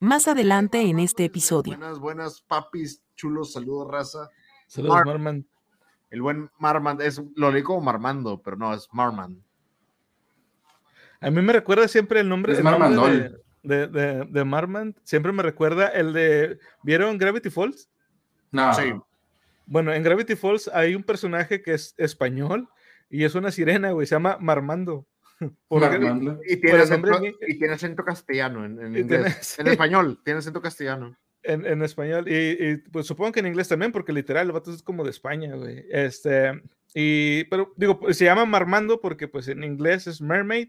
más 0.00 0.26
adelante 0.28 0.80
en 0.80 0.98
este 0.98 1.24
episodio. 1.26 1.76
Buenas, 1.76 1.98
buenas, 1.98 2.40
papis, 2.42 3.02
chulos, 3.16 3.52
saludos, 3.52 3.88
raza. 3.90 4.28
Saludos, 4.66 4.94
Mar- 4.96 5.06
Marman. 5.06 5.46
El 6.10 6.22
buen 6.22 6.50
Marmand, 6.58 7.00
es, 7.02 7.22
lo 7.36 7.52
leí 7.52 7.62
como 7.62 7.80
Marmando, 7.82 8.40
pero 8.42 8.56
no, 8.56 8.74
es 8.74 8.88
Marmand. 8.92 9.38
A 11.20 11.30
mí 11.30 11.40
me 11.42 11.52
recuerda 11.52 11.86
siempre 11.86 12.20
el 12.20 12.28
nombre, 12.28 12.52
Es 12.54 12.58
el 12.58 12.64
nombre 12.64 12.80
Marmandol. 12.88 13.40
de, 13.62 13.86
de, 13.86 13.86
de, 13.88 14.24
de 14.24 14.44
Marman. 14.44 14.96
Siempre 15.04 15.32
me 15.32 15.42
recuerda 15.42 15.86
el 15.88 16.12
de. 16.12 16.58
¿Vieron 16.82 17.18
Gravity 17.18 17.50
Falls? 17.50 17.88
No. 18.50 18.72
Sí. 18.74 18.92
Bueno, 19.66 19.92
en 19.92 20.02
Gravity 20.02 20.34
Falls 20.34 20.68
hay 20.72 20.94
un 20.96 21.02
personaje 21.04 21.62
que 21.62 21.74
es 21.74 21.94
español 21.98 22.68
y 23.08 23.24
es 23.24 23.34
una 23.34 23.50
sirena, 23.52 23.92
güey. 23.92 24.06
Se 24.06 24.14
llama 24.16 24.38
Marmando. 24.40 25.06
Porque-. 25.68 25.96
Y 25.96 25.98
Por 25.98 26.00
tiene, 26.00 26.08
nombre 26.08 27.12
acento, 27.12 27.24
en- 27.26 27.34
y 27.48 27.58
tiene 27.58 27.74
acento 27.74 28.04
castellano 28.04 28.64
en, 28.64 28.72
en 28.80 28.92
tiene- 28.92 29.00
inglés. 29.00 29.38
sí. 29.40 29.56
En 29.60 29.68
español, 29.68 30.20
tiene 30.24 30.38
acento 30.38 30.60
castellano. 30.62 31.16
En, 31.42 31.64
en 31.66 31.82
español. 31.82 32.28
Y, 32.28 32.34
y, 32.64 32.76
pues 32.76 33.06
supongo 33.06 33.32
que 33.32 33.40
en 33.40 33.46
inglés 33.46 33.66
también, 33.68 33.92
porque 33.92 34.12
literal, 34.12 34.46
el 34.46 34.52
vato 34.52 34.70
es 34.72 34.82
como 34.82 35.04
de 35.04 35.10
España, 35.10 35.54
güey. 35.56 35.84
Este. 35.90 36.60
Y. 36.94 37.44
Pero 37.44 37.72
digo, 37.76 37.98
pues, 37.98 38.16
se 38.18 38.26
llama 38.26 38.44
Marmando 38.44 39.00
porque, 39.00 39.26
pues 39.28 39.48
en 39.48 39.64
inglés 39.64 40.06
es 40.06 40.20
Mermaid, 40.20 40.68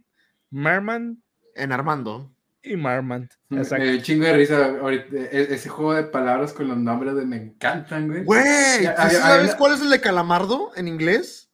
Marman 0.49 1.21
En 1.55 1.71
Armando. 1.73 2.33
y 2.63 2.77
Marmand. 2.77 3.29
Me 3.49 3.57
Exacto. 3.57 3.85
chingo 4.01 4.23
de 4.25 4.37
risa 4.37 4.65
ahorita. 4.79 5.07
e- 5.17 5.53
Ese 5.53 5.67
juego 5.67 5.93
de 5.93 6.03
palabras 6.03 6.53
con 6.53 6.67
los 6.69 6.77
nombres 6.77 7.15
de 7.15 7.25
me 7.25 7.35
encantan, 7.37 8.07
güey. 8.07 8.23
Güey, 8.23 8.83
Ya, 8.83 8.95
¿tú 8.95 9.01
había- 9.01 9.19
sabes 9.19 9.55
cuál 9.55 9.73
es 9.73 9.81
el 9.81 9.89
de 9.89 9.99
Calamardo 9.99 10.71
en 10.77 10.87
inglés? 10.87 11.49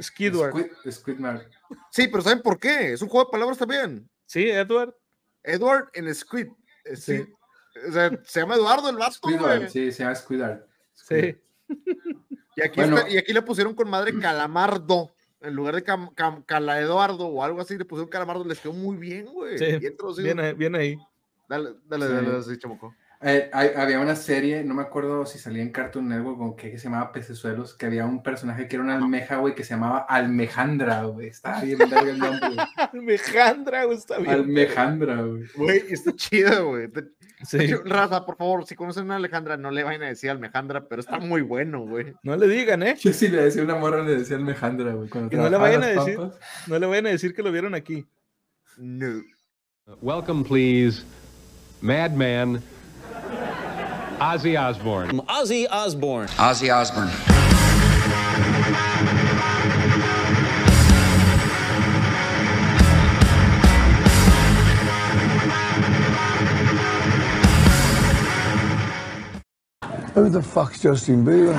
Skidward. 0.00 0.50
Squid, 0.52 0.92
Squidward. 0.92 1.42
Sí, 1.90 2.08
pero 2.08 2.22
¿saben 2.22 2.42
por 2.42 2.58
qué? 2.58 2.92
Es 2.92 3.02
un 3.02 3.08
juego 3.08 3.26
de 3.26 3.32
palabras 3.32 3.58
también. 3.58 4.08
Sí, 4.26 4.48
Edward. 4.48 4.94
Edward 5.42 5.88
en 5.94 6.14
Squid. 6.14 6.48
Eh, 6.84 6.96
Sí. 6.96 7.18
Sí. 7.18 7.32
O 7.88 7.92
sea, 7.92 8.10
se 8.24 8.40
llama 8.40 8.56
Eduardo 8.56 8.88
el 8.90 8.96
vato, 8.96 9.12
Squidward, 9.12 9.58
güey. 9.58 9.70
sí, 9.70 9.92
se 9.92 10.02
llama 10.02 10.14
Squidward. 10.16 10.64
Sí. 10.94 11.36
Y 12.56 12.62
aquí, 12.62 12.80
Bueno. 12.80 12.96
está- 12.98 13.10
y 13.10 13.18
aquí 13.18 13.32
le 13.32 13.42
pusieron 13.42 13.74
con 13.74 13.88
madre 13.88 14.18
Calamardo. 14.18 15.12
En 15.40 15.54
lugar 15.54 15.76
de 15.76 15.84
Cam- 15.84 16.12
Cam- 16.16 16.44
Cala 16.44 16.80
Eduardo 16.80 17.28
o 17.28 17.44
algo 17.44 17.60
así, 17.60 17.78
le 17.78 17.84
pusieron 17.84 18.10
Calamardo. 18.10 18.44
Les 18.44 18.58
quedó 18.58 18.72
muy 18.72 18.96
bien, 18.96 19.26
güey. 19.26 19.56
Sí, 19.58 19.78
Bien. 19.78 19.96
Viene, 20.16 20.42
ahí- 20.42 20.54
viene 20.54 20.78
ahí. 20.78 20.98
Dale, 21.48 21.74
dale, 21.86 22.06
Sí. 22.06 22.12
dale, 22.12 22.36
así, 22.38 22.58
chamuco. 22.58 22.94
Eh, 23.20 23.50
hay- 23.52 23.70
había 23.76 23.98
una 23.98 24.14
serie, 24.14 24.62
no 24.62 24.74
me 24.74 24.82
acuerdo 24.82 25.26
si 25.26 25.40
salía 25.40 25.60
en 25.62 25.72
Cartoon 25.72 26.08
Network 26.08 26.40
o 26.40 26.54
qué, 26.54 26.70
que 26.70 26.78
se 26.78 26.84
llamaba 26.84 27.10
Pecesuelos, 27.10 27.74
que 27.74 27.86
había 27.86 28.06
un 28.06 28.22
personaje 28.22 28.68
que 28.68 28.76
era 28.76 28.84
una 28.84 28.94
almeja, 28.94 29.38
güey, 29.38 29.56
que 29.56 29.64
se 29.64 29.70
llamaba 29.74 30.06
Almejandra, 30.08 31.02
güey. 31.02 31.26
Estaba 31.26 31.62
bien 31.62 31.78
el 31.82 32.18
nombre. 32.18 32.50
Almejandra, 32.92 33.84
güey, 33.86 33.98
está 33.98 34.18
bien. 34.18 34.30
Almejandra, 34.30 35.20
güey. 35.22 35.42
Güey, 35.56 35.82
está 35.90 36.12
chido, 36.14 36.68
güey. 36.68 36.88
Sí. 37.44 37.58
Raza, 37.84 38.24
por 38.24 38.36
favor, 38.36 38.64
si 38.66 38.76
conocen 38.76 39.10
a 39.10 39.16
Alejandra, 39.16 39.56
no 39.56 39.72
le 39.72 39.82
vayan 39.82 40.04
a 40.04 40.08
decir 40.08 40.30
Alejandra, 40.30 40.86
pero 40.88 41.00
está 41.00 41.18
muy 41.18 41.42
bueno, 41.42 41.80
güey. 41.86 42.14
No 42.22 42.36
le 42.36 42.46
digan, 42.46 42.84
¿eh? 42.84 42.94
Yo 43.00 43.12
sí 43.12 43.26
le 43.26 43.42
decía 43.42 43.64
una 43.64 43.74
morra, 43.76 44.02
le 44.04 44.16
decía 44.16 44.36
Almejandra, 44.36 44.92
güey. 44.94 45.10
Y 45.30 45.36
no 45.36 45.48
le 45.50 45.56
vayan 45.56 45.82
a 45.82 45.88
decir-. 45.88 46.20
No 46.68 46.78
le 46.78 46.86
vayan 46.86 47.06
a 47.06 47.10
decir 47.10 47.34
que 47.34 47.42
lo 47.42 47.50
vieron 47.50 47.74
aquí. 47.74 48.06
No. 48.76 49.22
Welcome, 50.00 50.44
please, 50.44 51.02
Madman 51.80 52.60
Ozzy 54.20 54.56
Osbourne. 54.56 55.20
Ozzy 55.28 55.68
Osbourne. 55.70 56.28
Ozzy 56.38 56.72
Osbourne. 56.72 57.08
Who 70.14 70.30
the 70.30 70.42
fuck's 70.42 70.82
Justin 70.82 71.24
Bieber? 71.24 71.54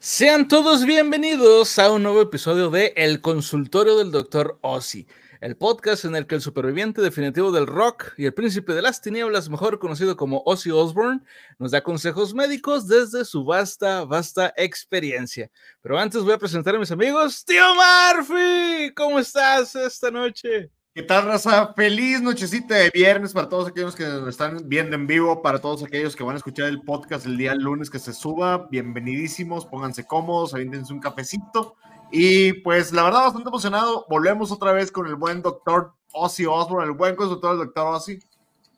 Sean 0.00 0.48
todos 0.48 0.86
bienvenidos 0.86 1.78
a 1.78 1.90
un 1.92 2.04
nuevo 2.04 2.22
episodio 2.22 2.70
de 2.70 2.94
El 2.96 3.20
Consultorio 3.20 3.98
del 3.98 4.10
Dr. 4.10 4.56
Ozzy, 4.62 5.06
el 5.42 5.56
podcast 5.56 6.04
en 6.04 6.14
el 6.14 6.28
que 6.28 6.36
el 6.36 6.40
superviviente 6.40 7.02
definitivo 7.02 7.50
del 7.50 7.66
rock 7.66 8.12
y 8.16 8.26
el 8.26 8.32
príncipe 8.32 8.74
de 8.74 8.82
las 8.82 9.00
tinieblas, 9.00 9.50
mejor 9.50 9.80
conocido 9.80 10.16
como 10.16 10.40
Ozzy 10.46 10.70
Osbourne, 10.70 11.20
nos 11.58 11.72
da 11.72 11.82
consejos 11.82 12.32
médicos 12.32 12.86
desde 12.86 13.24
su 13.24 13.44
vasta, 13.44 14.04
vasta 14.04 14.54
experiencia. 14.56 15.50
Pero 15.80 15.98
antes 15.98 16.22
voy 16.22 16.34
a 16.34 16.38
presentar 16.38 16.76
a 16.76 16.78
mis 16.78 16.92
amigos. 16.92 17.44
Tío 17.44 17.64
Murphy, 17.74 18.94
¿cómo 18.94 19.18
estás 19.18 19.74
esta 19.74 20.12
noche? 20.12 20.70
¿Qué 20.94 21.02
tal, 21.02 21.24
raza? 21.24 21.74
Feliz 21.74 22.22
nochecita 22.22 22.76
de 22.76 22.90
viernes 22.90 23.32
para 23.32 23.48
todos 23.48 23.66
aquellos 23.66 23.96
que 23.96 24.04
nos 24.04 24.28
están 24.28 24.68
viendo 24.68 24.94
en 24.94 25.08
vivo, 25.08 25.42
para 25.42 25.58
todos 25.58 25.82
aquellos 25.82 26.14
que 26.14 26.22
van 26.22 26.34
a 26.34 26.38
escuchar 26.38 26.68
el 26.68 26.82
podcast 26.82 27.26
el 27.26 27.36
día 27.36 27.56
lunes 27.56 27.90
que 27.90 27.98
se 27.98 28.12
suba. 28.12 28.68
Bienvenidísimos, 28.70 29.66
pónganse 29.66 30.06
cómodos, 30.06 30.54
avíntense 30.54 30.92
un 30.92 31.00
cafecito. 31.00 31.74
Y 32.12 32.52
pues 32.52 32.92
la 32.92 33.04
verdad, 33.04 33.22
bastante 33.22 33.48
emocionado. 33.48 34.04
Volvemos 34.08 34.52
otra 34.52 34.72
vez 34.72 34.92
con 34.92 35.06
el 35.06 35.14
buen 35.14 35.40
doctor 35.40 35.94
Ozzy 36.12 36.44
Osbourne, 36.44 36.84
el 36.84 36.92
buen 36.92 37.16
consultor 37.16 37.56
del 37.56 37.66
doctor 37.66 37.94
Ozzy. 37.94 38.18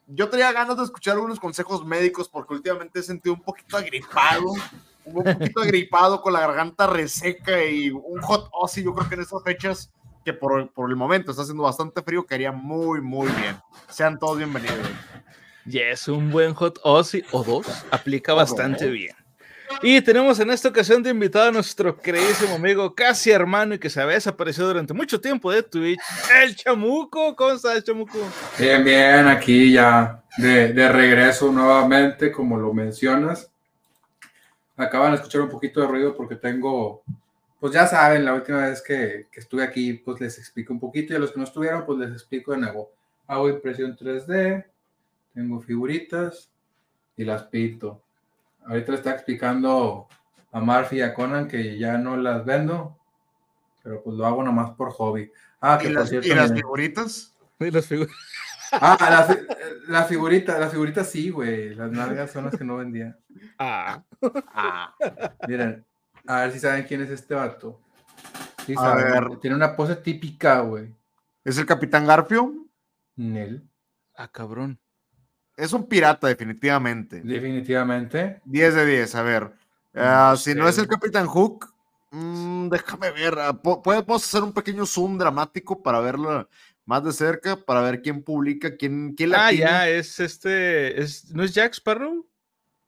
Yo 0.07 0.29
tenía 0.29 0.53
ganas 0.53 0.77
de 0.77 0.85
escuchar 0.85 1.15
algunos 1.15 1.41
consejos 1.41 1.85
médicos 1.85 2.29
porque 2.29 2.55
últimamente 2.55 3.01
he 3.01 3.03
sentido 3.03 3.35
un 3.35 3.43
poquito 3.43 3.77
agripado, 3.77 4.55
un 5.05 5.25
poquito 5.25 5.61
agripado 5.63 6.23
con 6.23 6.33
la 6.33 6.41
garganta 6.41 6.87
reseca 6.87 7.65
y 7.65 7.91
un 7.91 8.23
hot 8.23 8.49
Ozzy. 8.53 8.85
Yo 8.85 8.95
creo 8.95 9.09
que 9.09 9.17
en 9.17 9.23
estas 9.23 9.43
fechas 9.43 9.91
que 10.25 10.33
por, 10.33 10.73
por 10.73 10.89
el 10.89 10.97
momento 10.97 11.33
está 11.33 11.43
haciendo 11.43 11.65
bastante 11.65 12.03
frío, 12.03 12.25
quedaría 12.25 12.53
muy, 12.53 13.01
muy 13.01 13.27
bien. 13.33 13.57
Sean 13.89 14.17
todos 14.17 14.39
bienvenidos. 14.39 14.79
Yes, 15.67 16.07
un 16.07 16.31
buen 16.31 16.55
hot 16.55 16.79
Ozzy 16.85 17.25
o 17.33 17.43
dos 17.43 17.67
aplica 17.91 18.33
bastante 18.33 18.89
bien. 18.91 19.17
Y 19.83 20.01
tenemos 20.01 20.39
en 20.41 20.51
esta 20.51 20.69
ocasión 20.69 21.03
de 21.03 21.11
invitado 21.11 21.49
a 21.49 21.53
nuestro 21.53 21.97
queridísimo 22.01 22.55
amigo, 22.55 22.95
casi 22.95 23.31
hermano 23.31 23.75
y 23.75 23.79
que 23.79 23.91
se 23.91 24.01
había 24.01 24.15
desaparecido 24.15 24.69
durante 24.69 24.95
mucho 24.95 25.21
tiempo 25.21 25.51
de 25.51 25.63
Twitch, 25.63 26.01
el 26.43 26.57
Chamuco. 26.57 27.35
¿Cómo 27.37 27.53
estás, 27.53 27.85
Chamuco? 27.85 28.19
Bien, 28.59 28.85
bien, 28.85 29.27
aquí 29.27 29.73
ya 29.73 30.23
de, 30.37 30.73
de 30.73 30.89
regreso 30.91 31.51
nuevamente, 31.53 32.33
como 32.33 32.57
lo 32.57 32.73
mencionas. 32.73 33.51
Acaban 34.77 35.13
de 35.13 35.17
escuchar 35.17 35.43
un 35.43 35.51
poquito 35.51 35.81
de 35.81 35.87
ruido 35.87 36.17
porque 36.17 36.37
tengo, 36.37 37.03
pues 37.61 37.73
ya 37.73 37.87
saben, 37.87 38.25
la 38.25 38.35
última 38.35 38.67
vez 38.67 38.83
que, 38.83 39.27
que 39.31 39.41
estuve 39.41 39.63
aquí, 39.63 39.95
pues 39.95 40.21
les 40.21 40.39
explico 40.39 40.73
un 40.73 40.81
poquito 40.81 41.13
y 41.13 41.17
a 41.17 41.19
los 41.19 41.33
que 41.33 41.39
no 41.39 41.45
estuvieron, 41.45 41.85
pues 41.87 41.99
les 41.99 42.11
explico 42.11 42.53
de 42.53 42.59
nuevo. 42.59 42.91
Hago 43.27 43.49
impresión 43.49 43.97
3D, 43.97 44.65
tengo 45.35 45.61
figuritas 45.61 46.51
y 47.17 47.25
las 47.25 47.45
pinto. 47.45 48.04
Ahorita 48.67 48.93
le 48.93 48.99
está 48.99 49.11
explicando 49.13 50.09
a 50.53 50.61
Murphy 50.61 50.97
y 50.99 51.03
a 51.03 51.13
Conan 51.15 51.49
que 51.49 51.79
ya 51.79 51.99
no 51.99 52.17
las 52.17 52.45
vendo, 52.45 52.99
pero 53.83 54.03
pues 54.03 54.17
lo 54.17 54.27
hago 54.27 54.43
nomás 54.43 54.71
por 54.73 54.91
hobby. 54.93 55.31
Ah, 55.61 55.79
que 55.79 55.87
¿Y 55.89 55.93
por 55.93 56.01
las, 56.01 56.09
cierto, 56.11 56.29
y 56.29 56.35
las 56.35 56.51
me- 56.51 56.57
figuritas? 56.57 57.37
Y 57.61 57.71
las 57.71 57.89
Ah, 58.73 58.97
la, 59.01 59.23
fi- 59.23 59.47
la 59.89 60.05
figurita, 60.05 60.59
la 60.59 60.69
figurita 60.69 61.05
sí, 61.05 61.31
güey. 61.31 61.75
Las 61.77 61.93
nalgas 61.93 62.33
son 62.33 62.47
las 62.47 62.57
que 62.57 62.65
no 62.65 62.77
vendía. 62.79 63.17
Ah, 63.59 64.03
Ah, 64.53 64.95
Miren, 65.47 65.85
a 66.27 66.41
ver 66.41 66.53
si 66.53 66.59
saben 66.59 66.85
quién 66.85 67.01
es 67.03 67.11
este 67.11 67.35
vato. 67.35 67.81
Sí, 68.67 68.75
A 68.77 68.81
saben, 68.81 69.05
ver. 69.13 69.39
Tiene 69.41 69.55
una 69.55 69.77
pose 69.77 69.95
típica, 69.97 70.61
güey. 70.61 70.93
¿Es 71.45 71.57
el 71.59 71.67
Capitán 71.67 72.07
Garfio? 72.07 72.53
Nel. 73.17 73.69
ah, 74.17 74.29
cabrón. 74.33 74.81
Es 75.57 75.73
un 75.73 75.87
pirata, 75.87 76.27
definitivamente. 76.29 77.21
Definitivamente. 77.21 78.41
10 78.45 78.75
de 78.75 78.87
10, 78.87 79.15
a 79.15 79.23
ver. 79.23 79.53
Ah, 79.95 80.29
No 80.33 80.37
si 80.37 80.53
sé. 80.53 80.55
no 80.57 80.69
es 80.69 80.77
el 80.79 80.89
Capitán 80.89 81.27
Hook, 81.27 81.73
mm, 82.11 82.69
déjame 82.69 83.11
ver. 83.13 83.39
ah, 83.39 83.53
po- 83.53 83.81
¿Podemos 83.83 84.25
hacer 84.25 84.43
un 84.43 84.53
pequeño 84.53 84.85
zoom 84.87 85.17
dramático 85.19 85.81
para 85.83 86.01
verlo 86.01 86.49
más 86.87 87.05
de 87.05 87.13
cerca? 87.13 87.55
Para 87.57 87.81
ver 87.83 88.03
quién 88.03 88.23
publica, 88.23 88.77
quién, 88.77 89.15
quién 89.15 89.31
la 89.31 89.47
Ah, 89.47 89.51
tiene? 89.51 89.65
ya, 89.65 89.89
es 89.89 90.19
este, 90.19 91.01
es, 91.01 91.33
¿no 91.33 91.45
es 91.45 91.55
Jack 91.55 91.75
Sparrow? 91.75 92.27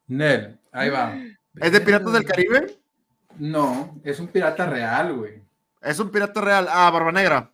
Nel. 0.08 0.58
Ahí 0.72 0.90
va. 0.90 1.16
¿Es 1.60 1.70
de 1.72 1.80
Piratas 1.80 2.12
del 2.12 2.24
Caribe? 2.24 2.78
No, 3.38 3.98
es 4.02 4.18
un 4.18 4.26
pirata 4.28 4.66
real, 4.66 5.14
güey. 5.14 5.42
Es 5.82 5.98
un 6.00 6.10
pirata 6.10 6.40
real. 6.40 6.66
Ah, 6.68 6.90
Barba 6.90 7.12
Negra. 7.12 7.50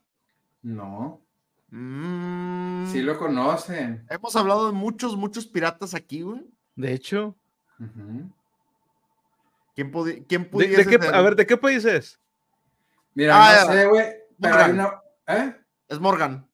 No. 0.63 1.21
Mm, 1.71 2.32
Sí 2.93 3.03
lo 3.03 3.19
conocen. 3.19 4.07
Hemos 4.09 4.35
hablado 4.37 4.67
de 4.67 4.73
muchos, 4.73 5.17
muchos 5.17 5.47
piratas 5.47 5.95
aquí, 5.95 6.23
güey. 6.23 6.43
De 6.77 6.93
hecho. 6.93 7.37
¿Quién, 9.75 9.91
pudi- 9.93 10.25
quién 10.29 10.43
¿De, 10.45 10.49
pudiese 10.49 10.85
de 10.85 10.87
qué, 10.99 11.03
ser? 11.05 11.15
a 11.15 11.23
ver, 11.23 11.35
¿de 11.37 11.47
qué 11.47 11.57
país 11.57 11.85
es? 11.85 12.21
Mira, 13.15 13.35
Ah, 13.37 13.65
no 13.67 13.73
sé, 13.73 13.87
güey. 13.87 14.07
Una. 14.39 15.01
¿Eh? 15.27 15.57
Es 15.89 15.99
Morgan. 16.01 16.47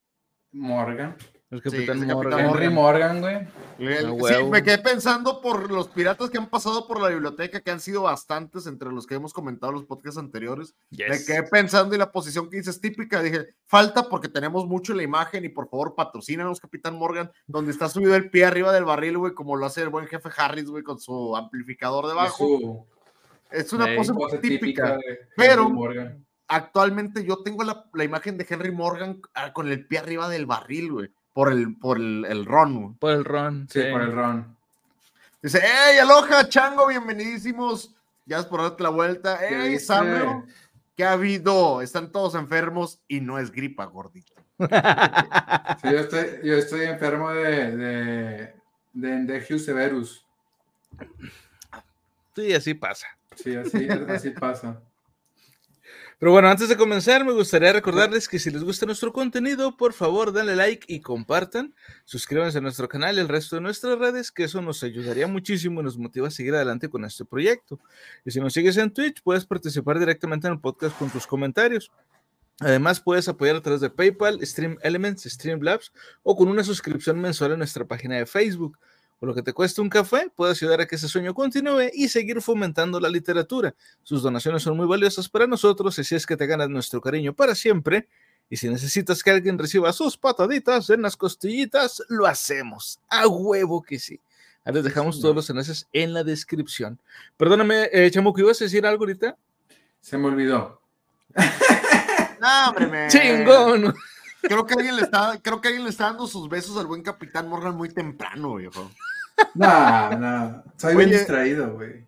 Morgan. 0.52 1.17
El 1.50 1.62
Sí, 1.62 1.69
es 1.69 1.75
el 1.75 1.87
Capitán 1.87 2.08
Morgan. 2.08 2.40
Henry 2.40 2.69
Morgan. 2.69 2.75
Morgan, 2.75 3.20
güey. 3.20 3.49
El- 3.78 4.06
sí, 4.26 4.44
me 4.50 4.62
quedé 4.62 4.78
pensando 4.78 5.40
por 5.40 5.70
los 5.70 5.88
piratas 5.88 6.30
que 6.30 6.38
han 6.38 6.50
pasado 6.50 6.86
por 6.88 7.00
la 7.00 7.08
biblioteca, 7.08 7.60
que 7.60 7.70
han 7.70 7.80
sido 7.80 8.02
bastantes 8.02 8.66
entre 8.66 8.90
los 8.90 9.06
que 9.06 9.14
hemos 9.14 9.32
comentado 9.32 9.70
en 9.70 9.78
los 9.78 9.84
podcasts 9.86 10.19
anteriores. 10.19 10.75
Me 10.90 11.25
quedé 11.25 11.44
pensando 11.44 11.94
y 11.94 11.98
la 11.98 12.10
posición 12.10 12.50
que 12.50 12.56
dices 12.56 12.80
típica, 12.80 13.22
dije, 13.22 13.54
falta 13.66 14.08
porque 14.08 14.28
tenemos 14.28 14.66
mucho 14.66 14.92
en 14.92 14.96
la 14.98 15.04
imagen 15.04 15.44
y 15.44 15.48
por 15.48 15.69
favor 15.69 15.94
patrocínanos, 15.94 16.60
Capitán 16.60 16.96
Morgan, 16.96 17.30
donde 17.46 17.70
está 17.70 17.88
subido 17.88 18.16
el 18.16 18.30
pie 18.30 18.44
arriba 18.46 18.72
del 18.72 18.84
barril, 18.84 19.19
güey, 19.19 19.32
como 19.34 19.54
lo 19.56 19.66
hace 19.66 19.82
el 19.82 19.90
buen 19.90 20.06
jefe 20.08 20.28
Harris, 20.36 20.66
güey, 20.69 20.82
con 20.82 20.98
su 20.98 21.36
amplificador 21.36 22.08
debajo. 22.08 22.36
su 22.46 22.86
Es 23.50 23.72
una 23.72 23.88
Ey, 23.90 23.96
pose 23.96 24.12
muy 24.12 24.25
pose 24.25 24.38
típica. 24.38 24.98
pero- 25.36 25.70
Morgan. 25.70 26.25
Actualmente 26.50 27.25
yo 27.26 27.42
tengo 27.42 27.62
la, 27.62 27.84
la 27.92 28.04
imagen 28.04 28.38
de 28.38 28.46
Henry 28.48 28.72
Morgan 28.72 29.20
ah, 29.34 29.52
con 29.52 29.69
el 29.69 29.86
pie 29.86 29.98
arriba 29.98 30.30
del 30.30 30.46
barril, 30.46 30.90
güey, 30.92 31.10
por 31.38 31.52
el, 31.52 31.76
por 31.76 31.99
el, 31.99 32.26
el 32.29 32.44
ron, 32.44 32.82
güey. 32.82 32.94
Por 32.99 33.12
el 33.12 33.25
ron. 33.25 33.69
Sí, 33.70 33.81
sí. 33.81 33.93
por 33.93 34.02
el 34.02 34.11
ron. 34.11 34.56
Dice, 35.40 35.61
¡Ey, 35.61 35.99
aloha, 35.99 36.49
chango! 36.49 36.88
Bienvenidísimos. 36.88 37.94
Ya 38.26 38.40
es 38.40 38.46
por 38.46 38.61
darte 38.61 38.82
la 38.82 38.88
vuelta. 38.88 39.38
¿Qué 39.38 39.55
¡Ey, 39.55 39.69
dice? 39.69 39.85
Samio! 39.85 40.44
¿Qué 40.96 41.05
ha 41.05 41.12
habido? 41.12 41.81
Están 41.81 42.11
todos 42.11 42.35
enfermos 42.35 43.00
y 43.06 43.20
no 43.20 43.38
es 43.38 43.52
gripa, 43.52 43.85
gordito. 43.85 44.32
Sí, 45.81 45.93
yo 45.93 45.99
estoy, 46.00 46.26
yo 46.43 46.55
estoy 46.55 46.87
enfermo 46.87 47.31
de, 47.31 47.76
de, 47.76 48.55
de 48.94 49.12
Endegius 49.12 49.64
severus. 49.64 50.26
Sí, 52.35 52.52
así 52.52 52.75
pasa. 52.75 53.06
Sí, 53.37 53.55
así, 53.55 53.88
así 53.88 54.31
pasa. 54.31 54.82
Pero 56.19 56.32
bueno, 56.32 56.49
antes 56.49 56.69
de 56.69 56.76
comenzar, 56.76 57.25
me 57.25 57.31
gustaría 57.32 57.73
recordarles 57.73 58.29
que 58.29 58.41
si 58.41 58.50
les 58.50 58.65
gusta 58.65 58.87
nuestro 58.87 59.12
contenido, 59.12 59.76
por 59.76 59.93
favor, 59.93 60.32
denle 60.32 60.56
like 60.56 60.93
y 60.93 61.00
compartan. 61.00 61.76
Suscríbanse 62.05 62.59
a 62.59 62.61
nuestro 62.61 62.88
canal 62.88 63.17
y 63.17 63.20
el 63.20 63.29
resto 63.29 63.55
de 63.55 63.62
nuestras 63.62 63.97
redes, 64.00 64.32
que 64.32 64.43
eso 64.43 64.61
nos 64.61 64.82
ayudaría 64.82 65.29
muchísimo 65.29 65.81
y 65.81 65.85
nos 65.85 65.97
motiva 65.97 66.26
a 66.26 66.32
seguir 66.32 66.56
adelante 66.56 66.88
con 66.88 67.05
este 67.05 67.25
proyecto. 67.25 67.79
Y 68.25 68.32
si 68.32 68.41
nos 68.41 68.53
sigues 68.53 68.76
en 68.79 68.91
Twitch, 68.93 69.23
puedes 69.23 69.47
participar 69.47 70.00
directamente 70.00 70.49
en 70.49 70.55
el 70.55 70.61
podcast 70.61 70.99
con 70.99 71.09
tus 71.09 71.25
comentarios. 71.25 71.93
Además, 72.59 72.99
puedes 72.99 73.29
apoyar 73.29 73.55
a 73.55 73.62
través 73.62 73.81
de 73.81 73.88
PayPal, 73.88 74.44
Stream 74.44 74.76
Elements, 74.82 75.23
Streamlabs 75.23 75.93
o 76.25 76.37
con 76.37 76.49
una 76.49 76.64
suscripción 76.64 77.21
mensual 77.21 77.53
en 77.53 77.59
nuestra 77.59 77.85
página 77.85 78.17
de 78.17 78.26
Facebook. 78.26 78.76
Por 79.19 79.29
lo 79.29 79.35
que 79.35 79.43
te 79.43 79.53
cueste 79.53 79.81
un 79.81 79.88
café, 79.88 80.31
puedes 80.35 80.62
ayudar 80.62 80.81
a 80.81 80.87
que 80.87 80.94
ese 80.94 81.09
sueño 81.09 81.35
continúe 81.35 81.91
y 81.93 82.09
seguir 82.09 82.41
fomentando 82.41 83.00
la 83.00 83.09
literatura. 83.09 83.75
Sus 84.05 84.23
donaciones 84.23 84.62
son 84.62 84.76
muy 84.76 84.87
valiosas 84.87 85.29
para 85.29 85.47
nosotros 85.47 85.99
y 85.99 86.05
si 86.05 86.15
es 86.15 86.25
que 86.25 86.37
te 86.37 86.47
ganas 86.47 86.69
nuestro 86.69 87.00
cariño 87.00 87.35
para 87.35 87.55
siempre. 87.56 88.09
Y 88.49 88.56
si 88.56 88.69
necesitas 88.69 89.23
que 89.23 89.31
alguien 89.31 89.59
reciba 89.59 89.93
sus 89.93 90.17
pataditas 90.17 90.88
en 90.91 91.03
las 91.03 91.17
costillitas, 91.17 92.03
lo 92.09 92.26
hacemos. 92.26 93.00
A 93.09 93.26
huevo 93.26 93.82
que 93.82 93.99
sí. 93.99 94.20
Ahí 94.65 94.73
les 94.73 94.85
dejamos 94.85 95.21
todos 95.21 95.35
los 95.35 95.50
enlaces 95.50 95.87
en 95.93 96.14
la 96.14 96.23
descripción. 96.25 96.99
Perdóname, 97.37 97.88
eh, 97.93 98.11
Chamuco, 98.11 98.41
¿ibas 98.41 98.61
a 98.61 98.64
decir 98.64 98.87
algo 98.87 99.03
ahorita? 99.05 99.37
Se 100.00 100.17
me 100.17 100.26
olvidó. 100.29 100.81
¡No, 102.41 102.69
hombre, 102.69 102.87
me- 102.87 103.09
¡Chingón! 103.09 103.94
Creo 104.41 104.64
que, 104.64 104.75
alguien 104.75 104.94
le 104.97 105.03
está, 105.03 105.38
creo 105.43 105.61
que 105.61 105.69
alguien 105.69 105.85
le 105.85 105.91
está 105.91 106.05
dando 106.05 106.26
sus 106.26 106.49
besos 106.49 106.76
al 106.76 106.87
buen 106.87 107.03
Capitán 107.03 107.49
Morgan 107.49 107.76
muy 107.76 107.88
temprano, 107.88 108.55
viejo. 108.55 108.91
No, 109.55 110.11
no. 110.19 110.62
Soy 110.76 110.94
bien 110.96 111.08
Oye. 111.08 111.19
distraído, 111.19 111.73
güey. 111.75 112.05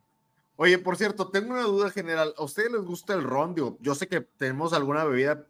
Oye, 0.56 0.79
por 0.79 0.97
cierto, 0.97 1.29
tengo 1.29 1.53
una 1.53 1.62
duda 1.62 1.91
general. 1.91 2.35
¿A 2.37 2.44
ustedes 2.44 2.71
les 2.71 2.82
gusta 2.82 3.15
el 3.15 3.23
ron? 3.25 3.55
Digo, 3.55 3.77
yo 3.81 3.94
sé 3.94 4.06
que 4.09 4.21
tenemos 4.21 4.73
alguna 4.73 5.05
bebida 5.05 5.43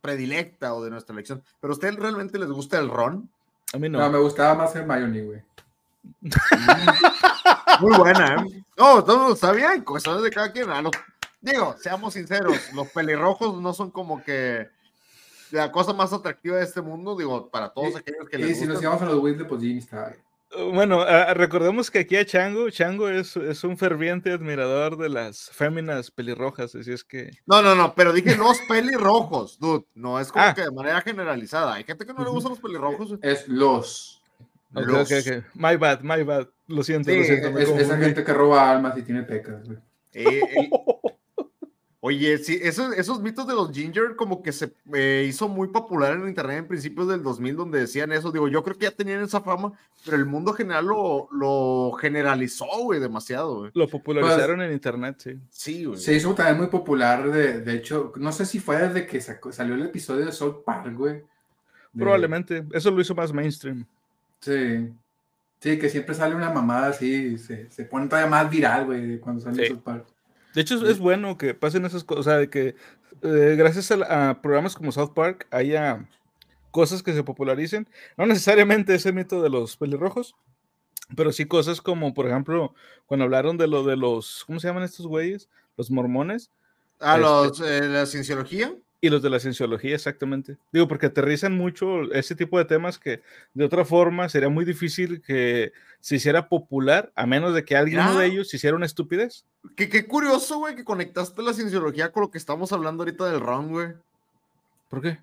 predilecta 0.00 0.74
o 0.74 0.82
de 0.82 0.90
nuestra 0.90 1.12
elección, 1.12 1.42
pero 1.60 1.72
¿a 1.72 1.76
ustedes 1.76 1.96
realmente 1.96 2.38
les 2.38 2.48
gusta 2.50 2.78
el 2.78 2.88
ron? 2.88 3.28
A 3.74 3.78
mí 3.78 3.88
No, 3.88 3.98
no. 3.98 4.10
me 4.10 4.18
gustaba 4.18 4.54
más 4.54 4.74
el 4.76 4.86
mayonnaise, 4.86 5.26
güey. 5.26 5.42
Muy 7.80 7.96
buena, 7.96 8.36
¿eh? 8.36 8.64
No, 8.76 9.04
todo 9.04 9.34
está 9.34 9.52
bien, 9.52 9.82
cuestiones 9.82 10.22
de 10.22 10.30
cada 10.30 10.50
quien. 10.52 10.68
Digo, 11.40 11.74
seamos 11.78 12.14
sinceros, 12.14 12.56
los 12.72 12.88
pelirrojos 12.88 13.60
no 13.60 13.72
son 13.72 13.90
como 13.90 14.22
que 14.22 14.68
la 15.50 15.70
cosa 15.70 15.92
más 15.92 16.12
atractiva 16.12 16.56
de 16.56 16.64
este 16.64 16.80
mundo, 16.80 17.16
digo, 17.16 17.48
para 17.50 17.68
todos 17.70 17.92
Y- 17.92 17.96
aquellos 17.96 18.28
que 18.28 18.38
Y 18.38 18.42
les 18.42 18.58
si 18.58 18.64
nos 18.64 18.74
gusta. 18.76 18.84
íbamos 18.84 19.02
a 19.02 19.06
los 19.06 19.18
Whitley, 19.22 19.46
pues 19.46 19.60
Jimmy 19.60 19.78
estaba 19.78 20.08
bien. 20.08 20.20
Bueno, 20.72 21.00
ah, 21.00 21.32
recordemos 21.34 21.90
que 21.90 22.00
aquí 22.00 22.16
a 22.16 22.26
Chango, 22.26 22.68
Chango 22.70 23.08
es, 23.08 23.36
es 23.36 23.64
un 23.64 23.78
ferviente 23.78 24.30
admirador 24.32 24.98
de 24.98 25.08
las 25.08 25.48
féminas 25.50 26.10
pelirrojas, 26.10 26.74
así 26.74 26.92
es 26.92 27.04
que... 27.04 27.30
No, 27.46 27.62
no, 27.62 27.74
no, 27.74 27.94
pero 27.94 28.12
dije 28.12 28.36
los 28.36 28.58
pelirrojos, 28.68 29.58
dude. 29.58 29.84
No 29.94 30.20
es 30.20 30.30
como 30.30 30.44
Ah. 30.44 30.54
que 30.54 30.62
de 30.62 30.70
manera 30.70 31.00
generalizada. 31.00 31.74
Hay 31.74 31.84
gente 31.84 32.04
que 32.04 32.12
no 32.12 32.22
le 32.22 32.30
gustan 32.30 32.50
los 32.50 32.60
pelirrojos. 32.60 33.14
Es 33.22 33.48
los. 33.48 34.22
Los-. 34.72 35.10
My 35.54 35.76
bad, 35.76 36.00
my 36.02 36.22
bad. 36.22 36.48
Lo 36.68 36.82
siento, 36.82 37.10
Sí, 37.10 37.18
lo 37.18 37.24
siento. 37.24 37.58
Es, 37.58 37.68
esa 37.68 37.96
gente 37.98 38.22
que 38.24 38.32
roba 38.32 38.70
almas 38.70 38.96
y 38.98 39.02
tiene 39.02 39.22
pecas, 39.22 39.64
güey. 39.64 39.78
Eh, 40.14 40.40
el- 40.56 40.70
Oye, 42.04 42.36
sí, 42.38 42.58
esos, 42.60 42.92
esos 42.96 43.22
mitos 43.22 43.46
de 43.46 43.54
los 43.54 43.70
Ginger 43.70 44.16
como 44.16 44.42
que 44.42 44.50
se 44.50 44.72
eh, 44.92 45.24
hizo 45.28 45.46
muy 45.48 45.68
popular 45.68 46.14
en 46.14 46.26
internet 46.26 46.58
en 46.58 46.66
principios 46.66 47.06
del 47.06 47.22
2000 47.22 47.54
donde 47.56 47.78
decían 47.78 48.10
eso. 48.10 48.32
Digo, 48.32 48.48
yo 48.48 48.64
creo 48.64 48.76
que 48.76 48.86
ya 48.86 48.90
tenían 48.90 49.22
esa 49.22 49.40
fama, 49.40 49.72
pero 50.04 50.16
el 50.16 50.26
mundo 50.26 50.52
general 50.52 50.86
lo, 50.86 51.28
lo 51.30 51.92
generalizó, 51.92 52.66
güey, 52.82 52.98
demasiado, 52.98 53.60
güey. 53.60 53.70
Lo 53.74 53.86
popularizaron 53.86 54.60
en 54.62 54.72
internet, 54.72 55.14
sí. 55.18 55.38
Sí, 55.48 55.84
güey. 55.84 55.96
Se 56.00 56.12
hizo 56.12 56.34
también 56.34 56.56
muy 56.58 56.66
popular, 56.66 57.30
de, 57.30 57.60
de 57.60 57.72
hecho, 57.74 58.12
no 58.16 58.32
sé 58.32 58.46
si 58.46 58.58
fue 58.58 58.78
desde 58.78 59.06
que 59.06 59.20
sacó- 59.20 59.52
salió 59.52 59.76
el 59.76 59.82
episodio 59.82 60.26
de 60.26 60.32
South 60.32 60.64
Park, 60.66 60.92
güey. 60.96 61.22
De- 61.92 62.02
Probablemente. 62.02 62.64
Eso 62.72 62.90
lo 62.90 63.00
hizo 63.00 63.14
más 63.14 63.32
mainstream. 63.32 63.86
Sí. 64.40 64.88
Sí, 65.60 65.78
que 65.78 65.88
siempre 65.88 66.16
sale 66.16 66.34
una 66.34 66.50
mamada 66.50 66.88
así, 66.88 67.38
se, 67.38 67.70
se 67.70 67.84
pone 67.84 68.08
todavía 68.08 68.28
más 68.28 68.50
viral, 68.50 68.86
güey, 68.86 69.06
de 69.06 69.20
cuando 69.20 69.40
sale 69.40 69.62
Sí. 69.66 69.72
South 69.72 69.82
Park. 69.84 70.06
De 70.54 70.60
hecho, 70.60 70.86
es- 70.86 70.98
bueno 70.98 71.38
que 71.38 71.54
pasen 71.54 71.84
esas 71.84 72.04
cosas, 72.04 72.20
o 72.20 72.30
sea, 72.30 72.38
de 72.38 72.50
que 72.50 72.74
eh, 73.22 73.54
gracias 73.56 73.90
a, 73.90 74.40
programas 74.42 74.74
como 74.74 74.92
South 74.92 75.12
Park 75.14 75.46
haya 75.50 76.06
cosas 76.70 77.02
que 77.02 77.12
se 77.12 77.22
popularicen. 77.22 77.86
No 78.16 78.26
necesariamente 78.26 78.94
ese 78.94 79.12
mito 79.12 79.42
de 79.42 79.50
los 79.50 79.76
pelirrojos, 79.76 80.34
pero 81.16 81.30
sí 81.32 81.44
cosas 81.46 81.80
como, 81.80 82.14
por 82.14 82.26
ejemplo, 82.26 82.74
cuando 83.06 83.24
hablaron 83.24 83.58
de 83.58 83.68
lo 83.68 83.84
de 83.84 83.96
los, 83.96 84.44
¿cómo 84.46 84.58
se 84.60 84.68
llaman 84.68 84.82
estos 84.82 85.06
güeyes? 85.06 85.48
Los 85.76 85.90
mormones 85.90 86.50
A 87.00 87.16
Este- 87.16 87.20
los, 87.22 87.60
eh, 87.60 87.88
la 87.88 88.06
cienciología. 88.06 88.72
Y 89.04 89.10
los 89.10 89.20
de 89.20 89.28
la 89.30 89.40
cienciología, 89.40 89.96
exactamente. 89.96 90.56
Digo, 90.72 90.86
porque 90.86 91.06
aterrizan 91.06 91.56
mucho 91.56 92.02
ese 92.12 92.36
tipo 92.36 92.56
de 92.56 92.64
temas 92.64 92.98
que 93.00 93.20
de 93.52 93.64
otra 93.64 93.84
forma 93.84 94.28
sería 94.28 94.48
muy 94.48 94.64
difícil 94.64 95.20
que 95.20 95.72
se 96.00 96.16
hiciera 96.16 96.48
popular, 96.48 97.12
a 97.16 97.26
menos 97.26 97.52
de 97.52 97.64
que 97.64 97.74
Mira. 97.82 98.20
de 98.20 98.26
ellos 98.26 98.54
hiciera 98.54 98.76
una 98.76 98.86
estupidez. 98.86 99.44
Qué, 99.74 99.88
qué 99.88 100.06
curioso, 100.06 100.58
güey, 100.58 100.76
que 100.76 100.84
conectaste 100.84 101.42
la 101.42 101.52
cienciología 101.52 102.12
con 102.12 102.22
lo 102.22 102.30
que 102.30 102.38
estamos 102.38 102.72
hablando 102.72 103.02
ahorita 103.02 103.24
del 103.28 103.40
Ron, 103.40 103.70
güey. 103.70 103.88
¿Por 104.88 105.02
qué? 105.02 105.18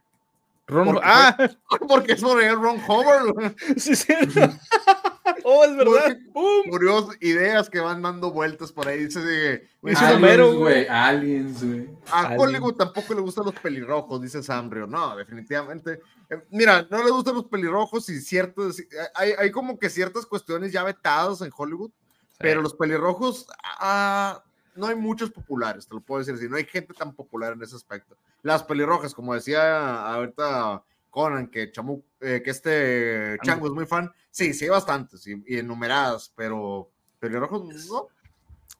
Ron- 0.67 0.85
Porque 0.85 1.01
ah, 1.03 1.37
Porque 1.87 2.11
es 2.13 2.19
sobre 2.19 2.47
el 2.47 2.55
Ron 2.57 2.79
Howard, 2.85 3.55
sí, 3.77 3.95
sí. 3.95 4.13
oh, 5.49 5.63
es 5.65 5.75
verdad. 5.75 6.17
¡Pum! 6.33 6.69
Curiosas 6.69 7.15
ideas 7.21 7.69
que 7.69 7.79
van 7.79 8.01
dando 8.01 8.31
vueltas 8.31 8.71
por 8.71 8.87
ahí. 8.87 9.05
Dice 9.05 9.19
de. 9.21 9.67
Es 9.83 10.01
a- 10.01 10.11
un 10.11 10.17
Homero, 10.17 10.45
Aliens, 10.45 10.59
güey. 10.59 10.73
güey, 10.73 10.87
aliens, 10.87 11.63
güey. 11.63 11.89
A. 12.11 12.35
Hollywood 12.37 12.75
tampoco 12.75 13.13
le 13.13 13.21
gustan 13.21 13.45
los 13.45 13.55
pelirrojos, 13.55 14.21
dice 14.21 14.43
Sambrio. 14.43 14.87
No, 14.87 15.15
definitivamente. 15.15 16.01
Eh, 16.29 16.41
mira, 16.51 16.85
no 16.89 17.03
le 17.03 17.09
gustan 17.11 17.35
los 17.35 17.45
pelirrojos 17.45 18.07
y 18.09 18.19
ciertos. 18.21 18.77
Hay, 19.15 19.31
hay 19.37 19.51
como 19.51 19.77
que 19.79 19.89
ciertas 19.89 20.25
cuestiones 20.25 20.71
ya 20.71 20.83
vetadas 20.83 21.41
en 21.41 21.51
Hollywood, 21.55 21.91
pero 22.37 22.61
los 22.61 22.73
pelirrojos. 22.73 23.47
ah, 23.79 24.43
no 24.75 24.87
hay 24.87 24.95
muchos 24.95 25.29
populares, 25.31 25.87
te 25.87 25.93
lo 25.95 25.99
puedo 25.99 26.19
decir 26.19 26.35
así. 26.35 26.47
No 26.47 26.55
hay 26.55 26.63
gente 26.65 26.93
tan 26.93 27.13
popular 27.13 27.51
en 27.53 27.61
ese 27.61 27.75
aspecto. 27.75 28.15
Las 28.43 28.63
pelirrojas, 28.63 29.13
como 29.13 29.33
decía 29.33 30.05
ahorita 30.13 30.81
Conan, 31.09 31.47
que, 31.47 31.69
Chamu, 31.71 32.01
eh, 32.21 32.41
que 32.43 32.51
este 32.51 33.37
Chango 33.43 33.67
es 33.67 33.73
muy 33.73 33.85
fan. 33.85 34.11
Sí, 34.31 34.53
sí, 34.53 34.65
hay 34.65 34.71
bastantes 34.71 35.25
y, 35.27 35.43
y 35.47 35.59
enumeradas, 35.59 36.31
pero 36.35 36.89
pelirrojos 37.19 37.87
no. 37.89 38.07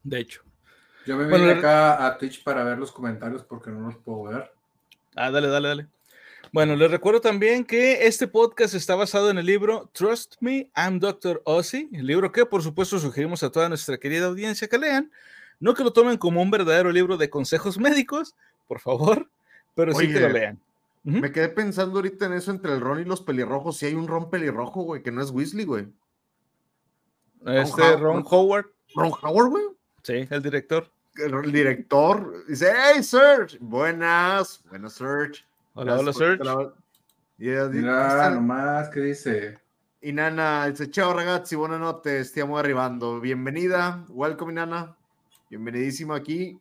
De 0.04 0.20
hecho. 0.20 0.44
Yo 1.06 1.18
me 1.18 1.28
Bueno, 1.28 1.46
vine 1.46 1.58
acá 1.58 2.06
a 2.06 2.18
Twitch 2.18 2.44
para 2.44 2.64
ver 2.64 2.78
los 2.78 2.92
comentarios 2.92 3.44
porque 3.44 3.72
no 3.72 3.88
los 3.88 3.98
puedo 3.98 4.24
ver. 4.24 4.52
Ah, 5.16 5.32
dale, 5.32 5.48
dale, 5.48 5.68
dale. 5.68 5.88
Bueno, 6.52 6.76
les 6.76 6.90
recuerdo 6.90 7.22
también 7.22 7.64
que 7.64 8.08
este 8.08 8.28
podcast 8.28 8.74
está 8.74 8.96
basado 8.96 9.30
en 9.30 9.38
el 9.38 9.46
libro 9.46 9.90
Trust 9.94 10.36
Me, 10.40 10.70
I'm 10.76 11.00
Dr. 11.00 11.42
Ozzy, 11.46 11.90
el 11.94 12.08
libro 12.08 12.32
que 12.32 12.46
por 12.46 12.64
supuesto 12.64 12.98
sugerimos 12.98 13.44
a 13.44 13.52
toda 13.52 13.70
nuestra 13.70 13.98
querida 14.00 14.26
audiencia 14.26 14.68
que 14.68 14.80
lean, 14.80 15.12
no 15.60 15.76
que 15.76 15.84
lo 15.84 15.94
tomen 15.94 16.18
como 16.18 16.42
un 16.42 16.50
verdadero 16.50 16.92
libro 16.92 17.18
de 17.18 17.30
consejos 17.30 17.78
médicos, 17.78 18.36
por 18.68 18.80
favor, 18.80 19.30
pero 19.76 19.94
sí 19.94 20.08
que 20.12 20.20
lo 20.20 20.28
Oye, 20.28 20.58
Me 21.04 21.32
quedé 21.32 21.50
pensando 21.50 21.96
ahorita 21.98 22.26
en 22.26 22.34
eso 22.34 22.52
entre 22.52 22.74
el 22.74 22.82
Ron 22.82 23.00
y 23.00 23.06
los 23.06 23.22
pelirrojos. 23.22 23.78
Si 23.78 23.86
hay 23.86 23.94
un 23.96 24.08
Ron 24.08 24.30
pelirrojo, 24.30 24.84
güey, 24.84 25.02
que 25.02 25.12
no 25.12 25.22
es 25.22 25.32
Weasley, 25.32 25.66
güey. 25.66 25.88
Este 27.46 27.96
Ron 27.98 28.24
Ron- 28.24 28.26
Howard, 28.30 28.66
Ron 28.96 29.12
Howard, 29.22 29.50
güey. 29.50 29.64
sí, 30.04 30.28
el 30.30 30.42
director. 30.42 30.92
El, 31.16 31.34
el 31.34 31.52
director 31.52 32.46
dice: 32.48 32.72
Hey, 32.76 33.02
Serge. 33.04 33.58
Buenas. 33.62 34.62
Buenas, 34.70 34.94
Serge. 34.94 35.44
Hola, 35.74 35.94
hola, 35.94 36.04
Gracias 36.12 36.18
por 36.18 36.48
Serge. 36.48 36.74
Yeah, 37.38 37.70
Mira 37.70 38.16
dice- 38.26 38.36
nomás, 38.36 38.90
¿qué 38.90 39.00
dice? 39.00 39.60
Inana 40.02 40.68
dice, 40.68 40.90
ciao 40.90 41.14
ragazzi, 41.14 41.56
buonanotte, 41.56 42.24
stiamo 42.24 42.58
arrivando. 42.58 43.20
Bienvenida, 43.20 44.06
welcome 44.10 44.52
Inana, 44.54 44.96
bienvenidísima 45.50 46.16
aquí. 46.16 46.58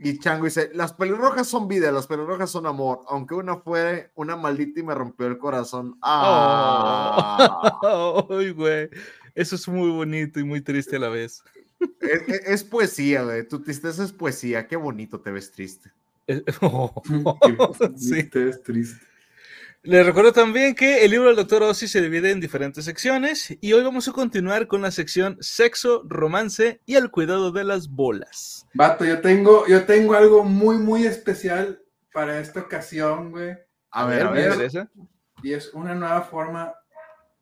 Y 0.00 0.18
Chango 0.18 0.44
dice, 0.44 0.70
las 0.74 0.92
pelirrojas 0.92 1.48
son 1.48 1.66
vida, 1.66 1.90
las 1.90 2.06
pelirrojas 2.06 2.50
son 2.50 2.66
amor, 2.66 3.00
aunque 3.08 3.34
una 3.34 3.56
fue 3.56 4.12
una 4.14 4.36
maldita 4.36 4.78
y 4.80 4.82
me 4.84 4.94
rompió 4.94 5.26
el 5.26 5.38
corazón. 5.38 5.98
Ah, 6.02 7.78
Ay, 8.30 8.50
güey. 8.52 8.88
Eso 9.34 9.56
es 9.56 9.66
muy 9.68 9.90
bonito 9.90 10.38
y 10.40 10.44
muy 10.44 10.60
triste 10.60 10.96
a 10.96 11.00
la 11.00 11.08
vez. 11.08 11.42
es, 12.00 12.22
es- 12.28 12.46
es 12.46 12.64
poesía, 12.64 13.22
güey, 13.24 13.46
tu 13.46 13.60
tristeza 13.60 14.02
es 14.04 14.12
poesía, 14.12 14.66
qué 14.66 14.76
bonito 14.76 15.20
te 15.20 15.30
ves 15.30 15.50
triste. 15.52 15.90
Eh, 16.26 16.44
Sí. 17.96 18.20
Usted 18.20 18.48
es 18.48 18.62
triste. 18.62 19.00
Les 19.82 20.04
recuerdo 20.04 20.32
también 20.32 20.74
que 20.74 21.04
el 21.04 21.12
libro 21.12 21.28
del 21.28 21.36
Dr. 21.36 21.62
Ozzy 21.62 21.86
se 21.88 22.02
divide 22.02 22.30
en 22.30 22.40
diferentes 22.40 22.84
secciones 22.84 23.56
y 23.60 23.72
hoy 23.72 23.82
vamos 23.84 24.08
a 24.08 24.12
continuar 24.12 24.66
con 24.66 24.82
la 24.82 24.90
sección 24.90 25.36
sexo, 25.40 26.02
romance 26.06 26.80
y 26.84 26.96
el 26.96 27.10
cuidado 27.10 27.52
de 27.52 27.64
las 27.64 27.88
bolas. 27.88 28.66
Vato, 28.74 29.04
yo 29.04 29.20
tengo, 29.20 29.66
yo 29.68 29.84
tengo 29.84 30.14
algo 30.14 30.42
muy, 30.44 30.76
muy 30.78 31.06
especial 31.06 31.80
para 32.12 32.40
esta 32.40 32.60
ocasión, 32.60 33.30
güey. 33.30 33.56
A 33.92 34.04
ver, 34.04 34.22
a 34.26 34.30
me 34.30 34.40
ver. 34.40 34.52
interesa. 34.52 34.90
Y 35.42 35.52
es 35.52 35.72
una 35.72 35.94
nueva 35.94 36.22
forma 36.22 36.74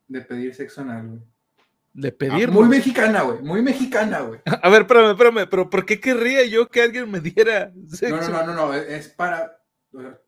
de 0.06 0.20
pedir 0.20 0.54
sexo 0.54 0.82
anal, 0.82 1.08
güey. 1.08 1.20
De 1.94 2.08
Ah, 2.08 2.14
pedir. 2.16 2.50
Muy 2.50 2.68
mexicana, 2.68 3.22
güey. 3.22 3.38
Muy 3.40 3.62
mexicana, 3.62 4.20
güey. 4.20 4.40
A 4.62 4.68
ver, 4.68 4.82
espérame, 4.82 5.12
espérame, 5.12 5.48
pero 5.48 5.70
¿por 5.70 5.86
qué 5.86 5.98
querría 5.98 6.44
yo 6.44 6.68
que 6.68 6.82
alguien 6.82 7.10
me 7.10 7.20
diera 7.20 7.72
No, 7.74 7.96
sexo? 7.96 8.30
no, 8.30 8.42
no, 8.44 8.46
no, 8.48 8.54
no. 8.54 8.74
Es 8.74 9.06
es 9.06 9.08
para 9.08 9.58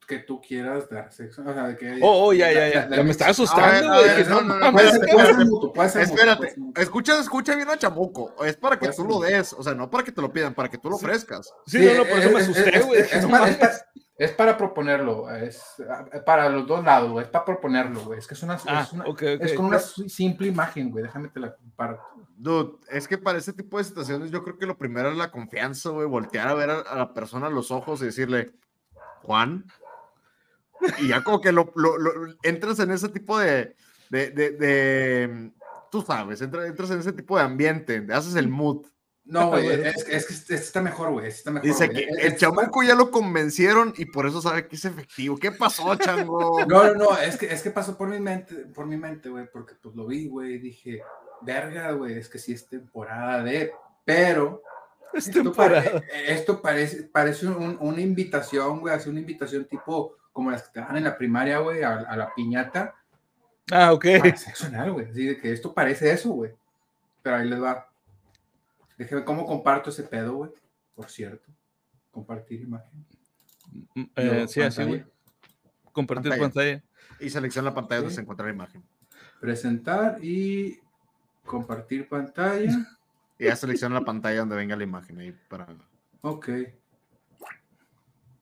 que 0.06 0.18
tú 0.20 0.40
quieras 0.40 0.88
dar 0.88 1.12
sexo. 1.12 1.42
O 1.46 1.52
sea, 1.52 1.68
de 1.68 1.76
que. 1.76 1.98
Oh, 2.02 2.26
oh, 2.28 2.32
ya, 2.32 2.50
ya, 2.52 2.68
ya. 2.68 2.80
la- 2.82 2.88
la- 2.90 2.96
Ya 2.96 3.02
me 3.02 3.10
estaba 3.10 3.30
asustando, 3.30 3.64
A 3.64 3.70
ver, 3.72 3.84
a 3.84 3.88
güey. 3.94 4.04
ver, 4.08 4.16
dije, 4.18 4.30
no, 4.30 4.40
no 4.40 4.54
no, 4.54 4.54
no, 4.58 4.72
mames. 4.72 4.82
Puede 4.82 4.90
ser, 4.90 5.08
puede 5.14 5.26
ser 5.26 5.36
mutuo, 5.46 5.72
puede 5.72 5.88
ser 5.88 6.02
mutuo, 6.02 6.14
puede 6.16 6.30
Espérate, 6.30 6.60
mutuo. 6.60 6.82
escucha, 6.82 7.20
escucha 7.20 7.54
bien 7.56 7.68
a 7.68 7.76
Chamuco. 7.76 8.44
Es 8.44 8.56
para 8.56 8.78
que 8.78 8.86
Pues 8.86 8.96
tú 8.96 9.02
sí. 9.02 9.08
lo 9.08 9.20
des, 9.20 9.52
o 9.52 9.62
sea, 9.62 9.74
no 9.74 9.90
para 9.90 10.04
que 10.04 10.12
te 10.12 10.20
lo 10.22 10.32
pidan, 10.32 10.54
para 10.54 10.68
que 10.68 10.78
tú 10.78 10.88
lo 10.90 10.96
ofrezcas. 10.96 11.52
Sí, 11.66 11.78
no, 11.84 11.94
no, 11.94 12.04
por 12.08 12.18
eso 12.18 12.30
me 12.30 12.40
asusté, 12.40 12.80
güey. 12.80 13.00
es- 13.00 14.32
para, 14.32 14.50
es 14.50 14.56
proponerlo, 14.56 15.30
es 15.30 15.62
ah, 15.88 16.04
para 16.26 16.48
los 16.48 16.66
dos 16.66 16.84
lados, 16.84 17.10
güey. 17.12 17.24
Es 17.24 17.30
para 17.30 17.44
proponerlo, 17.44 18.00
güey. 18.00 18.18
Es 18.18 18.26
que 18.26 18.34
es 18.34 18.42
una, 18.42 18.58
Ah, 18.66 18.82
es, 18.84 18.92
una- 18.92 19.04
ok, 19.04 19.22
es 19.22 19.52
con 19.54 19.66
una 19.66 19.78
si- 19.78 20.08
simple 20.08 20.48
imagen, 20.48 20.90
güey. 20.90 21.04
Déjame 21.04 21.28
te 21.28 21.38
la 21.40 21.54
comparto. 21.54 22.02
Dude, 22.36 22.78
es 22.90 23.06
que 23.08 23.18
para 23.18 23.38
ese 23.38 23.52
tipo 23.52 23.78
de 23.78 23.84
situaciones 23.84 24.30
yo 24.30 24.42
creo 24.42 24.56
que 24.58 24.66
lo 24.66 24.76
primero 24.78 25.10
es 25.10 25.16
la 25.16 25.30
confianza, 25.30 25.90
güey, 25.90 26.06
voltear 26.06 26.48
a 26.48 26.54
ver 26.54 26.70
a, 26.70 26.80
a 26.80 26.96
la 26.96 27.12
persona 27.14 27.46
a 27.46 27.50
los 27.50 27.70
ojos 27.70 28.00
y 28.02 28.06
decirle, 28.06 28.52
Juan. 29.28 29.64
Y 30.98 31.08
ya 31.08 31.22
como 31.22 31.40
que 31.40 31.52
lo, 31.52 31.70
lo- 31.74 31.98
lo- 31.98 32.34
entras 32.42 32.78
en 32.78 32.90
ese 32.92 33.08
tipo 33.10 33.38
de, 33.38 33.76
de, 34.10 34.30
de- 34.30 34.50
de- 34.52 35.52
tú 35.90 36.00
sabes, 36.02 36.40
entra- 36.40 36.66
entras 36.66 36.90
en 36.92 37.00
ese 37.00 37.12
tipo 37.12 37.36
de 37.36 37.42
ambiente, 37.44 38.06
haces 38.12 38.34
el 38.36 38.48
mood. 38.48 38.86
No, 39.24 39.50
güey. 39.50 39.66
Es, 39.84 40.06
es 40.08 40.26
que 40.26 40.32
este 40.34 40.54
está 40.54 40.80
mejor, 40.80 41.10
güey. 41.10 41.26
este 41.26 41.40
está 41.40 41.50
mejor. 41.50 41.68
Dice 41.68 41.88
güey. 41.88 41.96
que 42.06 42.10
Es- 42.10 42.18
el 42.24 42.32
es- 42.32 42.38
chamuco 42.38 42.82
ya 42.82 42.94
lo 42.94 43.10
convencieron 43.10 43.92
y 43.98 44.06
por 44.06 44.26
eso 44.26 44.40
sabe 44.40 44.66
que 44.66 44.76
es 44.76 44.84
efectivo. 44.86 45.36
¿Qué 45.36 45.52
pasó, 45.52 45.94
chango? 45.96 46.64
No, 46.66 46.84
no, 46.84 46.94
no. 46.94 47.18
Es 47.18 47.36
que, 47.36 47.52
es 47.52 47.60
que 47.62 47.70
pasó 47.70 47.98
por 47.98 48.08
mi 48.08 48.20
mente, 48.20 48.54
por 48.74 48.86
mi 48.86 48.96
mente, 48.96 49.28
güey. 49.28 49.46
Porque 49.52 49.74
pues 49.82 49.94
lo 49.94 50.06
vi, 50.06 50.28
güey. 50.28 50.54
y 50.54 50.58
Dije, 50.58 51.02
verga, 51.42 51.92
güey. 51.92 52.16
Es 52.18 52.28
que 52.30 52.38
sí 52.38 52.52
es 52.54 52.66
temporada 52.68 53.42
de. 53.42 53.72
Pero. 54.06 54.62
Es 55.14 55.28
Esto, 55.28 55.42
temporada. 55.42 55.82
pare- 55.82 56.04
esto 56.32 56.60
parece, 56.62 57.02
parece 57.04 57.46
un- 57.46 57.78
una 57.80 58.00
invitación, 58.00 58.80
güey, 58.80 58.94
así 58.94 59.08
una 59.08 59.20
invitación 59.20 59.64
tipo 59.64 60.16
como 60.32 60.50
las 60.50 60.64
que 60.64 60.74
te 60.74 60.80
dan 60.80 60.96
en 60.96 61.04
la 61.04 61.16
primaria, 61.16 61.58
güey, 61.58 61.82
a, 61.82 61.96
a 61.98 62.16
la 62.16 62.32
piñata. 62.34 62.94
Ah, 63.70 63.92
ok. 63.92 64.04
Para 64.20 64.36
anal, 64.68 64.92
güey. 64.92 65.10
Así 65.10 65.26
de 65.26 65.36
que 65.38 65.52
esto 65.52 65.74
parece 65.74 66.10
eso, 66.12 66.30
güey. 66.30 66.52
Pero 67.22 67.36
ahí 67.36 67.48
les 67.48 67.60
va. 67.60 67.88
Déjeme 68.96 69.24
cómo 69.24 69.44
comparto 69.46 69.90
ese 69.90 70.04
pedo, 70.04 70.34
güey. 70.34 70.50
Por 70.94 71.10
cierto. 71.10 71.50
Compartir 72.10 72.60
imagen. 72.62 73.04
Eh, 74.16 74.38
Yo, 74.42 74.48
sí, 74.48 74.60
así, 74.62 74.84
güey. 74.84 75.04
Compartir 75.92 76.30
Pantalla. 76.30 76.42
pantalla. 76.52 76.82
Y 77.20 77.30
selecciona 77.30 77.70
la 77.70 77.74
pantalla 77.74 78.00
donde 78.00 78.10
Sí. 78.10 78.16
se 78.16 78.20
encuentra 78.22 78.46
la 78.46 78.52
imagen. 78.52 78.82
Presentar 79.40 80.18
y 80.24 80.80
compartir 81.44 82.08
pantalla. 82.08 82.97
Y 83.38 83.44
ya 83.44 83.56
selecciona 83.56 83.94
la 84.00 84.04
pantalla 84.04 84.40
donde 84.40 84.56
venga 84.56 84.76
la 84.76 84.84
imagen 84.84 85.18
ahí 85.18 85.32
para... 85.48 85.66
Ok. 86.22 86.48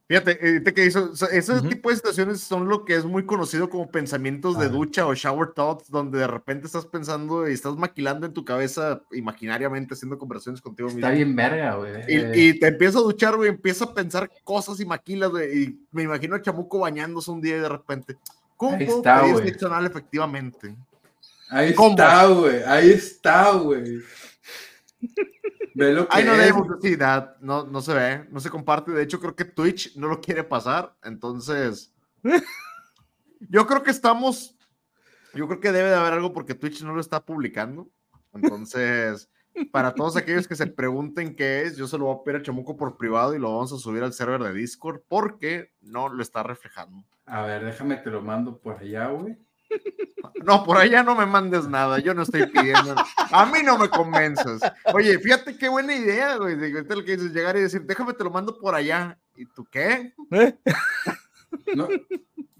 Fíjate, 0.08 0.38
ahorita 0.40 0.72
que 0.72 0.86
hizo, 0.86 1.10
o 1.10 1.16
sea, 1.16 1.26
ese 1.28 1.52
Ujú. 1.54 1.68
tipo 1.68 1.90
de 1.90 1.96
situaciones 1.96 2.40
son 2.40 2.68
lo 2.68 2.84
que 2.84 2.94
es 2.94 3.04
muy 3.04 3.26
conocido 3.26 3.68
como 3.68 3.90
pensamientos 3.90 4.56
de 4.56 4.66
Ah. 4.66 4.68
ducha 4.68 5.04
o 5.04 5.14
shower 5.16 5.48
thoughts, 5.52 5.90
donde 5.90 6.20
de 6.20 6.28
repente 6.28 6.66
estás 6.66 6.86
pensando 6.86 7.48
y 7.48 7.52
estás 7.54 7.74
maquilando 7.76 8.24
en 8.24 8.32
tu 8.32 8.44
cabeza 8.44 9.02
imaginariamente, 9.10 9.94
haciendo 9.94 10.16
conversaciones 10.16 10.60
contigo 10.60 10.88
Está 10.88 11.08
mismo. 11.10 11.16
bien 11.16 11.34
verga, 11.34 11.74
güey. 11.74 11.92
Y, 12.06 12.14
Eh, 12.18 12.32
y 12.36 12.60
te 12.60 12.68
empieza 12.68 13.00
a 13.00 13.02
duchar, 13.02 13.34
güey, 13.34 13.48
empieza 13.50 13.84
a 13.86 13.94
pensar 13.94 14.30
cosas 14.44 14.78
y 14.78 14.86
maquilas, 14.86 15.30
güey, 15.30 15.62
y 15.64 15.86
me 15.90 16.04
imagino 16.04 16.36
a 16.36 16.40
Chamuco 16.42 16.78
bañándose 16.78 17.28
un 17.32 17.40
día 17.40 17.56
y 17.56 17.60
de 17.60 17.68
repente, 17.68 18.16
¿cómo 18.56 18.76
Ahí 18.76 18.86
puedo 18.86 18.98
está, 18.98 19.22
pedir 19.22 19.86
efectivamente? 19.90 20.76
ahí 21.50 21.74
¿cómo? 21.74 21.90
está, 21.90 22.26
güey. 22.26 22.62
Ahí 22.64 22.90
está, 22.90 23.50
güey. 23.54 23.98
Ve 25.74 25.92
lo 25.92 26.08
que 26.08 26.16
Ay, 26.16 26.24
no 26.24 26.32
es. 26.34 26.98
that, 26.98 27.36
no, 27.40 27.64
no 27.64 27.82
se 27.82 27.92
ve, 27.92 28.26
no 28.30 28.40
se 28.40 28.50
comparte. 28.50 28.92
De 28.92 29.02
hecho, 29.02 29.20
creo 29.20 29.36
que 29.36 29.44
Twitch 29.44 29.94
no 29.96 30.08
lo 30.08 30.20
quiere 30.20 30.42
pasar. 30.42 30.96
Entonces, 31.02 31.92
yo 33.40 33.66
creo 33.66 33.82
que 33.82 33.90
estamos, 33.90 34.56
yo 35.34 35.46
creo 35.46 35.60
que 35.60 35.72
debe 35.72 35.90
de 35.90 35.96
haber 35.96 36.14
algo 36.14 36.32
porque 36.32 36.54
Twitch 36.54 36.82
no 36.82 36.94
lo 36.94 37.00
está 37.00 37.24
publicando. 37.24 37.88
Entonces, 38.32 39.28
para 39.70 39.94
todos 39.94 40.16
aquellos 40.16 40.46
que 40.48 40.56
se 40.56 40.66
pregunten 40.66 41.34
qué 41.34 41.62
es, 41.62 41.76
yo 41.76 41.86
se 41.86 41.98
lo 41.98 42.06
voy 42.06 42.16
a 42.16 42.24
pedir 42.24 42.40
a 42.40 42.42
Chamuco 42.42 42.76
por 42.76 42.96
privado 42.96 43.34
y 43.34 43.38
lo 43.38 43.52
vamos 43.52 43.72
a 43.72 43.78
subir 43.78 44.02
al 44.02 44.12
server 44.12 44.42
de 44.42 44.52
Discord 44.52 45.02
porque 45.08 45.72
no 45.80 46.08
lo 46.08 46.22
está 46.22 46.42
reflejando. 46.42 47.04
A 47.26 47.42
ver, 47.42 47.64
déjame 47.64 47.96
te 47.96 48.10
lo 48.10 48.22
mando 48.22 48.58
por 48.58 48.78
allá, 48.78 49.08
güey. 49.08 49.36
No, 50.44 50.64
por 50.64 50.76
allá 50.78 51.02
no 51.02 51.14
me 51.14 51.26
mandes 51.26 51.66
nada, 51.68 51.98
yo 51.98 52.14
no 52.14 52.22
estoy 52.22 52.46
pidiendo. 52.46 52.94
A 53.32 53.46
mí 53.46 53.58
no 53.64 53.78
me 53.78 53.88
convences. 53.88 54.60
Oye, 54.94 55.18
fíjate 55.18 55.56
qué 55.56 55.68
buena 55.68 55.94
idea, 55.94 56.36
güey. 56.36 56.56
de 56.56 56.72
ahorita 56.72 56.94
lo 56.94 57.04
que 57.04 57.16
dices, 57.16 57.32
llegar 57.32 57.56
y 57.56 57.62
decir, 57.62 57.82
déjame 57.82 58.12
te 58.12 58.24
lo 58.24 58.30
mando 58.30 58.56
por 58.58 58.74
allá. 58.74 59.18
¿Y 59.34 59.46
tú 59.46 59.64
qué? 59.70 60.14
¿Eh? 60.30 60.58
No, 61.74 61.88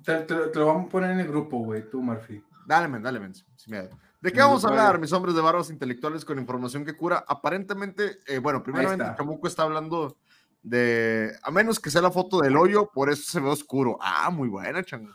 te, 0.02 0.14
te 0.20 0.34
lo- 0.34 0.50
te 0.50 0.58
lo 0.58 0.66
vamos 0.66 0.86
a 0.86 0.88
poner 0.90 1.10
en 1.12 1.20
el 1.20 1.28
grupo, 1.28 1.58
güey, 1.58 1.88
tú, 1.88 2.02
Murphy. 2.02 2.42
Dale, 2.66 2.88
men, 2.88 3.02
dale, 3.02 3.20
men, 3.20 3.34
sin 3.34 3.46
miedo. 3.68 3.90
¿De 4.20 4.32
qué 4.32 4.40
vamos 4.40 4.64
a 4.64 4.68
hablar, 4.68 4.98
mis 4.98 5.12
hombres 5.12 5.34
de 5.36 5.40
barbas 5.42 5.70
intelectuales 5.70 6.25
con 6.25 6.38
información 6.38 6.84
que 6.84 6.96
cura? 6.96 7.25
Aparentemente, 7.28 8.18
eh, 8.26 8.38
bueno, 8.38 8.62
primeramente, 8.62 9.04
está. 9.04 9.16
Chamuco 9.16 9.46
está 9.46 9.62
hablando 9.62 10.16
de, 10.62 11.32
a 11.42 11.50
menos 11.52 11.78
que 11.78 11.90
sea 11.90 12.02
la 12.02 12.10
foto 12.10 12.40
del 12.40 12.56
hoyo, 12.56 12.90
por 12.92 13.10
eso 13.10 13.22
se 13.30 13.38
ve 13.40 13.48
oscuro. 13.48 13.98
Ah, 14.00 14.30
muy 14.30 14.48
buena, 14.48 14.82
chango. 14.82 15.12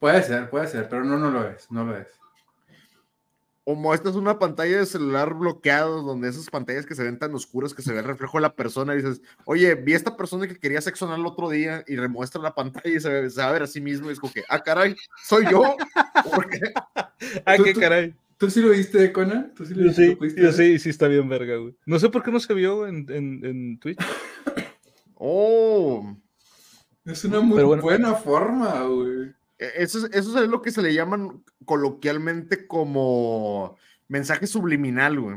Puede 0.00 0.22
ser, 0.24 0.50
puede 0.50 0.66
ser, 0.66 0.88
pero 0.88 1.04
no, 1.04 1.16
no 1.18 1.30
lo 1.30 1.48
es, 1.48 1.70
no 1.70 1.84
lo 1.84 1.96
es. 1.96 2.08
Como 3.62 3.94
esta 3.94 4.08
es 4.08 4.16
una 4.16 4.38
pantalla 4.38 4.78
de 4.78 4.86
celular 4.86 5.34
bloqueado, 5.34 6.02
donde 6.02 6.28
esas 6.28 6.48
pantallas 6.50 6.86
que 6.86 6.94
se 6.96 7.04
ven 7.04 7.18
tan 7.20 7.32
oscuras 7.34 7.72
que 7.74 7.82
se 7.82 7.92
ve 7.92 8.00
el 8.00 8.04
reflejo 8.06 8.38
de 8.38 8.42
la 8.42 8.56
persona, 8.56 8.94
y 8.94 8.96
dices, 8.96 9.20
oye, 9.44 9.74
vi 9.76 9.92
a 9.92 9.96
esta 9.96 10.16
persona 10.16 10.48
que 10.48 10.56
quería 10.58 10.80
sexo 10.80 11.14
el 11.14 11.24
otro 11.26 11.50
día 11.50 11.84
y 11.86 11.94
remuestra 11.94 12.40
la 12.42 12.54
pantalla 12.54 12.88
y 12.96 12.98
se, 12.98 13.08
ve- 13.10 13.30
se 13.30 13.40
va 13.40 13.48
a 13.48 13.52
ver 13.52 13.62
a 13.62 13.66
sí 13.68 13.80
mismo 13.80 14.08
y 14.08 14.14
es 14.14 14.18
como 14.18 14.32
que, 14.32 14.42
ah, 14.48 14.60
caray, 14.60 14.96
soy 15.22 15.44
yo. 15.48 15.62
¿Por 16.34 16.48
qué? 16.48 16.58
Ah, 17.44 17.56
qué 17.62 17.74
caray. 17.74 18.14
¿Tú 18.38 18.48
sí 18.48 18.62
lo 18.62 18.70
viste, 18.70 19.12
Conan? 19.12 19.52
¿Tú 19.54 19.66
sí 19.66 19.74
lo 19.74 19.82
Yo 19.82 19.86
viste? 19.88 20.02
sí, 20.04 20.10
¿Lo 20.12 20.18
pudiste 20.18 20.42
yo 20.42 20.52
sí, 20.52 20.78
sí 20.78 20.88
está 20.88 21.06
bien 21.06 21.28
verga, 21.28 21.56
güey. 21.56 21.76
No 21.84 21.98
sé 21.98 22.08
por 22.08 22.22
qué 22.22 22.30
no 22.32 22.40
se 22.40 22.54
vio 22.54 22.86
en, 22.86 23.04
en, 23.10 23.44
en 23.44 23.78
Twitch. 23.78 23.98
Oh, 25.14 26.16
Es 27.04 27.24
una 27.26 27.40
muy 27.40 27.62
bueno. 27.62 27.82
buena 27.82 28.14
forma, 28.14 28.82
güey. 28.84 29.34
E- 29.60 29.82
eso 29.82 29.98
es, 30.06 30.12
eso 30.14 30.42
es 30.42 30.48
lo 30.48 30.62
que 30.62 30.70
se 30.72 30.82
le 30.82 30.92
llaman 30.94 31.44
coloquialmente 31.64 32.66
como 32.66 33.76
mensaje 34.08 34.46
subliminal, 34.46 35.20
güey. 35.20 35.36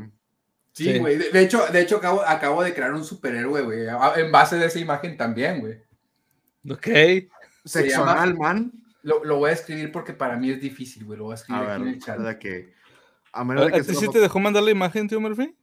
Sí, 0.72 0.92
Sí. 0.94 0.98
güey. 0.98 1.16
De, 1.16 1.30
de 1.30 1.40
hecho, 1.40 1.64
de 1.68 1.80
hecho 1.80 1.98
acabo, 1.98 2.22
acabo 2.22 2.62
de 2.64 2.74
crear 2.74 2.92
un 2.92 3.04
superhéroe, 3.04 3.62
güey. 3.62 3.86
En 4.16 4.32
base 4.32 4.56
de 4.56 4.66
esa 4.66 4.78
imagen 4.80 5.16
también, 5.16 5.60
güey. 5.60 5.80
Ok. 6.68 6.86
Se 6.86 7.28
Sexo 7.64 7.98
llama- 8.00 8.12
anal, 8.12 8.36
man. 8.36 8.72
Lo, 9.02 9.22
lo 9.24 9.36
voy 9.36 9.50
a 9.50 9.52
escribir 9.52 9.92
porque 9.92 10.14
para 10.14 10.36
mí 10.36 10.50
es 10.50 10.60
difícil, 10.60 11.04
güey. 11.04 11.18
Lo 11.18 11.24
voy 11.24 11.32
a 11.32 11.34
A 11.34 11.38
escribir 11.38 11.62
aquí 11.62 11.72
en 11.76 11.84
ver, 11.84 11.94
el 11.94 12.00
chat. 12.02 12.18
¿verdad 12.18 12.38
que? 12.38 12.74
A 13.32 13.40
¿A, 13.40 13.44
menos 13.44 13.66
de 13.66 13.72
que 13.72 13.84
sí 13.84 14.04
una 14.06 14.12
te 14.12 14.18
dejó 14.20 14.40
mandar 14.40 14.62
la 14.62 14.70
imagen, 14.70 15.06
tío 15.08 15.20
Murphy? 15.20 15.54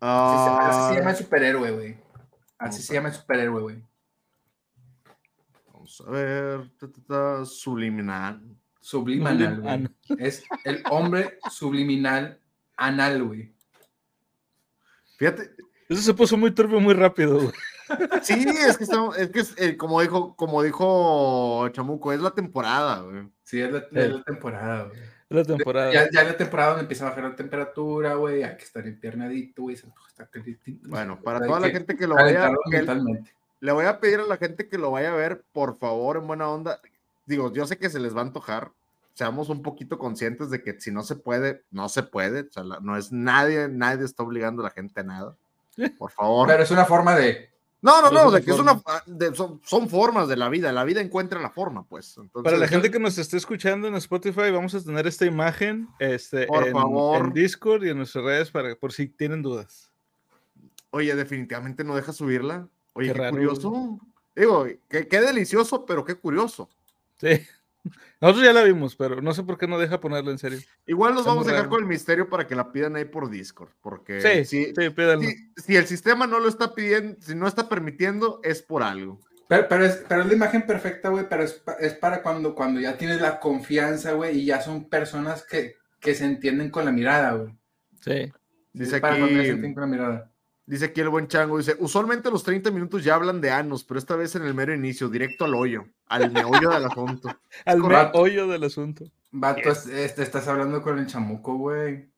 Así 0.00 0.44
se, 0.44 0.50
así 0.50 0.78
se 0.78 0.92
Ah, 0.92 0.94
llama 0.98 1.10
el 1.10 1.16
superhéroe, 1.16 1.70
güey. 1.72 1.96
Así 2.58 2.82
se 2.82 2.94
llama 2.94 3.08
el 3.08 3.14
superhéroe, 3.14 3.62
güey. 3.62 3.84
A 6.06 6.10
ver. 6.10 6.70
ta, 6.78 6.86
ta, 6.88 7.00
ta, 7.06 7.44
subliminal. 7.44 8.40
Subliminal, 8.80 9.60
güey. 9.60 9.88
Es 10.18 10.44
el 10.64 10.82
hombre 10.90 11.38
subliminal 11.50 12.38
anal, 12.76 13.22
güey. 13.24 13.52
Fíjate, 15.18 15.50
Eso 15.88 16.00
se 16.02 16.14
puso 16.14 16.36
muy 16.36 16.50
turbio 16.52 16.80
muy 16.80 16.94
rápido, 16.94 17.34
güey. 17.40 17.52
sí, 18.22 18.44
es 18.48 18.78
que, 18.78 18.84
estamos- 18.84 19.18
es, 19.18 19.30
que 19.30 19.40
es, 19.40 19.54
eh, 19.60 19.76
como, 19.76 20.00
dijo, 20.00 20.34
como 20.36 20.62
dijo 20.62 21.68
Chamuco, 21.70 22.12
es 22.12 22.20
la 22.20 22.30
temporada, 22.30 23.00
güey. 23.00 23.28
Sí, 23.42 23.60
es 23.60 23.72
la, 23.72 23.78
es 23.92 24.12
la 24.12 24.22
temporada, 24.22 24.84
güey. 24.84 25.00
La 25.28 25.44
temporada. 25.44 25.92
Ya, 25.92 26.08
ya 26.10 26.24
la 26.24 26.36
temporada 26.36 26.70
donde 26.70 26.82
empieza 26.82 27.06
a 27.06 27.10
bajar 27.10 27.24
la 27.24 27.36
temperatura, 27.36 28.14
güey, 28.14 28.42
hay 28.42 28.56
que 28.56 28.64
estar 28.64 28.86
empiernadito, 28.86 29.62
güey, 29.62 29.76
se 29.76 29.86
calientito. 30.30 30.88
Bueno, 30.88 31.20
para 31.20 31.40
toda 31.46 31.60
la 31.60 31.70
gente 31.70 31.96
que 31.96 32.06
lo 32.06 32.14
vaya, 32.14 32.32
calentarlo 32.32 32.58
que- 32.70 32.76
mentalmente. 32.78 33.34
Le 33.60 33.72
voy 33.72 33.84
a 33.86 34.00
pedir 34.00 34.20
a 34.20 34.24
la 34.26 34.36
gente 34.38 34.68
que 34.68 34.78
lo 34.78 34.90
vaya 34.90 35.12
a 35.12 35.16
ver, 35.16 35.44
por 35.52 35.78
favor, 35.78 36.16
en 36.16 36.26
buena 36.26 36.48
onda. 36.48 36.80
Digo, 37.26 37.52
yo 37.52 37.66
sé 37.66 37.78
que 37.78 37.90
se 37.90 38.00
les 38.00 38.14
va 38.14 38.20
a 38.20 38.24
antojar. 38.24 38.72
Seamos 39.14 39.48
un 39.50 39.62
poquito 39.62 39.98
conscientes 39.98 40.50
de 40.50 40.62
que 40.62 40.80
si 40.80 40.90
no 40.90 41.02
se 41.02 41.16
puede, 41.16 41.62
no 41.70 41.88
se 41.88 42.02
puede. 42.02 42.40
O 42.42 42.52
sea, 42.52 42.64
la- 42.64 42.80
no 42.80 42.96
es 42.96 43.12
nadie, 43.12 43.68
nadie 43.68 44.04
está 44.04 44.22
obligando 44.22 44.62
a 44.62 44.64
la 44.66 44.70
gente 44.70 45.00
a 45.00 45.04
nada. 45.04 45.36
Por 45.98 46.10
favor. 46.10 46.48
Pero 46.48 46.62
es 46.62 46.70
una 46.70 46.84
forma 46.86 47.14
de. 47.16 47.50
no, 47.82 48.00
no, 48.02 48.10
no, 48.10 48.28
una 48.28 48.38
de 48.38 48.44
que 48.44 48.50
es 48.52 48.58
una, 48.58 48.80
de- 49.06 49.34
son, 49.34 49.60
son 49.64 49.88
formas 49.90 50.26
de 50.28 50.36
la 50.36 50.48
vida. 50.48 50.72
La 50.72 50.84
vida 50.84 51.00
encuentra 51.02 51.40
la 51.40 51.50
forma, 51.50 51.84
pues. 51.84 52.16
Entonces, 52.16 52.42
Para 52.44 52.56
la 52.56 52.66
gente 52.68 52.90
que 52.90 52.98
nos 52.98 53.18
esté 53.18 53.36
escuchando 53.36 53.88
en 53.88 53.94
Spotify, 53.96 54.50
vamos 54.50 54.74
a 54.74 54.82
tener 54.82 55.06
esta 55.06 55.26
imagen 55.26 55.88
este, 55.98 56.46
Por 56.46 56.68
en, 56.68 56.72
favor. 56.72 57.26
en 57.26 57.32
Discord 57.34 57.84
y 57.84 57.90
en 57.90 57.98
nuestras 57.98 58.24
redes 58.24 58.50
para, 58.50 58.74
por 58.74 58.92
si 58.92 59.06
tienen 59.08 59.42
dudas. 59.42 59.90
Oye, 60.90 61.14
definitivamente 61.14 61.84
no 61.84 61.94
deja 61.94 62.12
subirla. 62.12 62.66
Oye, 62.92 63.08
Qué 63.08 63.12
qué, 63.14 63.18
raro, 63.20 63.30
curioso. 63.32 63.98
Digo, 64.34 64.66
qué, 64.88 65.06
qué 65.08 65.20
delicioso, 65.20 65.84
pero 65.86 66.04
qué 66.04 66.14
curioso. 66.14 66.68
Sí. 67.18 67.28
Nosotros 68.20 68.44
ya 68.44 68.52
la 68.52 68.62
vimos, 68.62 68.94
pero 68.96 69.22
no 69.22 69.32
sé 69.32 69.42
por 69.42 69.56
qué 69.56 69.66
no 69.66 69.78
deja 69.78 70.00
ponerla 70.00 70.30
en 70.30 70.38
serio. 70.38 70.58
Igual 70.86 71.12
nos 71.12 71.20
Está 71.22 71.30
vamos 71.30 71.46
a 71.46 71.50
dejar 71.50 71.64
raro. 71.64 71.70
con 71.70 71.80
el 71.80 71.86
misterio 71.88 72.28
para 72.28 72.46
que 72.46 72.54
la 72.54 72.70
pidan 72.72 72.96
ahí 72.96 73.06
por 73.06 73.30
Discord. 73.30 73.70
Porque 73.80 74.20
Sí, 74.20 74.44
si, 74.44 74.74
sí, 74.74 74.90
pídanlo. 74.90 75.22
si, 75.28 75.52
si 75.62 75.76
el 75.76 75.86
sistema 75.86 76.26
no 76.26 76.38
lo 76.40 76.48
está 76.48 76.74
pidiendo, 76.74 77.16
si 77.22 77.34
no 77.34 77.46
está 77.46 77.68
permitiendo, 77.68 78.40
es 78.44 78.60
por 78.62 78.82
algo. 78.82 79.20
Pero, 79.48 79.66
pero, 79.68 79.84
es, 79.86 80.04
pero 80.08 80.20
es 80.22 80.28
la 80.28 80.34
imagen 80.34 80.66
perfecta, 80.66 81.08
güey, 81.08 81.26
pero 81.28 81.42
es, 81.42 81.54
pa- 81.54 81.72
es 81.80 81.94
para 81.94 82.22
cuando, 82.22 82.54
cuando 82.54 82.78
ya 82.80 82.96
tienes 82.98 83.20
la 83.20 83.40
confianza, 83.40 84.12
güey, 84.12 84.38
y 84.40 84.44
ya 84.44 84.60
son 84.60 84.88
personas 84.88 85.44
que, 85.44 85.76
que 85.98 86.14
se 86.14 86.24
entienden 86.26 86.70
con 86.70 86.84
la 86.84 86.92
mirada, 86.92 87.32
güey. 87.32 87.52
Sí. 88.00 88.30
Dice 88.72 88.96
Es 88.96 89.00
para 89.00 89.14
cuando 89.16 89.26
ya 89.28 89.32
se 89.34 89.40
aquí, 89.40 89.48
entienden 89.48 89.74
con 89.74 89.80
la 89.80 89.86
mirada. 89.88 90.29
Dice 90.70 90.86
aquí 90.86 91.00
el 91.00 91.08
buen 91.08 91.26
chango, 91.28 91.58
dice, 91.58 91.76
usualmente 91.80 92.30
los 92.30 92.44
30 92.44 92.70
minutos 92.70 93.02
ya 93.04 93.14
hablan 93.16 93.40
de 93.40 93.50
anos, 93.50 93.84
pero 93.84 93.98
esta 93.98 94.14
vez 94.16 94.34
en 94.36 94.44
el 94.44 94.54
mero 94.54 94.72
inicio, 94.74 95.08
directo 95.08 95.44
al 95.44 95.54
hoyo, 95.54 95.84
al 96.06 96.30
meollo 96.30 96.70
del 96.70 96.84
asunto. 96.84 97.28
Al 97.66 97.80
meollo 97.82 98.46
del 98.46 98.64
asunto. 98.64 99.04
Vato, 99.32 99.60
Yes. 99.62 99.86
es- 99.86 99.88
es- 99.88 100.14
te 100.14 100.22
estás 100.22 100.46
hablando 100.48 100.80
con 100.82 100.98
el 100.98 101.06
chamuco, 101.06 101.56
güey. 101.56 102.08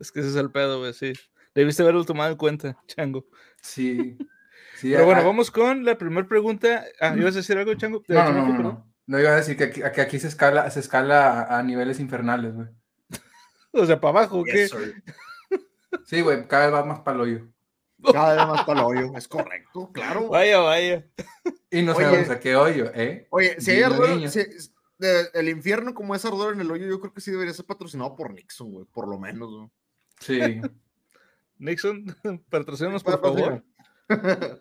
Es 0.00 0.10
que 0.10 0.20
ese 0.20 0.30
es 0.30 0.36
el 0.36 0.50
pedo, 0.50 0.80
güey, 0.80 0.92
sí. 0.94 1.12
Debiste 1.54 1.82
haberlo 1.82 2.04
tomado 2.04 2.30
en 2.32 2.36
cuenta, 2.38 2.76
chango. 2.86 3.26
Sí. 3.60 4.16
sí 4.78 4.90
Pero 4.92 5.04
bueno, 5.04 5.22
vamos 5.24 5.50
con 5.50 5.84
la 5.84 5.96
primera 5.98 6.26
pregunta. 6.26 6.84
Ah, 7.00 7.14
¿ibas 7.16 7.34
a 7.34 7.38
decir 7.38 7.56
algo, 7.58 7.74
chango? 7.74 8.02
No, 8.08 8.24
no, 8.24 8.32
no, 8.32 8.48
no, 8.48 8.58
no. 8.62 8.92
No 9.06 9.18
iba 9.20 9.30
a 9.30 9.36
decir 9.36 9.56
que 9.56 9.64
aquí, 9.64 9.80
que 9.94 10.00
aquí 10.00 10.18
se 10.18 10.28
escala, 10.28 10.70
se 10.70 10.80
escala 10.80 11.42
a, 11.42 11.58
a 11.58 11.62
niveles 11.62 12.00
infernales, 12.00 12.54
güey. 12.54 12.68
O 13.72 13.84
sea, 13.86 14.00
para 14.00 14.20
abajo, 14.20 14.40
¿o 14.40 14.44
¿qué? 14.44 14.68
Sir. 14.68 15.02
Sí, 16.04 16.20
güey, 16.22 16.46
cada 16.48 16.66
vez 16.66 16.74
va 16.74 16.84
más 16.84 17.00
para 17.00 17.16
el 17.16 17.20
hoyo. 17.22 17.51
Cada 18.12 18.34
vez 18.36 18.46
más 18.46 18.64
para 18.64 18.80
el 18.80 18.86
hoyo, 18.86 19.12
es 19.16 19.28
correcto, 19.28 19.90
claro. 19.92 20.28
Vaya, 20.28 20.58
vaya. 20.58 21.06
Y 21.70 21.82
no 21.82 21.92
Oye. 21.94 22.04
sabemos 22.04 22.30
a 22.30 22.40
qué 22.40 22.56
hoyo, 22.56 22.90
¿eh? 22.94 23.26
Oye, 23.30 23.60
si 23.60 23.70
hay 23.72 23.82
ardor, 23.82 24.10
niño. 24.10 24.28
si- 24.28 24.46
de- 24.98 25.28
el 25.34 25.48
infierno 25.48 25.94
como 25.94 26.14
es 26.14 26.24
ardor 26.24 26.54
en 26.54 26.60
el 26.60 26.70
hoyo, 26.70 26.86
yo 26.86 27.00
creo 27.00 27.12
que 27.12 27.20
sí 27.20 27.30
debería 27.30 27.52
ser 27.54 27.64
patrocinado 27.66 28.14
por 28.14 28.32
Nixon, 28.32 28.70
güey, 28.72 28.84
por 28.86 29.08
lo 29.08 29.18
menos. 29.18 29.50
güey. 29.50 29.68
Sí. 30.20 30.60
Nixon, 31.58 32.04
patrocínanos, 32.50 33.02
por 33.04 33.20
favor. 33.20 33.62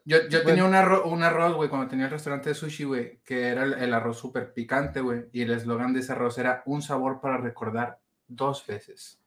Yo, 0.05 0.27
yo 0.29 0.43
tenía 0.43 0.63
un 0.63 0.73
arroz, 0.75 1.01
un 1.05 1.23
arroz, 1.23 1.55
güey, 1.55 1.67
cuando 1.69 1.87
tenía 1.89 2.05
el 2.05 2.11
restaurante 2.11 2.49
de 2.49 2.55
sushi, 2.55 2.85
güey, 2.85 3.19
que 3.25 3.47
era 3.49 3.63
el, 3.63 3.73
el 3.73 3.93
arroz 3.93 4.17
súper 4.17 4.53
picante, 4.53 5.01
güey. 5.01 5.25
Y 5.33 5.41
el 5.41 5.51
eslogan 5.51 5.93
de 5.93 5.99
ese 5.99 6.13
arroz 6.13 6.37
era 6.37 6.63
un 6.65 6.81
sabor 6.81 7.19
para 7.19 7.37
recordar 7.37 7.99
dos 8.27 8.65
veces. 8.65 9.19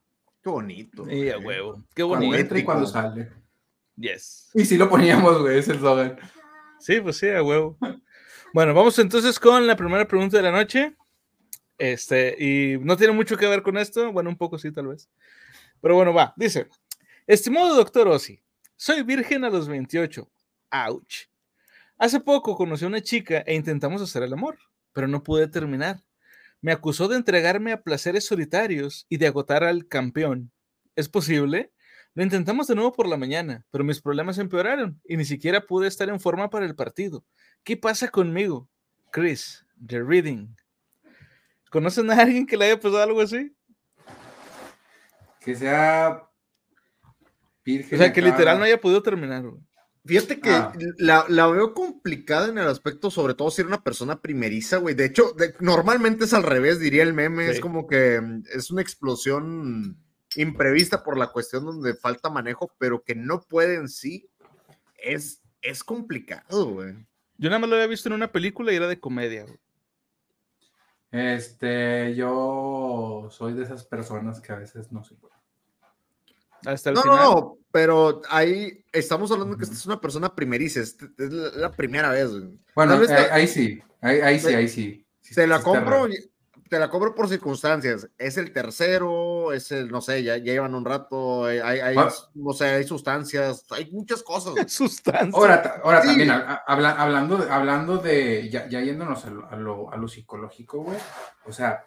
Qué 0.42 0.48
bonito. 0.48 1.08
Y 1.10 1.28
a 1.30 1.34
güey. 1.36 1.46
huevo. 1.60 1.82
Qué 1.94 2.02
Cuando 2.04 2.26
bonito. 2.26 2.40
entra 2.42 2.58
y 2.58 2.64
cuando 2.64 2.86
sale. 2.86 3.30
Yes. 3.96 4.50
Y 4.54 4.64
sí 4.64 4.76
lo 4.76 4.88
poníamos, 4.88 5.40
güey, 5.40 5.58
ese 5.58 5.72
eslogan. 5.72 6.18
Sí, 6.80 7.00
pues 7.00 7.16
sí, 7.16 7.28
a 7.28 7.42
huevo. 7.42 7.78
Bueno, 8.52 8.74
vamos 8.74 8.98
entonces 8.98 9.38
con 9.38 9.66
la 9.66 9.76
primera 9.76 10.06
pregunta 10.06 10.36
de 10.36 10.42
la 10.42 10.52
noche. 10.52 10.94
Este, 11.78 12.36
y 12.38 12.78
no 12.78 12.96
tiene 12.96 13.12
mucho 13.12 13.36
que 13.36 13.48
ver 13.48 13.62
con 13.62 13.76
esto. 13.76 14.12
Bueno, 14.12 14.30
un 14.30 14.36
poco 14.36 14.58
sí, 14.58 14.70
tal 14.70 14.88
vez. 14.88 15.08
Pero 15.80 15.96
bueno, 15.96 16.14
va. 16.14 16.32
Dice: 16.36 16.68
Estimado 17.26 17.74
doctor 17.74 18.08
Ozzy, 18.08 18.40
soy 18.76 19.02
virgen 19.02 19.44
a 19.44 19.50
los 19.50 19.68
28. 19.68 20.30
Ouch. 20.70 21.26
Hace 21.98 22.20
poco 22.20 22.56
conocí 22.56 22.84
a 22.84 22.88
una 22.88 23.00
chica 23.02 23.42
e 23.46 23.54
intentamos 23.54 24.02
hacer 24.02 24.22
el 24.22 24.32
amor, 24.32 24.58
pero 24.92 25.08
no 25.08 25.22
pude 25.22 25.48
terminar. 25.48 26.02
Me 26.60 26.72
acusó 26.72 27.08
de 27.08 27.16
entregarme 27.16 27.72
a 27.72 27.82
placeres 27.82 28.24
solitarios 28.24 29.06
y 29.08 29.18
de 29.18 29.26
agotar 29.26 29.64
al 29.64 29.86
campeón. 29.86 30.50
¿Es 30.96 31.08
posible? 31.08 31.72
Lo 32.14 32.22
intentamos 32.22 32.66
de 32.68 32.74
nuevo 32.76 32.92
por 32.92 33.08
la 33.08 33.16
mañana, 33.16 33.64
pero 33.70 33.82
mis 33.84 34.00
problemas 34.00 34.38
empeoraron 34.38 35.00
y 35.04 35.16
ni 35.16 35.24
siquiera 35.24 35.66
pude 35.66 35.88
estar 35.88 36.08
en 36.08 36.20
forma 36.20 36.48
para 36.48 36.64
el 36.64 36.74
partido. 36.76 37.24
¿Qué 37.64 37.76
pasa 37.76 38.08
conmigo? 38.08 38.68
Chris, 39.10 39.64
The 39.84 40.02
Reading. 40.02 40.48
¿Conocen 41.70 42.10
a 42.10 42.14
alguien 42.20 42.46
que 42.46 42.56
le 42.56 42.66
haya 42.66 42.76
pasado 42.76 43.02
algo 43.02 43.20
así? 43.20 43.52
Que 45.40 45.54
sea 45.56 46.22
O 46.22 47.96
sea, 47.96 48.12
que 48.12 48.22
literal 48.22 48.58
no 48.58 48.64
haya 48.64 48.80
podido 48.80 49.02
terminar. 49.02 49.42
güey. 49.42 49.60
Fíjate 50.06 50.38
que 50.38 50.50
Ah. 50.50 50.72
la, 50.98 51.24
la 51.28 51.46
veo 51.46 51.72
complicada 51.72 52.48
en 52.48 52.58
el 52.58 52.68
aspecto, 52.68 53.10
sobre 53.10 53.32
todo 53.34 53.50
si 53.50 53.62
era 53.62 53.68
una 53.68 53.82
persona 53.82 54.20
primeriza, 54.20 54.76
güey. 54.76 54.94
De 54.94 55.06
hecho, 55.06 55.32
de- 55.32 55.54
normalmente 55.60 56.26
es 56.26 56.34
al 56.34 56.42
revés, 56.42 56.78
diría 56.78 57.02
el 57.02 57.14
meme. 57.14 57.48
Es 57.50 57.58
como 57.60 57.86
que 57.86 58.20
mm, 58.20 58.42
es 58.54 58.70
una 58.70 58.82
explosión 58.82 59.96
imprevista 60.36 61.02
por 61.04 61.16
la 61.16 61.28
cuestión 61.28 61.64
donde 61.64 61.94
falta 61.94 62.30
manejo, 62.30 62.72
pero 62.78 63.02
que 63.02 63.14
no 63.14 63.40
puede 63.42 63.76
en 63.76 63.88
sí. 63.88 64.28
Es, 64.96 65.42
es 65.62 65.84
complicado, 65.84 66.66
güey. 66.70 66.94
Yo 67.36 67.48
nada 67.50 67.58
más 67.58 67.68
lo 67.70 67.76
había 67.76 67.88
visto 67.88 68.08
en 68.08 68.14
una 68.14 68.30
película 68.32 68.72
y 68.72 68.76
era 68.76 68.86
de 68.88 69.00
comedia. 69.00 69.42
güey. 69.44 69.58
Este, 71.10 72.14
yo 72.16 73.28
soy 73.30 73.52
de 73.54 73.62
esas 73.62 73.84
personas 73.84 74.40
que 74.40 74.52
a 74.52 74.56
veces 74.56 74.90
no 74.90 75.04
se 75.04 75.14
puede. 75.14 75.34
Hasta 76.66 76.90
el 76.90 76.96
No, 76.96 77.02
final. 77.02 77.18
no, 77.24 77.58
pero 77.70 78.22
ahí 78.30 78.84
estamos 78.92 79.30
hablando 79.30 79.56
que 79.56 79.64
esta 79.64 79.76
es 79.76 79.86
una 79.86 80.00
persona 80.00 80.34
primeriza, 80.34 80.80
es, 80.80 80.96
es 81.18 81.30
la, 81.30 81.70
primera 81.70 82.10
vez. 82.10 82.30
güey. 82.30 82.58
Bueno, 82.74 83.00
eh, 83.02 83.06
te- 83.06 83.12
ahí 83.14 83.46
sí, 83.46 83.80
ahí, 84.00 84.20
ahí 84.20 84.40
sí, 84.40 84.54
ahí 84.54 84.68
sí. 84.68 85.06
Sí- 85.20 85.34
Te 85.34 85.46
la 85.46 85.56
está 85.56 85.64
compro. 85.70 86.08
Te 86.74 86.80
la 86.80 86.90
compro 86.90 87.14
por 87.14 87.28
circunstancias. 87.28 88.08
Es 88.18 88.36
el 88.36 88.52
tercero, 88.52 89.52
es 89.52 89.70
el, 89.70 89.90
no 89.92 90.00
sé, 90.00 90.24
ya, 90.24 90.36
ya 90.38 90.52
llevan 90.54 90.74
un 90.74 90.84
rato, 90.84 91.44
hay, 91.44 91.58
hay, 91.60 91.78
hay, 91.78 91.96
Ah. 91.96 92.08
no 92.34 92.52
sé, 92.52 92.64
hay 92.66 92.82
sustancias, 92.84 93.64
hay 93.70 93.88
muchas 93.92 94.24
cosas. 94.24 94.54
Sustancia. 94.72 95.30
Ahora, 95.38 95.80
ahora 95.84 96.02
Sí. 96.02 96.08
también, 96.08 96.30
a- 96.32 96.36
a- 96.38 96.62
habla- 96.66 96.90
hablando, 97.00 97.36
de- 97.36 97.48
hablando 97.50 97.98
de, 97.98 98.50
ya, 98.50 98.68
ya 98.68 98.80
yéndonos 98.80 99.24
a 99.24 99.30
lo, 99.30 99.46
a 99.48 99.54
lo- 99.56 99.92
a 99.92 99.96
lo 99.96 100.08
psicológico, 100.08 100.82
güey, 100.82 100.98
o 101.46 101.52
sea, 101.52 101.84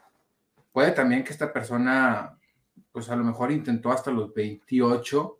puede 0.71 0.91
también 0.91 1.26
que 1.26 1.34
esta 1.34 1.52
persona, 1.52 2.38
pues 2.93 3.10
a 3.10 3.15
lo 3.17 3.26
mejor 3.26 3.52
intentó 3.52 3.91
hasta 3.91 4.10
los 4.10 4.34
28 4.34 5.38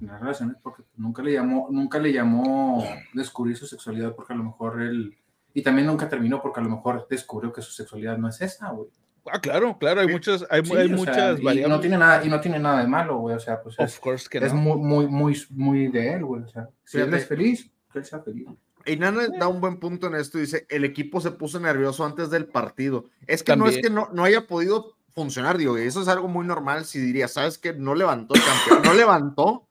en 0.00 0.06
las 0.06 0.20
relaciones 0.20 0.56
porque 0.62 0.84
nunca 0.96 1.22
le 1.22 1.32
llamó, 1.34 1.68
nunca 1.70 1.98
le 1.98 2.14
llamó 2.14 2.82
descubrir 3.12 3.58
su 3.58 3.66
sexualidad 3.66 4.14
porque 4.14 4.32
a 4.32 4.36
lo 4.36 4.44
mejor 4.44 4.80
él, 4.80 5.18
y 5.56 5.62
también 5.62 5.86
nunca 5.86 6.06
terminó 6.06 6.42
porque 6.42 6.60
a 6.60 6.62
lo 6.62 6.68
mejor 6.68 7.06
descubrió 7.08 7.50
que 7.50 7.62
su 7.62 7.72
sexualidad 7.72 8.18
no 8.18 8.28
es 8.28 8.38
esa, 8.42 8.68
güey. 8.72 8.90
Ah, 9.24 9.40
claro, 9.40 9.78
claro, 9.78 10.02
hay 10.02 10.06
muchas, 10.06 10.44
hay, 10.50 10.62
Sí, 10.62 10.76
hay 10.76 10.84
o 10.84 10.88
sea, 10.88 10.96
muchas 10.98 11.40
y 11.40 11.60
no 11.62 11.80
tiene 11.80 11.96
nada, 11.96 12.22
y 12.22 12.28
no 12.28 12.38
tiene 12.42 12.58
nada 12.58 12.80
de 12.82 12.86
malo, 12.86 13.20
güey, 13.20 13.36
o 13.36 13.40
sea, 13.40 13.62
pues 13.62 13.74
es, 13.78 13.94
Of 13.94 14.00
course 14.00 14.28
que 14.28 14.36
es 14.36 14.52
no. 14.52 14.60
muy, 14.60 14.76
muy, 14.76 15.06
muy, 15.06 15.42
muy 15.48 15.88
de 15.88 16.12
él, 16.12 16.26
güey, 16.26 16.42
o 16.42 16.48
sea, 16.48 16.68
si 16.84 16.98
él 16.98 17.12
es 17.14 17.26
feliz, 17.26 17.70
que 17.90 18.00
él 18.00 18.04
sea 18.04 18.20
feliz. 18.20 18.46
Y 18.84 18.96
Nana 18.96 19.28
da 19.28 19.48
un 19.48 19.62
buen 19.62 19.80
punto 19.80 20.08
en 20.08 20.16
esto, 20.16 20.36
dice, 20.36 20.66
el 20.68 20.84
equipo 20.84 21.22
se 21.22 21.30
puso 21.30 21.58
nervioso 21.58 22.04
antes 22.04 22.28
del 22.28 22.44
partido. 22.44 23.06
Es 23.26 23.42
que 23.42 23.56
no 23.56 23.66
es 23.66 23.78
que 23.78 23.88
no, 23.88 24.10
no 24.12 24.24
haya 24.24 24.46
podido 24.46 24.98
funcionar, 25.14 25.56
digo, 25.56 25.78
y 25.78 25.82
eso 25.82 26.02
es 26.02 26.08
algo 26.08 26.28
muy 26.28 26.46
normal 26.46 26.84
si 26.84 26.98
diría, 26.98 27.28
¿sabes 27.28 27.56
qué? 27.56 27.72
No 27.72 27.94
levantó 27.94 28.34
el 28.34 28.42
campeón, 28.42 28.82
no 28.84 28.92
levantó, 28.92 29.66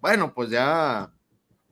bueno, 0.00 0.32
pues 0.32 0.48
ya 0.48 1.12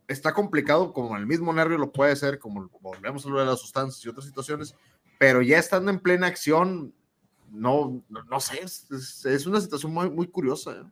está 0.09 0.33
complicado, 0.35 0.93
como 0.93 1.17
el 1.17 1.27
mismo 1.27 1.53
nervio 1.53 1.79
lo 1.79 1.93
puede 1.93 2.15
ser, 2.17 2.39
como 2.39 2.69
volvemos 2.81 3.25
a 3.25 3.29
hablar 3.29 3.45
de 3.47 3.51
las 3.53 3.61
sustancias 3.61 4.05
y 4.05 4.09
otras 4.09 4.27
situaciones, 4.27 4.75
pero 5.19 5.43
ya 5.43 5.59
estando 5.59 5.91
en 5.91 5.99
plena 6.01 6.27
acción, 6.27 6.93
no, 7.51 8.03
no, 8.29 8.41
sé, 8.41 8.61
es, 8.63 8.87
es- 9.25 9.47
una 9.47 9.61
situación 9.61 9.93
muy, 9.93 10.11
muy 10.11 10.27
curiosa. 10.27 10.73
¿eh? 10.73 10.85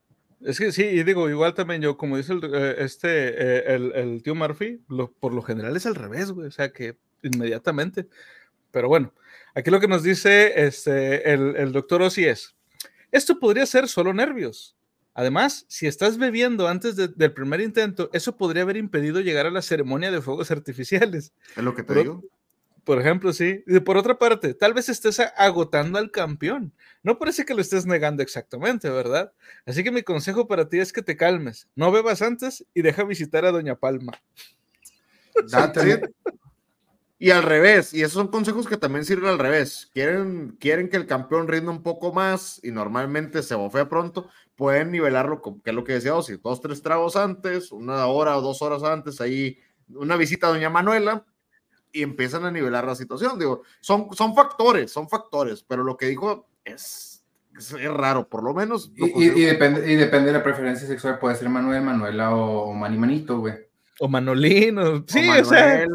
Es 0.43 0.59
que 0.59 0.73
sí, 0.73 0.83
y 0.85 1.03
digo, 1.03 1.29
igual 1.29 1.55
también 1.55 1.83
yo, 1.83 1.97
como 1.97 2.17
dice 2.17 2.33
el, 2.33 2.45
eh, 2.55 2.77
este, 2.79 3.09
eh, 3.09 3.75
el, 3.75 3.93
el 3.95 4.23
tío 4.23 4.35
Murphy, 4.35 4.81
lo- 4.89 5.11
por 5.13 5.35
lo 5.35 5.43
general 5.43 5.77
es 5.77 5.87
al 5.87 5.95
revés, 5.95 6.31
güey, 6.31 6.49
o 6.49 6.51
sea 6.53 6.73
que 6.73 6.97
inmediatamente. 7.23 8.09
Pero 8.71 8.89
bueno, 8.89 9.13
aquí 9.55 9.71
lo 9.71 9.81
que 9.81 9.89
nos 9.89 10.03
dice 10.03 10.65
este, 10.67 11.33
el, 11.33 11.57
el 11.57 11.73
doctor 11.73 12.03
Ozzy 12.03 12.25
es, 12.25 12.55
esto 13.11 13.39
podría 13.39 13.67
ser 13.67 13.89
solo 13.89 14.13
nervios. 14.15 14.75
Además, 15.15 15.65
si 15.69 15.87
estás 15.87 16.17
bebiendo 16.19 16.69
antes 16.69 16.97
de- 16.97 17.09
del 17.09 17.33
primer 17.33 17.61
intento, 17.61 18.09
eso 18.13 18.37
podría 18.37 18.63
haber 18.63 18.77
impedido 18.77 19.21
llegar 19.21 19.47
a 19.47 19.51
la 19.51 19.63
ceremonia 19.63 20.11
de 20.11 20.23
fuegos 20.23 20.51
artificiales. 20.51 21.33
Es 21.57 21.63
lo 21.63 21.75
que 21.75 21.83
te 21.83 21.89
Pero- 21.89 22.01
digo. 22.01 22.25
Por 22.85 22.99
ejemplo, 23.01 23.33
sí. 23.33 23.63
Y 23.69 23.79
por 23.79 23.97
otra 23.97 24.19
parte, 24.19 24.55
tal 24.55 24.75
vez 24.75 24.89
estés 24.89 25.21
agotando 25.37 26.01
al 26.01 26.11
campeón. 26.11 26.73
No 27.05 27.17
parece 27.17 27.45
que 27.45 27.55
lo 27.55 27.61
estés 27.61 27.87
negando 27.87 28.25
exactamente, 28.25 28.91
¿verdad? 28.91 29.33
Así 29.65 29.85
que 29.85 29.93
mi 29.93 30.03
consejo 30.03 30.49
para 30.49 30.69
ti 30.69 30.81
es 30.81 30.93
que 30.93 31.01
te 31.01 31.17
calmes. 31.17 31.69
No 31.77 31.93
bebas 31.93 32.23
antes 32.23 32.65
y 32.75 32.83
deja 32.83 33.05
visitar 33.05 33.45
a 33.45 33.53
Doña 33.53 33.77
Palma. 33.77 34.21
Y 37.19 37.31
al 37.31 37.45
revés, 37.45 37.95
y 37.95 38.01
esos 38.01 38.15
son 38.15 38.27
consejos 38.29 38.67
que 38.67 38.77
también 38.77 39.05
sirven 39.05 39.31
al 39.31 39.39
revés. 39.39 39.89
Quieren, 39.95 40.57
quieren 40.59 40.89
que 40.89 40.97
el 40.97 41.07
campeón 41.07 41.47
rinda 41.47 41.71
un 41.71 41.85
poco 41.85 42.13
más 42.13 42.59
y 42.65 42.73
normalmente 42.73 43.45
se 43.45 43.55
bofea 43.55 43.89
pronto, 43.89 44.29
pueden 44.57 44.91
nivelarlo, 44.91 45.41
con, 45.41 45.61
que 45.61 45.71
es 45.71 45.77
lo 45.77 45.85
que 45.85 45.95
decía 45.95 46.15
Osi, 46.15 46.37
dos, 46.43 46.61
tres 46.61 46.83
tragos 46.83 47.17
antes, 47.17 47.73
una 47.73 48.07
hora 48.07 48.37
o 48.37 48.43
dos 48.43 48.63
horas 48.63 48.83
antes, 48.83 49.21
ahí 49.21 49.59
una 49.95 50.17
visita 50.17 50.47
a 50.47 50.51
Doña 50.51 50.71
Manuela 50.71 51.25
y 51.91 52.03
empiezan 52.03 52.45
a 52.45 52.51
nivelar 52.51 52.87
la 52.87 52.95
situación. 52.95 53.39
Digo, 53.39 53.63
son, 53.81 54.09
son 54.13 54.35
factores, 54.35 54.91
son 54.91 55.09
factores, 55.09 55.63
pero 55.63 55.85
lo 55.85 55.97
que 55.97 56.07
dijo 56.07 56.47
es, 56.65 57.25
es, 57.59 57.73
es 57.73 57.91
raro, 57.93 58.29
por 58.29 58.43
lo 58.43 58.55
menos. 58.55 58.91
lo 58.97 59.07
Y, 59.07 59.13
y- 59.29 59.45
depende, 59.45 59.91
y 59.93 59.97
depende 59.97 60.29
de 60.33 60.39
la 60.39 60.43
preferencia 60.45 60.87
sexual, 60.87 61.19
puede 61.19 61.37
ser 61.37 61.49
Manuel, 61.49 61.83
Manuela 61.83 62.35
o, 62.35 62.69
o 62.71 62.73
Mani 62.73 62.97
Manito, 62.99 63.39
güey. 63.41 63.55
O 64.01 64.09
Manolino. 64.09 65.05
Sí, 65.07 65.29
o 65.29 65.43
o 65.43 65.45
sea. 65.45 65.83
¡Eh, 65.85 65.89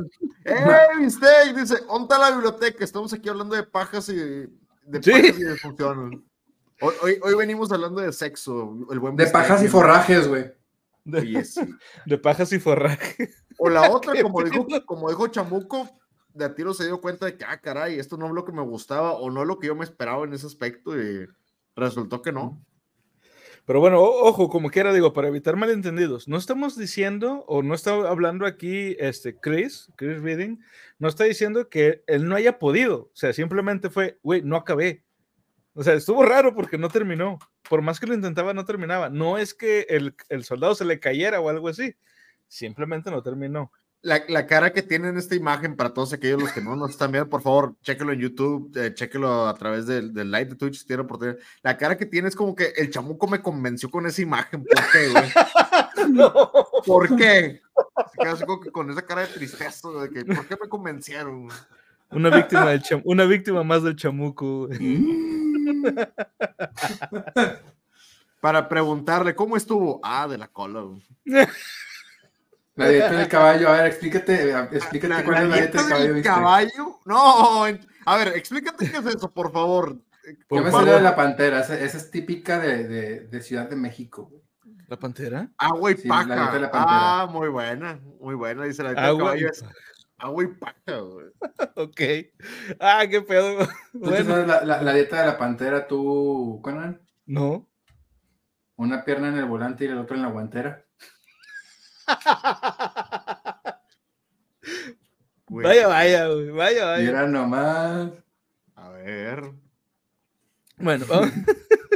Mistake! 1.00 1.54
Dice, 1.56 1.78
¿dónde 1.88 2.04
está 2.14 2.20
la 2.20 2.32
biblioteca? 2.32 2.84
Estamos 2.84 3.12
aquí 3.12 3.28
hablando 3.28 3.56
de 3.56 3.64
pajas 3.64 4.08
y 4.10 4.16
de 4.16 4.50
Sí. 5.02 5.12
pajas 5.12 5.40
y 5.40 5.44
de 5.44 5.56
funciones. 5.58 6.20
Hoy, 6.80 6.94
hoy, 7.02 7.20
hoy 7.24 7.36
venimos 7.36 7.72
hablando 7.72 8.02
de 8.02 8.12
sexo. 8.14 8.78
El 8.92 9.00
buen 9.00 9.16
De 9.16 9.28
pajas 9.28 9.64
y 9.64 9.68
forrajes, 9.68 10.28
güey. 10.28 10.52
De, 11.04 11.44
sí. 11.46 11.62
de 12.06 12.18
pajas 12.18 12.52
y 12.54 12.60
forraje. 12.60 13.30
O 13.58 13.70
la 13.70 13.90
otra, 13.92 14.14
como 14.22 14.44
dijo, 14.44 14.68
como 14.86 15.10
dijo 15.10 15.28
Chamuco, 15.28 15.90
de 16.34 16.46
a 16.46 16.54
tiro 16.54 16.74
se 16.74 16.86
dio 16.86 17.02
cuenta 17.02 17.26
de 17.26 17.38
que, 17.38 17.46
ah, 17.46 17.60
caray, 17.60 17.98
esto 17.98 18.18
no 18.18 18.28
es 18.28 18.34
lo 18.34 18.46
que 18.46 18.52
me 18.52 18.62
gustaba 18.62 19.14
o 19.14 19.32
no 19.32 19.42
es 19.42 19.48
lo 19.48 19.58
que 19.58 19.68
yo 19.68 19.76
me 19.76 19.86
esperaba 19.86 20.26
en 20.26 20.34
ese 20.34 20.46
aspecto 20.46 21.00
y 21.02 21.28
resultó 21.76 22.22
que 22.22 22.32
no. 22.32 22.62
Pero 23.66 23.80
bueno, 23.82 24.00
o- 24.02 24.28
ojo, 24.30 24.50
como 24.50 24.70
quiera, 24.70 24.94
digo, 24.94 25.12
para 25.14 25.28
evitar 25.28 25.56
malentendidos, 25.58 26.28
no 26.28 26.38
estamos 26.38 26.78
diciendo, 26.78 27.44
o 27.48 27.64
no 27.64 27.74
está 27.74 27.92
hablando 28.08 28.46
aquí 28.46 28.96
este 29.00 29.38
Chris, 29.38 29.92
Chris 29.98 30.22
Reading, 30.22 30.58
no 31.00 31.08
está 31.10 31.24
diciendo 31.24 31.68
que 31.70 32.04
él 32.08 32.28
no 32.30 32.36
haya 32.36 32.60
podido. 32.60 32.98
O 32.98 33.12
sea, 33.14 33.34
simplemente 33.34 33.90
fue, 33.90 34.20
güey, 34.24 34.42
no 34.42 34.56
acabé. 34.56 35.04
O 35.80 35.84
sea, 35.84 35.94
estuvo 35.94 36.24
raro 36.26 36.56
porque 36.56 36.78
no 36.80 36.90
terminó. 36.90 37.38
Por 37.70 37.82
más 37.84 38.00
que 38.00 38.08
lo 38.08 38.16
intentaba, 38.16 38.54
no 38.54 38.66
terminaba. 38.66 39.10
No 39.10 39.38
es 39.38 39.54
que 39.54 39.86
el, 39.90 40.16
el 40.30 40.44
soldado 40.44 40.74
se 40.74 40.86
le 40.86 41.00
cayera 41.00 41.40
o 41.40 41.50
algo 41.50 41.70
así. 41.70 41.96
Simplemente 42.48 43.12
no 43.12 43.22
terminó. 43.22 43.72
La, 44.02 44.24
la 44.28 44.46
cara 44.48 44.72
que 44.74 44.82
tiene 44.84 45.10
en 45.10 45.18
esta 45.18 45.36
imagen, 45.36 45.76
para 45.76 45.94
todos 45.94 46.14
aquellos 46.14 46.42
los 46.42 46.52
que 46.52 46.62
no 46.62 46.76
nos 46.76 46.92
están 46.92 47.12
viendo, 47.12 47.30
por 47.30 47.42
favor, 47.42 47.76
chéquelo 47.82 48.14
en 48.14 48.20
YouTube, 48.20 48.72
eh, 48.78 48.94
chéquelo 48.94 49.48
a 49.48 49.54
través 49.56 49.86
del, 49.88 50.14
del 50.14 50.32
live 50.32 50.46
de 50.46 50.56
Twitch 50.56 50.80
si 50.80 50.86
tiene 50.88 51.02
oportunidad. 51.04 51.38
La 51.62 51.78
cara 51.78 51.98
que 51.98 52.06
tiene 52.06 52.28
es 52.28 52.36
como 52.36 52.56
que 52.56 52.74
el 52.78 52.90
chamuco 52.90 53.28
me 53.28 53.42
convenció 53.42 53.90
con 53.90 54.06
esa 54.06 54.22
imagen. 54.22 54.64
¿Por 54.64 54.84
qué, 54.92 55.10
güey? 55.10 55.32
¿Por 56.86 57.16
qué? 57.18 57.62
Se 58.12 58.18
queda 58.20 58.32
así 58.34 58.46
como 58.46 58.62
que 58.62 58.72
con 58.72 58.90
esa 58.90 59.02
cara 59.06 59.22
de 59.22 59.28
tristeza, 59.28 59.90
de 59.90 60.10
que, 60.10 60.26
¿por 60.26 60.46
qué 60.48 60.56
me 60.62 60.70
convencieron? 60.70 61.50
Una 62.12 62.30
víctima, 62.30 62.70
del 62.70 62.82
cham- 62.82 63.02
una 63.04 63.26
víctima 63.26 63.64
más 63.64 63.84
del 63.84 63.96
chamuco. 63.96 64.68
güey. 64.68 64.78
Para 68.42 68.70
preguntarle, 68.70 69.36
¿cómo 69.36 69.58
estuvo? 69.58 70.00
Ah, 70.04 70.28
de 70.28 70.38
la 70.38 70.48
cola. 70.48 70.82
güey. 70.82 71.04
La 72.76 72.90
dieta 72.90 73.12
del 73.12 73.28
caballo, 73.28 73.70
a 73.70 73.78
ver, 73.78 73.88
explícate, 73.88 74.52
explícate 74.72 75.14
La, 75.14 75.24
cuál 75.24 75.36
la 75.36 75.42
es 75.42 75.50
la 75.50 75.56
dieta 75.56 75.82
dieta 75.82 75.84
del 75.84 75.90
caballo. 75.90 76.14
del 76.14 76.24
caballo. 76.24 77.00
No, 77.06 77.66
a 78.06 78.18
ver, 78.18 78.28
explícate 78.36 78.92
qué 78.92 78.98
es 78.98 79.06
eso, 79.08 79.32
por 79.32 79.52
favor. 79.52 79.98
Yo 80.52 80.62
me 80.62 80.70
la 80.72 80.84
de 80.98 81.02
la 81.02 81.16
pantera, 81.16 81.62
esa, 81.62 81.80
esa 81.80 81.98
es 81.98 82.12
típica 82.12 82.60
de, 82.60 82.88
de, 82.88 83.20
de 83.22 83.42
Ciudad 83.42 83.68
de 83.68 83.76
México. 83.76 84.32
¿La 84.88 84.98
pantera? 85.00 85.50
Agua 85.58 85.92
y 85.92 85.98
Sí, 85.98 86.08
la 86.08 86.16
paja. 86.16 86.26
dieta 86.36 86.52
de 86.54 86.60
la 86.60 86.72
pantera. 86.72 87.22
ah, 87.22 87.26
muy 87.32 87.50
buena, 87.50 88.00
muy 88.22 88.36
buena. 88.36 88.64
Dice 88.66 88.84
la 88.84 88.90
dieta 88.90 89.02
del 89.02 89.10
Agua 89.10 89.24
y 89.24 89.26
caballo 89.42 89.50
es 89.50 89.66
agua 90.18 90.44
y 90.44 90.48
paja. 90.48 90.98
güey. 91.00 91.28
Ok. 91.76 92.02
Ah, 92.80 93.06
qué 93.10 93.22
pedo. 93.22 93.58
¿Tú 93.94 94.00
te 94.02 94.10
Bueno, 94.10 94.26
sabes 94.26 94.48
la, 94.48 94.64
la, 94.66 94.82
la 94.82 94.94
dieta 94.94 95.22
de 95.22 95.28
la 95.28 95.38
pantera, 95.38 95.88
tú, 95.88 96.60
Conan? 96.64 97.02
no. 97.26 97.68
Una 98.80 99.04
pierna 99.04 99.30
en 99.30 99.38
el 99.38 99.46
volante 99.46 99.86
y 99.86 99.88
la 99.88 100.02
otra 100.02 100.16
en 100.18 100.22
la 100.22 100.30
guantera. 100.30 100.86
Güey, 105.48 105.64
Vaya, 105.66 105.88
vaya, 105.88 106.28
güey, 106.28 106.50
vaya, 106.52 106.86
vaya. 106.86 107.04
Mira 107.06 107.28
nomás. 107.28 108.12
A 108.76 108.90
ver. 108.90 109.52
Bueno, 110.78 111.06
vamos, 111.10 111.32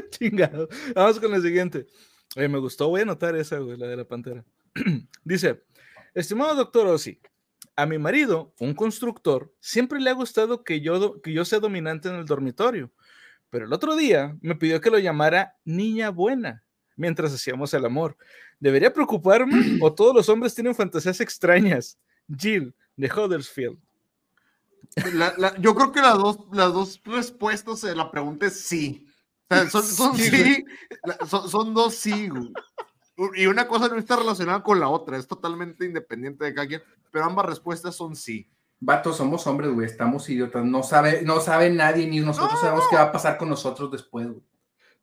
chingado. 0.09 0.67
Vamos 0.95 1.19
con 1.19 1.31
la 1.31 1.39
siguiente. 1.39 1.85
Oye, 2.35 2.47
me 2.47 2.57
gustó, 2.59 2.87
voy 2.89 3.01
a 3.01 3.03
anotar 3.03 3.35
esa, 3.35 3.59
güey, 3.59 3.77
la 3.77 3.87
de 3.87 3.97
la 3.97 4.05
pantera. 4.05 4.43
Dice, 5.23 5.63
estimado 6.15 6.55
doctor 6.55 6.87
Ossi, 6.87 7.21
a 7.81 7.85
mi 7.85 7.97
marido, 7.97 8.53
un 8.59 8.73
constructor, 8.73 9.53
siempre 9.59 9.99
le 9.99 10.09
ha 10.09 10.13
gustado 10.13 10.63
que 10.63 10.81
yo, 10.81 11.21
que 11.21 11.33
yo 11.33 11.43
sea 11.45 11.59
dominante 11.59 12.09
en 12.09 12.15
el 12.15 12.25
dormitorio, 12.25 12.91
pero 13.49 13.65
el 13.65 13.73
otro 13.73 13.95
día 13.95 14.35
me 14.41 14.55
pidió 14.55 14.79
que 14.81 14.89
lo 14.91 14.99
llamara 14.99 15.55
niña 15.65 16.09
buena 16.09 16.63
mientras 16.95 17.33
hacíamos 17.33 17.73
el 17.73 17.85
amor. 17.85 18.15
¿Debería 18.59 18.93
preocuparme 18.93 19.79
o 19.81 19.91
todos 19.95 20.15
los 20.15 20.29
hombres 20.29 20.53
tienen 20.55 20.75
fantasías 20.75 21.19
extrañas? 21.21 21.97
Jill, 22.37 22.73
de 22.95 23.07
Huddersfield. 23.11 23.77
La- 25.13 25.33
la- 25.37 25.57
yo 25.59 25.73
creo 25.73 25.91
que 25.91 26.01
las 26.01 26.17
dos, 26.17 26.37
las 26.51 26.73
dos 26.73 27.01
respuestas 27.05 27.81
de 27.81 27.95
la 27.95 28.11
pregunta 28.11 28.45
es 28.47 28.59
sí. 28.61 29.07
O 29.49 29.55
sea, 29.55 29.69
son, 29.69 29.83
son 29.85 30.17
Sí, 30.17 30.65
son, 31.27 31.49
son 31.49 31.73
dos 31.73 31.95
sí. 31.95 32.29
güey. 32.29 32.51
Y 33.35 33.45
una 33.45 33.67
cosa 33.67 33.87
no 33.87 33.97
está 33.97 34.15
relacionada 34.15 34.63
con 34.63 34.79
la 34.79 34.87
otra, 34.89 35.17
es 35.17 35.27
totalmente 35.27 35.85
independiente 35.85 36.43
de 36.45 36.53
cada 36.53 36.67
quien, 36.67 36.81
pero 37.11 37.25
ambas 37.25 37.45
respuestas 37.45 37.95
son 37.95 38.15
sí. 38.15 38.49
Vatos, 38.79 39.17
somos 39.17 39.45
hombres, 39.45 39.71
güey, 39.71 39.85
estamos 39.85 40.27
idiotas. 40.29 40.65
No 40.65 40.81
sabe, 40.81 41.21
no 41.23 41.39
sabe 41.39 41.69
nadie, 41.69 42.07
ni 42.07 42.19
nosotros 42.19 42.53
No, 42.53 42.59
sabemos 42.59 42.83
no. 42.85 42.89
qué 42.89 42.95
va 42.95 43.03
a 43.03 43.11
pasar 43.11 43.37
con 43.37 43.49
nosotros 43.49 43.91
después, 43.91 44.27
güey. 44.27 44.41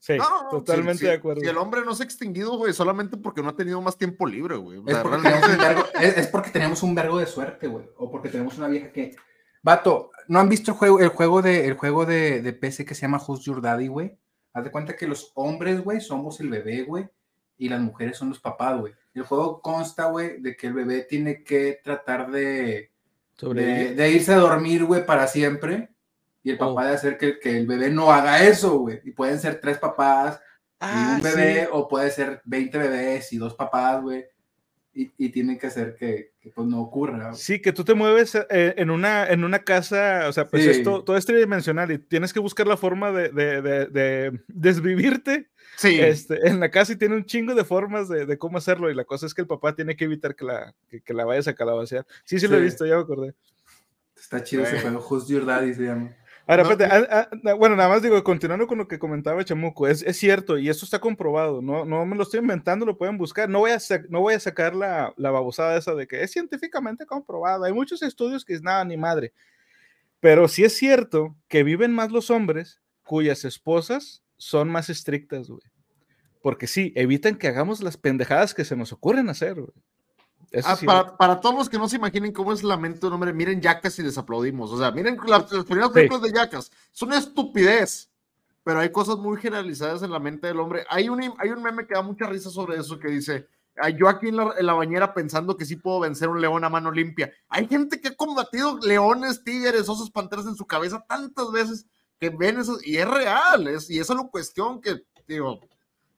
Sí, 0.00 0.16
No, 0.16 0.48
totalmente 0.50 1.06
de 1.06 1.12
acuerdo. 1.12 1.40
Si 1.40 1.46
el 1.48 1.56
hombre 1.56 1.84
no 1.84 1.94
se 1.94 2.02
ha 2.02 2.06
extinguido, 2.06 2.56
güey, 2.56 2.72
solamente 2.72 3.16
porque 3.16 3.42
no 3.42 3.48
ha 3.50 3.56
tenido 3.56 3.80
más 3.80 3.96
tiempo 3.96 4.26
libre, 4.26 4.56
güey. 4.56 4.78
O 4.78 4.84
Es 4.86 4.94
sea, 4.94 5.02
porque, 5.02 5.18
realmente- 5.18 5.46
tenemos 5.48 5.58
un 5.58 5.74
vergo, 5.74 5.88
es, 6.00 6.16
es 6.16 6.26
porque 6.28 6.50
tenemos 6.50 6.82
un 6.82 6.94
vergo 6.94 7.18
de 7.18 7.26
suerte, 7.26 7.66
güey. 7.66 7.84
O 7.96 8.10
porque 8.10 8.28
tenemos 8.28 8.56
una 8.58 8.68
vieja 8.68 8.92
que. 8.92 9.14
Vato, 9.62 10.10
¿no 10.28 10.38
han 10.38 10.48
visto 10.48 10.70
el 10.70 10.76
juego, 10.76 11.00
el 11.00 11.08
juego 11.08 11.42
de, 11.42 11.66
el 11.66 11.74
juego 11.74 12.06
de, 12.06 12.42
de 12.42 12.52
PC 12.52 12.84
que 12.84 12.94
se 12.94 13.02
llama 13.02 13.20
Who's 13.26 13.44
Your 13.44 13.60
Daddy, 13.60 13.88
güey? 13.88 14.16
Haz 14.54 14.64
de 14.64 14.70
cuenta 14.70 14.96
que 14.96 15.06
los 15.08 15.32
hombres, 15.34 15.82
güey, 15.82 16.00
somos 16.00 16.38
el 16.40 16.48
bebé, 16.48 16.82
güey, 16.84 17.08
y 17.58 17.68
las 17.68 17.80
mujeres 17.80 18.16
son 18.16 18.28
los 18.30 18.40
papás, 18.40 18.78
güey. 18.78 18.94
El 19.14 19.22
juego 19.24 19.60
consta, 19.60 20.06
güey, 20.06 20.40
de 20.40 20.56
que 20.56 20.68
el 20.68 20.74
bebé 20.74 21.02
tiene 21.02 21.42
que 21.42 21.80
tratar 21.82 22.30
de, 22.30 22.90
de, 23.40 23.94
de 23.94 24.10
irse 24.12 24.32
a 24.32 24.36
dormir, 24.36 24.84
güey, 24.84 25.04
para 25.04 25.26
siempre. 25.26 25.90
Y 26.44 26.50
el 26.50 26.58
papá 26.58 26.82
Oh. 26.82 26.86
de 26.86 26.94
hacer 26.94 27.18
que, 27.18 27.38
que 27.40 27.58
el 27.58 27.66
bebé 27.66 27.90
no 27.90 28.12
haga 28.12 28.44
eso, 28.44 28.78
güey. 28.78 29.00
Y 29.04 29.10
pueden 29.10 29.38
ser 29.40 29.60
tres 29.60 29.78
papás, 29.78 30.36
y 30.36 30.40
Ah, 30.80 31.14
un 31.16 31.22
bebé, 31.22 31.62
sí. 31.62 31.68
o 31.72 31.88
puede 31.88 32.10
ser 32.12 32.40
20 32.44 32.78
bebés 32.78 33.32
y 33.32 33.38
dos 33.38 33.54
papás, 33.54 34.00
güey. 34.00 34.24
Y, 34.94 35.12
y 35.18 35.28
tienen 35.30 35.58
que 35.58 35.66
hacer 35.68 35.94
que, 35.96 36.32
que, 36.40 36.50
pues 36.50 36.66
no 36.66 36.80
ocurra. 36.80 37.32
Sí, 37.34 37.60
que 37.60 37.72
tú 37.72 37.84
te 37.84 37.94
mueves 37.94 38.34
eh, 38.34 38.74
en, 38.76 38.90
una, 38.90 39.26
en 39.28 39.44
una 39.44 39.60
casa, 39.60 40.26
o 40.28 40.32
sea, 40.32 40.46
pues 40.48 40.64
Sí. 40.64 40.70
esto, 40.70 41.02
todo 41.04 41.16
es 41.16 41.26
tridimensional 41.26 41.90
y 41.92 41.98
tienes 41.98 42.32
que 42.32 42.40
buscar 42.40 42.66
la 42.66 42.76
forma 42.76 43.10
de, 43.12 43.28
de, 43.30 43.62
de- 43.62 43.86
de 43.86 44.40
desvivirte 44.48 45.50
Sí, 45.78 46.00
este, 46.00 46.48
en 46.48 46.58
la 46.58 46.72
casa 46.72 46.92
y 46.92 46.96
tiene 46.96 47.14
un 47.14 47.24
chingo 47.24 47.54
de 47.54 47.62
formas 47.64 48.08
de, 48.08 48.26
de 48.26 48.36
cómo 48.36 48.58
hacerlo 48.58 48.90
y 48.90 48.94
la 48.96 49.04
cosa 49.04 49.26
es 49.26 49.32
que 49.32 49.42
el 49.42 49.46
papá 49.46 49.76
tiene 49.76 49.94
que 49.94 50.06
evitar 50.06 50.34
que 50.34 50.44
la, 50.44 50.74
que, 50.88 51.00
que 51.00 51.14
la 51.14 51.24
vayas 51.24 51.46
a 51.46 51.54
calabacear. 51.54 52.04
Sí, 52.24 52.40
sí, 52.40 52.48
lo 52.48 52.56
he 52.56 52.58
Sí. 52.58 52.64
visto, 52.64 52.84
ya 52.84 52.96
me 52.96 53.02
acordé. 53.02 53.34
Está 54.16 54.42
chido 54.42 54.64
ese 54.64 54.80
juego. 54.80 54.98
Who's 55.08 55.28
Your 55.28 55.46
Daddy 55.46 55.72
se 55.74 55.82
llama. 55.84 56.10
Ahora, 56.48 56.64
No, 56.64 56.70
espérate, 56.70 57.06
ah, 57.12 57.28
ah, 57.30 57.52
bueno, 57.54 57.76
nada 57.76 57.90
más 57.90 58.02
digo, 58.02 58.24
continuando 58.24 58.66
con 58.66 58.78
lo 58.78 58.88
que 58.88 58.98
comentaba 58.98 59.44
Chamuco, 59.44 59.86
es, 59.86 60.02
es 60.02 60.16
cierto 60.16 60.56
y 60.58 60.68
esto 60.68 60.84
está 60.86 60.98
comprobado, 60.98 61.60
no, 61.62 61.84
no 61.84 62.04
me 62.06 62.16
lo 62.16 62.22
estoy 62.24 62.40
inventando, 62.40 62.86
lo 62.86 62.96
pueden 62.96 63.18
buscar, 63.18 63.48
no 63.50 63.58
voy 63.60 63.70
a, 63.72 63.76
sac- 63.76 64.06
no 64.08 64.20
voy 64.20 64.32
a 64.34 64.40
sacar 64.40 64.74
la, 64.74 65.12
la 65.18 65.30
babosada 65.30 65.76
esa 65.76 65.94
de 65.94 66.08
que 66.08 66.22
es 66.22 66.32
científicamente 66.32 67.04
comprobado, 67.04 67.64
hay 67.64 67.72
muchos 67.74 68.02
estudios 68.02 68.46
que 68.46 68.54
es 68.54 68.62
nada 68.62 68.82
ni 68.86 68.96
madre, 68.96 69.34
pero 70.20 70.48
sí 70.48 70.64
es 70.64 70.74
cierto 70.74 71.36
que 71.48 71.62
viven 71.64 71.92
más 71.94 72.10
los 72.10 72.30
hombres 72.30 72.80
cuyas 73.04 73.44
esposas 73.44 74.22
son 74.38 74.70
más 74.70 74.88
estrictas, 74.88 75.48
güey, 75.50 75.60
porque 76.42 76.66
sí, 76.66 76.92
evitan 76.96 77.36
que 77.36 77.48
hagamos 77.48 77.82
las 77.82 77.96
pendejadas 77.98 78.54
que 78.54 78.64
se 78.64 78.76
nos 78.76 78.92
ocurren 78.92 79.28
hacer, 79.28 79.54
güey. 79.56 79.72
Ah, 80.64 80.76
sí, 80.76 80.86
para, 80.86 81.14
para 81.18 81.40
todos 81.40 81.54
los 81.54 81.68
que 81.68 81.76
no 81.76 81.88
se 81.90 81.96
imaginen 81.96 82.32
cómo 82.32 82.54
es 82.54 82.62
la 82.62 82.78
mente 82.78 83.00
de 83.00 83.08
un 83.08 83.12
hombre, 83.14 83.34
miren 83.34 83.60
Jackass 83.60 83.98
y 83.98 84.02
les 84.02 84.16
aplaudimos. 84.16 84.72
O 84.72 84.78
sea, 84.78 84.90
miren 84.92 85.18
la- 85.26 85.46
las 85.50 85.64
primeras 85.66 85.90
películas 85.90 86.22
de 86.22 86.32
Jackass. 86.32 86.70
Es 86.90 87.02
una 87.02 87.18
estupidez, 87.18 88.08
pero 88.64 88.80
hay 88.80 88.90
cosas 88.90 89.18
muy 89.18 89.36
generalizadas 89.38 90.02
en 90.02 90.10
la 90.10 90.18
mente 90.18 90.46
del 90.46 90.58
hombre. 90.60 90.86
Hay 90.88 91.10
un, 91.10 91.20
hay 91.38 91.50
un 91.50 91.62
meme 91.62 91.86
que 91.86 91.92
da 91.94 92.00
mucha 92.02 92.26
risa 92.26 92.48
sobre 92.48 92.78
eso 92.78 92.98
que 92.98 93.08
dice: 93.08 93.46
yo 93.98 94.08
aquí 94.08 94.28
en 94.28 94.36
la, 94.36 94.54
en 94.58 94.64
la 94.64 94.72
bañera 94.72 95.12
pensando 95.12 95.54
que 95.54 95.66
sí 95.66 95.76
puedo 95.76 96.00
vencer 96.00 96.30
un 96.30 96.40
león 96.40 96.64
a 96.64 96.70
mano 96.70 96.90
limpia. 96.90 97.30
Hay 97.50 97.66
gente 97.68 98.00
que 98.00 98.08
ha 98.08 98.16
combatido 98.16 98.78
leones, 98.78 99.44
tigres, 99.44 99.86
osos, 99.86 100.10
panteras 100.10 100.46
en 100.46 100.54
su 100.54 100.66
cabeza 100.66 101.04
tantas 101.06 101.50
veces 101.52 101.86
que 102.18 102.30
ven 102.30 102.58
eso, 102.58 102.78
y 102.82 102.96
es 102.96 103.08
real, 103.08 103.68
es, 103.68 103.90
y 103.90 103.98
esa 103.98 104.14
es 104.14 104.18
la 104.20 104.28
cuestión 104.28 104.80
que, 104.80 105.02
digo, 105.26 105.60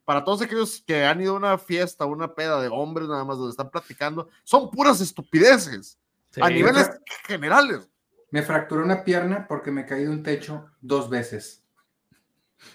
para 0.05 0.25
todos 0.25 0.43
aquellos 0.43 0.83
que 0.87 1.05
han 1.05 1.21
ido 1.21 1.35
a 1.35 1.39
una 1.39 1.59
fiesta, 1.59 2.05
una 2.07 2.35
peda 2.35 2.61
de 2.61 2.69
hombres 2.69 3.09
nada 3.09 3.25
más 3.25 3.39
donde 3.39 3.51
están 3.51 3.71
platicando, 3.71 4.29
son 4.45 4.71
puras 4.71 5.01
estupideces 5.01 5.99
Sí. 6.31 6.41
a 6.43 6.49
niveles 6.49 6.89
generales. 7.27 7.89
Me 8.31 8.43
fracturé 8.43 8.85
una 8.85 9.03
pierna 9.03 9.47
porque 9.49 9.73
me 9.73 9.85
caí 9.85 10.05
de 10.05 10.11
un 10.11 10.23
techo 10.23 10.67
dos 10.81 11.11
veces. 11.11 11.65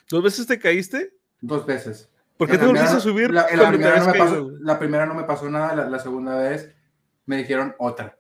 ¿Dos 0.10 0.22
veces 0.22 0.46
te 0.46 0.60
caíste? 0.60 1.16
Dos 1.40 1.66
veces. 1.66 2.10
¿Por 2.38 2.50
qué 2.50 2.56
En 2.56 2.60
te 2.60 2.66
volviste 2.66 2.98
a 2.98 3.00
subir 3.00 3.32
La, 3.32 3.48
la 3.56 3.70
primera 3.70 4.00
no 4.00 4.08
me 4.12 4.18
pasó, 4.18 4.50
la 4.60 4.80
primera 4.80 5.06
no 5.06 5.14
me 5.14 5.24
pasó 5.24 5.50
nada, 5.50 5.74
la, 5.74 5.90
la 5.90 6.00
segunda 6.00 6.36
vez 6.36 6.76
me 7.26 7.38
dijeron 7.38 7.74
otra. 7.80 8.18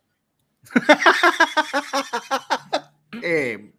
Eh, 3.22 3.74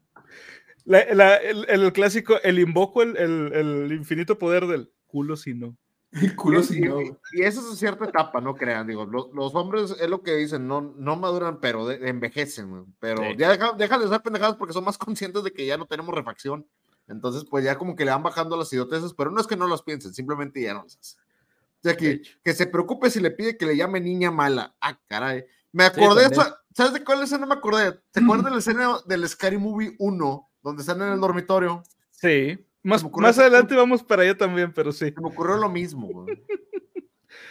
La- 0.86 1.04
la- 1.14 1.36
el, 1.36 1.66
el 1.68 1.92
clásico, 1.92 2.36
el 2.42 2.58
invoco 2.58 3.02
el, 3.02 3.16
el- 3.16 3.52
el 3.52 3.92
infinito 3.92 4.38
poder 4.38 4.66
del 4.66 4.90
culo 5.06 5.36
si 5.36 5.52
no. 5.54 5.76
El 6.12 6.34
culo 6.36 6.60
y, 6.60 6.62
si 6.64 6.80
no. 6.80 7.02
y- 7.02 7.12
y 7.32 7.42
esa 7.42 7.60
es 7.60 7.78
cierta 7.78 8.04
etapa, 8.06 8.40
no 8.40 8.54
crean, 8.54 8.86
digo, 8.86 9.04
lo- 9.04 9.30
los, 9.34 9.54
hombres 9.54 9.94
es 10.00 10.08
lo 10.08 10.22
que 10.22 10.36
dicen, 10.36 10.66
no, 10.66 10.80
no 10.80 11.16
maduran, 11.16 11.60
pero 11.60 11.86
de- 11.86 12.08
envejecen, 12.08 12.86
pero 13.00 13.18
Sí. 13.18 13.34
ya 13.36 13.50
dejan 13.76 14.00
de 14.00 14.08
ser 14.08 14.22
pendejadas 14.22 14.56
porque 14.56 14.72
son 14.72 14.84
más 14.84 14.96
conscientes 14.96 15.42
de 15.42 15.52
que 15.52 15.66
ya 15.66 15.76
no 15.76 15.86
tenemos 15.86 16.14
refacción. 16.14 16.66
Entonces, 17.08 17.44
pues 17.50 17.64
ya 17.64 17.76
como 17.76 17.94
que 17.96 18.04
le 18.04 18.12
van 18.12 18.22
bajando 18.22 18.56
las 18.56 18.72
idioteces, 18.72 19.12
pero 19.14 19.30
no 19.30 19.40
es 19.40 19.46
que 19.46 19.56
no 19.56 19.68
las 19.68 19.82
piensen, 19.82 20.14
simplemente 20.14 20.62
ya 20.62 20.74
no 20.74 20.84
las 20.84 20.96
hacen. 20.96 21.20
O 21.20 21.82
sea, 21.82 21.96
que, 21.96 22.22
que 22.42 22.52
se 22.54 22.66
preocupe 22.66 23.10
si 23.10 23.20
le 23.20 23.30
pide 23.30 23.56
que 23.56 23.66
le 23.66 23.76
llame 23.76 24.00
niña 24.00 24.30
mala. 24.30 24.74
Ah, 24.80 24.98
caray. 25.06 25.44
Me 25.72 25.84
acordé, 25.84 26.34
sa- 26.34 26.58
¿sabes 26.74 26.94
de 26.94 27.04
cuál 27.04 27.22
escena 27.22 27.46
me 27.46 27.54
acordé? 27.54 28.00
¿Te 28.12 28.20
acuerdas 28.24 28.44
de 28.46 28.50
la 28.52 28.58
escena 28.58 28.96
del 29.06 29.28
Scary 29.28 29.58
Movie 29.58 29.94
1, 29.98 30.45
donde 30.66 30.82
están 30.82 31.00
en 31.02 31.12
el 31.12 31.20
dormitorio? 31.20 31.82
Sí. 32.10 32.58
Más, 32.82 33.04
más 33.18 33.38
adelante 33.38 33.74
vamos 33.74 34.02
para 34.02 34.22
allá 34.22 34.36
también, 34.36 34.72
pero 34.72 34.92
sí. 34.92 35.10
Se 35.12 35.20
me 35.20 35.28
ocurrió 35.28 35.56
lo 35.56 35.68
mismo. 35.68 36.08
güey. 36.08 36.42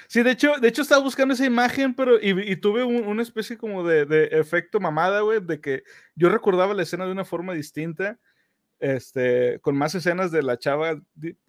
Sí, 0.07 0.21
de 0.23 0.31
hecho, 0.31 0.53
de 0.61 0.67
hecho 0.67 0.81
estaba 0.83 1.01
buscando 1.03 1.33
esa 1.33 1.45
imagen, 1.45 1.93
pero 1.95 2.19
y, 2.19 2.51
y 2.51 2.55
tuve 2.55 2.83
un- 2.83 3.05
una 3.07 3.21
especie 3.23 3.57
como 3.57 3.83
de, 3.83 4.05
de 4.05 4.25
efecto 4.31 4.79
mamada, 4.79 5.21
güey, 5.21 5.39
de 5.41 5.59
que 5.59 5.83
yo 6.15 6.29
recordaba 6.29 6.73
la 6.73 6.83
escena 6.83 7.05
de 7.05 7.11
una 7.11 7.25
forma 7.25 7.53
distinta, 7.53 8.19
este, 8.79 9.59
con 9.61 9.75
más 9.75 9.93
escenas 9.95 10.31
de 10.31 10.43
la 10.43 10.57
chava 10.59 11.01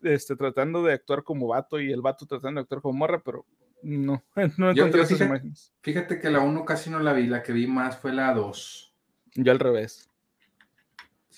este, 0.02 0.36
tratando 0.36 0.82
de 0.82 0.92
actuar 0.94 1.22
como 1.22 1.48
vato 1.48 1.80
y 1.80 1.92
el 1.92 2.00
vato 2.02 2.26
tratando 2.26 2.58
de 2.60 2.62
actuar 2.62 2.80
como 2.80 2.98
morra, 2.98 3.22
pero 3.22 3.46
no, 3.82 4.22
no 4.58 4.72
Yo- 4.72 4.84
encontré 4.86 4.98
yo 5.00 5.04
esas 5.04 5.08
fíjate- 5.18 5.24
imágenes. 5.24 5.72
Fíjate 5.82 6.18
que 6.20 6.30
la 6.30 6.40
1 6.40 6.64
casi 6.64 6.90
no 6.90 6.98
la 7.00 7.12
vi, 7.12 7.26
la 7.26 7.42
que 7.42 7.52
vi 7.52 7.66
más 7.66 7.98
fue 7.98 8.12
la 8.12 8.32
2. 8.34 8.94
Yo 9.34 9.52
al 9.52 9.58
revés. 9.60 10.10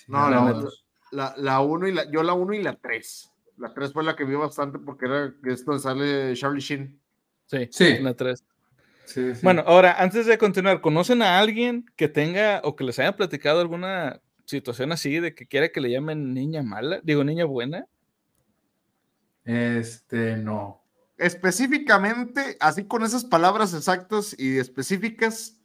No, 0.08 0.28
la 0.30 0.36
la, 0.44 0.52
neta. 0.52 0.68
la, 1.12 1.34
la 1.36 1.60
uno 1.60 1.86
y 1.86 1.92
la, 1.92 2.10
yo 2.10 2.22
la 2.22 2.32
1 2.34 2.54
y 2.54 2.62
la 2.62 2.74
3. 2.76 3.32
La 3.58 3.72
3 3.74 3.92
fue 3.92 4.02
la 4.04 4.16
que 4.16 4.24
vi 4.24 4.34
bastante 4.34 4.78
porque 4.78 5.06
era 5.06 5.34
que 5.42 5.52
es 5.52 5.64
donde 5.64 5.80
sale 5.82 6.34
Charlie 6.34 6.60
Sheen. 6.60 7.00
Sí, 7.46 7.68
Sí. 7.70 7.98
la 8.00 8.14
tres. 8.14 8.44
Sí, 9.06 9.34
sí. 9.34 9.40
Bueno, 9.42 9.62
ahora, 9.66 9.96
antes 10.02 10.26
de 10.26 10.36
continuar, 10.36 10.80
¿conocen 10.82 11.22
a 11.22 11.38
alguien 11.38 11.86
que 11.96 12.08
tenga 12.08 12.60
o 12.62 12.76
que 12.76 12.84
les 12.84 12.98
haya 12.98 13.16
platicado 13.16 13.60
alguna 13.60 14.20
situación 14.44 14.92
así 14.92 15.18
de 15.18 15.34
que 15.34 15.46
quiera 15.46 15.70
que 15.70 15.80
le 15.80 15.90
llamen 15.90 16.34
niña 16.34 16.62
mala? 16.62 17.00
Digo, 17.02 17.24
niña 17.24 17.46
buena. 17.46 17.86
Este, 19.44 20.36
no. 20.36 20.82
Específicamente, 21.16 22.56
así 22.60 22.84
con 22.84 23.02
esas 23.02 23.24
palabras 23.24 23.74
exactas 23.74 24.36
y 24.38 24.58
específicas, 24.58 25.58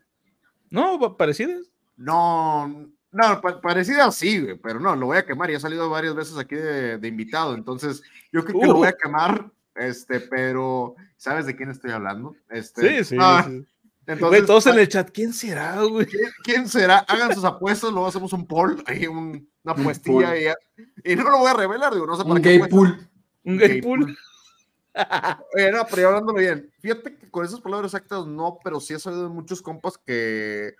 No, 0.70 0.98
pa- 1.00 1.18
parecidas. 1.18 1.70
no, 1.98 2.90
no, 3.14 3.40
pa- 3.42 3.62
parecida 3.62 4.12
sí, 4.12 4.42
güey, 4.42 4.56
pero 4.58 4.80
no, 4.82 4.96
lo 4.96 5.06
voy 5.06 5.18
a 5.18 5.26
quemar. 5.26 5.50
Ya 5.50 5.58
ha 5.58 5.62
salido 5.62 5.90
varias 5.90 6.14
veces 6.16 6.38
aquí 6.38 6.56
de, 6.56 6.98
de 6.98 7.08
invitado, 7.08 7.54
entonces 7.56 8.02
yo 8.32 8.44
creo 8.44 8.60
que 8.60 8.68
lo 8.68 8.74
voy 8.76 8.88
a 8.88 8.92
Uh. 8.92 8.98
quemar, 9.02 9.52
este, 9.76 10.20
pero 10.20 10.96
¿sabes 11.16 11.46
de 11.46 11.56
quién 11.56 11.70
estoy 11.70 11.92
hablando? 11.92 12.36
Este, 12.50 12.98
Sí, 13.04 13.04
sí. 13.12 13.18
ah, 13.20 13.46
sí. 13.48 13.66
Entonces, 14.06 14.40
Güey, 14.40 14.46
todos 14.46 14.66
en 14.68 14.80
el 14.80 14.90
chat, 14.90 15.10
¿quién 15.14 15.32
será, 15.32 15.82
güey? 15.84 16.06
¿quién, 16.06 16.30
quién 16.44 16.68
será? 16.68 16.98
Hagan 17.08 17.34
sus 17.34 17.46
apuestas, 17.46 17.90
luego 17.92 18.08
hacemos 18.08 18.34
un 18.34 18.46
poll, 18.46 18.84
ahí 18.88 19.08
un- 19.08 19.48
una 19.64 19.74
Un 19.76 19.80
apuestilla 19.82 20.38
y, 20.38 20.44
ya- 20.44 20.58
y 21.06 21.16
no 21.16 21.30
lo 21.30 21.38
voy 21.38 21.48
a 21.48 21.54
revelar, 21.54 21.94
digo, 21.94 22.06
no 22.06 22.18
sé 22.18 22.24
para 22.24 22.36
Un 22.36 22.42
qué 22.42 22.58
gay 22.58 22.68
pool. 22.68 23.08
Un 23.46 23.58
gay 23.58 23.68
gay 23.70 23.82
pool. 23.82 24.18
Oye, 25.56 25.72
no, 25.72 25.86
pero 25.90 26.02
ya 26.02 26.08
hablándolo 26.10 26.38
bien, 26.38 26.70
fíjate 26.80 27.16
que 27.18 27.32
con 27.32 27.46
esas 27.46 27.62
palabras 27.62 27.94
exactas 27.94 28.28
no, 28.28 28.60
pero 28.64 28.80
sí 28.80 28.94
he 28.94 29.00
sabido 29.00 29.24
de 29.24 29.30
muchos 29.30 29.62
compas 29.62 29.98
que, 29.98 30.76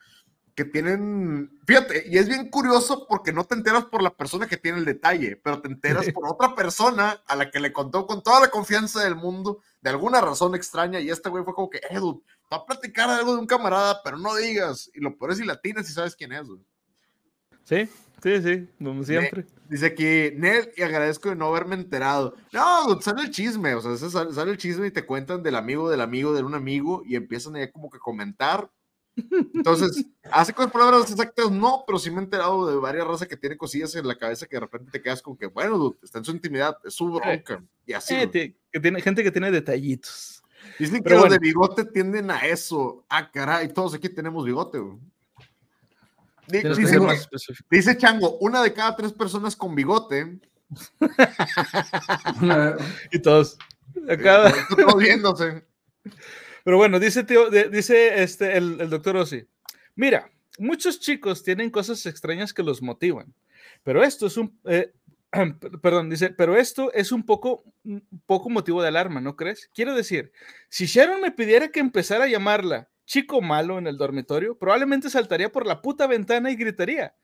que 0.56 0.66
tienen, 0.66 1.60
fíjate, 1.66 2.06
y 2.08 2.18
es 2.18 2.28
bien 2.28 2.50
curioso 2.50 3.08
porque 3.08 3.34
no 3.34 3.44
te 3.44 3.56
enteras 3.56 3.86
por 3.86 4.04
la 4.04 4.16
persona 4.16 4.48
que 4.48 4.58
tiene 4.58 4.78
el 4.78 4.86
detalle, 4.86 5.36
pero 5.36 5.62
te 5.62 5.68
enteras 5.68 6.12
por 6.12 6.28
otra 6.28 6.54
persona 6.54 7.24
a 7.26 7.36
la 7.36 7.50
que 7.50 7.60
le 7.60 7.74
contó 7.74 8.06
con 8.06 8.22
toda 8.22 8.40
la 8.40 8.50
confianza 8.50 9.04
del 9.04 9.16
mundo, 9.16 9.62
de 9.82 9.90
alguna 9.90 10.22
razón 10.22 10.54
extraña, 10.54 11.00
y 11.00 11.10
este 11.10 11.30
güey 11.30 11.44
fue 11.44 11.56
como 11.56 11.70
que, 11.70 11.82
Edu, 11.90 12.24
va 12.52 12.58
a 12.58 12.66
platicar 12.66 13.10
algo 13.10 13.34
de 13.34 13.40
un 13.40 13.48
camarada, 13.48 14.02
pero 14.04 14.18
no 14.18 14.36
digas, 14.36 14.92
y 14.94 15.00
lo 15.00 15.18
peor 15.18 15.32
es 15.32 15.40
si 15.40 15.46
latinas 15.46 15.90
y 15.90 15.94
sabes 15.94 16.16
quién 16.16 16.32
es, 16.34 16.48
güey. 16.48 16.62
Sí, 17.64 17.90
sí, 18.22 18.42
sí, 18.42 18.68
como 18.84 19.04
siempre. 19.04 19.46
Dice 19.70 19.88
aquí, 19.88 20.36
Nel, 20.36 20.72
y 20.78 20.84
agradezco 20.84 21.30
de 21.30 21.36
no 21.36 21.48
haberme 21.48 21.76
enterado. 21.76 22.36
No, 22.52 23.02
sale 23.02 23.24
el 23.24 23.32
chisme, 23.32 23.74
o 23.74 23.82
sea, 23.82 24.10
sale, 24.10 24.34
sale 24.34 24.52
el 24.52 24.58
chisme 24.58 24.88
y 24.88 24.92
te 24.92 25.06
cuentan 25.06 25.42
del 25.42 25.56
amigo, 25.56 25.90
del 25.90 26.02
amigo, 26.02 26.34
de 26.34 26.44
un 26.44 26.54
amigo, 26.54 27.02
y 27.06 27.16
empiezan 27.16 27.56
ahí 27.56 27.72
como 27.72 27.90
que 27.90 27.98
comentar. 27.98 28.70
Entonces, 29.54 30.06
hace 30.32 30.54
con 30.54 30.72
palabras 30.72 31.12
exactas, 31.12 31.52
no, 31.52 31.84
pero 31.86 32.00
sí 32.00 32.10
me 32.10 32.22
he 32.22 32.24
enterado 32.24 32.68
de 32.68 32.78
varias 32.78 33.08
razas 33.08 33.28
que 33.28 33.38
tiene 33.38 33.58
cosillas 33.58 33.96
en 33.96 34.08
la 34.08 34.18
cabeza 34.18 34.48
que 34.48 34.56
de 34.56 34.62
repente 34.62 34.92
te 34.92 35.02
quedas 35.02 35.22
como 35.22 35.38
que, 35.38 35.48
bueno, 35.48 35.78
dude, 35.78 35.98
está 36.02 36.20
en 36.20 36.26
su 36.26 36.32
intimidad, 36.32 36.78
es 36.84 36.94
su 36.94 37.12
bronca. 37.12 37.64
Y 37.86 37.94
así. 37.94 38.16
Eh, 38.16 38.56
que 38.72 38.80
tiene, 38.80 39.02
gente 39.02 39.24
que 39.24 39.32
tiene 39.32 39.52
detallitos. 39.52 40.44
Dicen 40.80 41.04
que 41.04 41.14
los 41.14 41.30
de 41.30 41.40
bigote 41.40 41.86
tienden 41.86 42.32
a 42.32 42.40
eso. 42.40 43.06
Ah, 43.10 43.30
caray, 43.30 43.68
todos 43.68 43.94
aquí 43.94 44.10
tenemos 44.10 44.46
bigote, 44.46 44.80
güey. 44.80 44.98
Dice, 46.48 47.00
dice 47.70 47.98
Chango, 47.98 48.38
una 48.40 48.62
de 48.62 48.74
cada 48.74 48.96
tres 48.96 49.14
personas 49.14 49.56
con 49.56 49.76
bigote 49.76 50.40
Y 53.12 53.20
todos. 53.20 53.58
Acá. 54.10 54.54
Todos 54.70 54.98
viéndose. 54.98 55.64
Pero 56.64 56.78
bueno, 56.78 57.00
dice, 57.00 57.24
tío, 57.24 57.50
dice 57.50 58.24
este, 58.24 58.58
el, 58.58 58.80
el 58.80 58.90
doctor 58.90 59.18
Ossi. 59.18 59.46
Mira, 59.96 60.32
muchos 60.58 61.00
chicos 61.00 61.44
tienen 61.44 61.70
cosas 61.70 62.06
extrañas 62.06 62.54
que 62.54 62.64
los 62.64 62.82
motivan, 62.82 63.34
pero 63.84 64.04
esto 64.04 64.28
es 64.28 64.38
un, 64.38 64.58
eh, 64.66 64.94
perdón, 65.82 66.10
dice, 66.10 66.30
pero 66.30 66.58
esto 66.58 66.92
es 66.94 67.12
un 67.12 67.26
poco, 67.26 67.64
un 67.84 68.06
poco 68.26 68.50
motivo 68.50 68.82
de 68.82 68.88
alarma, 68.88 69.22
¿no 69.22 69.36
crees? 69.36 69.70
Quiero 69.74 69.96
decir, 69.96 70.32
si 70.70 70.86
Sharon 70.86 71.22
me 71.22 71.32
pidiera 71.32 71.70
que 71.70 71.80
empezara 71.80 72.26
a 72.26 72.30
llamarla 72.30 72.90
chico 73.06 73.42
malo 73.42 73.78
en 73.78 73.88
el 73.88 73.98
dormitorio, 73.98 74.58
probablemente 74.58 75.10
saltaría 75.10 75.52
por 75.52 75.66
la 75.66 75.82
puta 75.82 76.08
ventana 76.08 76.52
y 76.52 76.56
gritaría. 76.56 77.16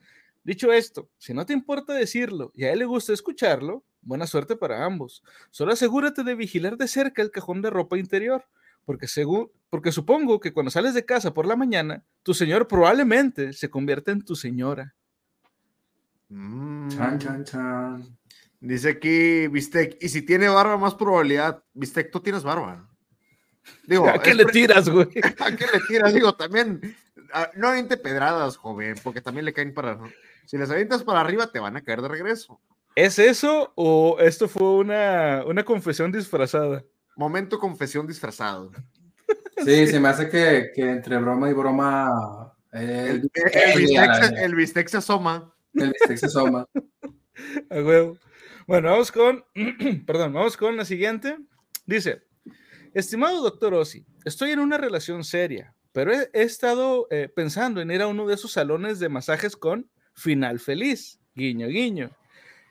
Dicho 0.44 0.74
esto, 0.74 1.10
si 1.18 1.34
no 1.34 1.46
te 1.46 1.54
importa 1.54 1.94
decirlo 1.94 2.52
y 2.56 2.64
a 2.64 2.72
él 2.72 2.80
le 2.80 2.86
gusta 2.86 3.14
escucharlo, 3.14 3.84
buena 4.02 4.26
suerte 4.26 4.56
para 4.56 4.84
ambos. 4.86 5.24
Solo 5.52 5.74
asegúrate 5.74 6.24
de 6.24 6.36
vigilar 6.36 6.78
de 6.78 6.88
cerca 6.88 7.22
el 7.22 7.32
cajón 7.32 7.62
de 7.62 7.70
ropa 7.70 7.98
interior 7.98 8.46
porque, 8.90 9.08
según, 9.08 9.52
porque 9.70 9.92
supongo 9.92 10.40
que 10.40 10.52
cuando 10.52 10.72
sales 10.72 10.96
de 10.96 11.06
casa 11.06 11.32
por 11.32 11.46
la 11.46 11.56
mañana, 11.56 12.04
tu 12.24 12.34
señor 12.34 12.68
probablemente 12.68 13.54
se 13.54 13.70
convierte 13.70 14.10
en 14.10 14.26
tu 14.26 14.36
señora. 14.36 14.96
Mm. 16.30 16.88
Chan, 16.88 17.20
chan, 17.20 17.44
chan. 17.44 18.18
Dice 18.60 18.90
aquí 18.90 19.48
Bistec, 19.48 20.00
y 20.02 20.10
si 20.10 20.24
tiene 20.24 20.50
barba, 20.50 20.76
más 20.80 20.96
probabilidad. 20.96 21.64
Bistec, 21.72 22.10
tú 22.10 22.20
tienes 22.20 22.42
barba. 22.42 22.90
Digo, 23.86 24.10
¿A 24.10 24.20
qué 24.20 24.34
le 24.34 24.46
tiras, 24.46 24.90
güey? 24.90 25.08
¿A 25.40 25.56
qué 25.56 25.68
le 25.72 25.82
tiras? 25.88 26.12
Digo, 26.12 26.34
también, 26.34 26.82
ah, 27.32 27.52
no 27.58 27.68
aviente 27.68 27.96
pedradas, 27.96 28.58
joven, 28.58 28.96
porque 29.04 29.22
también 29.22 29.46
le 29.46 29.54
caen 29.54 29.72
para. 29.72 30.00
Si 30.48 30.58
les 30.58 30.72
avientas 30.72 31.04
para 31.04 31.22
arriba, 31.22 31.52
te 31.52 31.60
van 31.60 31.78
a 31.78 31.84
caer 31.84 32.02
de 32.02 32.08
regreso. 32.08 32.60
¿Es 32.96 33.20
eso 33.20 33.72
o 33.76 34.18
esto 34.20 34.48
fue 34.48 34.68
una, 34.68 35.44
una 35.46 35.64
confesión 35.64 36.12
disfrazada? 36.12 36.84
Momento 37.20 37.60
confesión 37.60 38.08
disfrazado. 38.08 38.72
Sí, 39.66 39.88
se 39.88 40.00
me 40.00 40.08
hace 40.08 40.30
que, 40.30 40.72
que 40.74 40.90
entre 40.90 41.18
broma 41.18 41.50
y 41.50 41.54
broma 41.54 42.54
eh, 42.72 43.08
El, 43.10 43.30
el, 43.34 43.72
el 43.74 43.78
bistec, 43.82 44.10
el, 44.10 44.24
se- 44.38 44.46
el 44.46 44.56
bistec 44.56 44.88
se 44.88 44.98
asoma. 44.98 45.54
bistec 45.74 46.16
se 46.18 46.26
asoma. 46.28 46.66
A 47.70 47.76
huevo. 47.82 48.18
Bueno, 48.68 48.92
vamos 48.92 49.12
con, 49.12 49.44
perdón, 50.08 50.32
vamos 50.32 50.56
con 50.56 50.78
la 50.78 50.86
siguiente. 50.86 51.38
Dice, 51.86 52.22
estimado 52.94 53.42
doctor 53.44 53.74
Ossi, 53.74 54.06
estoy 54.24 54.52
en 54.52 54.60
una 54.60 54.78
relación 54.78 55.26
seria, 55.26 55.74
pero 55.92 56.14
he, 56.14 56.30
he 56.32 56.44
estado 56.44 57.06
eh, 57.12 57.30
pensando 57.36 57.82
en 57.82 57.92
ir 57.92 58.02
a 58.02 58.08
uno 58.08 58.28
de 58.28 58.36
esos 58.36 58.54
salones 58.54 58.98
de 59.00 59.10
masajes 59.10 59.58
con 59.58 59.90
final 60.14 60.60
feliz, 60.62 61.20
guiño, 61.36 61.68
guiño, 61.68 62.12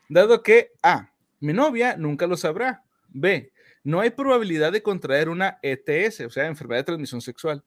dado 0.08 0.42
que 0.42 0.70
A, 0.82 1.12
mi 1.40 1.52
novia 1.52 1.96
nunca 1.98 2.26
lo 2.26 2.38
sabrá, 2.38 2.82
B, 3.08 3.52
no 3.88 4.00
hay 4.00 4.10
probabilidad 4.10 4.70
de 4.70 4.82
contraer 4.82 5.30
una 5.30 5.58
ETS, 5.62 6.20
o 6.20 6.28
sea, 6.28 6.46
enfermedad 6.46 6.80
de 6.80 6.84
transmisión 6.84 7.22
sexual. 7.22 7.64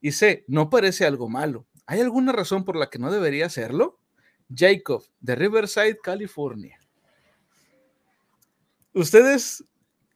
Y 0.00 0.12
C, 0.12 0.44
no 0.46 0.70
parece 0.70 1.04
algo 1.04 1.28
malo. 1.28 1.66
¿Hay 1.86 2.00
alguna 2.00 2.30
razón 2.30 2.64
por 2.64 2.76
la 2.76 2.88
que 2.88 3.00
no 3.00 3.10
debería 3.10 3.46
hacerlo? 3.46 3.98
Jacob, 4.48 5.02
de 5.18 5.34
Riverside, 5.34 5.98
California. 6.00 6.78
Ustedes, 8.92 9.64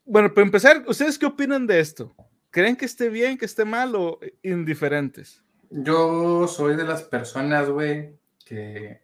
bueno, 0.04 0.32
para 0.32 0.46
empezar, 0.46 0.84
¿ustedes 0.86 1.18
qué 1.18 1.26
opinan 1.26 1.66
de 1.66 1.80
esto? 1.80 2.14
¿Creen 2.50 2.76
que 2.76 2.84
esté 2.84 3.08
bien, 3.08 3.36
que 3.36 3.46
esté 3.46 3.64
mal 3.64 3.96
o 3.96 4.20
indiferentes? 4.44 5.42
Yo 5.68 6.46
soy 6.46 6.76
de 6.76 6.84
las 6.84 7.02
personas, 7.02 7.68
güey, 7.68 8.16
que, 8.46 9.02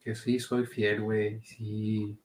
que 0.00 0.16
sí 0.16 0.40
soy 0.40 0.66
fiel, 0.66 1.02
güey, 1.02 1.40
sí, 1.42 2.18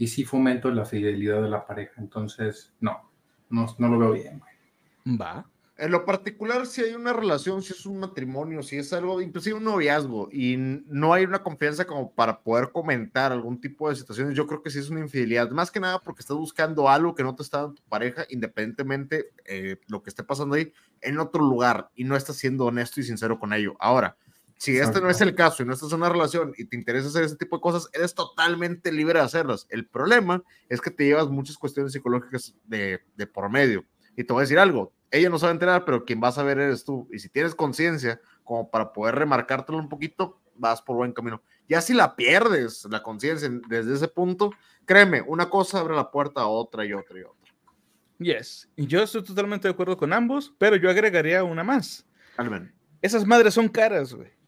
y 0.00 0.06
sí 0.06 0.24
fomento 0.24 0.70
la 0.70 0.86
fidelidad 0.86 1.42
de 1.42 1.50
la 1.50 1.66
pareja. 1.66 1.92
Entonces, 1.98 2.72
no, 2.80 3.12
no, 3.50 3.66
no 3.76 3.88
lo 3.88 3.98
veo 3.98 4.12
bien, 4.12 4.38
güey. 4.38 5.18
Va. 5.18 5.46
En 5.76 5.90
lo 5.90 6.06
particular, 6.06 6.66
si 6.66 6.80
hay 6.80 6.94
una 6.94 7.12
relación, 7.12 7.62
si 7.62 7.74
es 7.74 7.84
un 7.84 8.00
matrimonio, 8.00 8.62
si 8.62 8.78
es 8.78 8.94
algo, 8.94 9.20
inclusive 9.20 9.58
un 9.58 9.64
noviazgo, 9.64 10.30
y 10.32 10.56
no 10.56 11.12
hay 11.12 11.24
una 11.24 11.42
confianza 11.42 11.86
como 11.86 12.12
para 12.12 12.40
poder 12.40 12.72
comentar 12.72 13.30
algún 13.30 13.60
tipo 13.60 13.90
de 13.90 13.96
situaciones, 13.96 14.34
yo 14.34 14.46
creo 14.46 14.62
que 14.62 14.70
sí 14.70 14.78
es 14.78 14.88
una 14.88 15.00
infidelidad. 15.00 15.50
Más 15.50 15.70
que 15.70 15.80
nada 15.80 15.98
porque 15.98 16.20
estás 16.20 16.38
buscando 16.38 16.88
algo 16.88 17.14
que 17.14 17.22
no 17.22 17.34
te 17.34 17.42
está 17.42 17.58
dando 17.58 17.74
tu 17.74 17.82
pareja, 17.82 18.24
independientemente 18.30 19.34
eh, 19.44 19.76
lo 19.86 20.02
que 20.02 20.08
esté 20.08 20.24
pasando 20.24 20.54
ahí, 20.54 20.72
en 21.02 21.18
otro 21.18 21.44
lugar, 21.44 21.90
y 21.94 22.04
no 22.04 22.16
estás 22.16 22.36
siendo 22.36 22.64
honesto 22.64 23.00
y 23.00 23.04
sincero 23.04 23.38
con 23.38 23.52
ello. 23.52 23.76
Ahora, 23.78 24.16
si 24.60 24.76
este 24.76 25.00
no 25.00 25.08
es 25.08 25.22
el 25.22 25.34
caso 25.34 25.62
y 25.62 25.66
no 25.66 25.72
estás 25.72 25.90
en 25.90 26.00
una 26.00 26.10
relación 26.10 26.52
y 26.54 26.66
te 26.66 26.76
interesa 26.76 27.08
hacer 27.08 27.24
ese 27.24 27.36
tipo 27.36 27.56
de 27.56 27.62
cosas, 27.62 27.88
eres 27.94 28.14
totalmente 28.14 28.92
libre 28.92 29.18
de 29.18 29.24
hacerlas. 29.24 29.66
El 29.70 29.88
problema 29.88 30.44
es 30.68 30.82
que 30.82 30.90
te 30.90 31.06
llevas 31.06 31.30
muchas 31.30 31.56
cuestiones 31.56 31.94
psicológicas 31.94 32.54
de, 32.64 33.00
de 33.16 33.26
por 33.26 33.48
medio. 33.48 33.86
Y 34.18 34.24
te 34.24 34.34
voy 34.34 34.40
a 34.40 34.44
decir 34.44 34.58
algo, 34.58 34.92
ella 35.10 35.30
no 35.30 35.38
sabe 35.38 35.54
enterar, 35.54 35.86
pero 35.86 36.04
quien 36.04 36.20
va 36.22 36.28
a 36.28 36.32
saber 36.32 36.58
eres 36.58 36.84
tú. 36.84 37.08
Y 37.10 37.20
si 37.20 37.30
tienes 37.30 37.54
conciencia, 37.54 38.20
como 38.44 38.70
para 38.70 38.92
poder 38.92 39.14
remarcártelo 39.14 39.78
un 39.78 39.88
poquito, 39.88 40.38
vas 40.56 40.82
por 40.82 40.96
buen 40.96 41.14
camino. 41.14 41.42
Ya 41.66 41.80
si 41.80 41.94
la 41.94 42.14
pierdes, 42.14 42.86
la 42.90 43.02
conciencia 43.02 43.48
desde 43.66 43.94
ese 43.94 44.08
punto, 44.08 44.50
créeme, 44.84 45.22
una 45.22 45.48
cosa 45.48 45.80
abre 45.80 45.96
la 45.96 46.10
puerta 46.10 46.42
a 46.42 46.48
otra 46.48 46.84
y 46.84 46.92
otra 46.92 47.18
y 47.18 47.22
otra. 47.22 47.54
Yes, 48.18 48.68
y 48.76 48.86
yo 48.86 49.02
estoy 49.02 49.24
totalmente 49.24 49.68
de 49.68 49.72
acuerdo 49.72 49.96
con 49.96 50.12
ambos, 50.12 50.54
pero 50.58 50.76
yo 50.76 50.90
agregaría 50.90 51.44
una 51.44 51.64
más. 51.64 52.06
Almen. 52.36 52.74
Esas 53.00 53.26
madres 53.26 53.54
son 53.54 53.66
caras, 53.66 54.12
güey. 54.12 54.38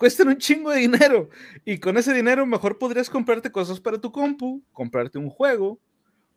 Cuestan 0.00 0.28
un 0.28 0.38
chingo 0.38 0.70
de 0.70 0.78
dinero. 0.78 1.28
Y 1.62 1.76
con 1.76 1.98
ese 1.98 2.14
dinero 2.14 2.46
mejor 2.46 2.78
podrías 2.78 3.10
comprarte 3.10 3.52
cosas 3.52 3.78
para 3.78 4.00
tu 4.00 4.10
compu, 4.10 4.64
comprarte 4.72 5.18
un 5.18 5.28
juego, 5.28 5.78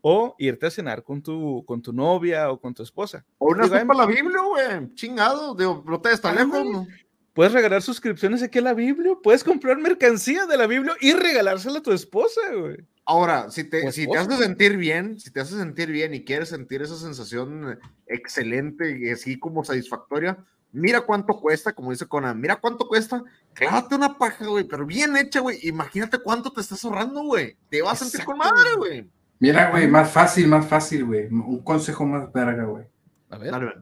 o 0.01 0.35
irte 0.37 0.65
a 0.65 0.69
cenar 0.69 1.01
con 1.01 1.23
tu, 1.23 1.63
con 1.65 1.81
tu 1.81 1.93
novia 1.93 2.51
o 2.51 2.59
con 2.59 2.73
tu 2.73 2.83
esposa. 2.83 3.25
O 3.37 3.51
una 3.51 3.69
para 3.69 3.99
la 3.99 4.05
Biblia, 4.05 4.41
güey. 4.41 4.93
Chingado. 4.95 5.55
Digo, 5.55 5.81
no 5.87 6.01
te 6.01 6.11
está 6.11 6.33
lejos. 6.33 6.65
¿no? 6.69 6.85
Puedes 7.31 7.53
regalar 7.53 7.81
suscripciones 7.81 8.43
aquí 8.43 8.59
a 8.59 8.63
la 8.63 8.73
Biblia. 8.73 9.13
Puedes 9.23 9.45
comprar 9.45 9.77
mercancía 9.77 10.45
de 10.45 10.57
la 10.57 10.67
Biblia 10.67 10.93
y 10.99 11.13
regalársela 11.13 11.79
a 11.79 11.83
tu 11.83 11.93
esposa, 11.93 12.41
güey. 12.53 12.85
Ahora, 13.05 13.49
si 13.49 13.63
te, 13.63 13.89
si 13.93 14.07
te 14.07 14.17
hace 14.17 14.35
sentir 14.35 14.75
bien, 14.75 15.17
si 15.21 15.31
te 15.31 15.39
hace 15.39 15.55
sentir 15.55 15.89
bien 15.89 16.13
y 16.13 16.25
quieres 16.25 16.49
sentir 16.49 16.81
esa 16.81 16.97
sensación 16.97 17.79
excelente 18.07 18.99
y 18.99 19.09
así 19.09 19.39
como 19.39 19.63
satisfactoria, 19.63 20.45
mira 20.73 20.99
cuánto 21.01 21.39
cuesta, 21.39 21.71
como 21.73 21.91
dice 21.91 22.05
Conan, 22.07 22.39
mira 22.41 22.57
cuánto 22.57 22.87
cuesta, 22.87 23.23
clávate 23.53 23.95
una 23.95 24.17
paja, 24.17 24.45
güey, 24.45 24.65
pero 24.65 24.85
bien 24.85 25.15
hecha, 25.15 25.39
güey. 25.39 25.59
Imagínate 25.63 26.17
cuánto 26.17 26.51
te 26.51 26.59
estás 26.59 26.83
ahorrando, 26.83 27.23
güey. 27.23 27.55
Te 27.69 27.81
vas 27.81 28.01
a 28.01 28.05
sentir 28.05 28.25
con 28.25 28.37
madre, 28.37 28.75
güey. 28.77 29.09
Mira, 29.39 29.71
güey, 29.71 29.87
más 29.87 30.11
fácil, 30.11 30.47
más 30.47 30.65
fácil, 30.67 31.05
güey. 31.05 31.27
Un 31.27 31.63
consejo 31.63 32.05
más 32.05 32.31
verga, 32.33 32.65
güey. 32.65 32.85
A 33.29 33.37
ver. 33.37 33.51
Dale, 33.51 33.73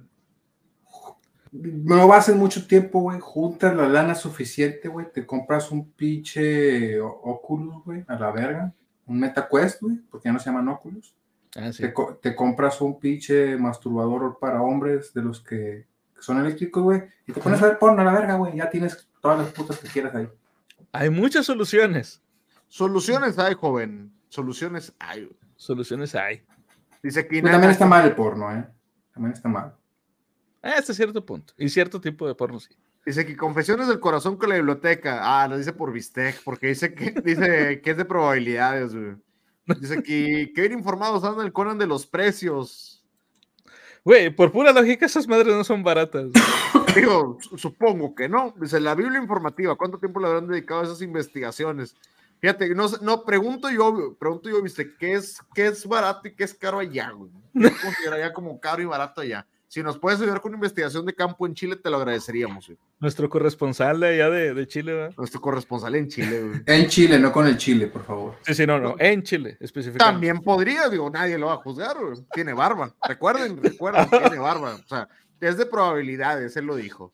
No 1.51 2.07
vas 2.07 2.29
en 2.29 2.37
mucho 2.37 2.65
tiempo, 2.65 3.01
güey. 3.01 3.19
Juntas 3.19 3.75
la 3.75 3.87
lana 3.87 4.15
suficiente, 4.15 4.87
güey. 4.87 5.07
Te 5.13 5.25
compras 5.25 5.71
un 5.71 5.91
pinche 5.91 6.99
Oculus, 7.01 7.83
güey, 7.83 8.03
a 8.07 8.15
la 8.17 8.31
verga. 8.31 8.73
Un 9.05 9.19
MetaQuest, 9.19 9.81
güey, 9.81 9.97
porque 10.09 10.29
ya 10.29 10.33
no 10.33 10.39
se 10.39 10.45
llaman 10.45 10.69
Oculus. 10.69 11.13
Ah, 11.55 11.71
sí. 11.73 11.83
Te, 11.83 11.93
co- 11.93 12.17
te 12.21 12.33
compras 12.33 12.79
un 12.79 12.97
pinche 12.99 13.57
masturbador 13.57 14.39
para 14.39 14.61
hombres 14.61 15.13
de 15.13 15.21
los 15.21 15.41
que, 15.41 15.85
que 16.21 16.25
son 16.25 16.39
eléctricos, 16.39 16.83
güey. 16.83 17.01
Y 17.25 17.33
te 17.33 17.41
pones 17.41 17.61
a 17.63 17.65
ver 17.65 17.79
porno 17.79 18.01
a 18.01 18.05
la 18.05 18.13
verga, 18.13 18.35
güey. 18.35 18.55
Ya 18.55 18.69
tienes 18.69 19.09
todas 19.19 19.39
las 19.39 19.49
putas 19.49 19.79
que 19.79 19.87
quieras 19.87 20.13
ahí. 20.13 20.29
Hay 20.91 21.09
muchas 21.09 21.47
soluciones. 21.47 22.21
Soluciones 22.67 23.39
hay, 23.39 23.55
joven. 23.55 24.13
Soluciones 24.29 24.93
hay. 24.99 25.25
güey. 25.25 25.39
Soluciones 25.55 26.13
hay. 26.13 26.43
Dice. 27.01 27.23
Pero 27.23 27.49
también 27.49 27.71
está 27.71 27.87
mal 27.87 28.05
el 28.05 28.13
porno, 28.13 28.55
¿eh? 28.55 28.67
También 29.11 29.33
está 29.33 29.49
mal. 29.49 29.75
Ah, 30.61 30.75
Hasta 30.77 30.93
cierto 30.93 31.25
punto. 31.25 31.55
Y 31.57 31.69
cierto 31.69 31.99
tipo 31.99 32.27
de 32.27 32.35
porno, 32.35 32.59
sí. 32.59 32.69
Dice 33.03 33.25
que 33.25 33.35
confesiones 33.35 33.87
del 33.87 33.99
corazón 33.99 34.37
con 34.37 34.49
la 34.49 34.55
biblioteca. 34.55 35.21
Ah, 35.23 35.47
lo 35.47 35.57
dice 35.57 35.73
por 35.73 35.91
Bistec, 35.91 36.43
porque 36.43 36.67
dice 36.67 36.93
que, 36.93 37.11
dice 37.25 37.81
que 37.81 37.91
es 37.91 37.97
de 37.97 38.05
probabilidades, 38.05 38.93
güey. 38.93 39.15
Dice 39.79 39.97
aquí, 39.97 40.53
que 40.53 40.61
bien 40.61 40.73
informados 40.73 41.23
andan 41.23 41.47
el 41.47 41.53
Conan 41.53 41.79
de 41.79 41.87
los 41.87 42.05
precios. 42.05 43.00
Güey, 44.03 44.29
por 44.35 44.51
pura 44.51 44.71
lógica, 44.71 45.05
esas 45.05 45.27
madres 45.27 45.55
no 45.55 45.63
son 45.63 45.83
baratas. 45.83 46.31
Digo, 46.95 47.37
su- 47.41 47.57
supongo 47.57 48.15
que 48.15 48.27
no. 48.27 48.53
Dice, 48.59 48.79
la 48.79 48.95
Biblia 48.95 49.21
informativa, 49.21 49.75
¿cuánto 49.75 49.99
tiempo 49.99 50.19
le 50.19 50.27
habrán 50.27 50.47
dedicado 50.47 50.81
a 50.81 50.83
esas 50.85 51.01
investigaciones? 51.01 51.95
Fíjate, 52.39 52.73
no, 52.73 52.87
no 53.01 53.23
pregunto 53.23 53.69
yo, 53.69 54.15
pregunto 54.19 54.49
yo, 54.49 54.61
viste, 54.63 54.95
¿qué 54.97 55.13
es, 55.13 55.39
qué 55.53 55.67
es 55.67 55.85
barato 55.85 56.27
y 56.27 56.33
qué 56.35 56.43
es 56.43 56.53
caro 56.55 56.79
allá, 56.79 57.11
güey? 57.11 57.31
¿Qué 57.53 57.71
consideraría 57.79 58.33
como 58.33 58.59
caro 58.59 58.81
y 58.81 58.85
barato 58.85 59.21
allá? 59.21 59.45
Si 59.71 59.81
nos 59.81 59.97
puedes 59.97 60.19
ayudar 60.19 60.41
con 60.41 60.49
una 60.49 60.57
investigación 60.57 61.05
de 61.05 61.13
campo 61.13 61.47
en 61.47 61.53
Chile, 61.53 61.77
te 61.77 61.89
lo 61.89 61.95
agradeceríamos, 61.95 62.67
güey. 62.67 62.77
Nuestro 62.99 63.29
corresponsal 63.29 64.01
de 64.01 64.07
allá 64.09 64.29
de, 64.29 64.53
de 64.53 64.67
Chile, 64.67 64.93
¿verdad? 64.93 65.13
Nuestro 65.15 65.39
corresponsal 65.39 65.95
en 65.95 66.09
Chile, 66.09 66.41
güey. 66.41 66.61
En 66.65 66.87
Chile, 66.89 67.17
no 67.17 67.31
con 67.31 67.47
el 67.47 67.55
chile, 67.55 67.87
por 67.87 68.03
favor. 68.03 68.35
Sí, 68.41 68.53
sí, 68.53 68.67
no, 68.67 68.81
no. 68.81 68.95
En 68.99 69.23
Chile, 69.23 69.55
específicamente. 69.61 70.03
También 70.03 70.41
podría, 70.41 70.89
digo, 70.89 71.09
nadie 71.09 71.37
lo 71.37 71.47
va 71.47 71.53
a 71.53 71.55
juzgar, 71.55 71.95
güey. 71.97 72.19
Tiene 72.33 72.51
barba. 72.51 72.93
Recuerden, 73.07 73.63
recuerden, 73.63 74.09
tiene 74.09 74.39
barba. 74.39 74.75
O 74.75 74.87
sea, 74.89 75.07
es 75.39 75.55
de 75.55 75.65
probabilidades, 75.65 76.57
él 76.57 76.65
lo 76.65 76.75
dijo. 76.75 77.13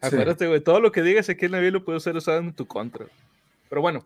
Acuérdate, 0.00 0.48
güey, 0.48 0.60
todo 0.60 0.80
lo 0.80 0.90
que 0.90 1.00
digas 1.00 1.28
aquí 1.28 1.44
en 1.44 1.52
la 1.52 1.60
Biblia 1.60 1.84
puede 1.84 2.00
ser 2.00 2.16
usado 2.16 2.38
en 2.38 2.52
tu 2.52 2.66
contra. 2.66 3.06
Pero 3.68 3.82
bueno, 3.82 4.04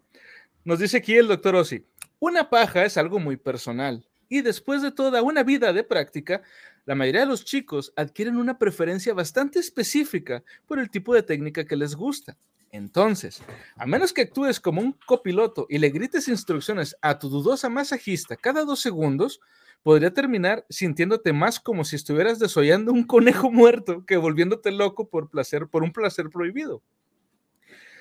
nos 0.62 0.78
dice 0.78 0.98
aquí 0.98 1.16
el 1.16 1.26
doctor 1.26 1.56
Ossi, 1.56 1.86
una 2.20 2.50
paja 2.50 2.84
es 2.84 2.98
algo 2.98 3.18
muy 3.18 3.38
personal 3.38 4.04
y 4.28 4.42
después 4.42 4.82
de 4.82 4.92
toda 4.92 5.22
una 5.22 5.42
vida 5.42 5.72
de 5.72 5.84
práctica, 5.84 6.42
la 6.88 6.94
mayoría 6.94 7.20
de 7.20 7.26
los 7.26 7.44
chicos 7.44 7.92
adquieren 7.96 8.38
una 8.38 8.58
preferencia 8.58 9.12
bastante 9.12 9.58
específica 9.58 10.42
por 10.64 10.78
el 10.78 10.88
tipo 10.88 11.14
de 11.14 11.22
técnica 11.22 11.66
que 11.66 11.76
les 11.76 11.94
gusta. 11.94 12.38
Entonces, 12.70 13.42
a 13.76 13.84
menos 13.84 14.14
que 14.14 14.22
actúes 14.22 14.58
como 14.58 14.80
un 14.80 14.96
copiloto 15.04 15.66
y 15.68 15.76
le 15.76 15.90
grites 15.90 16.28
instrucciones 16.28 16.96
a 17.02 17.18
tu 17.18 17.28
dudosa 17.28 17.68
masajista 17.68 18.36
cada 18.36 18.64
dos 18.64 18.80
segundos, 18.80 19.38
podría 19.82 20.14
terminar 20.14 20.64
sintiéndote 20.70 21.34
más 21.34 21.60
como 21.60 21.84
si 21.84 21.94
estuvieras 21.94 22.38
desollando 22.38 22.90
un 22.90 23.04
conejo 23.04 23.50
muerto 23.52 24.06
que 24.06 24.16
volviéndote 24.16 24.70
loco 24.70 25.10
por 25.10 25.28
placer, 25.28 25.68
por 25.68 25.82
un 25.82 25.92
placer 25.92 26.30
prohibido. 26.30 26.82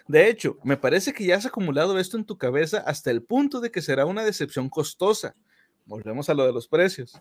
De 0.08 0.30
hecho, 0.30 0.60
me 0.64 0.78
parece 0.78 1.12
que 1.12 1.26
ya 1.26 1.36
has 1.36 1.46
acumulado 1.46 2.00
esto 2.00 2.16
en 2.16 2.24
tu 2.24 2.38
cabeza 2.38 2.78
hasta 2.88 3.12
el 3.12 3.22
punto 3.22 3.60
de 3.60 3.70
que 3.70 3.82
será 3.82 4.06
una 4.06 4.24
decepción 4.24 4.70
costosa. 4.70 5.36
Volvemos 5.84 6.30
a 6.30 6.34
lo 6.34 6.46
de 6.46 6.54
los 6.54 6.70
precios. 6.70 7.20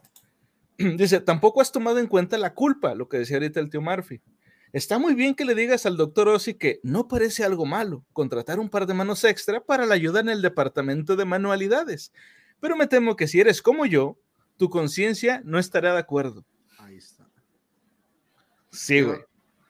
Dice, 0.96 1.20
tampoco 1.20 1.60
has 1.60 1.72
tomado 1.72 1.98
en 1.98 2.06
cuenta 2.06 2.38
la 2.38 2.54
culpa, 2.54 2.94
lo 2.94 3.08
que 3.08 3.18
decía 3.18 3.36
ahorita 3.36 3.60
el 3.60 3.70
tío 3.70 3.80
Murphy. 3.80 4.20
Está 4.72 4.98
muy 4.98 5.14
bien 5.14 5.34
que 5.34 5.44
le 5.44 5.54
digas 5.54 5.86
al 5.86 5.96
doctor 5.96 6.28
Ossi 6.28 6.54
que 6.54 6.80
no 6.82 7.08
parece 7.08 7.44
algo 7.44 7.64
malo 7.64 8.04
contratar 8.12 8.58
un 8.58 8.68
par 8.68 8.86
de 8.86 8.94
manos 8.94 9.24
extra 9.24 9.60
para 9.60 9.86
la 9.86 9.94
ayuda 9.94 10.20
en 10.20 10.28
el 10.28 10.42
departamento 10.42 11.16
de 11.16 11.24
manualidades, 11.24 12.12
pero 12.60 12.76
me 12.76 12.86
temo 12.86 13.16
que 13.16 13.28
si 13.28 13.40
eres 13.40 13.62
como 13.62 13.86
yo, 13.86 14.18
tu 14.58 14.68
conciencia 14.68 15.40
no 15.44 15.58
estará 15.58 15.92
de 15.92 16.00
acuerdo. 16.00 16.44
Ahí 16.78 16.96
está. 16.96 17.26
Sí, 18.70 19.00
güey. 19.02 19.20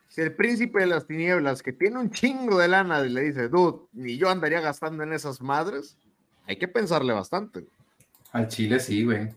Si 0.08 0.22
el 0.22 0.34
príncipe 0.34 0.80
de 0.80 0.86
las 0.86 1.06
tinieblas, 1.06 1.62
que 1.62 1.72
tiene 1.72 1.98
un 1.98 2.10
chingo 2.10 2.58
de 2.58 2.68
lana, 2.68 3.04
y 3.04 3.10
le 3.10 3.20
dice, 3.22 3.48
dude, 3.48 3.86
ni 3.92 4.16
yo 4.16 4.30
andaría 4.30 4.60
gastando 4.60 5.02
en 5.02 5.12
esas 5.12 5.42
madres, 5.42 5.98
hay 6.46 6.56
que 6.56 6.68
pensarle 6.68 7.12
bastante. 7.12 7.66
Al 8.32 8.48
chile 8.48 8.80
sí, 8.80 9.04
güey. 9.04 9.28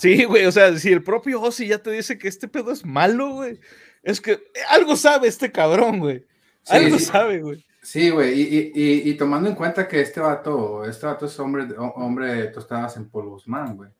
Sí, 0.00 0.24
güey, 0.24 0.44
o 0.46 0.52
sea, 0.52 0.76
si 0.78 0.92
el 0.92 1.02
propio 1.02 1.40
Ozzy 1.40 1.68
ya 1.68 1.78
te 1.78 1.90
dice 1.90 2.18
que 2.18 2.28
este 2.28 2.48
pedo 2.48 2.72
es 2.72 2.84
malo, 2.84 3.30
güey, 3.34 3.60
es 4.02 4.20
que 4.20 4.40
algo 4.70 4.96
sabe 4.96 5.28
este 5.28 5.52
cabrón, 5.52 6.00
güey. 6.00 6.24
Sí, 6.62 6.74
algo 6.76 6.98
sí. 6.98 7.04
sabe, 7.04 7.40
güey. 7.40 7.64
Sí, 7.82 8.10
güey, 8.10 8.32
y, 8.40 8.42
y- 8.42 8.72
y- 8.74 9.10
y 9.10 9.14
tomando 9.14 9.48
en 9.48 9.54
cuenta 9.54 9.86
que 9.86 10.00
este 10.00 10.18
vato, 10.18 10.84
este 10.84 11.06
vato 11.06 11.26
es 11.26 11.38
hombre, 11.38 11.66
de- 11.66 11.76
hombre 11.78 12.34
de 12.34 12.46
tostadas 12.48 12.96
en 12.96 13.08
polvos, 13.08 13.46
man, 13.46 13.76
güey. 13.76 13.90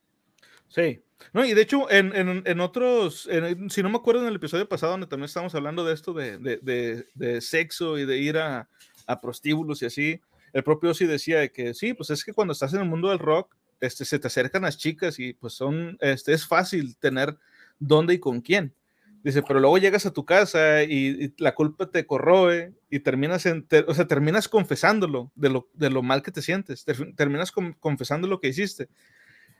Sí. 0.69 1.01
No, 1.33 1.45
y 1.45 1.55
de 1.55 1.63
hecho, 1.63 1.89
en, 1.91 2.15
en- 2.17 2.43
en 2.45 2.61
otros, 2.61 3.29
en- 3.31 3.71
si 3.71 3.83
no 3.85 3.89
me 3.89 3.97
acuerdo 3.97 4.23
en 4.23 4.29
el 4.29 4.35
episodio 4.37 4.69
pasado 4.69 4.93
donde 4.93 5.07
también 5.07 5.27
estábamos 5.27 5.55
hablando 5.55 5.85
de 5.85 5.95
esto 5.95 6.13
de, 6.13 6.37
de- 6.39 6.57
de- 6.59 7.07
de 7.15 7.41
sexo 7.41 7.97
y 7.97 8.05
de 8.05 8.19
ir 8.19 8.39
a, 8.39 8.69
a 9.07 9.21
prostíbulos 9.21 9.81
y 9.83 9.87
así, 9.87 10.21
el 10.53 10.65
propio 10.65 10.91
Ozzy 10.91 11.07
decía 11.07 11.39
de 11.39 11.53
que 11.53 11.73
sí, 11.73 11.95
pues 11.95 12.11
es 12.11 12.25
que 12.25 12.33
cuando 12.33 12.53
estás 12.53 12.75
en 12.75 12.81
el 12.81 12.89
mundo 12.89 13.11
del 13.11 13.21
rock, 13.21 13.55
este, 13.81 14.05
se 14.05 14.19
te 14.19 14.27
acercan 14.27 14.63
las 14.63 14.79
chicas 14.79 15.19
y 15.19 15.35
pues 15.35 15.55
son, 15.55 15.97
este, 16.01 16.33
es 16.33 16.47
fácil 16.47 16.97
tener 16.97 17.37
dónde 17.79 18.15
y 18.15 18.19
con 18.19 18.41
quién. 18.41 18.75
Dice, 19.23 19.43
pero 19.43 19.59
luego 19.59 19.79
llegas 19.79 20.07
a 20.07 20.13
tu 20.13 20.25
casa 20.25 20.85
y, 20.85 21.35
la 21.39 21.55
culpa 21.55 21.91
te 21.91 22.07
corroe 22.07 22.73
y 22.89 23.01
terminas, 23.01 23.45
en, 23.47 23.67
o 23.89 23.95
sea, 23.95 24.07
terminas 24.07 24.49
confesándolo 24.49 25.33
de 25.35 25.51
lo, 25.51 25.69
de 25.73 25.91
lo 25.91 26.03
mal 26.03 26.23
que 26.23 26.31
te 26.31 26.43
sientes, 26.43 26.85
ter- 26.85 27.13
terminas 27.17 27.51
con- 27.51 27.73
confesando 27.73 28.29
lo 28.29 28.39
que 28.39 28.49
hiciste. 28.49 28.89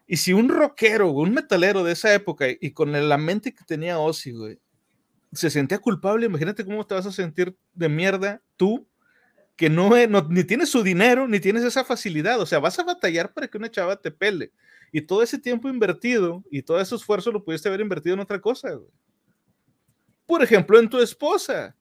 Y 0.07 0.19
si 0.19 0.33
un 0.33 0.49
rockero, 0.49 1.11
un 1.11 1.35
metalero 1.35 1.83
de 1.83 1.93
esa 1.93 2.15
época 2.15 2.47
y 2.49 2.71
con 2.71 2.93
la 2.93 3.19
mente 3.19 3.53
que 3.53 3.65
tenía 3.65 3.99
Ozzy, 3.99 4.31
güey, 4.31 4.61
se 5.33 5.51
sentía 5.51 5.79
culpable, 5.79 6.27
imagínate 6.27 6.65
cómo 6.65 6.87
te 6.87 6.95
vas 6.95 7.07
a 7.07 7.13
sentir 7.13 7.57
de 7.75 7.89
mierda 7.89 8.43
tú, 8.57 8.87
que 9.57 9.71
no, 9.71 9.91
no- 10.09 10.27
ni 10.29 10.45
tienes 10.45 10.69
su 10.71 10.83
dinero, 10.83 11.27
ni 11.27 11.41
tienes 11.41 11.65
esa 11.65 11.85
facilidad, 11.85 12.41
o 12.41 12.47
sea, 12.47 12.59
vas 12.59 12.79
a 12.79 12.85
batallar 12.85 13.33
para 13.33 13.49
que 13.49 13.59
una 13.59 13.71
chava 13.71 13.97
te 13.97 14.11
pele. 14.11 14.53
Y 14.93 15.01
todo 15.01 15.23
ese 15.23 15.39
tiempo 15.39 15.69
invertido 15.69 16.45
y 16.51 16.63
todo 16.63 16.81
ese 16.81 16.95
esfuerzo 16.95 17.33
lo 17.33 17.43
pudiste 17.45 17.69
haber 17.69 17.81
invertido 17.81 18.15
en 18.15 18.21
otra 18.21 18.41
cosa. 18.41 18.79
Por 20.27 20.43
ejemplo, 20.43 20.79
en 20.79 20.89
tu 20.89 20.99
esposa. 20.99 21.75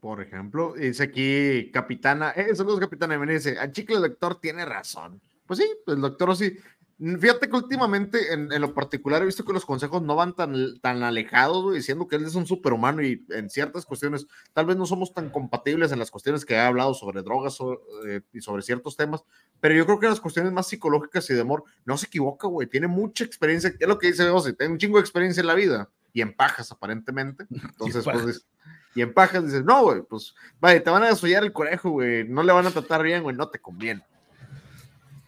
Por 0.00 0.20
ejemplo, 0.20 0.74
dice 0.76 1.04
aquí 1.04 1.70
Capitana, 1.72 2.30
eh, 2.32 2.54
saludos 2.54 2.80
Capitana, 2.80 3.18
me 3.18 3.32
dice, 3.32 3.58
a 3.58 3.70
chicle 3.70 3.96
el 3.96 4.02
doctor 4.02 4.38
tiene 4.40 4.64
razón. 4.64 5.20
Pues 5.46 5.58
sí, 5.60 5.66
el 5.86 6.00
doctor 6.00 6.36
sí. 6.36 6.56
Fíjate 6.98 7.48
que 7.48 7.56
últimamente, 7.56 8.32
en, 8.32 8.52
en 8.52 8.60
lo 8.60 8.72
particular, 8.72 9.20
he 9.20 9.26
visto 9.26 9.44
que 9.44 9.52
los 9.52 9.66
consejos 9.66 10.00
no 10.02 10.14
van 10.14 10.34
tan, 10.34 10.78
tan 10.80 11.02
alejados, 11.02 11.74
diciendo 11.74 12.06
que 12.06 12.16
él 12.16 12.24
es 12.24 12.36
un 12.36 12.46
superhumano 12.46 13.02
y 13.02 13.24
en 13.30 13.50
ciertas 13.50 13.84
cuestiones, 13.84 14.28
tal 14.52 14.66
vez 14.66 14.76
no 14.76 14.86
somos 14.86 15.12
tan 15.12 15.30
compatibles 15.30 15.90
en 15.90 15.98
las 15.98 16.12
cuestiones 16.12 16.44
que 16.44 16.56
ha 16.56 16.68
hablado 16.68 16.94
sobre 16.94 17.22
drogas 17.22 17.58
eh, 18.06 18.20
y 18.32 18.40
sobre 18.40 18.62
ciertos 18.62 18.96
temas, 18.96 19.24
pero 19.60 19.74
yo 19.74 19.86
creo 19.86 19.98
que 19.98 20.06
en 20.06 20.10
las 20.10 20.20
cuestiones 20.20 20.52
más 20.52 20.68
psicológicas 20.68 21.28
y 21.30 21.34
de 21.34 21.40
amor, 21.40 21.64
no 21.84 21.96
se 21.98 22.06
equivoca, 22.06 22.46
güey, 22.46 22.68
tiene 22.68 22.86
mucha 22.86 23.24
experiencia, 23.24 23.74
es 23.78 23.88
lo 23.88 23.98
que 23.98 24.08
dice 24.08 24.28
José, 24.28 24.52
tiene 24.52 24.74
un 24.74 24.78
chingo 24.78 24.98
de 24.98 25.02
experiencia 25.02 25.40
en 25.40 25.48
la 25.48 25.54
vida 25.54 25.90
y 26.12 26.20
en 26.20 26.32
pajas 26.32 26.70
aparentemente, 26.70 27.44
entonces, 27.50 28.04
pues, 28.04 28.46
y 28.94 29.02
en 29.02 29.12
pajas 29.12 29.44
dices, 29.44 29.64
no, 29.64 29.82
güey, 29.82 30.02
pues, 30.02 30.32
vaya, 30.60 30.80
te 30.80 30.90
van 30.90 31.02
a 31.02 31.08
desollar 31.08 31.42
el 31.42 31.52
conejo, 31.52 31.90
güey, 31.90 32.28
no 32.28 32.44
le 32.44 32.52
van 32.52 32.66
a 32.66 32.70
tratar 32.70 33.02
bien, 33.02 33.24
güey, 33.24 33.34
no 33.34 33.48
te 33.48 33.58
conviene. 33.58 34.04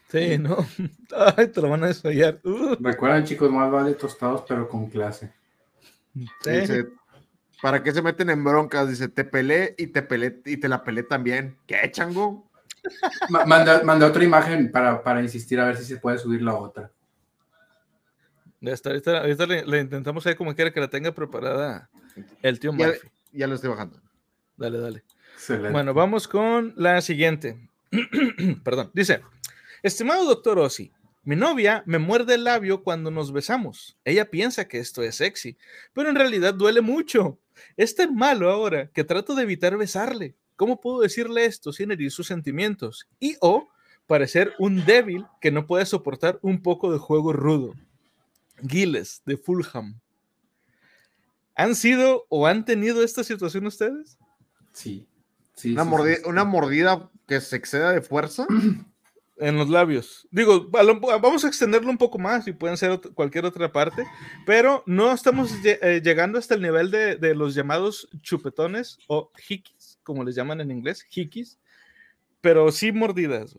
Sí, 0.08 0.38
¿no? 0.38 0.56
Ay, 1.36 1.48
te 1.48 1.60
lo 1.60 1.68
van 1.70 1.84
a 1.84 1.88
desollar. 1.88 2.40
Uh, 2.44 2.76
Recuerden, 2.80 3.24
chicos, 3.24 3.50
más 3.50 3.70
vale 3.70 3.94
tostados, 3.94 4.44
pero 4.48 4.68
con 4.68 4.88
clase. 4.88 5.32
sí. 6.14 6.50
Dice, 6.50 6.86
¿para 7.62 7.82
qué 7.82 7.92
se 7.92 8.02
meten 8.02 8.30
en 8.30 8.42
broncas? 8.44 8.88
Dice, 8.88 9.08
te 9.08 9.24
pelé 9.24 9.74
y 9.78 9.88
te 9.88 10.02
pelé 10.02 10.40
y 10.44 10.56
te 10.58 10.68
la 10.68 10.82
pelé 10.84 11.02
también. 11.02 11.56
¿Qué, 11.66 11.90
chango? 11.90 12.48
Ma- 13.28 13.44
Manda, 13.44 13.82
manda 13.82 14.06
otra 14.06 14.22
imagen 14.24 14.70
para, 14.70 15.02
para 15.02 15.20
insistir 15.22 15.58
a 15.60 15.66
ver 15.66 15.76
si 15.76 15.84
se 15.84 15.96
puede 15.96 16.18
subir 16.18 16.42
la 16.42 16.54
otra. 16.54 16.90
Ya 18.60 18.72
está, 18.72 18.90
ahorita, 18.90 19.20
ahorita 19.20 19.46
le, 19.46 19.66
le 19.66 19.80
intentamos 19.80 20.26
ahí 20.26 20.34
como 20.34 20.54
quiera 20.54 20.72
que 20.72 20.80
la 20.80 20.88
tenga 20.88 21.12
preparada 21.12 21.90
el 22.42 22.58
tío 22.58 22.72
Ya, 22.72 22.86
Murphy. 22.86 23.08
ya 23.32 23.46
lo 23.46 23.54
estoy 23.54 23.70
bajando. 23.70 24.00
Dale, 24.56 24.78
dale. 24.78 25.04
Excelente. 25.34 25.72
Bueno, 25.72 25.92
vamos 25.94 26.26
con 26.26 26.72
la 26.76 27.00
siguiente. 27.02 27.68
Perdón. 28.64 28.90
Dice, 28.94 29.20
estimado 29.86 30.24
doctor 30.26 30.58
Ozzy, 30.58 30.92
mi 31.24 31.36
novia 31.36 31.82
me 31.86 31.98
muerde 31.98 32.34
el 32.34 32.44
labio 32.44 32.82
cuando 32.82 33.10
nos 33.10 33.32
besamos. 33.32 33.96
Ella 34.04 34.30
piensa 34.30 34.68
que 34.68 34.78
esto 34.78 35.02
es 35.02 35.16
sexy, 35.16 35.56
pero 35.92 36.08
en 36.08 36.14
realidad 36.16 36.54
duele 36.54 36.80
mucho. 36.80 37.38
Es 37.76 37.94
tan 37.94 38.14
malo 38.14 38.50
ahora 38.50 38.88
que 38.92 39.04
trato 39.04 39.34
de 39.34 39.42
evitar 39.42 39.76
besarle. 39.76 40.36
¿Cómo 40.56 40.80
puedo 40.80 41.00
decirle 41.00 41.44
esto 41.44 41.72
sin 41.72 41.90
herir 41.90 42.10
sus 42.10 42.26
sentimientos? 42.26 43.08
Y 43.18 43.36
o 43.40 43.68
parecer 44.06 44.54
un 44.58 44.84
débil 44.84 45.26
que 45.40 45.50
no 45.50 45.66
puede 45.66 45.84
soportar 45.84 46.38
un 46.42 46.62
poco 46.62 46.92
de 46.92 46.98
juego 46.98 47.32
rudo. 47.32 47.74
Giles, 48.66 49.20
de 49.26 49.36
Fulham. 49.36 50.00
¿Han 51.54 51.74
sido 51.74 52.26
o 52.28 52.46
han 52.46 52.64
tenido 52.64 53.02
esta 53.02 53.24
situación 53.24 53.66
ustedes? 53.66 54.16
Sí. 54.72 55.06
sí, 55.54 55.72
Una, 55.72 55.84
sí, 55.84 55.90
mordi- 55.90 56.16
sí, 56.16 56.22
sí. 56.22 56.28
una 56.28 56.44
mordida 56.44 57.10
que 57.26 57.40
se 57.40 57.56
exceda 57.56 57.92
de 57.92 58.00
fuerza. 58.02 58.46
En 59.38 59.56
los 59.56 59.68
labios. 59.68 60.26
Digo, 60.30 60.68
vamos 60.70 61.44
a 61.44 61.48
extenderlo 61.48 61.90
un 61.90 61.98
poco 61.98 62.18
más 62.18 62.48
y 62.48 62.52
pueden 62.52 62.78
ser 62.78 62.98
cualquier 63.14 63.44
otra 63.44 63.70
parte, 63.70 64.02
pero 64.46 64.82
no 64.86 65.12
estamos 65.12 65.52
eh, 65.62 66.00
llegando 66.02 66.38
hasta 66.38 66.54
el 66.54 66.62
nivel 66.62 66.90
de, 66.90 67.16
de 67.16 67.34
los 67.34 67.54
llamados 67.54 68.08
chupetones 68.22 68.98
o 69.08 69.30
hikis, 69.46 69.98
como 70.02 70.24
les 70.24 70.34
llaman 70.36 70.62
en 70.62 70.70
inglés, 70.70 71.06
hikis, 71.10 71.58
pero 72.40 72.72
sí 72.72 72.92
mordidas. 72.92 73.58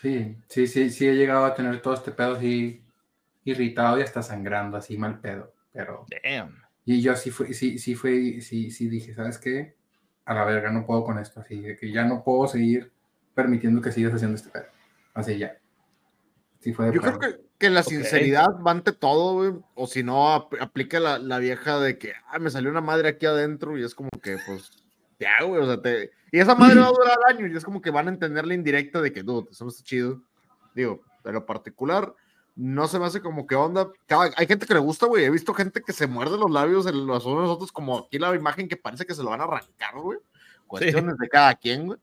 Sí, 0.00 0.36
sí, 0.48 0.66
sí, 0.66 0.90
sí 0.90 1.08
he 1.08 1.14
llegado 1.14 1.44
a 1.44 1.54
tener 1.54 1.82
todo 1.82 1.94
este 1.94 2.12
pedo 2.12 2.36
así 2.36 2.82
irritado 3.44 3.98
y 3.98 4.02
hasta 4.02 4.22
sangrando, 4.22 4.78
así 4.78 4.96
mal 4.96 5.20
pedo. 5.20 5.52
Pero, 5.72 6.06
Damn. 6.22 6.56
y 6.86 7.02
yo 7.02 7.14
sí 7.16 7.30
fui, 7.30 7.52
sí, 7.52 7.78
sí 7.78 7.94
fui, 7.94 8.40
sí, 8.40 8.70
sí 8.70 8.88
dije, 8.88 9.12
¿sabes 9.12 9.36
qué? 9.38 9.76
A 10.24 10.32
la 10.34 10.44
verga, 10.46 10.70
no 10.70 10.86
puedo 10.86 11.04
con 11.04 11.18
esto, 11.18 11.40
así 11.40 11.60
de 11.60 11.76
que 11.76 11.92
ya 11.92 12.04
no 12.04 12.24
puedo 12.24 12.46
seguir 12.48 12.93
permitiendo 13.34 13.80
que 13.80 13.92
sigas 13.92 14.14
haciendo 14.14 14.36
este 14.36 14.50
pedo. 14.50 14.64
Así 15.14 15.38
ya. 15.38 15.56
Sí 16.60 16.72
fue 16.72 16.86
de 16.86 16.94
Yo 16.94 17.00
creo 17.02 17.18
que, 17.18 17.40
que 17.58 17.70
la 17.70 17.80
Ok. 17.80 17.86
sinceridad 17.88 18.48
va 18.66 18.70
ante 18.70 18.92
todo, 18.92 19.34
güey. 19.34 19.52
O 19.74 19.86
si 19.86 20.02
no, 20.02 20.32
ap- 20.32 20.54
aplica 20.60 20.98
la, 21.00 21.18
la 21.18 21.38
vieja 21.38 21.78
de 21.78 21.98
que, 21.98 22.12
ah, 22.28 22.38
me 22.38 22.50
salió 22.50 22.70
una 22.70 22.80
madre 22.80 23.08
aquí 23.08 23.26
adentro 23.26 23.76
y 23.78 23.84
es 23.84 23.94
como 23.94 24.08
que, 24.22 24.38
pues, 24.46 24.70
ya, 25.18 25.42
güey, 25.44 25.60
o 25.62 25.66
sea, 25.66 25.80
te... 25.80 26.10
Y 26.32 26.38
esa 26.40 26.54
madre 26.54 26.80
va 26.80 26.86
a 26.86 26.92
durar 26.92 27.18
años 27.28 27.50
y 27.52 27.56
es 27.56 27.64
como 27.64 27.80
que 27.80 27.90
van 27.90 28.08
a 28.08 28.10
entender 28.10 28.46
la 28.46 28.54
indirecta 28.54 29.00
de 29.00 29.12
que, 29.12 29.22
dude, 29.22 29.50
eso 29.50 29.64
no 29.64 29.70
está 29.70 29.84
chido. 29.84 30.20
Digo, 30.74 31.02
de 31.22 31.32
lo 31.32 31.46
particular, 31.46 32.12
no 32.56 32.88
se 32.88 32.98
me 32.98 33.04
hace 33.06 33.20
como 33.20 33.46
que 33.46 33.54
onda. 33.54 33.88
Cada- 34.06 34.30
hay 34.36 34.46
gente 34.46 34.66
que 34.66 34.74
le 34.74 34.80
gusta, 34.80 35.06
güey. 35.06 35.24
He 35.24 35.30
visto 35.30 35.54
gente 35.54 35.82
que 35.82 35.92
se 35.92 36.06
muerde 36.06 36.36
los 36.38 36.50
labios 36.50 36.86
en 36.86 37.06
los 37.06 37.24
unos 37.26 37.38
a 37.38 37.42
los 37.42 37.50
otros, 37.50 37.72
como 37.72 37.98
aquí 37.98 38.18
la 38.18 38.34
imagen 38.34 38.68
que 38.68 38.76
parece 38.76 39.04
que 39.04 39.14
se 39.14 39.22
lo 39.22 39.30
van 39.30 39.40
a 39.42 39.44
arrancar, 39.44 39.94
güey. 39.96 40.18
Cuestiones 40.66 41.16
de 41.18 41.28
cada 41.28 41.54
quien, 41.54 41.86
güey. 41.86 41.98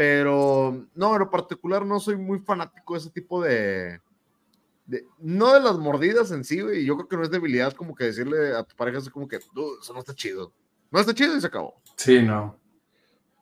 Pero, 0.00 0.86
no, 0.94 1.12
en 1.12 1.18
lo 1.18 1.28
particular 1.28 1.84
no 1.84 2.00
soy 2.00 2.16
muy 2.16 2.38
fanático 2.38 2.94
de 2.94 3.00
ese 3.00 3.10
tipo 3.10 3.42
de, 3.42 4.00
de- 4.86 5.04
no 5.18 5.52
de 5.52 5.60
las 5.60 5.76
mordidas 5.76 6.30
en 6.30 6.42
sí, 6.42 6.62
güey. 6.62 6.86
Yo 6.86 6.96
creo 6.96 7.06
que 7.06 7.16
no 7.18 7.22
es 7.22 7.30
debilidad 7.30 7.74
como 7.74 7.94
que 7.94 8.04
decirle 8.04 8.56
a 8.56 8.64
tu 8.64 8.74
pareja 8.76 8.96
así 8.96 9.10
como 9.10 9.28
que, 9.28 9.40
"Dude, 9.52 9.76
eso 9.82 9.92
no 9.92 9.98
está 9.98 10.14
chido. 10.14 10.54
No 10.90 11.00
está 11.00 11.12
chido 11.12 11.36
y 11.36 11.40
se 11.42 11.48
acabó. 11.48 11.82
Sí, 11.96 12.22
no. 12.22 12.58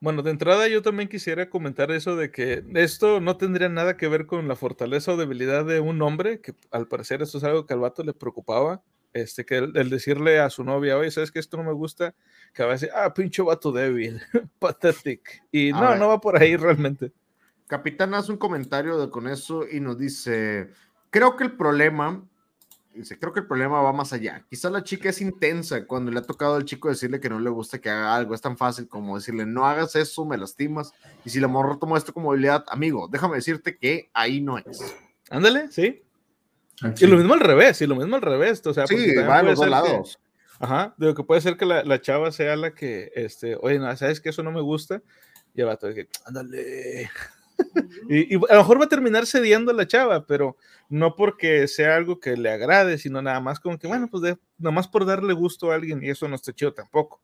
Bueno, 0.00 0.20
de 0.24 0.32
entrada 0.32 0.66
yo 0.66 0.82
también 0.82 1.08
quisiera 1.08 1.48
comentar 1.48 1.92
eso 1.92 2.16
de 2.16 2.32
que 2.32 2.64
esto 2.74 3.20
no 3.20 3.36
tendría 3.36 3.68
nada 3.68 3.96
que 3.96 4.08
ver 4.08 4.26
con 4.26 4.48
la 4.48 4.56
fortaleza 4.56 5.12
o 5.12 5.16
debilidad 5.16 5.64
de 5.64 5.78
un 5.78 6.02
hombre, 6.02 6.40
que 6.40 6.56
al 6.72 6.88
parecer 6.88 7.22
esto 7.22 7.38
es 7.38 7.44
algo 7.44 7.66
que 7.66 7.74
al 7.74 7.80
vato 7.80 8.02
le 8.02 8.14
preocupaba, 8.14 8.82
este, 9.12 9.44
que 9.44 9.56
el, 9.58 9.76
el 9.76 9.90
decirle 9.90 10.38
a 10.40 10.50
su 10.50 10.64
novia, 10.64 10.96
oye, 10.98 11.10
¿sabes 11.10 11.30
que 11.30 11.38
esto 11.38 11.56
no 11.56 11.64
me 11.64 11.72
gusta? 11.72 12.14
Que 12.52 12.62
va 12.62 12.70
a 12.70 12.72
decir, 12.72 12.90
ah, 12.94 13.12
pinche 13.14 13.42
vato 13.42 13.72
débil, 13.72 14.20
pathetic. 14.58 15.42
Y 15.52 15.70
A 15.70 15.80
no, 15.80 15.88
ver. 15.90 15.98
no 15.98 16.08
va 16.08 16.20
por 16.20 16.40
ahí 16.40 16.56
realmente. 16.56 17.12
Capitán 17.66 18.14
hace 18.14 18.32
un 18.32 18.38
comentario 18.38 18.98
de- 18.98 19.10
con 19.10 19.28
eso 19.28 19.64
y 19.70 19.80
nos 19.80 19.98
dice, 19.98 20.70
creo 21.10 21.36
que 21.36 21.44
el 21.44 21.52
problema, 21.52 22.24
dice, 22.94 23.18
creo 23.18 23.32
que 23.32 23.40
el 23.40 23.46
problema 23.46 23.80
va 23.82 23.92
más 23.92 24.12
allá. 24.12 24.44
Quizá 24.48 24.70
la 24.70 24.82
chica 24.82 25.10
es 25.10 25.20
intensa 25.20 25.86
cuando 25.86 26.10
le 26.10 26.18
ha 26.18 26.22
tocado 26.22 26.54
al 26.56 26.64
chico 26.64 26.88
decirle 26.88 27.20
que 27.20 27.28
no 27.28 27.38
le 27.40 27.50
gusta 27.50 27.78
que 27.78 27.90
haga 27.90 28.14
algo. 28.16 28.34
Es 28.34 28.40
tan 28.40 28.56
fácil 28.56 28.88
como 28.88 29.16
decirle, 29.16 29.44
no 29.46 29.66
hagas 29.66 29.94
eso, 29.96 30.24
me 30.24 30.38
lastimas. 30.38 30.92
Y 31.24 31.30
si 31.30 31.40
la 31.40 31.48
morra 31.48 31.76
toma 31.78 31.98
esto 31.98 32.12
como 32.14 32.32
debilidad, 32.32 32.64
amigo, 32.68 33.06
déjame 33.10 33.36
decirte 33.36 33.76
que 33.76 34.10
ahí 34.14 34.40
no 34.40 34.56
es. 34.58 34.96
Ándale, 35.30 35.70
sí. 35.70 36.02
Al 36.82 36.94
Y 36.98 37.06
lo 37.06 37.16
mismo 37.16 37.34
al 37.34 37.40
revés, 37.40 37.80
y 37.82 37.86
lo 37.86 37.96
mismo 37.96 38.16
al 38.16 38.22
revés. 38.22 38.64
O 38.66 38.74
sea, 38.74 38.86
Sí, 38.86 39.14
va 39.14 39.22
de 39.22 39.24
puede 39.26 39.42
los 39.44 39.56
dos 39.56 39.64
que- 39.64 39.70
lados. 39.70 40.18
Ajá, 40.60 40.94
digo 40.98 41.14
que 41.14 41.22
puede 41.22 41.40
ser 41.40 41.56
que 41.56 41.64
la, 41.66 41.84
la 41.84 42.00
chava 42.00 42.32
sea 42.32 42.56
la 42.56 42.74
que, 42.74 43.12
este, 43.14 43.56
oye, 43.60 43.78
no, 43.78 43.96
sabes 43.96 44.20
que 44.20 44.30
eso 44.30 44.42
no 44.42 44.50
me 44.50 44.60
gusta, 44.60 45.00
y 45.54 45.60
el 45.60 45.66
vato 45.68 45.86
de 45.86 45.94
que, 45.94 46.08
ándale. 46.26 47.08
y, 48.08 48.34
y 48.34 48.36
a 48.36 48.54
lo 48.54 48.58
mejor 48.58 48.80
va 48.80 48.84
a 48.86 48.88
terminar 48.88 49.24
cediendo 49.26 49.70
a 49.70 49.74
la 49.74 49.86
chava, 49.86 50.26
pero 50.26 50.56
no 50.88 51.14
porque 51.14 51.68
sea 51.68 51.94
algo 51.94 52.18
que 52.18 52.36
le 52.36 52.50
agrade, 52.50 52.98
sino 52.98 53.22
nada 53.22 53.38
más 53.40 53.60
como 53.60 53.78
que, 53.78 53.86
bueno, 53.86 54.08
pues 54.10 54.20
de, 54.22 54.36
nomás 54.58 54.88
por 54.88 55.06
darle 55.06 55.32
gusto 55.32 55.70
a 55.70 55.76
alguien, 55.76 56.02
y 56.02 56.10
eso 56.10 56.26
no 56.26 56.34
está 56.34 56.52
chido 56.52 56.72
tampoco. 56.74 57.20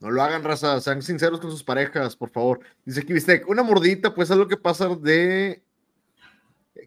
No 0.00 0.10
lo 0.10 0.20
hagan, 0.20 0.42
raza, 0.44 0.80
sean 0.80 1.02
sinceros 1.02 1.40
con 1.40 1.50
sus 1.52 1.62
parejas, 1.64 2.16
por 2.16 2.30
favor. 2.30 2.58
Dice 2.84 3.00
aquí, 3.00 3.12
viste, 3.12 3.42
una 3.46 3.62
mordidita, 3.62 4.14
pues 4.14 4.30
es 4.30 4.36
lo 4.36 4.46
que 4.48 4.56
pasa 4.56 4.88
de 4.96 5.62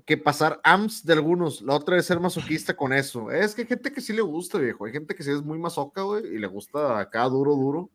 que 0.09 0.17
pasar 0.17 0.59
AMS 0.63 1.05
de 1.05 1.13
algunos. 1.13 1.61
La 1.61 1.75
otra 1.75 1.95
es 1.95 2.05
ser 2.07 2.19
masoquista 2.19 2.75
con 2.75 2.91
eso. 2.93 3.29
Es 3.29 3.53
que 3.53 3.61
hay 3.61 3.67
gente 3.67 3.91
que 3.93 4.01
sí 4.01 4.11
le 4.11 4.23
gusta, 4.23 4.57
viejo. 4.57 4.85
Hay 4.85 4.91
gente 4.91 5.13
que 5.13 5.21
sí 5.21 5.29
es 5.29 5.43
muy 5.43 5.59
masoca, 5.59 6.01
güey, 6.01 6.25
y 6.35 6.39
le 6.39 6.47
gusta 6.47 6.97
acá 6.99 7.25
duro, 7.25 7.53
duro. 7.55 7.89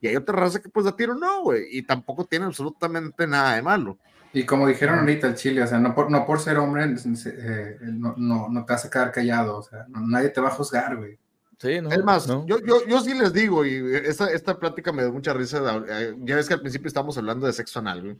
Y 0.00 0.06
hay 0.06 0.14
otra 0.14 0.36
raza 0.36 0.62
que 0.62 0.68
pues 0.68 0.86
da 0.86 0.94
tiro, 0.94 1.16
no, 1.16 1.42
güey. 1.42 1.64
Y 1.76 1.82
tampoco 1.82 2.24
tiene 2.24 2.44
absolutamente 2.44 3.26
nada 3.26 3.56
de 3.56 3.62
malo. 3.62 3.98
Y 4.32 4.44
como 4.44 4.68
dijeron 4.68 5.00
ahorita 5.00 5.26
el 5.26 5.34
chile, 5.34 5.60
o 5.62 5.66
sea, 5.66 5.80
no 5.80 5.96
por, 5.96 6.10
no 6.12 6.24
por 6.24 6.38
ser 6.38 6.58
hombre, 6.58 6.84
eh, 6.84 7.78
no, 7.80 8.14
no, 8.16 8.48
no 8.48 8.64
te 8.64 8.72
vas 8.74 8.84
a 8.84 8.90
quedar 8.90 9.10
callado, 9.10 9.58
o 9.58 9.62
sea, 9.64 9.86
no- 9.88 10.06
nadie 10.06 10.28
te 10.28 10.40
va 10.40 10.48
a 10.48 10.52
juzgar, 10.52 10.96
güey. 10.96 11.18
Sí, 11.58 11.80
¿no? 11.80 11.90
es 11.90 12.04
más, 12.04 12.28
¿no? 12.28 12.46
yo, 12.46 12.58
yo, 12.64 12.86
yo 12.86 13.00
sí 13.00 13.14
les 13.14 13.32
digo, 13.32 13.66
y 13.66 13.96
esta, 14.04 14.30
esta 14.30 14.56
plática 14.60 14.92
me 14.92 15.02
dio 15.02 15.12
mucha 15.12 15.32
risa. 15.34 15.82
eh, 15.88 16.14
Ya 16.20 16.36
ves 16.36 16.46
que 16.46 16.54
al 16.54 16.60
principio 16.60 16.86
estábamos 16.86 17.18
hablando 17.18 17.46
de 17.48 17.52
sexo 17.52 17.80
anal, 17.80 18.00
güey. 18.02 18.16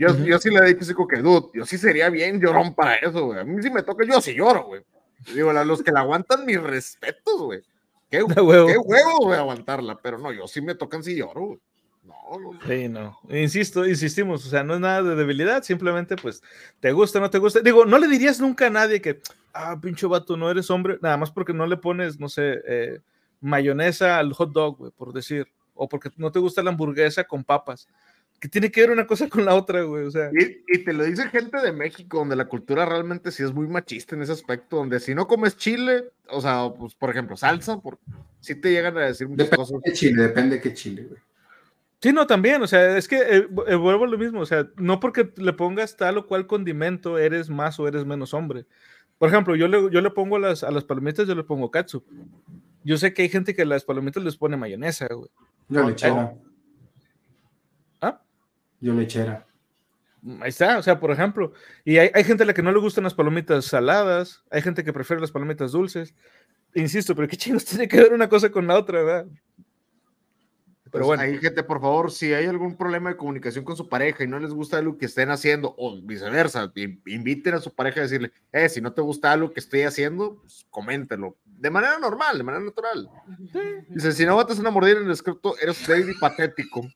Yo, 0.00 0.16
yo 0.24 0.38
sí 0.38 0.48
le 0.48 0.60
he 0.60 0.74
dicho 0.74 1.06
que, 1.06 1.18
dude, 1.18 1.50
yo 1.52 1.66
sí 1.66 1.76
sería 1.76 2.08
bien 2.08 2.40
llorón 2.40 2.74
para 2.74 2.94
eso, 2.94 3.26
güey. 3.26 3.38
A 3.38 3.44
mí 3.44 3.62
si 3.62 3.68
me 3.68 3.82
toca, 3.82 4.02
yo 4.06 4.18
sí 4.22 4.32
lloro, 4.32 4.64
güey. 4.64 4.80
Digo, 5.34 5.50
a 5.50 5.62
los 5.62 5.82
que 5.82 5.92
la 5.92 6.00
aguantan, 6.00 6.46
mis 6.46 6.58
respetos, 6.58 7.38
güey. 7.38 7.60
Qué, 8.10 8.22
huevo. 8.22 8.66
qué 8.66 8.78
huevo, 8.78 9.18
güey, 9.24 9.38
aguantarla. 9.38 9.98
Pero 10.02 10.16
no, 10.16 10.32
yo 10.32 10.48
sí 10.48 10.62
me 10.62 10.74
tocan 10.74 11.02
si 11.02 11.16
lloro, 11.16 11.42
güey. 11.42 11.58
No, 12.04 12.14
no, 12.38 12.52
no. 12.54 12.60
Sí, 12.66 12.88
no. 12.88 13.18
Insisto, 13.28 13.86
insistimos, 13.86 14.46
o 14.46 14.48
sea, 14.48 14.64
no 14.64 14.72
es 14.72 14.80
nada 14.80 15.02
de 15.02 15.14
debilidad, 15.16 15.62
simplemente 15.62 16.16
pues 16.16 16.42
te 16.80 16.92
gusta, 16.92 17.20
no 17.20 17.28
te 17.28 17.36
gusta. 17.36 17.60
Digo, 17.60 17.84
no 17.84 17.98
le 17.98 18.08
dirías 18.08 18.40
nunca 18.40 18.68
a 18.68 18.70
nadie 18.70 19.02
que, 19.02 19.20
ah, 19.52 19.78
pinche 19.82 20.06
vato, 20.06 20.34
no 20.34 20.50
eres 20.50 20.70
hombre, 20.70 20.98
nada 21.02 21.18
más 21.18 21.30
porque 21.30 21.52
no 21.52 21.66
le 21.66 21.76
pones, 21.76 22.18
no 22.18 22.30
sé, 22.30 22.62
eh, 22.66 23.00
mayonesa 23.42 24.18
al 24.18 24.32
hot 24.32 24.50
dog, 24.50 24.78
güey, 24.78 24.92
por 24.92 25.12
decir, 25.12 25.46
o 25.74 25.86
porque 25.90 26.08
no 26.16 26.32
te 26.32 26.38
gusta 26.38 26.62
la 26.62 26.70
hamburguesa 26.70 27.24
con 27.24 27.44
papas. 27.44 27.86
Que 28.40 28.48
tiene 28.48 28.70
que 28.70 28.80
ver 28.80 28.90
una 28.90 29.06
cosa 29.06 29.28
con 29.28 29.44
la 29.44 29.54
otra, 29.54 29.82
güey, 29.82 30.06
o 30.06 30.10
sea. 30.10 30.30
Y, 30.32 30.64
y 30.66 30.78
te 30.82 30.94
lo 30.94 31.04
dice 31.04 31.28
gente 31.28 31.60
de 31.60 31.72
México, 31.72 32.18
donde 32.18 32.36
la 32.36 32.46
cultura 32.46 32.86
realmente 32.86 33.30
sí 33.32 33.42
es 33.42 33.52
muy 33.52 33.68
machista 33.68 34.16
en 34.16 34.22
ese 34.22 34.32
aspecto, 34.32 34.76
donde 34.76 34.98
si 34.98 35.14
no 35.14 35.26
comes 35.26 35.58
chile, 35.58 36.10
o 36.28 36.40
sea, 36.40 36.70
pues, 36.76 36.94
por 36.94 37.10
ejemplo, 37.10 37.36
salsa, 37.36 37.78
por, 37.78 37.98
sí 38.40 38.54
te 38.54 38.70
llegan 38.70 38.96
a 38.96 39.02
decir 39.02 39.28
muchas 39.28 39.50
Depende 39.50 39.56
cosas. 39.56 39.82
de 39.82 39.82
qué 39.84 39.92
chile, 39.92 40.22
depende 40.22 40.56
de 40.56 40.62
qué 40.62 40.72
chile, 40.72 41.02
güey. 41.04 41.20
Sí, 42.02 42.14
no, 42.14 42.26
también, 42.26 42.62
o 42.62 42.66
sea, 42.66 42.96
es 42.96 43.06
que 43.06 43.18
eh, 43.18 43.46
eh, 43.66 43.74
vuelvo 43.74 44.04
a 44.04 44.08
lo 44.08 44.16
mismo, 44.16 44.40
o 44.40 44.46
sea, 44.46 44.66
no 44.76 45.00
porque 45.00 45.30
le 45.36 45.52
pongas 45.52 45.98
tal 45.98 46.16
o 46.16 46.26
cual 46.26 46.46
condimento 46.46 47.18
eres 47.18 47.50
más 47.50 47.78
o 47.78 47.86
eres 47.86 48.06
menos 48.06 48.32
hombre. 48.32 48.64
Por 49.18 49.28
ejemplo, 49.28 49.54
yo 49.54 49.68
le, 49.68 49.90
yo 49.90 50.00
le 50.00 50.10
pongo 50.10 50.36
a 50.36 50.38
las, 50.38 50.64
a 50.64 50.70
las 50.70 50.84
palomitas, 50.84 51.28
yo 51.28 51.34
le 51.34 51.44
pongo 51.44 51.70
catsup. 51.70 52.02
Yo 52.84 52.96
sé 52.96 53.12
que 53.12 53.20
hay 53.20 53.28
gente 53.28 53.54
que 53.54 53.62
a 53.62 53.66
las 53.66 53.84
palomitas 53.84 54.24
les 54.24 54.38
pone 54.38 54.56
mayonesa, 54.56 55.08
güey. 55.12 55.28
Yo 55.68 55.82
No. 55.82 55.94
¿Ah? 56.04 56.32
Yo 58.80 58.94
lechera. 58.94 59.46
Ahí 60.40 60.50
está, 60.50 60.78
o 60.78 60.82
sea, 60.82 61.00
por 61.00 61.10
ejemplo, 61.10 61.52
y 61.84 61.96
hay, 61.96 62.10
hay 62.12 62.24
gente 62.24 62.42
a 62.42 62.46
la 62.46 62.52
que 62.52 62.62
no 62.62 62.72
le 62.72 62.78
gustan 62.78 63.04
las 63.04 63.14
palomitas 63.14 63.64
saladas, 63.64 64.42
hay 64.50 64.60
gente 64.60 64.84
que 64.84 64.92
prefiere 64.92 65.20
las 65.20 65.30
palomitas 65.32 65.72
dulces. 65.72 66.14
Insisto, 66.74 67.14
pero 67.16 67.26
qué 67.26 67.36
chingos 67.38 67.64
tiene 67.66 67.88
que 67.88 67.96
ver 67.96 68.12
una 68.12 68.28
cosa 68.28 68.50
con 68.50 68.66
la 68.66 68.78
otra, 68.78 69.02
¿verdad? 69.02 69.26
Pero 70.92 71.04
Pues, 71.06 71.18
bueno, 71.18 71.22
Hay 71.22 71.38
gente, 71.38 71.62
por 71.62 71.80
favor, 71.80 72.10
si 72.10 72.34
hay 72.34 72.46
algún 72.46 72.76
problema 72.76 73.10
de 73.10 73.16
comunicación 73.16 73.64
con 73.64 73.76
su 73.76 73.88
pareja 73.88 74.24
y 74.24 74.26
no 74.26 74.38
les 74.40 74.50
gusta 74.52 74.82
lo 74.82 74.98
que 74.98 75.06
estén 75.06 75.30
haciendo, 75.30 75.74
o 75.78 76.00
viceversa, 76.02 76.70
in- 76.74 77.00
inviten 77.06 77.54
a 77.54 77.60
su 77.60 77.72
pareja 77.72 78.00
a 78.00 78.02
decirle, 78.02 78.32
eh, 78.52 78.68
si 78.68 78.80
no 78.80 78.92
te 78.92 79.00
gusta 79.00 79.30
algo 79.32 79.52
que 79.52 79.60
estoy 79.60 79.82
haciendo, 79.82 80.40
pues 80.40 80.66
coméntelo. 80.68 81.36
De 81.60 81.68
manera 81.70 81.98
normal, 81.98 82.38
de 82.38 82.42
manera 82.44 82.64
natural. 82.64 83.08
Dice, 83.88 84.12
si 84.12 84.24
no 84.24 84.34
botas 84.34 84.58
una 84.58 84.70
mordida 84.70 84.98
en 84.98 85.04
el 85.04 85.10
escrito, 85.12 85.54
eres 85.60 85.86
débil 85.86 86.10
y 86.16 86.18
patético. 86.18 86.88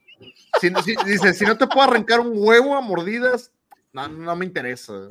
Si 0.58 0.70
no- 0.70 0.82
si- 0.82 0.96
dice, 1.04 1.34
si 1.34 1.44
no 1.44 1.58
te 1.58 1.66
puedo 1.66 1.82
arrancar 1.82 2.20
un 2.20 2.32
huevo 2.34 2.74
a 2.74 2.80
mordidas, 2.80 3.52
no, 3.92 4.08
no 4.08 4.34
me 4.36 4.46
interesa. 4.46 5.06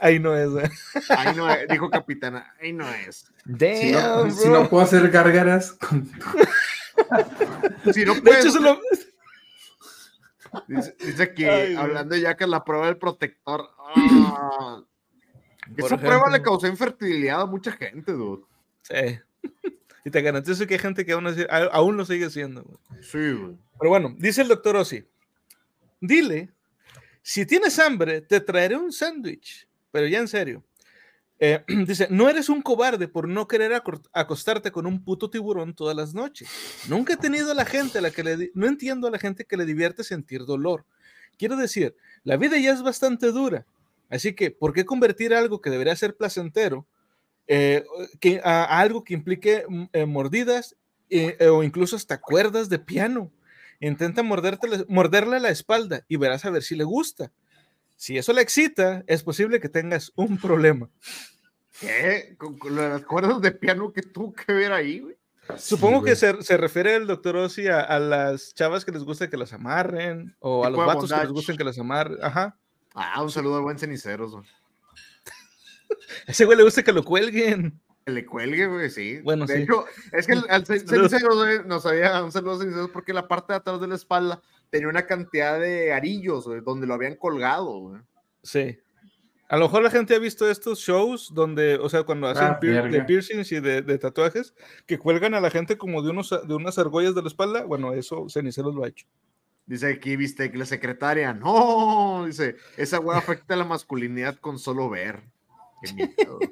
ahí 0.00 0.18
no 0.18 0.34
es. 0.36 0.50
¿eh? 0.64 0.70
Ahí 1.10 1.36
no 1.36 1.48
es, 1.48 1.68
dijo 1.68 1.88
capitana, 1.88 2.52
ahí 2.60 2.72
no 2.72 2.88
es. 2.88 3.30
Si 3.46 3.92
no, 3.92 4.30
si 4.30 4.48
no 4.48 4.68
puedo 4.68 4.82
hacer 4.84 5.08
gárgaras 5.08 5.72
con 5.74 6.10
Si 7.94 8.04
no 8.04 8.14
De 8.14 8.22
puedes, 8.22 8.40
hecho, 8.44 8.48
eso 8.48 8.60
lo- 8.60 8.80
dice, 10.66 10.96
dice 10.98 11.22
Ay, 11.38 11.44
güey. 11.44 11.76
hablando 11.76 12.16
ya 12.16 12.36
que 12.36 12.46
la 12.46 12.64
prueba 12.64 12.86
del 12.86 12.96
protector. 12.96 13.70
ah, 13.78 14.82
esa 15.76 15.96
prueba 15.96 16.28
le 16.30 16.42
causó 16.42 16.66
infertilidad 16.66 17.42
a 17.42 17.46
mucha 17.46 17.70
gente, 17.72 18.12
dude. 18.12 18.42
Sí. 18.88 19.18
Y 20.06 20.10
te 20.10 20.20
garantizo 20.20 20.66
que 20.66 20.74
hay 20.74 20.80
gente 20.80 21.06
que 21.06 21.12
aún, 21.12 21.26
así- 21.26 21.46
aún 21.72 21.96
lo 21.96 22.04
sigue 22.04 22.26
haciendo. 22.26 22.78
Sí, 23.00 23.32
güey. 23.32 23.56
Pero 23.78 23.88
bueno, 23.88 24.14
dice 24.18 24.42
el 24.42 24.48
doctor 24.48 24.76
Ossi, 24.76 25.02
dile, 25.98 26.50
si 27.22 27.46
tienes 27.46 27.78
hambre, 27.78 28.20
te 28.20 28.38
traeré 28.40 28.76
un 28.76 28.92
sándwich. 28.92 29.66
Pero 29.90 30.06
ya 30.06 30.18
en 30.18 30.28
serio. 30.28 30.62
Eh, 31.38 31.64
dice, 31.86 32.06
no 32.10 32.28
eres 32.28 32.50
un 32.50 32.60
cobarde 32.60 33.08
por 33.08 33.26
no 33.28 33.48
querer 33.48 33.72
acostarte 34.12 34.70
con 34.70 34.86
un 34.86 35.02
puto 35.02 35.30
tiburón 35.30 35.72
todas 35.74 35.96
las 35.96 36.12
noches. 36.12 36.50
Nunca 36.86 37.14
he 37.14 37.16
tenido 37.16 37.50
a 37.52 37.54
la 37.54 37.64
gente 37.64 37.96
a 37.96 38.02
la 38.02 38.10
que 38.10 38.22
le... 38.24 38.50
No 38.54 38.66
entiendo 38.66 39.08
a 39.08 39.10
la 39.10 39.18
gente 39.18 39.46
que 39.46 39.56
le 39.56 39.64
divierte 39.64 40.04
sentir 40.04 40.44
dolor. 40.44 40.84
Quiero 41.38 41.56
decir, 41.56 41.96
la 42.24 42.36
vida 42.36 42.58
ya 42.58 42.72
es 42.74 42.82
bastante 42.82 43.32
dura. 43.32 43.64
Así 44.10 44.34
que, 44.34 44.50
¿por 44.50 44.74
qué 44.74 44.84
convertir 44.84 45.32
algo 45.32 45.62
que 45.62 45.70
debería 45.70 45.96
ser 45.96 46.14
placentero 46.14 46.86
eh, 47.46 47.84
que, 48.20 48.40
a, 48.42 48.64
a 48.64 48.80
algo 48.80 49.04
que 49.04 49.14
implique 49.14 49.64
mm, 49.68 49.84
eh, 49.92 50.06
mordidas 50.06 50.76
eh, 51.10 51.36
eh, 51.38 51.48
o 51.48 51.62
incluso 51.62 51.96
hasta 51.96 52.20
cuerdas 52.20 52.68
de 52.68 52.78
piano? 52.78 53.30
Intenta 53.80 54.22
morderte 54.22 54.68
morderle 54.88 55.40
la 55.40 55.50
espalda 55.50 56.04
y 56.08 56.16
verás 56.16 56.44
a 56.44 56.50
ver 56.50 56.62
si 56.62 56.74
le 56.76 56.84
gusta. 56.84 57.32
Si 57.96 58.18
eso 58.18 58.32
le 58.32 58.42
excita, 58.42 59.04
es 59.06 59.22
posible 59.22 59.60
que 59.60 59.68
tengas 59.68 60.12
un 60.16 60.38
problema. 60.38 60.88
¿Qué? 61.80 62.36
Con, 62.38 62.58
las 62.74 63.04
cuerdas 63.04 63.40
de 63.40 63.50
piano 63.52 63.92
que 63.92 64.02
tuvo 64.02 64.32
que 64.32 64.52
ver 64.52 64.72
ahí, 64.72 65.00
güey. 65.00 65.16
Supongo 65.58 66.02
que 66.02 66.16
se, 66.16 66.42
se 66.42 66.56
refiere 66.56 66.96
el 66.96 67.06
doctor 67.06 67.36
Ossi 67.36 67.68
a, 67.68 67.80
a 67.80 67.98
las 67.98 68.54
chavas 68.54 68.84
que 68.84 68.92
les 68.92 69.04
gusta 69.04 69.28
que 69.28 69.36
las 69.36 69.52
amarren 69.52 70.34
o 70.38 70.64
a 70.64 70.70
los 70.70 70.86
vatos 70.86 71.12
que 71.12 71.20
les 71.20 71.28
gusten 71.28 71.56
que 71.56 71.64
las 71.64 71.78
amarren. 71.78 72.18
Ajá. 72.22 72.58
Ah, 72.94 73.22
un 73.22 73.30
saludo 73.30 73.56
al 73.56 73.62
buen 73.62 73.78
ceniceros, 73.78 74.32
güey. 74.32 74.44
A 76.26 76.32
ese 76.32 76.44
güey 76.44 76.56
le 76.58 76.64
gusta 76.64 76.82
que 76.82 76.92
lo 76.92 77.04
cuelguen. 77.04 77.80
Que 78.04 78.12
le 78.12 78.26
cuelgue, 78.26 78.66
güey, 78.66 78.90
sí. 78.90 79.20
Bueno, 79.22 79.46
de 79.46 79.56
sí. 79.56 79.62
hecho, 79.62 79.84
es 80.12 80.26
que 80.26 80.34
el, 80.34 80.44
al 80.48 80.64
güey, 80.64 81.66
nos 81.66 81.86
había 81.86 82.22
un 82.22 82.32
saludo 82.32 82.54
a 82.54 82.58
ceniceros 82.58 82.90
porque 82.90 83.14
la 83.14 83.26
parte 83.28 83.52
de 83.52 83.56
atrás 83.58 83.80
de 83.80 83.88
la 83.88 83.94
espalda 83.94 84.42
tenía 84.70 84.88
una 84.88 85.06
cantidad 85.06 85.58
de 85.58 85.92
arillos, 85.92 86.46
güey, 86.46 86.60
donde 86.60 86.86
lo 86.86 86.94
habían 86.94 87.16
colgado, 87.16 87.78
güey. 87.78 88.02
Sí. 88.42 88.78
A 89.48 89.56
lo 89.56 89.66
mejor 89.66 89.82
la 89.82 89.90
gente 89.90 90.14
ha 90.14 90.18
visto 90.18 90.50
estos 90.50 90.80
shows 90.80 91.30
donde, 91.32 91.76
o 91.76 91.88
sea, 91.88 92.02
cuando 92.02 92.26
hacen 92.26 92.44
Ah, 92.46 92.58
pier- 92.60 92.90
de 92.90 93.04
piercings 93.04 93.52
y 93.52 93.60
de, 93.60 93.82
de 93.82 93.98
tatuajes, 93.98 94.54
que 94.86 94.98
cuelgan 94.98 95.34
a 95.34 95.40
la 95.40 95.50
gente 95.50 95.76
como 95.76 96.02
de, 96.02 96.10
unos, 96.10 96.30
de 96.30 96.54
unas 96.54 96.78
argollas 96.78 97.14
de 97.14 97.22
la 97.22 97.28
espalda. 97.28 97.64
Bueno, 97.64 97.92
eso 97.92 98.26
Ceniceros 98.28 98.74
lo 98.74 98.84
ha 98.84 98.88
hecho. 98.88 99.06
Dice 99.66 99.86
aquí, 99.86 100.16
viste, 100.16 100.50
que 100.50 100.58
la 100.58 100.66
secretaria, 100.66 101.32
no, 101.32 102.24
dice, 102.26 102.56
esa 102.76 102.98
güey 102.98 103.16
afecta 103.16 103.54
a 103.54 103.56
la 103.58 103.64
masculinidad 103.64 104.36
con 104.36 104.58
solo 104.58 104.90
ver. 104.90 105.22
Qué 105.84 105.92
miedo. 106.16 106.38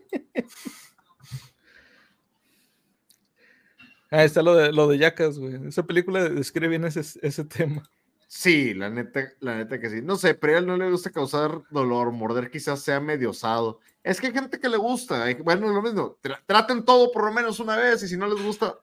Ahí 4.10 4.26
está 4.26 4.42
lo 4.42 4.54
de, 4.54 4.72
lo 4.72 4.88
de 4.88 4.98
Yacas, 4.98 5.38
güey. 5.38 5.54
Esa 5.66 5.84
película 5.86 6.28
describe 6.28 6.68
bien 6.68 6.84
ese, 6.84 7.00
ese 7.26 7.44
tema. 7.44 7.82
Sí, 8.28 8.74
la 8.74 8.90
neta, 8.90 9.32
la 9.40 9.56
neta 9.56 9.80
que 9.80 9.88
sí. 9.88 10.02
No 10.02 10.16
sé, 10.16 10.34
pero 10.34 10.54
a 10.54 10.58
él 10.58 10.66
no 10.66 10.76
le 10.76 10.90
gusta 10.90 11.10
causar 11.10 11.62
dolor, 11.70 12.12
morder 12.12 12.50
quizás 12.50 12.80
sea 12.82 13.00
medio 13.00 13.30
osado. 13.30 13.80
Es 14.02 14.20
que 14.20 14.26
hay 14.26 14.32
gente 14.34 14.58
que 14.60 14.68
le 14.68 14.76
gusta. 14.76 15.24
Bueno, 15.42 15.68
lo 15.72 15.80
mismo, 15.80 16.18
tra- 16.22 16.40
traten 16.44 16.84
todo 16.84 17.10
por 17.12 17.24
lo 17.24 17.32
menos 17.32 17.58
una 17.60 17.76
vez 17.76 18.02
y 18.02 18.08
si 18.08 18.16
no 18.18 18.26
les 18.26 18.42
gusta, 18.42 18.78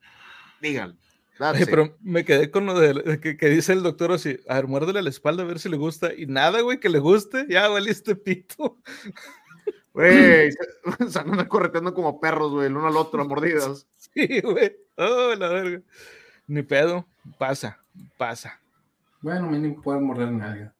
digan. 0.61 0.97
Oye, 1.39 1.65
pero 1.67 1.95
me 2.01 2.25
quedé 2.25 2.51
con 2.51 2.65
lo 2.65 2.77
de, 2.77 2.93
de 2.93 3.19
que, 3.21 3.37
que 3.37 3.47
dice 3.49 3.71
el 3.71 3.81
doctor 3.81 4.11
así, 4.11 4.37
a 4.49 4.55
ver, 4.55 4.67
muérdele 4.67 5.01
la 5.01 5.09
espalda 5.09 5.43
a 5.43 5.45
ver 5.45 5.59
si 5.59 5.69
le 5.69 5.77
gusta. 5.77 6.13
Y 6.13 6.25
nada, 6.25 6.59
güey, 6.61 6.79
que 6.79 6.89
le 6.89 6.99
guste. 6.99 7.45
Ya 7.47 7.67
valiste 7.69 8.15
pito. 8.15 8.77
Güey, 9.99 10.49
se, 11.09 11.19
andan 11.19 11.45
correteando 11.47 11.93
como 11.93 12.21
perros, 12.21 12.53
güey, 12.53 12.67
el 12.67 12.77
uno 12.77 12.87
al 12.87 12.95
otro, 12.95 13.21
a 13.21 13.25
mordidas. 13.25 13.85
Sí, 13.97 14.39
güey. 14.39 14.75
Oh, 14.95 15.35
la 15.35 15.49
verga. 15.49 15.81
Ni 16.47 16.63
pedo. 16.63 17.05
Pasa, 17.37 17.77
pasa. 18.17 18.59
Bueno, 19.21 19.47
mínimo 19.47 19.81
puedes 19.81 20.01
morder 20.01 20.31
nalga. 20.31 20.73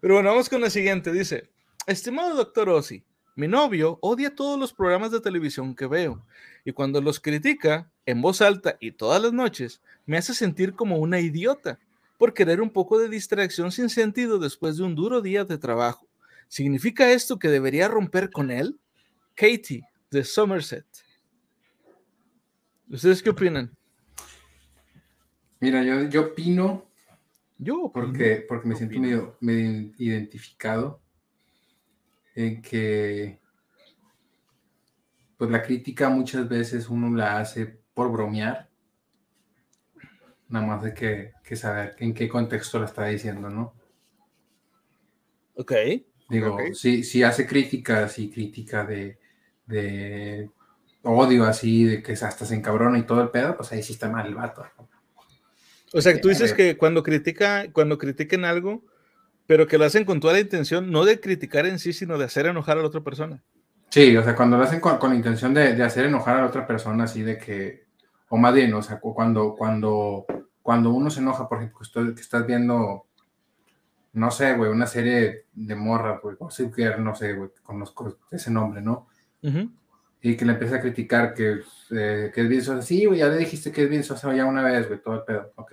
Pero 0.00 0.14
bueno, 0.14 0.30
vamos 0.30 0.48
con 0.48 0.60
la 0.60 0.70
siguiente. 0.70 1.12
Dice, 1.12 1.48
estimado 1.86 2.34
doctor 2.34 2.68
Ossi, 2.68 3.04
mi 3.36 3.46
novio 3.46 3.98
odia 4.02 4.34
todos 4.34 4.58
los 4.58 4.72
programas 4.72 5.12
de 5.12 5.20
televisión 5.20 5.76
que 5.76 5.86
veo 5.86 6.24
y 6.64 6.72
cuando 6.72 7.00
los 7.00 7.20
critica 7.20 7.88
en 8.06 8.20
voz 8.20 8.42
alta 8.42 8.76
y 8.80 8.92
todas 8.92 9.22
las 9.22 9.32
noches, 9.32 9.80
me 10.04 10.18
hace 10.18 10.34
sentir 10.34 10.74
como 10.74 10.96
una 10.98 11.20
idiota 11.20 11.78
por 12.18 12.34
querer 12.34 12.60
un 12.60 12.70
poco 12.70 12.98
de 12.98 13.08
distracción 13.08 13.70
sin 13.70 13.88
sentido 13.88 14.38
después 14.38 14.76
de 14.76 14.82
un 14.82 14.96
duro 14.96 15.22
día 15.22 15.44
de 15.44 15.56
trabajo. 15.56 16.09
¿Significa 16.50 17.12
esto 17.12 17.38
que 17.38 17.46
debería 17.46 17.86
romper 17.86 18.28
con 18.28 18.50
él? 18.50 18.80
Katie, 19.36 19.84
de 20.10 20.24
Somerset. 20.24 20.84
¿Ustedes 22.88 23.22
qué 23.22 23.30
opinan? 23.30 23.70
Mira, 25.60 25.84
yo, 25.84 26.08
yo 26.08 26.22
opino 26.22 26.90
Yo, 27.56 27.82
opino. 27.84 27.92
porque, 27.92 28.44
porque 28.48 28.66
me 28.66 28.74
siento 28.74 28.98
medio, 28.98 29.36
medio 29.38 29.92
identificado 29.96 31.00
en 32.34 32.60
que 32.60 33.38
pues 35.36 35.52
la 35.52 35.62
crítica 35.62 36.08
muchas 36.08 36.48
veces 36.48 36.88
uno 36.88 37.14
la 37.16 37.38
hace 37.38 37.80
por 37.94 38.10
bromear. 38.10 38.68
Nada 40.48 40.66
más 40.66 40.84
hay 40.84 40.94
que, 40.94 41.32
que 41.44 41.54
saber 41.54 41.94
en 42.00 42.12
qué 42.12 42.28
contexto 42.28 42.80
la 42.80 42.86
está 42.86 43.04
diciendo, 43.04 43.48
¿no? 43.50 43.72
ok. 45.54 45.72
Digo, 46.30 46.56
si, 46.74 47.02
si 47.02 47.22
hace 47.22 47.46
críticas 47.46 48.18
y 48.18 48.30
crítica 48.30 48.84
de, 48.84 49.18
de 49.66 50.48
odio 51.02 51.44
así, 51.44 51.84
de 51.84 52.02
que 52.02 52.12
hasta 52.12 52.44
se 52.46 52.54
encabrona 52.54 52.98
y 52.98 53.02
todo 53.02 53.20
el 53.22 53.30
pedo, 53.30 53.56
pues 53.56 53.72
ahí 53.72 53.82
sí 53.82 53.92
está 53.94 54.08
mal 54.08 54.26
el 54.26 54.34
vato. 54.34 54.64
O 55.92 56.00
sea, 56.00 56.12
que 56.14 56.20
tú 56.20 56.28
dices 56.28 56.52
que 56.54 56.76
cuando 56.76 57.02
critica, 57.02 57.66
cuando 57.72 57.98
critiquen 57.98 58.44
algo, 58.44 58.84
pero 59.46 59.66
que 59.66 59.76
lo 59.78 59.84
hacen 59.84 60.04
con 60.04 60.20
toda 60.20 60.34
la 60.34 60.40
intención, 60.40 60.92
no 60.92 61.04
de 61.04 61.18
criticar 61.18 61.66
en 61.66 61.80
sí, 61.80 61.92
sino 61.92 62.16
de 62.16 62.26
hacer 62.26 62.46
enojar 62.46 62.78
a 62.78 62.82
la 62.82 62.86
otra 62.86 63.00
persona. 63.00 63.42
Sí, 63.88 64.16
o 64.16 64.22
sea, 64.22 64.36
cuando 64.36 64.56
lo 64.56 64.62
hacen 64.62 64.78
con, 64.78 64.98
con 64.98 65.10
la 65.10 65.16
intención 65.16 65.52
de, 65.52 65.74
de 65.74 65.82
hacer 65.82 66.06
enojar 66.06 66.36
a 66.36 66.40
la 66.42 66.46
otra 66.46 66.64
persona, 66.64 67.04
así 67.04 67.22
de 67.22 67.36
que, 67.36 67.86
o 68.28 68.36
más 68.36 68.54
bien, 68.54 68.72
o 68.74 68.82
sea, 68.82 69.00
cu- 69.00 69.12
cuando, 69.12 69.56
cuando, 69.56 70.26
cuando 70.62 70.90
uno 70.90 71.10
se 71.10 71.18
enoja, 71.18 71.48
por 71.48 71.58
ejemplo, 71.58 71.80
que 72.14 72.20
estás 72.20 72.46
viendo, 72.46 73.06
no 74.12 74.30
sé, 74.30 74.54
güey, 74.54 74.70
una 74.70 74.86
serie 74.86 75.46
de 75.52 75.74
morra, 75.74 76.18
güey, 76.22 76.36
Gossip 76.36 76.74
Girl, 76.74 77.02
no 77.02 77.14
sé, 77.14 77.32
güey, 77.34 77.50
conozco 77.62 78.18
ese 78.30 78.50
nombre, 78.50 78.82
¿no? 78.82 79.08
Y 80.22 80.36
que 80.36 80.44
le 80.44 80.52
empieza 80.52 80.76
a 80.76 80.80
criticar 80.80 81.32
que, 81.32 81.60
eh, 81.90 82.30
que 82.34 82.40
es 82.42 82.48
bien 82.48 82.62
sosa. 82.62 82.82
Sí, 82.82 83.06
güey, 83.06 83.20
ya 83.20 83.28
le 83.28 83.38
dijiste 83.38 83.72
que 83.72 83.84
es 83.84 83.88
bien 83.88 84.04
sosa 84.04 84.34
ya 84.34 84.44
una 84.44 84.62
vez, 84.62 84.86
güey, 84.86 85.00
todo 85.00 85.14
el 85.14 85.22
pedo. 85.22 85.52
Ok, 85.56 85.72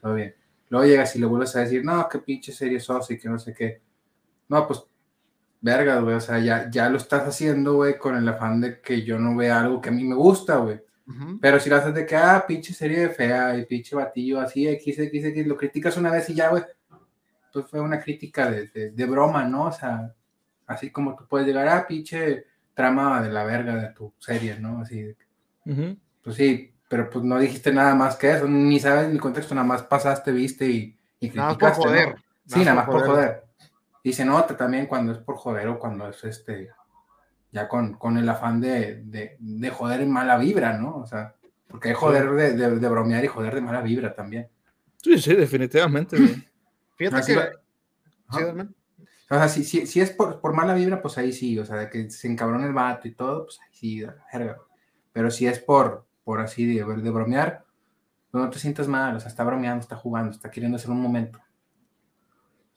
todo 0.00 0.14
bien. 0.14 0.34
Luego 0.68 0.86
llegas 0.86 1.14
y 1.14 1.18
le 1.18 1.26
vuelves 1.26 1.54
a 1.56 1.60
decir, 1.60 1.84
no, 1.84 2.08
qué 2.08 2.18
pinche 2.20 2.52
serie 2.52 2.80
sosa 2.80 3.12
y 3.12 3.18
que 3.18 3.28
no 3.28 3.38
sé 3.38 3.52
qué. 3.52 3.82
No, 4.48 4.66
pues, 4.66 4.84
verga, 5.60 6.00
güey, 6.00 6.14
o 6.14 6.20
sea, 6.20 6.38
ya, 6.38 6.70
ya 6.70 6.88
lo 6.88 6.96
estás 6.96 7.26
haciendo, 7.26 7.74
güey, 7.74 7.98
con 7.98 8.16
el 8.16 8.28
afán 8.28 8.60
de 8.60 8.80
que 8.80 9.02
yo 9.02 9.18
no 9.18 9.36
vea 9.36 9.60
algo 9.60 9.80
que 9.80 9.88
a 9.88 9.92
mí 9.92 10.04
me 10.04 10.14
gusta, 10.14 10.56
güey. 10.56 10.80
Pero 11.40 11.60
si 11.60 11.70
lo 11.70 11.76
haces 11.76 11.94
de 11.94 12.04
que, 12.04 12.16
ah, 12.16 12.44
pinche 12.48 12.74
serie 12.74 13.08
fea 13.10 13.56
y 13.56 13.64
pinche 13.64 13.94
batillo, 13.94 14.40
así, 14.40 14.66
X, 14.66 14.98
X, 14.98 15.24
X, 15.24 15.46
lo 15.46 15.56
criticas 15.56 15.96
una 15.96 16.10
vez 16.10 16.28
y 16.30 16.34
ya, 16.34 16.48
güey, 16.48 16.64
pues 17.56 17.70
fue 17.70 17.80
una 17.80 17.98
crítica 18.00 18.50
de, 18.50 18.66
de, 18.66 18.90
de 18.90 19.06
broma, 19.06 19.44
¿no? 19.44 19.64
O 19.64 19.72
sea, 19.72 20.12
así 20.66 20.90
como 20.90 21.16
tú 21.16 21.26
puedes 21.26 21.46
llegar, 21.46 21.66
ah, 21.68 21.86
pinche 21.86 22.44
trama 22.74 23.22
de 23.22 23.30
la 23.30 23.44
verga 23.44 23.74
de 23.76 23.94
tu 23.94 24.12
serie, 24.18 24.60
¿no? 24.60 24.82
Así, 24.82 25.16
pues 26.22 26.36
sí, 26.36 26.74
pero 26.86 27.08
pues 27.08 27.24
no 27.24 27.38
dijiste 27.38 27.72
nada 27.72 27.94
más 27.94 28.16
que 28.16 28.30
eso, 28.30 28.46
ni 28.46 28.78
sabes 28.78 29.08
ni 29.08 29.18
contexto, 29.18 29.54
nada 29.54 29.66
más 29.66 29.82
pasaste, 29.84 30.32
viste 30.32 30.68
y, 30.68 30.98
y 31.18 31.30
Nada 31.30 31.56
criticaste, 31.56 31.82
¿no? 31.82 31.90
joder. 31.90 32.16
Sí, 32.44 32.58
nada 32.58 32.74
más 32.74 32.86
por 32.86 33.06
joder. 33.06 33.44
Y 34.02 34.12
se 34.12 34.26
nota 34.26 34.54
también 34.54 34.84
cuando 34.86 35.12
es 35.12 35.18
por 35.18 35.36
joder 35.36 35.66
o 35.68 35.78
cuando 35.78 36.10
es 36.10 36.22
este, 36.24 36.68
ya 37.52 37.68
con, 37.68 37.94
con 37.94 38.18
el 38.18 38.28
afán 38.28 38.60
de, 38.60 39.02
de, 39.02 39.36
de 39.40 39.70
joder 39.70 40.02
en 40.02 40.12
mala 40.12 40.36
vibra, 40.36 40.74
¿no? 40.76 40.98
O 40.98 41.06
sea, 41.06 41.34
porque 41.66 41.88
hay 41.88 41.94
joder 41.94 42.30
de, 42.32 42.52
de, 42.52 42.78
de 42.78 42.88
bromear 42.90 43.24
y 43.24 43.28
joder 43.28 43.54
de 43.54 43.62
mala 43.62 43.80
vibra 43.80 44.14
también. 44.14 44.46
Sí, 44.98 45.18
sí, 45.18 45.34
definitivamente. 45.34 46.18
Fíjate 46.96 47.16
Así 47.16 47.32
que. 47.32 47.38
va- 47.38 47.50
Sí, 47.52 48.18
Ajá. 48.28 48.46
dame. 48.46 48.62
O 49.28 49.34
sea, 49.34 49.48
si, 49.48 49.64
si, 49.64 49.86
si 49.86 50.00
es 50.00 50.10
por, 50.10 50.40
por 50.40 50.52
mala 50.54 50.74
vibra, 50.74 51.00
pues 51.02 51.18
ahí 51.18 51.32
sí, 51.32 51.58
o 51.58 51.64
sea, 51.64 51.76
de 51.76 51.90
que 51.90 52.10
se 52.10 52.28
encabrona 52.28 52.66
el 52.66 52.72
vato 52.72 53.08
y 53.08 53.14
todo, 53.14 53.44
pues 53.44 53.58
ahí 53.60 53.68
sí, 53.72 54.04
a 54.04 54.08
la 54.12 54.24
verga. 54.32 54.58
Pero 55.12 55.30
si 55.30 55.46
es 55.46 55.58
por, 55.58 56.06
por 56.24 56.40
así 56.40 56.64
de, 56.66 56.84
de 56.84 57.10
bromear, 57.10 57.64
no 58.32 58.50
te 58.50 58.58
sientas 58.58 58.86
mal, 58.88 59.16
o 59.16 59.20
sea, 59.20 59.28
está 59.28 59.42
bromeando, 59.44 59.80
está 59.80 59.96
jugando, 59.96 60.30
está 60.32 60.50
queriendo 60.50 60.76
hacer 60.76 60.90
un 60.90 61.00
momento. 61.00 61.40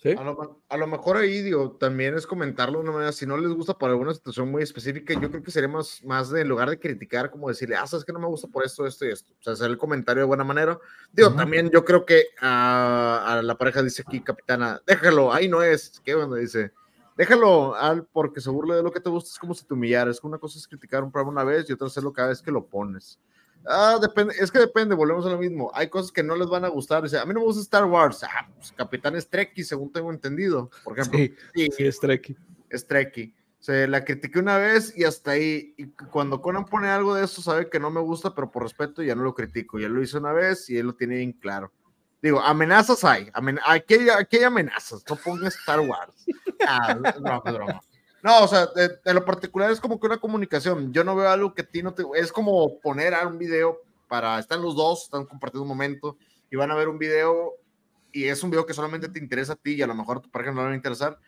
Sí. 0.01 0.11
A 0.17 0.23
lo, 0.23 0.63
a 0.69 0.77
lo 0.77 0.87
mejor 0.87 1.17
ahí, 1.17 1.41
digo, 1.41 1.73
también 1.77 2.15
es 2.15 2.25
comentarlo 2.25 2.77
de 2.77 2.85
una 2.85 2.93
manera, 2.93 3.11
si 3.11 3.25
no 3.25 3.35
les 3.35 3.51
gusta 3.51 3.77
por 3.77 3.89
alguna 3.89 4.13
situación 4.13 4.49
muy 4.49 4.63
específica, 4.63 5.13
yo 5.13 5.29
creo 5.29 5.43
que 5.43 5.51
sería 5.51 5.67
más, 5.67 6.01
más 6.05 6.29
de, 6.29 6.39
en 6.39 6.47
lugar 6.47 6.69
de 6.69 6.79
criticar, 6.79 7.29
como 7.29 7.49
decirle, 7.49 7.75
ah, 7.75 7.85
sabes 7.85 8.05
que 8.05 8.13
no 8.13 8.19
me 8.19 8.27
gusta 8.27 8.47
por 8.47 8.63
esto, 8.63 8.87
esto 8.87 9.05
y 9.05 9.11
esto. 9.11 9.33
O 9.37 9.43
sea, 9.43 9.53
hacer 9.53 9.69
el 9.69 9.77
comentario 9.77 10.21
de 10.21 10.27
buena 10.27 10.45
manera. 10.45 10.79
Digo, 11.11 11.33
también 11.35 11.69
yo 11.69 11.83
creo 11.83 12.05
que 12.05 12.27
ah, 12.39 13.25
a 13.27 13.41
la 13.41 13.57
pareja 13.57 13.83
dice 13.83 14.03
aquí, 14.07 14.21
capitana, 14.21 14.81
déjalo, 14.87 15.33
ahí 15.33 15.49
no 15.49 15.61
es. 15.61 15.99
¿Qué 16.05 16.15
bueno? 16.15 16.35
Dice, 16.35 16.71
déjalo, 17.17 17.75
al, 17.75 18.05
porque 18.05 18.39
se 18.39 18.49
burle 18.49 18.75
de 18.75 18.83
lo 18.83 18.93
que 18.93 19.01
te 19.01 19.09
gusta, 19.09 19.31
es 19.31 19.37
como 19.37 19.53
si 19.53 19.65
te 19.65 19.73
humillaras. 19.73 20.15
Es 20.15 20.21
que 20.21 20.27
una 20.27 20.37
cosa 20.37 20.59
es 20.59 20.65
criticar 20.65 21.03
un 21.03 21.11
programa 21.11 21.41
una 21.41 21.43
vez 21.43 21.69
y 21.69 21.73
otra 21.73 21.87
es 21.87 21.91
hacerlo 21.91 22.13
cada 22.13 22.29
vez 22.29 22.41
que 22.41 22.51
lo 22.51 22.65
pones. 22.65 23.19
Ah, 23.67 23.97
depende, 24.01 24.33
es 24.39 24.51
que 24.51 24.59
depende, 24.59 24.95
volvemos 24.95 25.25
a 25.25 25.29
lo 25.29 25.37
mismo. 25.37 25.69
Hay 25.73 25.89
cosas 25.89 26.11
que 26.11 26.23
no 26.23 26.35
les 26.35 26.47
van 26.47 26.65
a 26.65 26.69
gustar. 26.69 27.03
Dice, 27.03 27.19
a 27.19 27.25
mí 27.25 27.33
no 27.33 27.39
me 27.41 27.45
gusta 27.45 27.61
Star 27.61 27.85
Wars. 27.85 28.23
Ah, 28.23 28.47
pues 28.55 28.71
Capitán 28.71 29.15
es 29.15 29.29
Trekkie, 29.29 29.63
según 29.63 29.91
tengo 29.91 30.11
entendido. 30.11 30.69
Por 30.83 30.97
ejemplo, 30.97 31.19
Sí, 31.19 31.33
Sí, 31.53 31.67
sí, 31.77 31.85
es 31.85 31.99
Trekkie. 31.99 32.37
es 32.69 32.87
Trekkie. 32.87 33.33
Se 33.59 33.87
la 33.87 34.05
critiqué 34.05 34.39
una 34.39 34.57
vez 34.57 34.93
y 34.97 35.03
hasta 35.03 35.31
ahí. 35.31 35.73
Y 35.77 35.87
cuando 36.11 36.41
Conan 36.41 36.65
pone 36.65 36.87
algo 36.89 37.13
de 37.13 37.25
eso, 37.25 37.41
sabe 37.41 37.69
que 37.69 37.79
no 37.79 37.91
me 37.91 37.99
gusta, 37.99 38.33
pero 38.33 38.49
por 38.49 38.63
respeto 38.63 39.03
ya 39.03 39.15
no 39.15 39.23
lo 39.23 39.35
critico. 39.35 39.77
Ya 39.79 39.89
lo 39.89 40.01
hice 40.01 40.17
una 40.17 40.31
vez 40.31 40.69
y 40.69 40.77
él 40.77 40.87
lo 40.87 40.95
tiene 40.95 41.17
bien 41.17 41.33
claro. 41.33 41.71
Digo, 42.21 42.39
amenazas 42.41 43.03
hay. 43.03 43.29
amen- 43.33 43.59
aquí, 43.65 43.95
hay 43.95 44.09
aquí 44.09 44.37
hay 44.37 44.43
amenazas. 44.43 45.03
No 45.09 45.15
pongas 45.17 45.55
Star 45.57 45.81
Wars. 45.81 46.25
Ah, 46.65 46.93
broma, 46.95 47.39
broma. 47.41 47.81
No, 48.23 48.43
o 48.43 48.47
sea, 48.47 48.67
de, 48.67 48.99
de 49.03 49.13
lo 49.13 49.23
particular 49.25 49.71
es 49.71 49.79
como 49.79 49.99
que 49.99 50.07
una 50.07 50.17
comunicación. 50.17 50.91
Yo 50.91 51.03
no 51.03 51.15
veo 51.15 51.29
algo 51.29 51.53
que 51.53 51.61
a 51.61 51.67
ti 51.67 51.81
no 51.81 51.93
te. 51.93 52.03
Es 52.15 52.31
como 52.31 52.79
poner 52.79 53.13
a 53.13 53.27
un 53.27 53.37
video 53.37 53.79
para. 54.07 54.39
Están 54.39 54.61
los 54.61 54.75
dos, 54.75 55.03
están 55.03 55.25
compartiendo 55.25 55.63
un 55.63 55.69
momento 55.69 56.17
y 56.51 56.55
van 56.55 56.71
a 56.71 56.75
ver 56.75 56.87
un 56.87 56.97
video 56.97 57.53
y 58.11 58.25
es 58.25 58.43
un 58.43 58.49
video 58.49 58.65
que 58.65 58.73
solamente 58.73 59.09
te 59.09 59.19
interesa 59.19 59.53
a 59.53 59.55
ti 59.55 59.73
y 59.73 59.81
a 59.81 59.87
lo 59.87 59.95
mejor 59.95 60.17
a 60.17 60.21
tu 60.21 60.31
pareja 60.31 60.51
no 60.51 60.61
le 60.61 60.67
va 60.67 60.73
a 60.73 60.75
interesar 60.75 61.19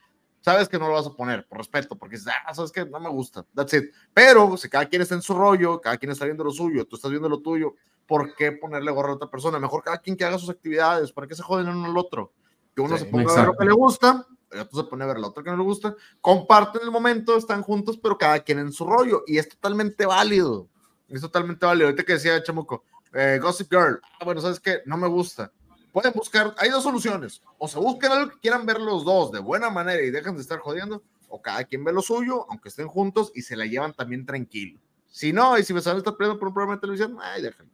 sabes 0.41 0.67
que 0.67 0.77
no 0.77 0.87
lo 0.87 0.93
vas 0.93 1.07
a 1.07 1.13
poner 1.13 1.47
por 1.47 1.59
respeto, 1.59 1.95
porque 1.95 2.17
ah, 2.45 2.53
sabes 2.53 2.71
que 2.71 2.85
no 2.85 2.99
me 2.99 3.09
gusta, 3.09 3.45
that's 3.55 3.73
it. 3.73 3.93
Pero 4.13 4.57
si 4.57 4.67
cada 4.67 4.87
quien 4.87 5.03
está 5.03 5.15
en 5.15 5.21
su 5.21 5.33
rollo, 5.33 5.79
cada 5.79 5.97
quien 5.97 6.11
está 6.11 6.25
viendo 6.25 6.43
lo 6.43 6.51
suyo, 6.51 6.85
tú 6.85 6.95
estás 6.95 7.11
viendo 7.11 7.29
lo 7.29 7.39
tuyo, 7.39 7.75
¿por 8.07 8.35
qué 8.35 8.51
ponerle 8.51 8.91
gorra 8.91 9.11
a 9.11 9.15
otra 9.15 9.29
persona? 9.29 9.59
Mejor 9.59 9.83
cada 9.83 9.99
quien 9.99 10.17
que 10.17 10.25
haga 10.25 10.37
sus 10.37 10.49
actividades, 10.49 11.11
¿para 11.11 11.27
qué 11.27 11.35
se 11.35 11.43
joden 11.43 11.69
uno 11.69 11.85
al 11.85 11.97
otro? 11.97 12.33
Que 12.75 12.81
uno 12.81 12.97
Sí, 12.97 13.05
se 13.05 13.09
ponga 13.09 13.31
a 13.31 13.35
ver 13.37 13.45
lo 13.45 13.55
que 13.55 13.65
le 13.65 13.73
gusta, 13.73 14.25
el 14.51 14.59
otro 14.59 14.83
se 14.83 14.89
pone 14.89 15.03
a 15.03 15.07
ver 15.07 15.19
lo 15.19 15.27
otro 15.27 15.43
que 15.43 15.49
no 15.49 15.57
le 15.57 15.63
gusta, 15.63 15.95
comparten 16.19 16.81
el 16.83 16.91
momento, 16.91 17.37
están 17.37 17.61
juntos, 17.61 17.97
pero 18.01 18.17
cada 18.17 18.39
quien 18.39 18.59
en 18.59 18.71
su 18.71 18.85
rollo, 18.85 19.23
y 19.27 19.37
es 19.37 19.49
totalmente 19.49 20.05
válido. 20.05 20.67
Es 21.07 21.21
totalmente 21.21 21.65
válido. 21.65 21.87
Ahorita 21.87 22.03
que 22.03 22.13
decía 22.13 22.41
Chamuco, 22.41 22.83
eh, 23.13 23.39
Gossip 23.41 23.69
Girl, 23.69 23.99
ah, 24.19 24.25
bueno, 24.25 24.41
¿sabes 24.41 24.59
qué? 24.59 24.81
No 24.85 24.97
me 24.97 25.07
gusta 25.07 25.51
pueden 25.91 26.13
buscar, 26.13 26.55
hay 26.57 26.69
dos 26.69 26.83
soluciones, 26.83 27.41
o 27.57 27.67
se 27.67 27.79
busquen 27.79 28.11
algo 28.11 28.31
que 28.31 28.39
quieran 28.39 28.65
ver 28.65 28.79
los 28.79 29.03
dos 29.03 29.31
de 29.31 29.39
buena 29.39 29.69
manera 29.69 30.01
y 30.01 30.09
dejan 30.09 30.35
de 30.35 30.41
estar 30.41 30.59
jodiendo, 30.59 31.03
o 31.29 31.41
cada 31.41 31.63
quien 31.63 31.83
ve 31.83 31.93
lo 31.93 32.01
suyo, 32.01 32.45
aunque 32.49 32.69
estén 32.69 32.87
juntos 32.87 33.31
y 33.35 33.41
se 33.41 33.55
la 33.55 33.65
llevan 33.65 33.93
también 33.93 34.25
tranquilo. 34.25 34.79
Si 35.07 35.33
no, 35.33 35.57
y 35.57 35.63
si 35.63 35.73
me 35.73 35.81
saben 35.81 35.97
estar 35.99 36.15
peleando 36.15 36.39
por 36.39 36.49
un 36.49 36.53
programa 36.53 36.75
de 36.75 36.81
televisión, 36.81 37.17
ay, 37.21 37.41
déjenlo. 37.41 37.71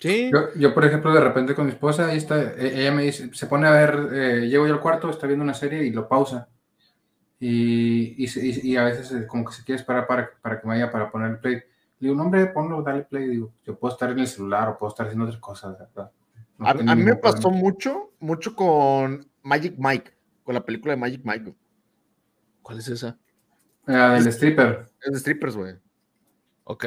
Sí, 0.00 0.30
Yo, 0.32 0.54
yo, 0.56 0.72
por 0.72 0.86
ejemplo, 0.86 1.12
de 1.12 1.20
repente 1.20 1.54
con 1.54 1.66
mi 1.66 1.72
esposa, 1.72 2.06
ahí 2.06 2.16
está, 2.16 2.40
e- 2.40 2.80
ella 2.80 2.90
me 2.90 3.02
dice, 3.02 3.32
se 3.34 3.46
pone 3.46 3.68
a 3.68 3.72
ver, 3.72 4.08
eh, 4.12 4.48
llego 4.48 4.66
yo 4.66 4.72
al 4.72 4.80
cuarto, 4.80 5.10
está 5.10 5.26
viendo 5.26 5.44
una 5.44 5.52
serie 5.52 5.84
y 5.84 5.90
lo 5.90 6.08
pausa. 6.08 6.48
Y, 7.38 8.16
y, 8.18 8.76
a 8.76 8.84
veces 8.84 9.12
eh, 9.12 9.26
como 9.26 9.44
que 9.44 9.52
se 9.52 9.64
quiere 9.64 9.78
esperar 9.78 10.06
para, 10.06 10.30
para 10.40 10.60
que 10.60 10.66
me 10.66 10.74
vaya 10.74 10.90
para 10.90 11.10
poner 11.10 11.38
play. 11.40 11.54
Le 11.54 11.62
digo, 11.98 12.14
no, 12.14 12.22
hombre, 12.22 12.46
ponlo, 12.46 12.82
dale 12.82 13.02
play. 13.02 13.28
Digo, 13.28 13.52
yo 13.64 13.78
puedo 13.78 13.92
estar 13.92 14.10
en 14.10 14.18
el 14.18 14.26
celular 14.26 14.68
o 14.68 14.78
puedo 14.78 14.88
estar 14.90 15.06
haciendo 15.06 15.26
otras 15.26 15.40
cosas. 15.40 15.78
¿verdad? 15.78 16.10
No 16.58 16.66
A, 16.66 16.74
mí 16.74 17.02
me 17.02 17.16
pasó 17.16 17.50
mucho, 17.50 18.12
mucho 18.20 18.54
con 18.54 19.30
Magic 19.42 19.74
Mike, 19.78 20.12
con 20.42 20.54
la 20.54 20.64
película 20.64 20.94
de 20.94 21.00
Magic 21.00 21.22
Mike. 21.24 21.54
¿cuál 22.62 22.78
es 22.78 22.88
esa? 22.88 23.18
Ah, 23.86 24.14
del 24.14 24.26
stripper. 24.28 24.86
Es 25.02 25.12
de 25.12 25.18
strippers, 25.18 25.56
güey. 25.56 25.74
Ok. 26.64 26.84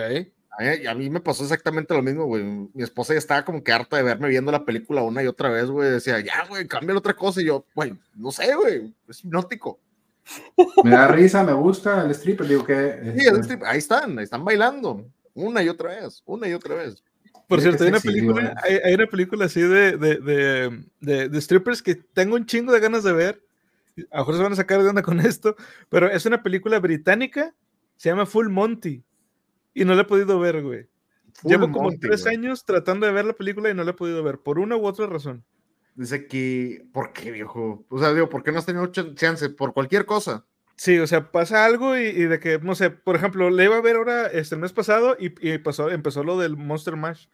A 0.57 0.61
mí, 0.63 0.85
a 0.87 0.93
mí 0.93 1.09
me 1.09 1.19
pasó 1.19 1.43
exactamente 1.43 1.93
lo 1.93 2.03
mismo, 2.03 2.25
güey. 2.25 2.43
Mi 2.43 2.83
esposa 2.83 3.13
ya 3.13 3.19
estaba 3.19 3.43
como 3.43 3.63
que 3.63 3.71
harta 3.71 3.97
de 3.97 4.03
verme 4.03 4.29
viendo 4.29 4.51
la 4.51 4.65
película 4.65 5.01
una 5.01 5.23
y 5.23 5.27
otra 5.27 5.49
vez, 5.49 5.65
güey. 5.65 5.89
Decía, 5.89 6.19
ya, 6.19 6.45
güey, 6.47 6.67
cambia 6.67 6.95
otra 6.95 7.15
cosa. 7.15 7.41
Y 7.41 7.45
yo, 7.45 7.65
güey, 7.73 7.93
no 8.15 8.31
sé, 8.31 8.53
güey, 8.55 8.93
es 9.07 9.23
hipnótico. 9.23 9.79
Me 10.83 10.91
da 10.91 11.07
risa, 11.07 11.43
me 11.43 11.53
gusta 11.53 12.05
el 12.05 12.11
stripper. 12.11 12.47
Digo 12.47 12.63
que. 12.65 12.99
Sí, 13.17 13.25
este, 13.25 13.27
es 13.27 13.33
de 13.47 13.55
strip- 13.57 13.63
ahí 13.65 13.77
están, 13.79 14.17
ahí 14.19 14.23
están 14.25 14.45
bailando. 14.45 15.05
Una 15.33 15.63
y 15.63 15.69
otra 15.69 15.89
vez, 15.89 16.21
una 16.25 16.47
y 16.47 16.53
otra 16.53 16.75
vez. 16.75 17.03
Por 17.47 17.57
Mira 17.59 17.71
cierto, 17.71 17.83
hay 17.83 17.89
una 17.89 17.99
película, 17.99 18.33
güey. 18.33 18.53
hay, 18.63 18.81
hay 18.85 18.93
una 18.93 19.07
película 19.07 19.45
así 19.45 19.61
de, 19.61 19.97
de, 19.97 20.15
de, 20.17 20.83
de- 21.01 21.29
de 21.29 21.41
strippers 21.41 21.81
que 21.81 21.95
tengo 21.95 22.35
un 22.35 22.45
chingo 22.45 22.71
de 22.71 22.79
ganas 22.79 23.03
de 23.03 23.11
ver. 23.11 23.43
A 24.11 24.17
lo 24.19 24.21
mejor 24.21 24.35
se 24.37 24.43
van 24.43 24.53
a 24.53 24.55
sacar 24.55 24.81
de 24.81 24.89
onda 24.89 25.01
con 25.01 25.19
esto, 25.19 25.55
pero 25.89 26.09
es 26.09 26.25
una 26.25 26.41
película 26.41 26.79
británica, 26.79 27.53
se 27.97 28.09
llama 28.09 28.25
Full 28.25 28.49
Monty. 28.49 29.03
Y 29.73 29.85
no 29.85 29.95
la 29.95 30.01
he 30.01 30.05
podido 30.05 30.39
ver, 30.39 30.61
güey. 30.61 30.87
Full 31.33 31.51
Llevo 31.51 31.71
como 31.71 31.83
Monty, 31.85 31.99
tres 31.99 32.23
güey. 32.23 32.35
años 32.35 32.63
tratando 32.65 33.05
de 33.07 33.11
ver 33.11 33.25
la 33.25 33.33
película 33.33 33.69
y 33.69 33.73
no 33.73 33.83
la 33.83 33.91
he 33.91 33.95
podido 33.95 34.21
ver, 34.23 34.37
por 34.39 34.59
una 34.59 34.75
u 34.75 34.85
otra 34.85 35.07
razón. 35.07 35.43
Dice 35.95 36.15
aquí, 36.15 36.79
¿por 36.91 37.11
qué, 37.13 37.31
viejo? 37.31 37.85
O 37.89 37.99
sea, 37.99 38.13
digo, 38.13 38.29
¿por 38.29 38.43
qué 38.43 38.51
no 38.51 38.59
has 38.59 38.65
tenido 38.65 38.91
ch- 38.91 39.15
chance? 39.15 39.49
Por 39.49 39.73
cualquier 39.73 40.05
cosa. 40.05 40.45
Sí, 40.75 40.97
o 40.97 41.05
sea, 41.05 41.31
pasa 41.31 41.65
algo 41.65 41.95
y, 41.97 42.01
y 42.05 42.25
de 42.25 42.39
que, 42.39 42.57
no 42.59 42.73
sé, 42.73 42.89
por 42.89 43.15
ejemplo, 43.15 43.49
le 43.51 43.63
iba 43.65 43.77
a 43.77 43.81
ver 43.81 43.95
ahora 43.95 44.25
este, 44.27 44.55
el 44.55 44.61
mes 44.61 44.73
pasado 44.73 45.15
y, 45.19 45.33
y 45.47 45.59
pasó, 45.59 45.89
empezó 45.91 46.23
lo 46.23 46.39
del 46.39 46.57
Monster 46.57 46.95
Mash. 46.95 47.27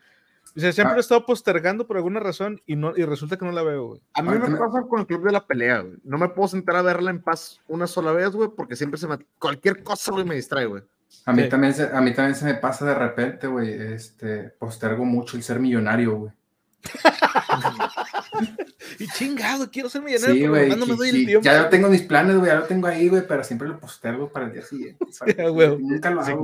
O 0.56 0.60
sea, 0.60 0.74
siempre 0.74 0.96
Ah. 0.96 0.98
he 0.98 1.00
estado 1.00 1.26
postergando 1.26 1.88
por 1.88 1.96
alguna 1.98 2.20
razón 2.20 2.62
y, 2.66 2.76
no, 2.76 2.94
y 2.98 3.04
resulta 3.06 3.38
que 3.38 3.46
no 3.46 3.52
la 3.54 3.64
veo, 3.64 3.86
güey. 3.88 4.02
A 4.14 4.22
mí 4.22 4.30
me- 4.32 4.40
pasa 4.58 4.82
con 4.90 5.00
el 5.00 5.08
Club 5.08 5.24
de 5.24 5.32
la 5.32 5.46
Pelea, 5.46 5.80
güey. 5.82 5.98
No 6.04 6.18
me 6.18 6.28
puedo 6.30 6.48
sentar 6.50 6.76
a 6.76 6.82
verla 6.82 7.12
en 7.12 7.22
paz 7.22 7.62
una 7.68 7.88
sola 7.88 8.12
vez, 8.12 8.32
güey, 8.32 8.50
porque 8.56 8.76
siempre 8.76 9.00
se 9.00 9.08
me... 9.08 9.20
Cualquier 9.40 9.84
cosa, 9.84 10.12
güey, 10.12 10.26
me 10.26 10.36
distrae, 10.36 10.66
güey. 10.66 10.84
A 11.26 11.34
mí, 11.34 11.44
Sí. 11.44 11.50
también 11.50 11.74
se, 11.74 11.84
a 11.84 12.02
mí 12.02 12.14
también 12.14 12.36
se 12.36 12.46
me 12.46 12.56
pasa 12.56 12.86
de 12.86 12.96
repente, 12.96 13.48
güey. 13.48 13.72
Este, 13.72 14.50
postergo 14.50 15.06
mucho 15.06 15.38
el 15.38 15.44
ser 15.44 15.60
millonario, 15.60 16.16
güey. 16.18 16.32
Y 19.00 19.08
chingado, 19.08 19.70
quiero 19.70 19.90
ser 19.90 20.02
millonario, 20.02 20.36
Sí, 20.36 20.44
nomás 20.44 20.78
no 20.78 20.86
me 20.86 20.94
sí, 20.94 20.98
doy 20.98 21.10
sí, 21.12 21.20
el 21.20 21.26
tiempo. 21.26 21.44
Ya 21.46 21.62
lo 21.62 21.70
tengo 21.70 21.86
en 21.88 21.92
mis 21.94 22.02
planes, 22.04 22.38
güey. 22.38 22.48
Ya 22.48 22.56
lo 22.56 22.66
tengo 22.66 22.88
ahí, 22.88 23.08
güey. 23.08 23.26
Pero 23.28 23.44
siempre 23.44 23.68
lo 23.68 23.80
postergo 23.80 24.30
para 24.30 24.48
el 24.48 24.54
día 24.54 24.62
siguiente. 24.64 25.06
Nunca 25.80 26.10
lo 26.10 26.22
hago. 26.22 26.44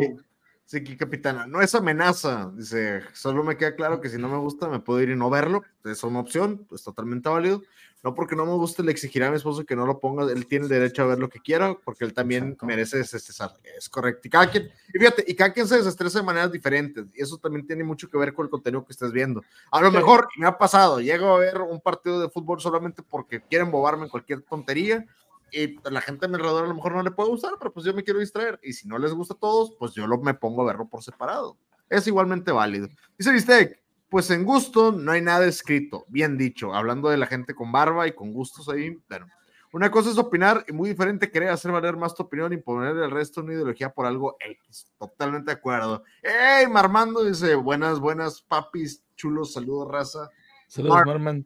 Sí, 0.66 0.84
que 0.84 0.98
capitana, 0.98 1.46
no 1.46 1.62
es 1.62 1.76
amenaza. 1.76 2.52
Dice, 2.56 3.02
solo 3.14 3.44
me 3.44 3.56
queda 3.56 3.76
claro 3.76 4.02
que 4.02 4.10
si 4.10 4.18
no 4.18 4.30
me 4.30 4.38
gusta, 4.38 4.68
me 4.68 4.80
puedo 4.80 5.02
ir 5.02 5.10
y 5.10 5.16
no 5.16 5.30
verlo. 5.30 5.64
Es 5.84 6.04
una 6.04 6.20
opción, 6.20 6.66
es 6.74 6.84
totalmente 6.84 7.30
válido. 7.30 7.62
No 8.06 8.14
porque 8.14 8.36
no 8.36 8.46
me 8.46 8.52
guste, 8.52 8.84
le 8.84 8.92
exigirá 8.92 9.28
a 9.28 9.32
mi 9.32 9.38
esposo 9.38 9.66
que 9.66 9.76
no 9.76 9.88
lo 9.88 10.00
ponga. 10.00 10.32
Él 10.32 10.46
tiene 10.46 10.66
el 10.66 10.70
derecho 10.70 11.02
a 11.02 11.08
ver 11.08 11.18
lo 11.18 11.28
que 11.28 11.40
quiera, 11.40 11.76
porque 11.84 12.06
él 12.06 12.14
también 12.14 12.44
Exacto. 12.44 12.66
merece 12.68 12.98
desestresar. 13.00 13.54
Es 13.76 13.90
correcto. 13.90 14.28
Y 14.28 14.30
cada 14.30 14.48
quien, 14.52 14.70
y 14.94 15.00
fíjate, 15.00 15.24
y 15.28 15.34
cada 15.34 15.52
quien 15.52 15.68
se 15.68 15.78
desestresa 15.78 16.20
de 16.20 16.26
maneras 16.26 16.52
diferentes. 16.52 17.08
Y 17.16 17.24
eso 17.24 17.40
también 17.40 17.66
tiene 17.66 17.84
mucho 17.84 18.08
que 18.08 18.16
ver 18.20 18.32
con 18.36 18.46
el 18.46 18.52
contenido 18.52 18.86
que 18.86 18.92
estés 18.94 19.12
viendo. 19.12 19.42
A 19.72 19.82
lo 19.82 19.90
Sí. 19.90 19.98
mejor 19.98 20.28
me 20.38 20.46
ha 20.46 20.56
pasado, 20.56 21.02
llego 21.02 21.30
a 21.36 21.40
ver 21.40 21.60
un 21.62 21.82
partido 21.82 22.20
de 22.22 22.30
fútbol 22.30 22.62
solamente 22.62 23.02
porque 23.02 23.42
quieren 23.42 23.72
bobarme 23.72 24.04
en 24.04 24.10
cualquier 24.10 24.44
tontería 24.44 25.04
y 25.52 25.76
a 25.84 25.90
la 25.90 26.02
gente 26.02 26.28
a 26.28 26.30
mi 26.30 26.36
alrededor 26.36 26.66
a 26.66 26.68
lo 26.68 26.76
mejor 26.76 26.92
no 26.92 27.02
le 27.02 27.10
puede 27.10 27.30
gustar, 27.30 27.54
pero 27.58 27.74
pues 27.74 27.88
yo 27.88 27.94
me 27.96 28.04
quiero 28.04 28.20
distraer. 28.20 28.60
Y 28.62 28.74
si 28.74 28.88
no 28.88 29.00
les 29.00 29.14
gusta 29.14 29.34
a 29.34 29.38
todos, 29.40 29.74
pues 29.80 29.94
yo 29.94 30.06
lo, 30.06 30.20
me 30.20 30.36
pongo 30.36 30.62
a 30.62 30.66
verlo 30.66 30.88
por 30.88 31.02
separado. 31.02 31.58
Es 31.90 32.06
igualmente 32.06 32.52
válido. 32.52 32.88
Dice 33.18 33.32
Bistec, 33.32 33.82
pues 34.10 34.30
en 34.32 34.44
gusto 34.44 34.92
no 34.92 35.12
hay 35.12 35.22
nada 35.22 35.46
escrito. 35.46 36.06
Bien 36.08 36.38
dicho, 36.38 36.74
hablando 36.74 37.10
de 37.10 37.18
la 37.18 37.28
gente 37.28 37.54
con 37.54 37.72
barba 37.72 38.08
y 38.08 38.14
con 38.14 38.32
gustos 38.34 38.70
ahí. 38.70 38.98
Bueno, 39.10 39.28
una 39.74 39.92
cosa 39.92 40.10
es 40.10 40.18
opinar 40.18 40.64
y 40.68 40.72
muy 40.72 40.90
diferente 40.90 41.30
querer 41.30 41.50
hacer 41.50 41.72
valer 41.72 41.98
más 41.98 42.16
tu 42.16 42.24
opinión 42.24 42.54
y 42.54 42.58
poner 42.58 42.96
el 42.96 43.12
resto 43.12 43.42
una 43.42 43.54
ideología 43.54 43.90
por 43.92 44.06
algo 44.06 44.38
X. 44.40 44.90
Totalmente 44.98 45.48
de 45.52 45.58
acuerdo. 45.58 46.04
¡Ey, 46.24 46.68
Marmando! 46.68 47.24
Dice, 47.26 47.56
buenas, 47.56 48.00
buenas, 48.00 48.42
papis, 48.42 49.04
chulos, 49.16 49.54
saludos, 49.54 49.92
raza. 49.92 50.30
Saludos, 50.68 50.96
Mar- 50.96 51.06
Marman. 51.08 51.46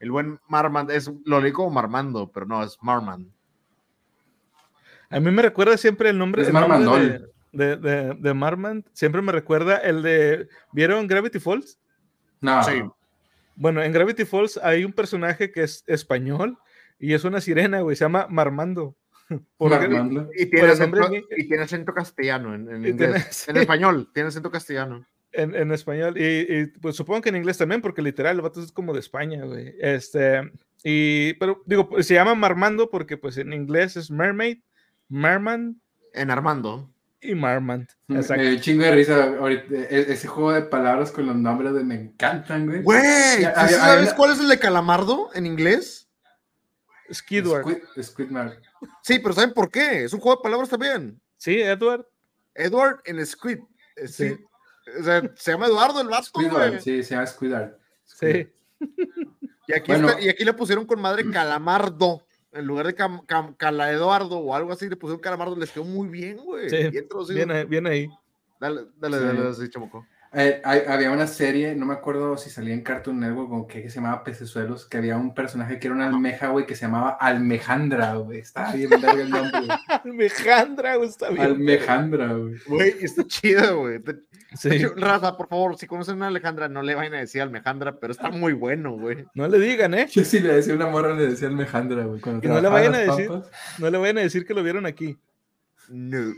El 0.00 0.10
buen 0.10 0.38
Marmand, 0.48 0.90
es, 0.90 1.10
lo 1.24 1.40
leí 1.40 1.52
como 1.52 1.70
Marmando, 1.70 2.30
pero 2.30 2.44
no, 2.44 2.62
es 2.62 2.76
Marmand. 2.82 3.30
A 5.08 5.20
mí 5.20 5.30
me 5.30 5.40
recuerda 5.42 5.76
siempre 5.78 6.10
el 6.10 6.18
nombre, 6.18 6.42
Es 6.42 6.48
el 6.48 6.54
nombre 6.54 6.68
Marmandol. 6.70 7.32
de, 7.52 7.66
de, 7.66 7.76
de, 7.76 8.14
de 8.14 8.34
Marmand. 8.34 8.84
Siempre 8.92 9.22
me 9.22 9.32
recuerda 9.32 9.78
el 9.78 10.02
de. 10.02 10.48
¿Vieron 10.72 11.06
Gravity 11.06 11.38
Falls? 11.38 11.78
No. 12.40 12.62
Sí. 12.64 12.82
Bueno, 13.56 13.82
en 13.82 13.92
Gravity 13.92 14.24
Falls 14.24 14.58
hay 14.62 14.84
un 14.84 14.92
personaje 14.92 15.50
que 15.52 15.62
es 15.62 15.84
español 15.86 16.58
y 16.98 17.12
es 17.14 17.24
una 17.24 17.40
sirena, 17.40 17.80
güey. 17.80 17.96
Se 17.96 18.04
llama 18.04 18.26
Marmando. 18.28 18.96
Marmando. 19.58 20.28
Y 20.36 20.46
tiene, 20.46 20.68
acento, 20.68 21.12
en- 21.12 21.24
y 21.36 21.48
tiene 21.48 21.62
acento 21.62 21.94
castellano 21.94 22.54
en, 22.54 22.68
en 22.68 22.80
Y 22.86 22.92
tiene- 22.94 23.06
inglés. 23.18 23.44
En 23.48 23.56
español, 23.56 24.10
tiene 24.12 24.28
acento 24.28 24.50
castellano. 24.50 25.06
En, 25.32 25.54
en 25.54 25.72
español. 25.72 26.16
Y, 26.16 26.22
y, 26.52 26.66
pues 26.80 26.94
supongo 26.96 27.20
que 27.22 27.28
en 27.30 27.36
inglés 27.36 27.58
también, 27.58 27.80
porque 27.80 28.02
literal 28.02 28.36
el 28.36 28.42
vato 28.42 28.60
es 28.62 28.70
como 28.70 28.92
de 28.92 29.00
España, 29.00 29.44
güey. 29.44 29.74
Este. 29.80 30.52
Y. 30.84 31.34
Pero 31.34 31.62
digo, 31.66 31.88
pues, 31.88 32.06
se 32.06 32.14
llama 32.14 32.34
Marmando 32.34 32.88
porque, 32.90 33.16
pues 33.16 33.36
en 33.38 33.52
inglés 33.52 33.96
es 33.96 34.10
Mermaid, 34.10 34.58
Merman 35.08 35.80
En 36.12 36.30
Armando. 36.30 36.90
Y 37.24 37.34
Marmand. 37.34 37.88
Me 38.06 38.16
Exacto. 38.20 38.42
dio 38.42 38.52
un 38.52 38.60
chingo 38.60 38.84
de 38.84 38.90
risa 38.94 39.24
ahorita. 39.24 39.74
e- 39.74 40.12
Ese 40.12 40.28
juego 40.28 40.52
de 40.52 40.62
palabras 40.62 41.10
con 41.10 41.26
los 41.26 41.36
nombres 41.36 41.72
de 41.74 41.82
me 41.84 41.94
encantan, 41.94 42.66
güey. 42.66 42.82
Güey, 42.82 43.40
Ya, 43.42 43.52
¿tú 43.54 43.60
había- 43.60 43.78
¿sabes 43.78 43.98
había- 44.00 44.14
cuál 44.16 44.32
es 44.32 44.40
el 44.40 44.48
de 44.48 44.58
Calamardo 44.58 45.30
en 45.34 45.46
inglés? 45.46 46.08
Skidward. 47.12 47.62
Squid, 47.62 48.02
Squidward. 48.02 48.52
Sí, 49.02 49.18
pero 49.18 49.34
¿saben 49.34 49.52
por 49.52 49.70
qué? 49.70 50.04
Es 50.04 50.12
un 50.12 50.20
juego 50.20 50.38
de 50.38 50.42
palabras 50.42 50.68
también. 50.68 51.20
Sí, 51.36 51.60
Edward. 51.60 52.06
Edward 52.54 53.00
en 53.04 53.24
Squid. 53.26 53.58
Eh, 53.96 54.08
Sí. 54.08 54.28
Sí. 54.30 54.44
O 55.00 55.02
sea, 55.02 55.22
se 55.36 55.52
llama 55.52 55.66
Eduardo 55.66 56.00
el 56.00 56.08
vato, 56.08 56.24
Squidward, 56.24 56.68
güey. 56.70 56.80
sí, 56.82 57.02
se 57.02 57.14
llama 57.14 57.26
Squidward. 57.26 57.74
Sí. 58.04 58.48
Y 59.66 59.72
aquí, 59.72 59.92
Bueno. 59.92 60.08
está- 60.10 60.20
y 60.20 60.28
aquí 60.28 60.44
le 60.44 60.52
pusieron 60.52 60.84
con 60.86 61.00
madre 61.00 61.24
Calamardo. 61.30 62.22
En 62.54 62.64
lugar 62.66 62.86
de 62.86 62.94
Cam- 62.94 63.24
Cam- 63.26 63.56
Cala 63.56 63.90
Eduardo 63.92 64.38
o 64.38 64.54
algo 64.54 64.72
así, 64.72 64.88
le 64.88 64.96
pusieron 64.96 65.20
Calamardo. 65.20 65.56
Les 65.56 65.70
quedó 65.72 65.84
muy 65.84 66.08
bien, 66.08 66.36
güey. 66.38 66.70
Sí, 66.70 66.76
Bien. 67.34 67.68
Bien, 67.68 67.86
ahí-. 67.86 68.08
Dale, 68.60 68.86
dale, 68.96 69.18
Sí. 69.18 69.24
dale, 69.24 69.42
dale, 69.42 69.54
sí. 69.54 69.68
Eh, 70.36 70.60
hay- 70.64 70.82
había 70.88 71.10
una 71.10 71.26
serie, 71.26 71.74
no 71.74 71.86
me 71.86 71.94
acuerdo 71.94 72.36
si 72.36 72.50
salía 72.50 72.74
en 72.74 72.82
Cartoon 72.82 73.20
Network 73.20 73.52
o 73.52 73.66
qué, 73.66 73.82
que 73.82 73.88
se 73.90 73.96
llamaba 73.96 74.24
Pecesuelos, 74.24 74.86
que 74.86 74.96
había 74.98 75.16
un 75.16 75.32
personaje 75.34 75.78
que 75.78 75.86
era 75.86 75.94
una 75.94 76.06
almeja, 76.08 76.48
güey, 76.48 76.66
que 76.66 76.74
se 76.74 76.86
llamaba 76.86 77.10
Almejandra, 77.20 78.14
güey. 78.14 78.40
Estaba 78.40 78.72
bien 78.72 78.90
verga 78.90 79.12
el 79.12 79.30
nombre. 79.30 79.60
güey. 79.60 79.70
Almejandra, 80.04 80.96
güey, 80.96 81.08
está 81.08 81.28
bien. 81.30 81.42
Almejandra, 81.42 82.32
güey. 82.32 82.54
Güey, 82.66 82.94
está 83.00 83.24
chido, 83.26 83.78
güey. 83.78 84.00
Sí. 84.56 84.68
hecho, 84.70 84.94
Raza, 84.96 85.36
por 85.36 85.48
favor, 85.48 85.76
si 85.76 85.86
conocen 85.86 86.22
a 86.22 86.28
Alejandra, 86.28 86.68
no 86.68 86.82
le 86.82 86.94
vayan 86.94 87.14
a 87.14 87.18
decir 87.18 87.42
Alejandra, 87.42 87.98
pero 87.98 88.12
está 88.12 88.30
muy 88.30 88.52
bueno, 88.52 88.92
güey. 88.96 89.24
No 89.34 89.48
le 89.48 89.58
digan, 89.58 89.94
¿eh? 89.94 90.06
Yo 90.10 90.24
sí 90.24 90.40
le 90.40 90.54
decía 90.54 90.74
una 90.74 90.86
morra, 90.86 91.14
le 91.14 91.26
decía 91.28 91.48
Almejandra, 91.48 92.04
güey. 92.04 92.20
Y 92.42 92.46
no 92.48 92.60
le 92.60 92.68
vayan 92.68 92.94
a 92.94 92.98
las 93.04 93.16
decir- 93.16 93.28
papas. 93.28 93.50
No 93.78 93.90
le 93.90 93.98
vayan 93.98 94.18
a 94.18 94.20
decir 94.22 94.46
que 94.46 94.54
lo 94.54 94.62
vieron 94.62 94.86
aquí. 94.86 95.16
No. 95.88 96.32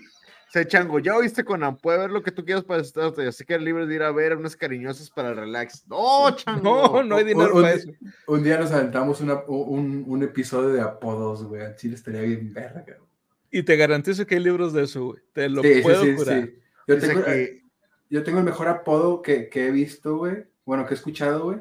O 0.49 0.51
sea, 0.51 0.67
Chango, 0.67 1.01
ya 1.01 1.17
oíste 1.17 1.45
Conan, 1.45 1.77
puede 1.77 1.99
ver 1.99 2.11
lo 2.11 2.23
que 2.23 2.31
tú 2.31 2.45
quieras 2.45 2.63
para 2.65 2.81
estarte, 2.81 3.27
así 3.27 3.45
que 3.45 3.55
eres 3.55 3.65
libre 3.65 3.87
de 3.87 3.95
ir 3.97 4.03
a 4.03 4.13
ver 4.13 4.37
unas 4.37 4.55
cariñosas 4.57 5.11
para 5.11 5.31
el 5.31 5.37
relax. 5.37 5.85
No, 5.89 6.31
Chango. 6.37 6.63
No, 6.63 7.03
no 7.03 7.17
hay 7.17 7.25
dinero 7.25 7.55
un- 7.55 7.63
para 7.63 7.75
eso. 7.75 7.91
Un 8.29 8.43
día 8.45 8.59
nos 8.59 8.71
aventamos 8.73 9.21
una- 9.21 9.43
un, 9.49 10.05
un 10.07 10.23
episodio 10.23 10.69
de 10.71 10.81
apodos, 10.81 11.43
güey. 11.45 11.63
Al 11.63 11.75
chile 11.77 11.97
estaría 11.97 12.23
bien 12.23 12.53
verga, 12.55 12.83
güey. 12.85 13.11
Y 13.51 13.63
te 13.65 13.77
garantizo 13.77 14.25
que 14.27 14.37
hay 14.37 14.43
libros 14.43 14.73
de 14.73 14.85
eso, 14.85 15.07
güey. 15.07 15.21
Te 15.33 15.49
lo 15.49 15.63
Sí, 15.63 15.75
sí, 15.75 15.83
puedo 15.83 16.03
sí, 16.05 16.15
jurar. 16.17 16.43
sí. 16.45 16.59
Yo 16.87 16.99
tengo, 16.99 17.25
que- 17.25 17.63
yo 18.09 18.23
tengo 18.23 18.39
el 18.39 18.45
mejor 18.45 18.69
apodo 18.69 19.23
que, 19.23 19.49
que 19.49 19.67
he 19.67 19.71
visto, 19.73 20.17
güey. 20.19 20.45
Bueno, 20.65 20.87
que 20.87 20.95
he 20.95 20.97
escuchado, 20.97 21.45
güey. 21.45 21.59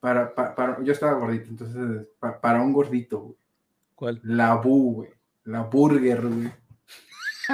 Para, 0.00 0.34
pa- 0.34 0.54
para, 0.54 0.82
yo 0.82 0.92
estaba 0.92 1.12
gordito, 1.14 1.48
entonces, 1.48 2.06
pa- 2.18 2.40
para 2.40 2.60
un 2.60 2.72
gordito, 2.72 3.20
güey. 3.20 3.36
¿Cuál? 3.94 4.20
La 4.24 4.56
bu, 4.56 4.94
güey. 4.94 5.10
La 5.44 5.62
burger, 5.62 6.20
güey. 6.22 6.52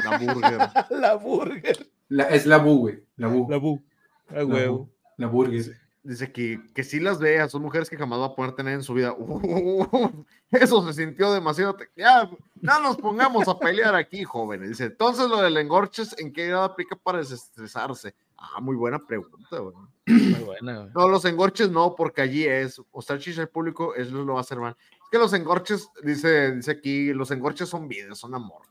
La 0.05 0.18
burger. 0.18 0.59
La 0.91 1.14
burger. 1.16 1.91
La- 2.09 2.28
es 2.28 2.45
la 2.47 2.59
bu, 2.59 2.78
güey. 2.78 3.05
La 3.16 3.28
bu. 3.28 3.47
La 3.49 3.57
bu. 3.59 3.82
La 4.30 4.45
huevo. 4.45 4.78
bu. 4.78 4.91
La 5.16 5.26
burger. 5.28 5.76
Dice 6.03 6.32
que, 6.32 6.59
que 6.74 6.82
sí 6.82 6.99
las 6.99 7.18
vea, 7.18 7.47
son 7.49 7.61
mujeres 7.62 7.91
que 7.91 7.97
jamás 7.99 8.18
va 8.20 8.26
a 8.26 8.34
poder 8.34 8.53
tener 8.53 8.74
en 8.74 8.82
su 8.82 8.95
vida. 8.95 9.14
Uh, 9.18 10.24
eso 10.51 10.84
se 10.86 11.05
sintió 11.05 11.32
demasiado. 11.32 11.74
te- 11.76 11.88
Ya, 11.95 12.28
no 12.61 12.80
nos 12.80 12.97
pongamos 12.97 13.47
a 13.49 13.59
pelear 13.59 13.95
aquí, 13.95 14.24
jóvenes. 14.24 14.70
Dice, 14.70 14.84
entonces 14.86 15.28
lo 15.28 15.41
del 15.43 15.57
engorches, 15.59 16.16
¿en 16.18 16.32
qué 16.32 16.49
grado 16.49 16.64
aplica 16.64 16.97
para 16.97 17.18
desestresarse? 17.18 18.14
Ah, 18.36 18.61
muy 18.61 18.74
buena 18.76 18.99
pregunta, 18.99 19.59
güey. 19.59 19.74
Muy 20.07 20.43
buena, 20.45 20.78
güey. 20.78 20.91
No, 20.95 21.09
los 21.09 21.24
engorches 21.26 21.70
no, 21.70 21.95
porque 21.95 22.22
allí 22.22 22.45
es, 22.47 22.80
o 22.91 23.03
sea, 23.03 23.18
chicha 23.18 23.43
al 23.43 23.49
público, 23.49 23.95
eso 23.95 24.11
lo 24.24 24.32
va 24.32 24.38
a 24.38 24.43
hacer 24.43 24.59
mal. 24.59 24.74
Es 24.80 25.11
que 25.12 25.18
los 25.18 25.32
engorches, 25.34 25.88
dice, 26.03 26.53
dice 26.57 26.70
aquí, 26.70 27.12
los 27.12 27.30
engorches 27.30 27.68
son 27.68 27.86
vida, 27.86 28.14
son 28.14 28.34
amor. 28.34 28.62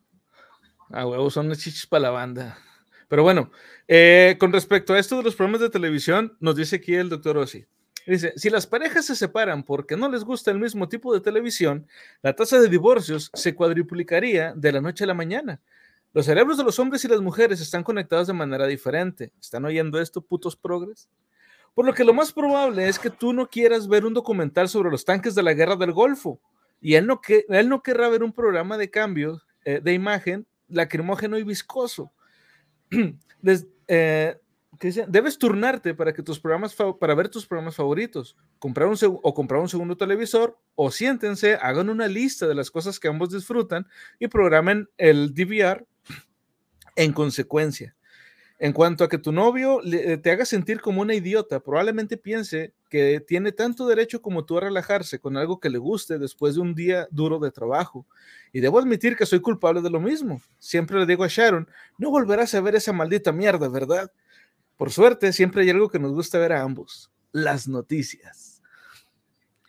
A 0.92 1.06
huevo, 1.06 1.30
son 1.30 1.50
las 1.50 1.60
chichis 1.60 1.86
para 1.86 2.04
la 2.04 2.10
banda. 2.10 2.58
Pero 3.08 3.24
bueno, 3.24 3.52
eh, 3.88 4.38
con 4.40 4.52
respecto 4.54 4.94
a 4.94 5.00
esto 5.00 5.18
de 5.18 5.24
los 5.24 5.36
programas 5.36 5.62
de 5.62 5.70
televisión, 5.70 6.36
nos 6.40 6.56
dice 6.56 6.78
aquí 6.78 6.96
el 6.96 7.10
doctor 7.10 7.38
Ossi. 7.38 7.66
Dice, 8.08 8.34
si 8.38 8.50
las 8.50 8.66
parejas 8.66 9.06
se 9.06 9.16
separan 9.16 9.62
porque 9.64 9.96
no 9.96 10.10
les 10.10 10.24
gusta 10.24 10.50
el 10.50 10.60
mismo 10.60 10.90
tipo 10.90 11.14
de 11.14 11.20
televisión, 11.20 11.88
la 12.24 12.36
tasa 12.36 12.60
de 12.60 12.68
divorcios 12.68 13.30
se 13.34 13.54
cuadriplicaría 13.54 14.54
de 14.56 14.72
la 14.72 14.82
noche 14.82 15.04
a 15.04 15.08
la 15.08 15.14
mañana. 15.14 15.62
Los 16.12 16.26
cerebros 16.26 16.58
de 16.58 16.64
los 16.64 16.80
hombres 16.80 17.06
y 17.06 17.08
las 17.08 17.22
mujeres 17.22 17.62
están 17.62 17.84
conectados 17.84 18.26
de 18.26 18.34
manera 18.34 18.66
diferente. 18.66 19.32
¿Están 19.40 19.66
oyendo 19.66 20.02
esto, 20.02 20.22
putos 20.22 20.56
progres? 20.56 21.08
Por 21.76 21.86
lo 21.86 21.94
que 21.94 22.04
lo 22.04 22.14
más 22.14 22.34
probable 22.34 22.90
es 22.90 22.98
que 22.98 23.12
tú 23.12 23.32
no 23.32 23.48
quieras 23.48 23.88
ver 23.88 24.06
un 24.06 24.16
documental 24.16 24.70
sobre 24.70 24.90
los 24.90 25.06
tanques 25.06 25.36
de 25.36 25.44
la 25.44 25.54
guerra 25.54 25.76
del 25.76 25.94
Golfo. 25.94 26.42
Y 26.82 26.96
él 26.96 27.06
no, 27.06 27.22
que, 27.22 27.46
él 27.48 27.70
no 27.70 27.84
querrá 27.84 28.10
ver 28.10 28.24
un 28.24 28.34
programa 28.34 28.78
de 28.78 28.90
cambio 28.90 29.42
eh, 29.66 29.82
de 29.84 29.94
imagen 29.94 30.48
lacrimógeno 30.70 31.38
y 31.38 31.44
viscoso. 31.44 32.12
Des- 33.42 33.68
eh. 33.88 34.38
Debes 35.10 35.38
turnarte 35.38 35.94
para 35.94 36.14
que 36.14 36.24
tus 36.24 36.40
programas 36.40 36.74
para 36.74 37.14
ver 37.14 37.28
tus 37.28 37.46
programas 37.46 37.76
favoritos, 37.76 38.38
comprar 38.60 38.88
un 38.88 38.96
o 39.02 39.34
comprar 39.34 39.60
un 39.60 39.68
segundo 39.68 39.98
televisor 39.98 40.58
o 40.76 40.90
siéntense, 40.90 41.56
hagan 41.56 41.90
una 41.90 42.08
lista 42.08 42.48
de 42.48 42.56
las 42.56 42.72
cosas 42.72 42.98
que 42.98 43.10
ambos 43.10 43.32
disfrutan 43.32 43.86
y 44.20 44.28
programen 44.30 44.88
el 44.98 45.34
DVR 45.34 45.86
en 46.96 47.12
consecuencia. 47.12 47.96
En 48.58 48.72
cuanto 48.72 49.04
a 49.04 49.10
que 49.10 49.18
tu 49.18 49.34
novio 49.34 49.82
eh, 49.84 50.18
te 50.18 50.32
haga 50.32 50.46
sentir 50.46 50.80
como 50.80 51.02
una 51.02 51.16
idiota, 51.16 51.60
probablemente 51.60 52.16
piense 52.16 52.74
que 52.90 53.20
tiene 53.22 53.52
tanto 53.52 53.88
derecho 53.88 54.22
como 54.22 54.44
tú 54.46 54.58
a 54.58 54.62
relajarse 54.62 55.20
con 55.20 55.38
algo 55.38 55.60
que 55.60 55.70
le 55.70 55.78
guste 55.78 56.18
después 56.18 56.56
de 56.56 56.62
un 56.62 56.74
día 56.76 57.08
duro 57.12 57.40
de 57.40 57.52
trabajo. 57.52 58.06
Y 58.52 58.60
debo 58.60 58.80
admitir 58.80 59.16
que 59.16 59.26
soy 59.28 59.40
culpable 59.40 59.82
de 59.82 59.90
lo 59.90 60.00
mismo. 60.00 60.42
Siempre 60.58 60.98
le 61.00 61.06
digo 61.06 61.24
a 61.24 61.28
Sharon, 61.28 61.70
no 61.98 62.10
volverás 62.10 62.54
a 62.56 62.62
ver 62.62 62.76
esa 62.76 62.92
maldita 62.92 63.32
mierda, 63.32 63.70
¿verdad? 63.70 64.12
Por 64.76 64.92
suerte, 64.92 65.32
siempre 65.34 65.62
hay 65.64 65.70
algo 65.70 65.90
que 65.90 66.00
nos 66.00 66.14
gusta 66.14 66.40
ver 66.40 66.54
a 66.54 66.62
ambos, 66.62 67.12
las 67.32 67.68
noticias. 67.68 68.62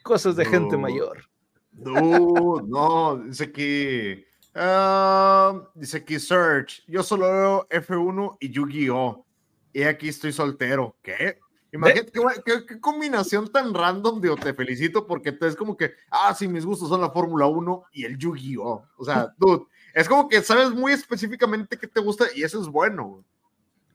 Cosas 0.03 0.35
de 0.37 0.45
gente 0.47 0.77
No. 0.77 0.83
mayor. 0.83 1.25
No, 1.73 2.57
no, 2.67 3.17
dice 3.27 3.53
que. 3.53 4.25
ah, 4.55 5.63
dice 5.75 5.99
aquí 5.99 6.19
Search. 6.19 6.83
Yo 6.87 7.03
solo 7.03 7.31
veo 7.31 7.69
F1 7.71 8.37
y 8.41 8.51
Yu-Gi-Oh! 8.51 9.25
Y 9.73 9.83
aquí 9.83 10.09
estoy 10.09 10.33
soltero. 10.33 10.97
¿Qué? 11.03 11.39
Imagínate 11.73 12.11
qué, 12.13 12.21
qué- 12.45 12.67
qué 12.67 12.81
combinación 12.81 13.51
tan 13.53 13.73
random, 13.73 14.21
digo, 14.21 14.37
te 14.37 14.53
felicito 14.55 15.07
porque 15.07 15.31
te 15.33 15.47
es 15.47 15.55
como 15.57 15.77
que, 15.77 15.93
ah, 16.11 16.35
sí, 16.37 16.49
mis 16.49 16.65
gustos 16.67 16.89
son 16.89 17.01
la 17.01 17.11
Fórmula 17.11 17.47
1 17.47 17.85
y 17.93 18.05
el 18.05 18.19
Yu-Gi-Oh! 18.19 18.85
O 18.97 19.05
sea, 19.05 19.33
dude, 19.39 19.65
es 19.95 20.09
como 20.09 20.29
que 20.29 20.43
sabes 20.43 20.71
muy 20.71 20.93
específicamente 20.93 21.77
qué 21.79 21.87
te 21.87 22.01
gusta 22.01 22.27
y 22.35 22.43
eso 22.43 22.61
es 22.61 22.67
bueno. 22.69 23.05
güey. 23.07 23.25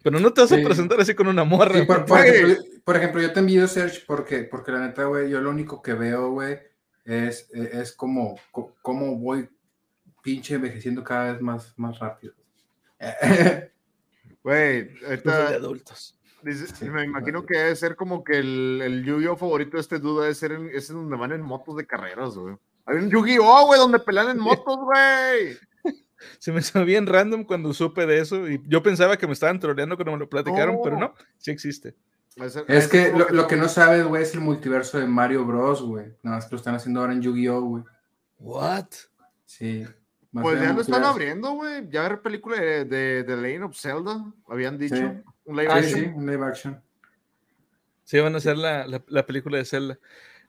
Pero 0.04 0.20
no 0.20 0.32
te 0.32 0.42
vas 0.42 0.52
a 0.52 0.56
Sí. 0.58 0.64
presentar 0.64 1.00
así 1.02 1.16
con 1.16 1.28
una 1.28 1.44
morra. 1.44 1.80
Sí, 1.80 1.86
por, 1.86 2.06
ejemplo, 2.20 2.64
por 2.84 2.96
ejemplo, 2.96 3.22
yo 3.22 3.34
te 3.34 3.40
envío 3.40 3.68
Search 3.68 4.06
porque, 4.06 4.44
porque 4.44 4.72
la 4.72 4.80
neta, 4.88 5.06
güey, 5.06 5.30
yo 5.30 5.42
lo 5.42 5.50
único 5.50 5.82
que 5.82 5.94
veo, 5.94 6.30
güey, 6.30 6.60
es, 7.06 7.50
es 7.52 7.92
como, 7.92 8.36
co- 8.52 8.76
cómo 8.84 9.16
voy 9.18 9.50
pinche 10.22 10.56
envejeciendo 10.56 11.04
cada 11.04 11.34
vez 11.34 11.42
más, 11.42 11.74
más 11.78 11.98
rápido. 12.00 12.34
Güey, 14.44 14.90
soy 14.90 15.00
de 15.00 15.06
ahorita 15.08 15.48
adultos. 15.50 16.16
Dice- 16.46 16.90
me 16.90 17.04
imagino 17.04 17.46
que 17.46 17.58
debe 17.58 17.76
ser 17.76 17.96
como 17.96 18.24
que 18.24 18.38
el, 18.40 18.82
el 18.84 19.04
Yu-Gi-Oh 19.06 19.36
favorito 19.38 19.78
de 19.78 19.82
este 19.82 20.00
duda 20.00 20.24
debe 20.24 20.36
ser 20.36 20.52
en, 20.54 20.70
es 20.74 20.90
en 20.90 20.96
donde 20.98 21.18
van 21.18 21.32
en 21.32 21.42
motos 21.42 21.76
de 21.78 21.86
carreras, 21.86 22.36
güey. 22.38 22.56
Hay 22.86 22.98
un 22.98 23.10
Yu-Gi-Oh, 23.10 23.66
güey, 23.68 23.80
donde 23.80 24.00
pelean 24.00 24.30
en 24.30 24.40
motos, 24.40 24.78
güey. 24.78 25.58
Se 26.40 26.52
me 26.52 26.60
hizo 26.60 26.84
bien 26.86 27.06
random 27.08 27.44
cuando 27.44 27.74
supe 27.74 28.06
de 28.06 28.20
eso 28.20 28.48
y 28.50 28.62
yo 28.68 28.82
pensaba 28.82 29.18
que 29.18 29.28
me 29.28 29.34
estaban 29.34 29.60
troleando 29.60 29.96
cuando 29.96 30.14
me 30.14 30.18
lo 30.20 30.30
platicaron, 30.30 30.78
pero 30.84 30.98
no, 30.98 31.14
sí 31.38 31.52
existe. 31.52 31.96
Es 32.68 32.88
que 32.88 33.12
lo, 33.12 33.30
lo 33.30 33.48
que 33.48 33.56
no 33.56 33.68
sabes, 33.70 34.04
güey, 34.06 34.24
es 34.24 34.34
el 34.34 34.42
multiverso 34.42 34.98
de 35.00 35.08
Mario 35.08 35.46
Bros, 35.46 35.82
güey. 35.82 36.08
Nada 36.24 36.38
más 36.38 36.46
que 36.46 36.52
lo 36.52 36.58
están 36.58 36.76
haciendo 36.76 37.00
ahora 37.02 37.14
en 37.14 37.22
Yu-Gi-Oh, 37.22 37.62
güey. 37.62 37.84
What? 38.40 38.88
Sí. 39.46 39.86
Pues 40.34 40.60
ya 40.62 40.74
lo 40.74 40.82
están 40.82 41.04
abriendo, 41.06 41.52
güey. 41.54 41.88
Ya 41.90 42.02
ver 42.02 42.22
película 42.22 42.60
de, 42.60 42.84
de, 42.84 43.24
de 43.24 43.38
Legend 43.38 43.64
of 43.66 43.78
Zelda, 43.80 44.26
habían 44.50 44.78
dicho. 44.78 44.96
Sí. 44.98 45.04
Un 45.46 45.58
live 45.58 45.72
action. 45.72 46.00
sí, 46.00 46.12
un 46.16 46.26
live 46.26 46.46
action. 46.46 46.82
Sí, 48.04 48.20
van 48.20 48.36
a 48.36 48.38
hacer 48.38 48.58
la, 48.58 48.86
la- 48.88 49.04
la 49.08 49.26
película 49.26 49.58
de 49.58 49.66
Zelda. 49.66 50.00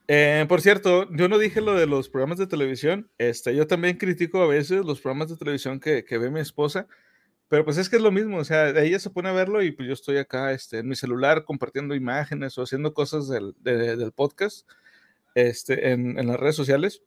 Eh, 0.07 0.45
por 0.47 0.61
cierto, 0.61 1.09
yo 1.11 1.27
no 1.27 1.37
dije 1.37 1.59
lo 1.59 1.73
de 1.75 1.85
los 1.85 2.07
programas 2.09 2.37
de 2.37 2.47
televisión. 2.47 3.09
Este, 3.17 3.55
yo 3.55 3.67
también 3.67 3.97
critico 3.97 4.41
a 4.41 4.47
veces 4.47 4.85
los 4.85 5.01
programas 5.01 5.29
de 5.29 5.37
televisión 5.37 5.79
que, 5.79 6.03
que 6.05 6.17
ve 6.17 6.29
mi 6.29 6.39
esposa, 6.39 6.87
pero 7.49 7.65
pues 7.65 7.77
es 7.77 7.89
que 7.89 7.97
es 7.97 8.01
lo 8.01 8.11
mismo. 8.11 8.37
O 8.37 8.43
sea, 8.45 8.69
ella 8.69 8.99
se 8.99 9.09
pone 9.09 9.29
a 9.29 9.33
verlo 9.33 9.61
y 9.63 9.71
pues 9.71 9.87
yo 9.87 9.93
estoy 9.93 10.17
acá 10.17 10.51
este, 10.53 10.79
en 10.79 10.87
mi 10.87 10.95
celular 10.95 11.43
compartiendo 11.45 11.93
imágenes 11.95 12.57
o 12.57 12.63
haciendo 12.63 12.93
cosas 12.93 13.27
del, 13.27 13.53
de- 13.59 13.97
del 13.97 14.11
podcast 14.13 14.67
este, 15.35 15.91
en, 15.91 16.17
en 16.17 16.27
las 16.27 16.39
redes 16.39 16.55
sociales. 16.55 17.01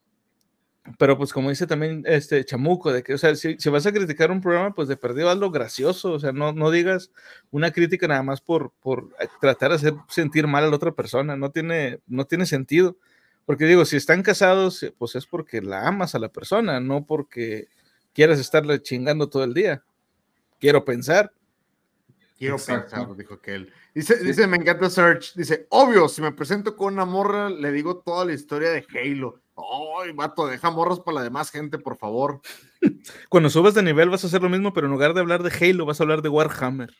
Pero 0.98 1.18
pues 1.18 1.32
como 1.32 1.50
dice 1.50 1.66
también 1.66 2.02
este 2.06 2.44
Chamuco, 2.44 2.92
de 2.92 3.02
que, 3.02 3.14
o 3.14 3.18
sea, 3.18 3.34
si, 3.34 3.56
si 3.58 3.68
vas 3.68 3.84
a 3.84 3.92
criticar 3.92 4.30
un 4.30 4.40
programa, 4.40 4.74
pues 4.74 4.88
de 4.88 4.96
perdido 4.96 5.28
hazlo 5.28 5.50
gracioso, 5.50 6.12
o 6.12 6.18
sea, 6.18 6.32
no, 6.32 6.52
no 6.52 6.70
digas 6.70 7.10
una 7.50 7.70
crítica 7.70 8.08
nada 8.08 8.22
más 8.22 8.40
por, 8.40 8.72
por 8.80 9.10
eh, 9.20 9.28
tratar 9.40 9.70
de 9.70 9.76
hacer 9.76 9.94
sentir 10.08 10.46
mal 10.46 10.64
a 10.64 10.68
la 10.68 10.76
otra 10.76 10.92
persona, 10.92 11.36
no 11.36 11.50
tiene, 11.50 12.00
no 12.06 12.24
tiene 12.24 12.46
sentido. 12.46 12.96
Porque 13.44 13.66
digo, 13.66 13.84
si 13.84 13.96
están 13.96 14.22
casados, 14.22 14.82
eh, 14.82 14.94
pues 14.96 15.16
es 15.16 15.26
porque 15.26 15.60
la 15.60 15.86
amas 15.86 16.14
a 16.14 16.18
la 16.18 16.30
persona, 16.30 16.80
no 16.80 17.04
porque 17.04 17.68
quieras 18.14 18.38
estarle 18.38 18.80
chingando 18.80 19.28
todo 19.28 19.44
el 19.44 19.54
día. 19.54 19.82
Quiero 20.58 20.84
pensar. 20.84 21.32
Quiero 22.38 22.56
Exacto. 22.56 22.96
pensar, 22.96 23.16
dijo 23.16 23.34
aquel. 23.34 23.72
Dice, 23.94 24.16
dice, 24.22 24.46
me 24.46 24.56
encanta 24.56 24.88
Search. 24.88 25.34
Dice, 25.34 25.66
obvio, 25.70 26.08
si 26.08 26.22
me 26.22 26.32
presento 26.32 26.76
con 26.76 26.94
una 26.94 27.04
morra, 27.04 27.50
le 27.50 27.70
digo 27.72 27.98
toda 27.98 28.24
la 28.24 28.32
historia 28.32 28.70
de 28.70 28.86
Halo. 28.94 29.40
Ay, 30.02 30.12
vato, 30.12 30.46
deja 30.46 30.70
morras 30.70 31.00
para 31.00 31.16
la 31.16 31.22
demás 31.22 31.50
gente, 31.50 31.78
por 31.78 31.96
favor. 31.98 32.40
Cuando 33.28 33.50
subas 33.50 33.74
de 33.74 33.82
nivel 33.82 34.08
vas 34.10 34.24
a 34.24 34.26
hacer 34.26 34.42
lo 34.42 34.48
mismo, 34.48 34.72
pero 34.72 34.86
en 34.86 34.92
lugar 34.92 35.14
de 35.14 35.20
hablar 35.20 35.42
de 35.42 35.50
Halo, 35.50 35.86
vas 35.86 36.00
a 36.00 36.04
hablar 36.04 36.22
de 36.22 36.28
Warhammer. 36.28 36.90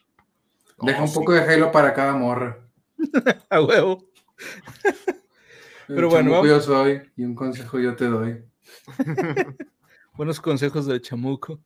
Deja 0.82 0.98
Oh, 1.00 1.02
un 1.02 1.08
sí. 1.08 1.14
poco 1.14 1.32
de 1.32 1.40
Halo 1.42 1.70
para 1.72 1.92
cada 1.94 2.14
morra. 2.14 2.58
A 3.50 3.60
huevo. 3.62 4.04
Pero 5.86 6.08
bueno, 6.08 6.30
vamos- 6.30 6.46
yo 6.48 6.60
soy 6.60 7.02
y 7.16 7.24
un 7.24 7.34
consejo 7.34 7.78
yo 7.78 7.96
te 7.96 8.06
doy. 8.06 8.44
Buenos 10.14 10.40
consejos 10.40 10.86
del 10.86 11.00
chamuco. 11.00 11.60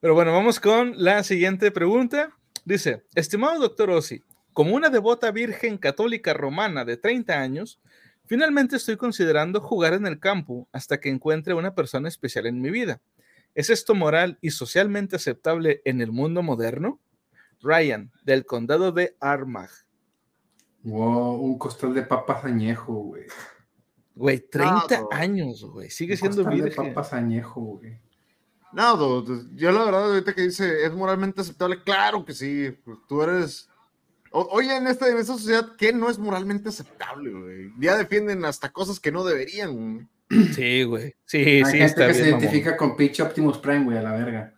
Pero 0.00 0.14
bueno, 0.14 0.32
vamos 0.32 0.58
con 0.58 0.94
la 0.96 1.22
siguiente 1.22 1.70
pregunta. 1.70 2.30
Dice, 2.64 3.04
estimado 3.14 3.58
doctor 3.60 3.90
Ossi, 3.90 4.22
como 4.52 4.74
una 4.74 4.88
devota 4.90 5.30
virgen 5.30 5.78
católica 5.78 6.34
romana 6.34 6.84
de 6.84 6.96
30 6.96 7.38
años, 7.40 7.80
finalmente 8.30 8.76
estoy 8.76 8.96
considerando 8.96 9.60
jugar 9.60 9.92
en 9.92 10.06
el 10.06 10.20
campo 10.20 10.68
hasta 10.70 11.00
que 11.00 11.08
encuentre 11.08 11.52
una 11.52 11.74
persona 11.74 12.06
especial 12.06 12.46
en 12.46 12.60
mi 12.60 12.70
vida. 12.70 13.00
¿Es 13.56 13.70
esto 13.70 13.96
moral 13.96 14.38
y 14.40 14.52
socialmente 14.52 15.16
aceptable 15.16 15.82
en 15.84 16.00
el 16.00 16.12
mundo 16.12 16.40
moderno? 16.44 17.00
Ryan, 17.60 18.12
del 18.22 18.46
condado 18.46 18.92
de 18.92 19.16
Armagh. 19.18 19.72
Wow, 20.84 21.40
un 21.40 21.58
costal 21.58 21.92
de 21.92 22.02
papas 22.02 22.44
añejo, 22.44 22.92
güey. 22.92 23.24
Güey, 24.14 24.38
30 24.48 25.00
no. 25.00 25.08
años, 25.10 25.64
güey. 25.64 25.90
Sigue 25.90 26.12
Un 26.12 26.18
siendo 26.18 26.44
costal 26.44 26.62
de 26.62 26.70
papas 26.70 27.12
añejo, 27.12 27.60
güey. 27.60 27.98
No, 28.72 28.96
dude, 28.96 29.48
yo 29.56 29.72
la 29.72 29.82
verdad, 29.82 30.04
ahorita 30.04 30.36
que 30.36 30.42
dice, 30.42 30.86
¿es 30.86 30.92
moralmente 30.92 31.40
aceptable? 31.40 31.82
Claro 31.82 32.24
que 32.24 32.32
sí. 32.32 32.78
pues, 32.84 32.96
tú 33.08 33.22
eres. 33.22 33.68
Oye, 34.32 34.76
en 34.76 34.86
esta, 34.86 35.08
en 35.08 35.16
esta 35.18 35.32
sociedad, 35.32 35.72
¿qué 35.76 35.92
no 35.92 36.08
es 36.08 36.18
moralmente 36.18 36.68
aceptable, 36.68 37.30
güey? 37.32 37.72
Ya 37.80 37.96
defienden 37.96 38.44
hasta 38.44 38.70
cosas 38.70 39.00
que 39.00 39.10
no 39.10 39.24
deberían. 39.24 39.74
güey. 39.74 40.08
Sí, 40.54 40.84
güey. 40.84 41.14
Sí, 41.24 41.38
Hay 41.38 41.64
sí, 41.64 41.70
gente 41.78 41.84
está 41.84 42.06
que 42.06 42.12
bien. 42.12 42.14
se 42.24 42.30
mamón. 42.30 42.40
identifica 42.44 42.76
con 42.76 42.96
pinche 42.96 43.22
Optimus 43.22 43.58
Prime, 43.58 43.84
güey, 43.84 43.98
a 43.98 44.02
la 44.02 44.12
verga. 44.12 44.54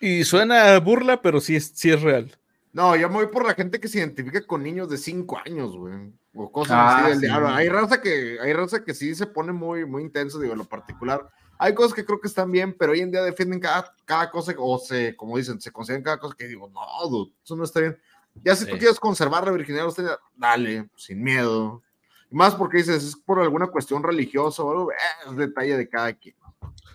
Y 0.00 0.24
suena 0.24 0.74
a 0.74 0.80
burla, 0.80 1.22
pero 1.22 1.40
sí 1.40 1.56
es, 1.56 1.72
sí 1.74 1.90
es 1.90 2.02
real. 2.02 2.36
No, 2.74 2.94
yo 2.94 3.08
me 3.08 3.14
voy 3.16 3.28
por 3.28 3.46
la 3.46 3.54
gente 3.54 3.80
que 3.80 3.88
se 3.88 3.98
identifica 3.98 4.42
con 4.46 4.62
niños 4.62 4.90
de 4.90 4.98
5 4.98 5.38
años, 5.44 5.74
güey. 5.76 5.94
O 6.34 6.52
cosas 6.52 6.72
Ah, 6.76 6.98
así 6.98 7.08
del 7.10 7.20
sí. 7.20 7.24
diablo. 7.26 7.48
Hay 7.48 7.68
raza 7.70 8.00
que, 8.02 8.36
hay 8.40 8.52
raza 8.52 8.84
que 8.84 8.92
sí 8.94 9.14
se 9.14 9.26
pone 9.26 9.52
muy, 9.52 9.86
muy 9.86 10.02
intenso, 10.02 10.38
digo, 10.38 10.52
en 10.52 10.58
lo 10.58 10.64
particular. 10.66 11.26
Hay 11.58 11.74
cosas 11.74 11.94
que 11.94 12.04
creo 12.04 12.20
que 12.20 12.28
están 12.28 12.52
bien, 12.52 12.76
pero 12.78 12.92
hoy 12.92 13.00
en 13.00 13.10
día 13.10 13.22
defienden 13.22 13.58
cada, 13.58 13.92
cada 14.04 14.30
cosa, 14.30 14.54
o 14.58 14.78
se, 14.78 15.16
como 15.16 15.36
dicen, 15.38 15.60
se 15.60 15.72
consideran 15.72 16.04
cada 16.04 16.18
cosa 16.20 16.36
que 16.38 16.46
digo, 16.46 16.68
no, 16.72 17.08
dude, 17.10 17.32
eso 17.42 17.56
no 17.56 17.64
está 17.64 17.80
bien. 17.80 17.98
Ya 18.44 18.54
si 18.56 18.64
tú 18.66 18.72
Sí. 18.72 18.78
quieres 18.78 19.00
conservar 19.00 19.44
la 19.44 19.52
virginidad, 19.52 19.86
usted, 19.86 20.06
dale, 20.36 20.88
sin 20.96 21.22
miedo. 21.22 21.82
Y 22.30 22.34
más 22.36 22.54
porque 22.54 22.78
dices, 22.78 23.02
es 23.04 23.16
por 23.16 23.40
alguna 23.40 23.68
cuestión 23.68 24.02
religiosa 24.02 24.62
o 24.62 24.70
algo, 24.70 24.92
eh, 24.92 24.96
es 25.26 25.36
detalle 25.36 25.76
de 25.76 25.88
cada 25.88 26.12
quien. 26.12 26.34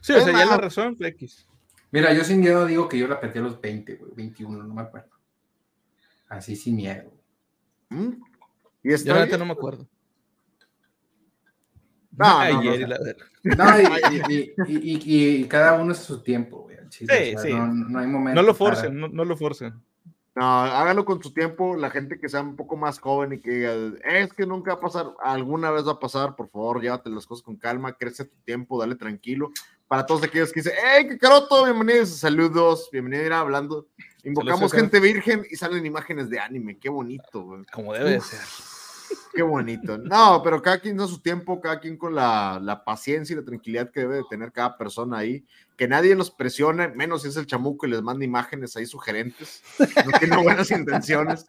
Sí, 0.01 0.13
o 0.13 0.17
Es 0.17 0.23
sea, 0.25 0.33
ya 0.33 0.45
la 0.45 0.57
razón, 0.57 0.95
X. 0.99 1.47
Mira, 1.91 2.13
yo 2.13 2.23
sin 2.23 2.39
miedo 2.39 2.65
digo 2.65 2.87
que 2.89 2.97
yo 2.97 3.07
la 3.07 3.19
perdí 3.19 3.39
a 3.39 3.43
los 3.43 3.59
20, 3.61 3.95
güey, 3.95 4.11
21, 4.15 4.63
no 4.63 4.73
me 4.73 4.81
acuerdo. 4.81 5.09
Así 6.29 6.55
sin 6.55 6.75
miedo. 6.75 7.11
¿Mm? 7.89 8.09
Y 8.83 8.89
Yo 8.89 8.95
está 8.95 9.23
bien. 9.25 9.39
no 9.39 9.45
me 9.45 9.51
acuerdo. 9.53 9.87
No, 12.15 12.25
no, 12.27 12.39
Ayer 12.39 12.55
no, 12.55 12.63
y 12.63 12.67
o 12.69 12.77
sea, 12.77 12.87
la 12.87 12.99
verga. 12.99 13.25
No, 13.43 13.79
y, 13.81 14.15
y- 14.33 14.53
y- 14.67 14.97
y- 15.15 15.35
y 15.41 15.47
cada 15.47 15.73
uno 15.81 15.93
es 15.93 15.99
su 15.99 16.21
tiempo, 16.21 16.61
güey. 16.63 16.77
Sí, 16.89 17.05
o 17.05 17.07
sea, 17.07 17.37
sí. 17.39 17.51
No, 17.53 17.65
no 17.67 17.99
hay 17.99 18.07
momento. 18.07 18.39
No 18.39 18.45
lo 18.47 18.53
para- 18.55 18.75
forcen, 18.75 18.99
no, 18.99 19.07
no 19.07 19.25
lo 19.25 19.35
forcen. 19.35 19.73
No, 20.35 20.45
hágalo 20.45 21.05
con 21.05 21.21
su 21.21 21.31
tiempo, 21.31 21.75
la 21.75 21.91
gente 21.91 22.19
que 22.19 22.27
sea 22.27 22.41
un 22.41 22.55
poco 22.55 22.75
más 22.75 22.97
joven 22.99 23.33
y 23.33 23.39
que 23.39 23.51
diga, 23.51 23.73
es 24.03 24.33
que 24.33 24.47
nunca 24.47 24.73
va 24.73 24.77
a 24.79 24.81
pasar, 24.81 25.13
alguna 25.21 25.69
vez 25.69 25.85
va 25.85 25.91
a 25.91 25.99
pasar, 25.99 26.35
por 26.35 26.49
favor, 26.49 26.81
llévate 26.81 27.11
las 27.11 27.27
cosas 27.27 27.43
con 27.43 27.55
calma, 27.55 27.93
crece 27.93 28.25
tu 28.25 28.35
tiempo, 28.43 28.79
dale 28.79 28.95
tranquilo. 28.95 29.51
Para 29.87 30.07
todos 30.07 30.23
aquellos 30.23 30.51
que 30.51 30.61
dicen, 30.61 30.73
¡hey, 30.83 31.05
qué 31.07 31.19
caroto! 31.19 31.65
Bienvenidos, 31.65 32.09
saludos, 32.09 32.89
bienvenido 32.91 33.23
a 33.23 33.25
ir 33.27 33.33
hablando. 33.33 33.87
Invocamos 34.23 34.71
gente 34.71 34.99
virgen 34.99 35.45
y 35.51 35.55
salen 35.55 35.85
imágenes 35.85 36.31
de 36.31 36.39
anime, 36.39 36.79
qué 36.79 36.89
bonito, 36.89 37.43
güey. 37.43 37.65
Como 37.71 37.93
debe 37.93 38.11
de 38.11 38.21
ser. 38.21 38.39
Qué 39.33 39.41
bonito. 39.41 39.97
No, 39.97 40.41
pero 40.43 40.61
cada 40.61 40.79
quien 40.79 40.99
a 40.99 41.07
su 41.07 41.19
tiempo, 41.19 41.59
cada 41.59 41.79
quien 41.79 41.97
con 41.97 42.13
la, 42.13 42.59
la 42.61 42.83
paciencia 42.83 43.33
y 43.33 43.37
la 43.37 43.45
tranquilidad 43.45 43.91
que 43.91 44.01
debe 44.01 44.17
de 44.17 44.23
tener 44.29 44.51
cada 44.51 44.77
persona 44.77 45.17
ahí. 45.17 45.45
Que 45.75 45.87
nadie 45.87 46.15
los 46.15 46.29
presione, 46.29 46.89
menos 46.89 47.23
si 47.23 47.29
es 47.29 47.37
el 47.37 47.47
chamuco 47.47 47.87
y 47.87 47.89
les 47.89 48.03
manda 48.03 48.23
imágenes 48.23 48.75
ahí 48.75 48.85
sugerentes. 48.85 49.63
No 49.79 50.19
tiene 50.19 50.37
buenas 50.37 50.69
intenciones. 50.71 51.45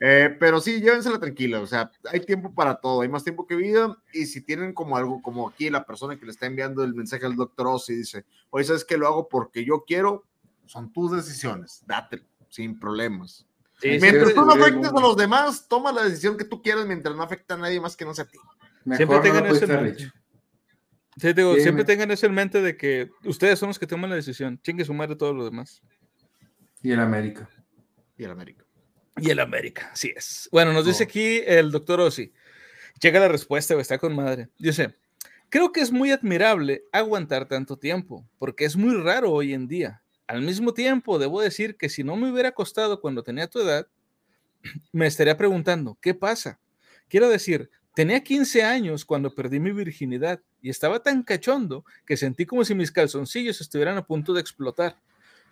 Eh, 0.00 0.36
pero 0.38 0.60
sí, 0.60 0.80
llévensela 0.80 1.18
tranquila. 1.18 1.60
O 1.60 1.66
sea, 1.66 1.90
hay 2.10 2.20
tiempo 2.20 2.54
para 2.54 2.76
todo. 2.76 3.02
Hay 3.02 3.08
más 3.08 3.24
tiempo 3.24 3.46
que 3.46 3.56
vida. 3.56 3.96
Y 4.12 4.26
si 4.26 4.40
tienen 4.40 4.72
como 4.72 4.96
algo, 4.96 5.20
como 5.20 5.48
aquí 5.48 5.70
la 5.70 5.84
persona 5.84 6.16
que 6.16 6.24
le 6.24 6.30
está 6.30 6.46
enviando 6.46 6.84
el 6.84 6.94
mensaje 6.94 7.26
al 7.26 7.36
doctor 7.36 7.66
Ossi 7.66 7.94
dice, 7.94 8.24
oye, 8.50 8.64
¿sabes 8.64 8.84
que 8.84 8.96
Lo 8.96 9.06
hago 9.06 9.28
porque 9.28 9.64
yo 9.64 9.84
quiero. 9.86 10.24
Son 10.66 10.92
tus 10.92 11.12
decisiones. 11.12 11.82
Dátelo, 11.86 12.24
sin 12.48 12.78
problemas. 12.78 13.47
Sí, 13.80 13.98
Mientras 14.00 14.28
sí, 14.28 14.34
tú 14.34 14.44
no 14.44 14.52
afectes 14.52 14.88
a 14.88 15.00
los 15.00 15.16
demás, 15.16 15.68
toma 15.68 15.92
la 15.92 16.02
decisión 16.04 16.36
que 16.36 16.44
tú 16.44 16.60
quieras 16.62 16.84
mientras 16.86 17.14
no 17.14 17.22
afecta 17.22 17.54
a 17.54 17.58
nadie 17.58 17.80
más 17.80 17.96
que 17.96 18.04
no 18.04 18.12
sea 18.14 18.24
a 18.24 18.28
ti. 18.28 18.38
Mejor 18.84 18.96
Siempre 18.96 19.16
no 19.16 19.22
tengan 19.22 19.46
eso 19.46 19.64
en. 19.72 20.12
Sí, 21.16 21.32
digo, 21.32 21.54
Sí, 21.54 21.62
siempre 21.62 21.82
me- 21.82 21.86
tengan 21.86 22.10
eso 22.10 22.26
en 22.26 22.34
mente 22.34 22.62
de 22.62 22.76
que 22.76 23.10
ustedes 23.24 23.58
son 23.58 23.68
los 23.68 23.78
que 23.78 23.86
toman 23.86 24.10
la 24.10 24.16
decisión. 24.16 24.60
Chingue 24.62 24.84
su 24.84 24.94
madre 24.94 25.16
todo 25.16 25.32
lo 25.34 25.44
demás. 25.44 25.82
Y 26.82 26.92
el 26.92 27.00
América. 27.00 27.48
Y 28.16 28.24
el 28.24 28.30
América. 28.30 28.64
Y 29.16 29.30
el 29.30 29.40
América, 29.40 29.90
así 29.92 30.12
es. 30.14 30.48
Bueno, 30.52 30.72
nos 30.72 30.86
dice 30.86 31.04
aquí 31.04 31.42
el 31.44 31.70
doctor 31.72 32.00
Ossi. 32.00 32.32
Llega 33.00 33.20
la 33.20 33.28
respuesta, 33.28 33.74
está 33.74 33.98
con 33.98 34.14
madre. 34.14 34.48
Dice, 34.58 34.96
creo 35.48 35.72
que 35.72 35.80
es 35.80 35.90
muy 35.90 36.12
admirable 36.12 36.84
aguantar 36.92 37.46
tanto 37.46 37.76
tiempo, 37.76 38.28
porque 38.38 38.64
es 38.64 38.76
muy 38.76 38.94
raro 38.96 39.32
hoy 39.32 39.54
en 39.54 39.66
día. 39.66 40.02
Al 40.28 40.42
mismo 40.42 40.74
tiempo, 40.74 41.18
debo 41.18 41.40
decir 41.40 41.78
que 41.78 41.88
si 41.88 42.04
no 42.04 42.14
me 42.14 42.30
hubiera 42.30 42.52
costado 42.52 43.00
cuando 43.00 43.22
tenía 43.22 43.48
tu 43.48 43.60
edad, 43.60 43.88
me 44.92 45.06
estaría 45.06 45.38
preguntando, 45.38 45.96
¿qué 46.02 46.12
pasa? 46.12 46.60
Quiero 47.08 47.30
decir, 47.30 47.70
tenía 47.94 48.22
15 48.22 48.62
años 48.62 49.06
cuando 49.06 49.34
perdí 49.34 49.58
mi 49.58 49.72
virginidad 49.72 50.42
y 50.60 50.68
estaba 50.68 51.02
tan 51.02 51.22
cachondo 51.22 51.82
que 52.04 52.18
sentí 52.18 52.44
como 52.44 52.62
si 52.66 52.74
mis 52.74 52.92
calzoncillos 52.92 53.62
estuvieran 53.62 53.96
a 53.96 54.06
punto 54.06 54.34
de 54.34 54.42
explotar. 54.42 54.98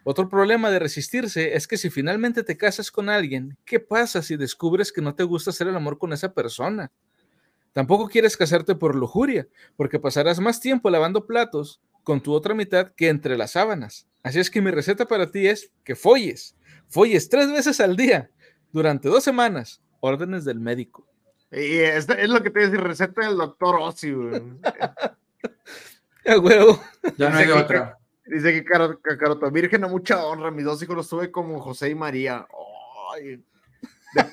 Otro 0.05 0.29
problema 0.29 0.71
de 0.71 0.79
resistirse 0.79 1.57
es 1.57 1.67
que 1.67 1.79
si 1.79 1.89
finalmente 1.89 2.43
te 2.43 2.59
casas 2.59 2.91
con 2.91 3.09
alguien, 3.09 3.57
¿qué 3.65 3.81
pasa 3.81 4.21
si 4.21 4.37
descubres 4.37 4.93
que 4.93 5.01
no 5.01 5.15
te 5.15 5.25
gusta 5.25 5.51
hacer 5.51 5.69
el 5.69 5.77
amor 5.77 5.97
con 5.97 6.13
esa 6.13 6.35
persona? 6.35 6.93
Tampoco 7.73 8.09
quieres 8.09 8.37
casarte 8.37 8.75
por 8.75 8.95
lujuria, 8.95 9.49
porque 9.75 9.99
pasarás 9.99 10.39
más 10.39 10.61
tiempo 10.61 10.91
lavando 10.91 11.27
platos 11.27 11.81
con 12.07 12.21
tu 12.21 12.33
otra 12.33 12.55
mitad 12.55 12.93
que 12.97 13.09
entre 13.09 13.37
las 13.37 13.51
sábanas. 13.51 14.07
Así 14.23 14.39
es 14.39 14.49
que 14.49 14.63
mi 14.63 14.71
receta 14.71 15.07
para 15.07 15.29
ti 15.33 15.49
es 15.49 15.73
que 15.83 15.97
folles. 15.97 16.55
Folles 16.89 17.29
tres 17.29 17.51
veces 17.51 17.81
al 17.81 17.97
día 17.97 18.31
durante 18.71 19.09
dos 19.09 19.25
semanas. 19.25 19.83
Órdenes 19.99 20.45
del 20.45 20.61
médico. 20.61 21.05
Y 21.51 21.79
es, 21.79 22.09
es 22.09 22.29
lo 22.29 22.45
que 22.45 22.51
te 22.51 22.61
dice, 22.61 22.77
receta 22.77 23.23
del 23.27 23.37
doctor 23.37 23.75
Ozzy, 23.81 24.13
güey. 24.13 24.41
A 26.27 26.39
huevo. 26.39 26.81
Ya 27.17 27.31
no 27.31 27.39
hay 27.39 27.47
de 27.47 27.53
Dice 27.53 27.59
que- 27.59 27.65
otra. 27.65 27.99
Dice 28.25 28.53
que 28.53 28.65
Caro- 28.65 29.01
Cacaroto, 29.01 29.51
virgen 29.51 29.83
a 29.85 29.89
mucha 29.89 30.25
honra, 30.27 30.53
mis 30.53 30.65
dos 30.65 30.81
hijos 30.83 30.95
los 30.97 31.09
tuve 31.09 31.33
como 31.33 31.59
José 31.61 31.91
y 31.91 31.95
María. 31.97 32.47
Ay, 33.15 33.43
de, 34.15 34.25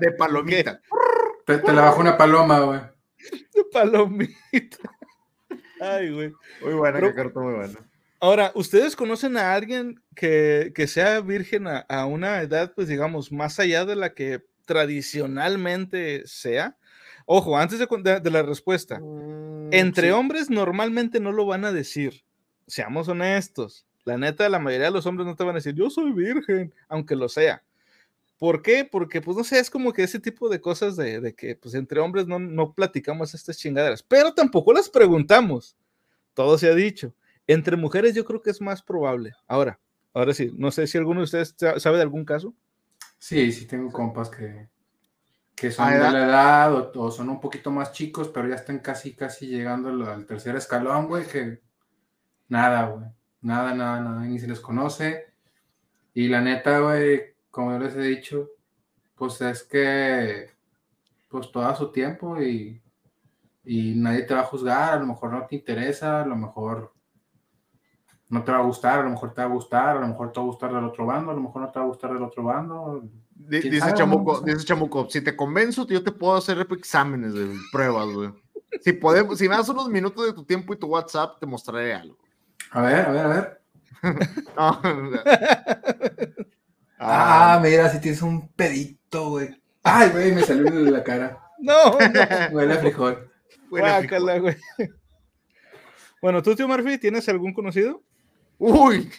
de 0.00 0.12
palomita. 0.12 0.80
Te, 1.46 1.58
te 1.58 1.72
la 1.72 1.80
bajó 1.82 2.00
una 2.02 2.16
paloma, 2.18 2.60
güey. 2.60 2.80
Palomita. 3.72 4.78
Ay, 5.80 6.10
güey. 6.12 6.32
Muy 6.62 6.74
buena, 6.74 7.00
Pero- 7.00 7.32
muy 7.42 7.54
buena. 7.54 7.78
Ahora, 8.20 8.52
¿ustedes 8.54 8.96
conocen 8.96 9.36
a 9.36 9.52
alguien 9.52 10.00
que, 10.16 10.72
que 10.74 10.86
sea 10.86 11.20
virgen 11.20 11.66
a, 11.66 11.80
a 11.80 12.06
una 12.06 12.40
edad, 12.40 12.72
pues 12.74 12.88
digamos, 12.88 13.30
más 13.32 13.60
allá 13.60 13.84
de 13.84 13.96
la 13.96 14.14
que 14.14 14.42
tradicionalmente 14.64 16.22
sea? 16.26 16.76
Ojo, 17.26 17.58
antes 17.58 17.78
de, 17.78 17.86
con- 17.86 18.02
de- 18.02 18.20
de 18.20 18.30
la 18.30 18.42
respuesta, 18.42 18.98
Mm, 19.00 19.68
entre 19.72 20.08
sí. 20.08 20.12
hombres 20.12 20.50
normalmente 20.50 21.20
no 21.20 21.32
lo 21.32 21.46
van 21.46 21.64
a 21.64 21.72
decir. 21.72 22.22
Seamos 22.66 23.08
honestos. 23.08 23.84
La 24.04 24.16
neta, 24.18 24.48
la 24.48 24.58
mayoría 24.58 24.86
de 24.86 24.92
los 24.92 25.06
hombres 25.06 25.26
no 25.26 25.34
te 25.36 25.44
van 25.44 25.54
a 25.54 25.58
decir, 25.58 25.74
yo 25.74 25.88
soy 25.90 26.12
virgen, 26.12 26.72
aunque 26.88 27.16
lo 27.16 27.28
sea. 27.28 27.62
¿Por 28.38 28.62
qué? 28.62 28.84
Porque, 28.90 29.20
pues, 29.20 29.36
no 29.36 29.44
sé, 29.44 29.58
es 29.58 29.70
como 29.70 29.92
que 29.92 30.02
ese 30.02 30.18
tipo 30.20 30.48
de 30.48 30.60
cosas 30.60 30.96
de, 30.96 31.20
de 31.20 31.34
que, 31.34 31.54
pues, 31.56 31.74
entre 31.74 32.00
hombres 32.00 32.26
no, 32.26 32.38
no 32.38 32.72
platicamos 32.74 33.32
estas 33.34 33.56
chingaderas, 33.58 34.02
pero 34.02 34.34
tampoco 34.34 34.72
las 34.72 34.88
preguntamos. 34.88 35.76
Todo 36.34 36.58
se 36.58 36.68
ha 36.68 36.74
dicho. 36.74 37.14
Entre 37.46 37.76
mujeres 37.76 38.14
yo 38.14 38.24
creo 38.24 38.42
que 38.42 38.50
es 38.50 38.60
más 38.60 38.82
probable. 38.82 39.32
Ahora, 39.46 39.78
ahora 40.12 40.34
sí, 40.34 40.50
no 40.56 40.70
sé 40.72 40.86
si 40.86 40.98
alguno 40.98 41.20
de 41.20 41.24
ustedes 41.24 41.54
sa- 41.56 41.78
sabe 41.78 41.96
de 41.96 42.02
algún 42.02 42.24
caso. 42.24 42.54
Sí, 43.18 43.52
sí 43.52 43.66
tengo 43.66 43.90
compas 43.90 44.28
que, 44.30 44.68
que 45.54 45.70
son 45.70 45.86
¿A 45.88 45.92
de 45.94 45.98
la 46.10 46.24
edad 46.26 46.74
o, 46.74 46.92
o 46.96 47.10
son 47.10 47.28
un 47.28 47.40
poquito 47.40 47.70
más 47.70 47.92
chicos, 47.92 48.28
pero 48.28 48.48
ya 48.48 48.56
están 48.56 48.80
casi, 48.80 49.14
casi 49.14 49.46
llegando 49.46 49.90
al, 49.90 50.02
al 50.02 50.26
tercer 50.26 50.56
escalón, 50.56 51.06
güey, 51.06 51.24
que 51.26 51.60
nada, 52.48 52.88
güey. 52.88 53.06
Nada, 53.42 53.74
nada, 53.74 54.00
nada, 54.00 54.20
ni 54.22 54.38
se 54.38 54.48
les 54.48 54.58
conoce. 54.60 55.26
Y 56.14 56.28
la 56.28 56.40
neta, 56.40 56.80
güey, 56.80 57.33
como 57.54 57.70
yo 57.70 57.78
les 57.78 57.94
he 57.94 58.00
dicho, 58.02 58.50
pues 59.14 59.40
es 59.40 59.62
que, 59.62 60.50
pues 61.28 61.52
todo 61.52 61.72
su 61.76 61.92
tiempo 61.92 62.42
y, 62.42 62.82
y 63.64 63.94
nadie 63.94 64.22
te 64.22 64.34
va 64.34 64.40
a 64.40 64.44
juzgar, 64.44 64.94
a 64.94 64.98
lo 64.98 65.06
mejor 65.06 65.30
no 65.32 65.46
te 65.46 65.54
interesa, 65.54 66.22
a 66.22 66.26
lo 66.26 66.34
mejor 66.34 66.92
no 68.28 68.42
te 68.42 68.50
va 68.50 68.58
a 68.58 68.62
gustar, 68.62 68.98
a 68.98 69.02
lo 69.04 69.10
mejor 69.10 69.32
te 69.32 69.40
va 69.40 69.46
a 69.46 69.50
gustar, 69.52 69.96
a 69.96 70.00
lo 70.00 70.08
mejor 70.08 70.32
te 70.32 70.40
va 70.40 70.44
a 70.44 70.48
gustar 70.48 70.74
del 70.74 70.84
otro 70.84 71.06
bando, 71.06 71.30
a 71.30 71.34
lo 71.34 71.40
mejor 71.42 71.62
no 71.62 71.70
te 71.70 71.78
va 71.78 71.84
a 71.84 71.88
gustar 71.88 72.12
del 72.12 72.22
otro 72.24 72.42
bando. 72.42 73.02
Di- 73.30 73.60
¿Quién 73.60 73.72
Dice 73.72 73.80
sabe, 73.86 73.94
Chamuco, 73.94 74.40
no? 74.40 74.46
dice 74.46 74.64
Chamuco, 74.64 75.08
si 75.08 75.20
te 75.20 75.36
convenzo, 75.36 75.86
yo 75.86 76.02
te 76.02 76.10
puedo 76.10 76.34
hacer 76.34 76.58
exámenes 76.72 77.34
de 77.34 77.54
pruebas, 77.70 78.06
güey. 78.08 78.30
Si 78.80 78.92
podemos, 78.94 79.38
si 79.38 79.48
me 79.48 79.54
das 79.56 79.68
unos 79.68 79.88
minutos 79.88 80.26
de 80.26 80.32
tu 80.32 80.44
tiempo 80.44 80.74
y 80.74 80.76
tu 80.76 80.88
WhatsApp, 80.88 81.38
te 81.38 81.46
mostraré 81.46 81.94
algo. 81.94 82.18
A 82.72 82.80
ver, 82.82 83.06
a 83.06 83.10
ver, 83.12 83.26
a 83.26 83.28
ver. 83.28 83.60
No, 84.56 84.80
Ah, 87.06 87.60
mira, 87.62 87.88
si 87.90 88.00
tienes 88.00 88.22
un 88.22 88.48
pedito, 88.48 89.30
güey. 89.30 89.60
Ay, 89.82 90.08
güey, 90.10 90.32
me 90.32 90.42
salió 90.42 90.70
de 90.70 90.90
la 90.90 91.02
cara. 91.04 91.40
No, 91.58 91.92
no. 91.92 91.96
Huele 92.56 92.74
a 92.74 92.78
frijol. 92.78 93.30
Huele 93.70 93.88
a 93.88 93.98
frijol. 94.00 94.20
Guácala, 94.22 94.38
güey. 94.38 94.56
Bueno, 96.20 96.42
tú, 96.42 96.54
tío 96.54 96.66
Murphy, 96.68 96.98
¿tienes 96.98 97.28
algún 97.28 97.54
conocido? 97.54 98.02
Uy, 98.58 99.10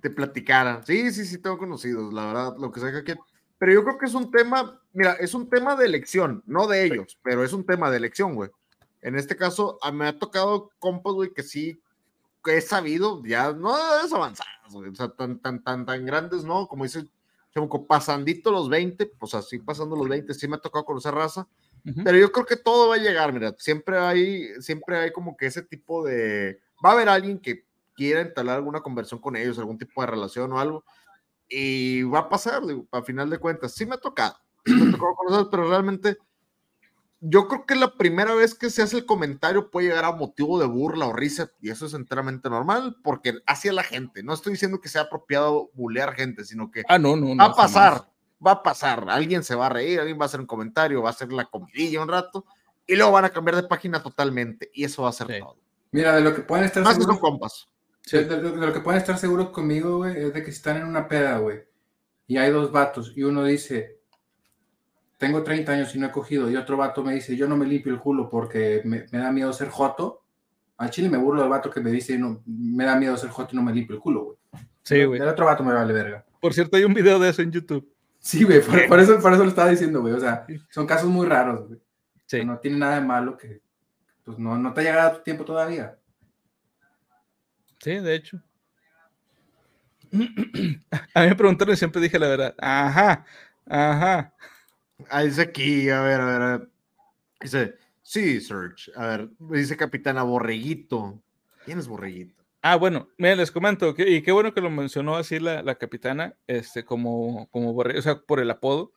te 0.00 0.10
platicara. 0.10 0.82
Sí, 0.84 1.12
sí, 1.12 1.24
sí, 1.24 1.38
tengo 1.38 1.58
conocidos, 1.58 2.12
la 2.12 2.26
verdad, 2.26 2.54
lo 2.58 2.70
que 2.72 2.80
sea 2.80 3.02
que. 3.04 3.16
Pero 3.58 3.72
yo 3.72 3.84
creo 3.84 3.98
que 3.98 4.06
es 4.06 4.14
un 4.14 4.30
tema, 4.30 4.80
mira, 4.92 5.12
es 5.14 5.34
un 5.34 5.48
tema 5.48 5.74
de 5.76 5.86
elección, 5.86 6.42
no 6.46 6.66
de 6.68 6.84
ellos, 6.84 7.18
pero 7.22 7.42
es 7.44 7.52
un 7.52 7.64
tema 7.66 7.90
de 7.90 7.96
elección, 7.96 8.34
güey. 8.34 8.50
En 9.02 9.16
este 9.16 9.36
caso, 9.36 9.78
a- 9.82 9.90
me 9.92 10.06
ha 10.06 10.18
tocado 10.18 10.70
compas, 10.78 11.14
güey, 11.14 11.32
que 11.32 11.42
sí, 11.42 11.80
que 12.44 12.56
he 12.58 12.60
sabido, 12.60 13.22
ya 13.24 13.52
no 13.52 13.74
es 14.04 14.12
avanzadas, 14.12 14.72
güey, 14.72 14.90
o 14.90 14.94
sea, 14.94 15.08
tan, 15.08 15.38
tan, 15.40 15.62
tan, 15.62 15.84
tan 15.84 16.06
grandes, 16.06 16.44
¿no? 16.44 16.66
Como 16.68 16.84
dice 16.84 17.00
Chamuco, 17.00 17.17
pasandito 17.88 18.50
los 18.50 18.68
20, 18.68 19.06
pues 19.06 19.34
así 19.34 19.58
pasando 19.58 19.96
los 19.96 20.08
20, 20.08 20.32
sí 20.34 20.48
me 20.48 20.56
ha 20.56 20.60
tocado 20.60 20.84
conocer 20.84 21.14
raza, 21.14 21.48
Ujú. 21.84 22.02
pero 22.04 22.18
yo 22.18 22.30
creo 22.30 22.46
que 22.46 22.56
todo 22.56 22.88
va 22.88 22.96
a 22.96 22.98
llegar, 22.98 23.32
mira, 23.32 23.54
siempre 23.58 23.98
hay, 23.98 24.48
siempre 24.60 24.98
hay 24.98 25.12
como 25.12 25.36
que 25.36 25.46
ese 25.46 25.62
tipo 25.62 26.04
de, 26.04 26.60
va 26.84 26.90
a 26.90 26.92
haber 26.92 27.08
alguien 27.08 27.38
que 27.38 27.64
quiera 27.94 28.20
entablar 28.20 28.56
alguna 28.56 28.80
conversión 28.80 29.20
con 29.20 29.36
ellos, 29.36 29.58
algún 29.58 29.78
tipo 29.78 30.00
de 30.00 30.06
relación 30.06 30.52
o 30.52 30.58
algo, 30.60 30.84
y 31.48 32.02
va 32.02 32.20
a 32.20 32.28
pasar, 32.28 32.64
digo, 32.66 32.86
a 32.92 33.02
final 33.02 33.30
de 33.30 33.38
cuentas, 33.38 33.72
sí 33.72 33.86
me 33.86 33.94
ha 33.94 33.98
tocado, 33.98 34.36
sí 34.64 34.74
me 34.74 34.88
ha 34.88 34.92
tocado 34.92 35.14
conocer, 35.14 35.46
pero 35.50 35.68
realmente 35.68 36.18
yo 37.20 37.48
creo 37.48 37.66
que 37.66 37.74
la 37.74 37.94
primera 37.94 38.34
vez 38.34 38.54
que 38.54 38.70
se 38.70 38.82
hace 38.82 38.96
el 38.98 39.06
comentario 39.06 39.70
puede 39.70 39.88
llegar 39.88 40.04
a 40.04 40.12
motivo 40.12 40.58
de 40.60 40.66
burla 40.66 41.06
o 41.06 41.12
risa, 41.12 41.50
y 41.60 41.70
eso 41.70 41.86
es 41.86 41.94
enteramente 41.94 42.48
normal, 42.48 42.96
porque 43.02 43.34
hacia 43.46 43.72
la 43.72 43.82
gente, 43.82 44.22
no 44.22 44.32
estoy 44.34 44.52
diciendo 44.52 44.80
que 44.80 44.88
sea 44.88 45.02
apropiado 45.02 45.70
bulear 45.74 46.14
gente, 46.14 46.44
sino 46.44 46.70
que 46.70 46.82
Ah, 46.88 46.98
no, 46.98 47.16
no, 47.16 47.28
va 47.30 47.34
no. 47.34 47.44
a 47.44 47.54
pasar, 47.56 47.92
jamás. 47.94 48.08
va 48.46 48.50
a 48.52 48.62
pasar. 48.62 49.04
Alguien 49.08 49.42
se 49.42 49.54
va 49.56 49.66
a 49.66 49.70
reír, 49.70 49.98
alguien 49.98 50.18
va 50.18 50.22
a 50.22 50.26
hacer 50.26 50.38
un 50.40 50.46
comentario, 50.46 51.02
va 51.02 51.08
a 51.08 51.12
hacer 51.12 51.32
la 51.32 51.46
comidilla 51.46 52.00
un 52.02 52.08
rato 52.08 52.44
y 52.86 52.94
luego 52.94 53.10
van 53.12 53.24
a 53.24 53.30
cambiar 53.30 53.56
de 53.56 53.64
página 53.64 54.02
totalmente 54.02 54.70
y 54.72 54.84
eso 54.84 55.02
va 55.02 55.08
a 55.08 55.12
ser 55.12 55.26
Sí. 55.26 55.40
todo. 55.40 55.56
Mira, 55.90 56.14
de 56.14 56.20
lo 56.20 56.34
que 56.34 56.42
pueden 56.42 56.66
estar 56.66 56.82
Más 56.84 56.96
que 56.98 57.02
son 57.04 57.14
seguros, 57.16 57.30
compas. 57.30 57.68
de, 58.12 58.24
de- 58.24 58.52
de 58.52 58.66
lo 58.66 58.72
que 58.72 58.80
pueden 58.80 59.00
estar 59.00 59.18
seguros 59.18 59.50
conmigo, 59.50 59.96
güey, 59.98 60.16
es 60.24 60.32
de 60.32 60.42
que 60.44 60.52
si 60.52 60.58
están 60.58 60.76
en 60.76 60.86
una 60.86 61.08
peda, 61.08 61.38
güey, 61.38 61.64
y 62.26 62.36
hay 62.36 62.50
dos 62.52 62.70
vatos, 62.70 63.12
y 63.16 63.22
uno 63.24 63.42
dice, 63.44 63.97
tengo 65.18 65.42
30 65.42 65.72
años 65.72 65.94
y 65.94 65.98
no 65.98 66.06
he 66.06 66.10
cogido, 66.10 66.50
y 66.50 66.56
otro 66.56 66.76
vato 66.76 67.02
me 67.02 67.14
dice, 67.14 67.36
yo 67.36 67.46
no 67.46 67.56
me 67.56 67.66
limpio 67.66 67.92
el 67.92 67.98
culo 67.98 68.30
porque 68.30 68.80
me, 68.84 69.04
me 69.10 69.18
da 69.18 69.30
miedo 69.30 69.52
ser 69.52 69.68
joto. 69.68 70.24
Al 70.78 70.90
chile 70.90 71.10
me 71.10 71.18
burlo 71.18 71.42
del 71.42 71.50
vato 71.50 71.70
que 71.70 71.80
me 71.80 71.90
dice, 71.90 72.16
no, 72.16 72.40
me 72.46 72.84
da 72.84 72.96
miedo 72.96 73.16
ser 73.16 73.30
joto 73.30 73.50
y 73.52 73.56
no 73.56 73.62
me 73.64 73.72
limpio 73.72 73.96
el 73.96 74.00
culo, 74.00 74.24
güey. 74.24 74.36
Sí, 74.84 75.04
güey. 75.04 75.18
Del 75.18 75.28
otro 75.28 75.44
vato 75.44 75.64
me 75.64 75.74
vale 75.74 75.92
verga. 75.92 76.24
Por 76.40 76.54
cierto, 76.54 76.76
hay 76.76 76.84
un 76.84 76.94
video 76.94 77.18
de 77.18 77.28
eso 77.28 77.42
en 77.42 77.50
YouTube. 77.50 77.92
Sí, 78.20 78.44
güey, 78.44 78.62
por, 78.62 78.86
por 78.86 79.00
eso, 79.00 79.20
por 79.20 79.32
eso 79.32 79.42
lo 79.42 79.50
estaba 79.50 79.70
diciendo, 79.70 80.00
güey. 80.00 80.14
O 80.14 80.20
sea, 80.20 80.46
son 80.70 80.86
casos 80.86 81.10
muy 81.10 81.26
raros, 81.26 81.66
güey. 81.66 81.80
Sí. 82.26 82.44
No 82.44 82.58
tiene 82.58 82.78
nada 82.78 82.94
de 82.94 83.00
malo 83.00 83.36
que 83.36 83.60
pues 84.24 84.38
no, 84.38 84.58
no 84.58 84.74
te 84.74 84.82
ha 84.82 84.84
llegado 84.84 85.16
tu 85.16 85.22
tiempo 85.22 85.44
todavía. 85.44 85.98
Sí, 87.80 87.98
de 87.98 88.14
hecho. 88.14 88.42
A 90.12 91.22
mí 91.22 91.28
me 91.28 91.34
preguntaron 91.34 91.74
y 91.74 91.76
siempre 91.76 92.00
dije 92.00 92.18
la 92.18 92.28
verdad. 92.28 92.54
Ajá, 92.58 93.24
ajá. 93.66 94.34
Ah, 95.10 95.22
dice 95.22 95.42
aquí, 95.42 95.88
a 95.90 96.00
ver, 96.02 96.20
a 96.20 96.26
ver, 96.26 96.42
a 96.42 96.56
ver. 96.58 96.68
Dice, 97.40 97.74
sí, 98.02 98.40
Serge. 98.40 98.90
A 98.96 99.06
ver, 99.06 99.28
dice 99.38 99.76
Capitana 99.76 100.22
Borreguito. 100.24 101.22
¿Quién 101.64 101.78
es 101.78 101.86
Borreguito? 101.86 102.34
Ah, 102.62 102.74
bueno, 102.76 103.08
mira, 103.16 103.36
les 103.36 103.52
comento, 103.52 103.94
que- 103.94 104.08
y 104.10 104.22
qué 104.22 104.32
bueno 104.32 104.52
que 104.52 104.60
lo 104.60 104.70
mencionó 104.70 105.16
así 105.16 105.38
la, 105.38 105.62
la 105.62 105.76
capitana, 105.76 106.34
este, 106.48 106.84
como, 106.84 107.46
como 107.52 107.72
borre- 107.72 107.96
o 107.98 108.02
sea, 108.02 108.18
por 108.20 108.40
el 108.40 108.50
apodo. 108.50 108.92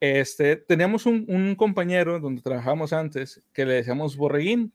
Este, 0.00 0.56
teníamos 0.56 1.06
un, 1.06 1.24
un 1.28 1.54
compañero 1.56 2.20
donde 2.20 2.42
trabajamos 2.42 2.92
antes 2.92 3.42
que 3.52 3.64
le 3.64 3.74
decíamos 3.74 4.16
Borreguín. 4.16 4.72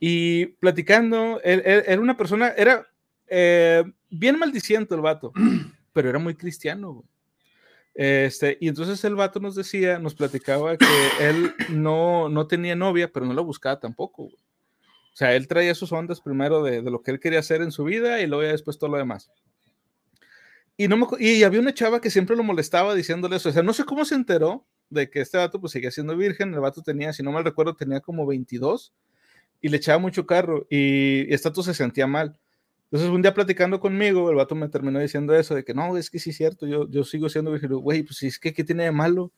Y 0.00 0.46
platicando, 0.46 1.40
él, 1.44 1.62
él- 1.66 1.84
era 1.86 2.00
una 2.00 2.16
persona, 2.16 2.48
era 2.56 2.86
eh, 3.28 3.84
bien 4.08 4.38
maldiciente 4.38 4.94
el 4.94 5.00
vato, 5.02 5.32
pero 5.92 6.08
era 6.08 6.18
muy 6.18 6.34
cristiano. 6.34 6.92
güey. 6.94 7.04
Este, 7.96 8.58
y 8.60 8.68
entonces 8.68 9.02
el 9.04 9.14
vato 9.14 9.40
nos 9.40 9.54
decía, 9.54 9.98
nos 9.98 10.14
platicaba 10.14 10.76
que 10.76 10.86
él 11.20 11.54
no, 11.70 12.28
no 12.28 12.46
tenía 12.46 12.76
novia, 12.76 13.10
pero 13.10 13.24
no 13.24 13.32
la 13.32 13.40
buscaba 13.40 13.80
tampoco. 13.80 14.24
güey. 14.24 14.36
O 14.36 15.16
sea, 15.18 15.34
él 15.34 15.48
traía 15.48 15.74
sus 15.74 15.92
ondas 15.92 16.20
primero 16.20 16.62
de, 16.62 16.82
de 16.82 16.90
lo 16.90 17.02
que 17.02 17.10
él 17.10 17.20
quería 17.20 17.38
hacer 17.38 17.62
en 17.62 17.72
su 17.72 17.84
vida 17.84 18.20
y 18.20 18.26
luego 18.26 18.42
ya 18.42 18.50
después 18.50 18.78
todo 18.78 18.90
lo 18.90 18.98
demás. 18.98 19.30
Y, 20.76 20.88
no 20.88 20.98
me 20.98 21.06
y 21.18 21.42
había 21.42 21.60
una 21.60 21.72
chava 21.72 22.02
que 22.02 22.10
siempre 22.10 22.36
lo 22.36 22.42
molestaba 22.42 22.94
diciéndole 22.94 23.36
eso. 23.36 23.48
O 23.48 23.52
sea, 23.52 23.62
no 23.62 23.72
sé 23.72 23.84
cómo 23.84 24.04
se 24.04 24.14
enteró 24.14 24.66
de 24.90 25.08
que 25.08 25.22
este 25.22 25.38
vato 25.38 25.58
pues 25.58 25.72
seguía 25.72 25.90
siendo 25.90 26.14
virgen. 26.16 26.52
El 26.52 26.60
vato 26.60 26.82
tenía, 26.82 27.14
si 27.14 27.22
no 27.22 27.32
mal 27.32 27.44
recuerdo, 27.44 27.74
tenía 27.74 28.00
como 28.00 28.26
22 28.26 28.92
y 29.62 29.68
le 29.70 29.78
echaba 29.78 29.98
mucho 29.98 30.26
carro 30.26 30.66
y, 30.68 31.32
y 31.32 31.36
vato 31.42 31.62
se 31.62 31.72
sentía 31.72 32.06
mal. 32.06 32.38
Entonces, 32.90 33.10
un 33.10 33.22
día 33.22 33.34
platicando 33.34 33.80
conmigo, 33.80 34.30
el 34.30 34.36
vato 34.36 34.54
me 34.54 34.68
terminó 34.68 35.00
diciendo 35.00 35.34
eso, 35.34 35.54
de 35.54 35.64
que 35.64 35.74
no, 35.74 35.96
es 35.96 36.08
que 36.10 36.18
sí 36.18 36.30
es 36.30 36.36
cierto, 36.36 36.66
yo, 36.66 36.88
yo 36.88 37.04
sigo 37.04 37.28
siendo 37.28 37.50
virgen. 37.50 37.72
Güey, 37.74 38.04
pues 38.04 38.22
es 38.22 38.38
que, 38.38 38.52
¿qué 38.52 38.64
tiene 38.64 38.84
de 38.84 38.92
malo? 38.92 39.32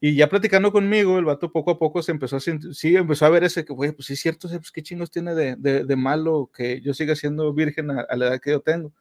Y 0.00 0.16
ya 0.16 0.28
platicando 0.28 0.72
conmigo, 0.72 1.18
el 1.18 1.26
vato 1.26 1.52
poco 1.52 1.72
a 1.72 1.78
poco 1.78 2.02
se 2.02 2.10
empezó 2.12 2.36
a 2.36 2.40
sentir, 2.40 2.74
sí, 2.74 2.96
empezó 2.96 3.26
a 3.26 3.30
ver 3.30 3.44
ese 3.44 3.64
que, 3.64 3.72
güey, 3.72 3.92
pues 3.92 4.06
sí 4.06 4.14
es 4.14 4.20
cierto, 4.20 4.48
pues 4.48 4.72
qué 4.72 4.82
chingos 4.82 5.10
tiene 5.10 5.34
de, 5.34 5.56
de, 5.56 5.84
de 5.84 5.96
malo 5.96 6.50
que 6.54 6.80
yo 6.80 6.94
siga 6.94 7.14
siendo 7.14 7.52
virgen 7.52 7.90
a, 7.90 8.00
a 8.00 8.16
la 8.16 8.28
edad 8.28 8.40
que 8.40 8.50
yo 8.50 8.60
tengo. 8.60 8.92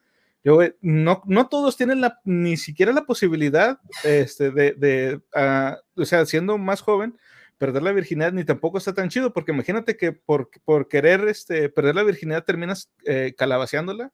Yo, 0.44 0.60
no, 0.82 1.22
no 1.26 1.48
todos 1.48 1.76
tienen 1.76 2.02
la, 2.02 2.20
ni 2.24 2.58
siquiera 2.58 2.94
la 2.94 3.06
posibilidad 3.06 3.80
este, 4.04 4.52
de, 4.52 4.74
de 4.74 5.22
ah, 5.34 5.78
o 5.96 6.06
sea, 6.06 6.26
siendo 6.26 6.58
más 6.58 6.82
joven, 6.82 7.18
perder 7.60 7.84
la 7.84 7.92
virginidad, 7.92 8.34
ni 8.34 8.44
tampoco 8.44 8.80
está 8.80 8.94
tan 8.94 9.10
chido, 9.10 9.32
porque 9.32 9.52
imagínate 9.52 9.96
que 9.96 10.14
por, 10.14 10.50
por 10.66 10.88
querer 10.88 11.28
este, 11.28 11.70
perder 11.70 11.94
la 11.94 12.04
virginidad 12.04 12.44
terminas 12.44 12.90
eh, 13.06 13.36
calabaceándola, 13.38 14.12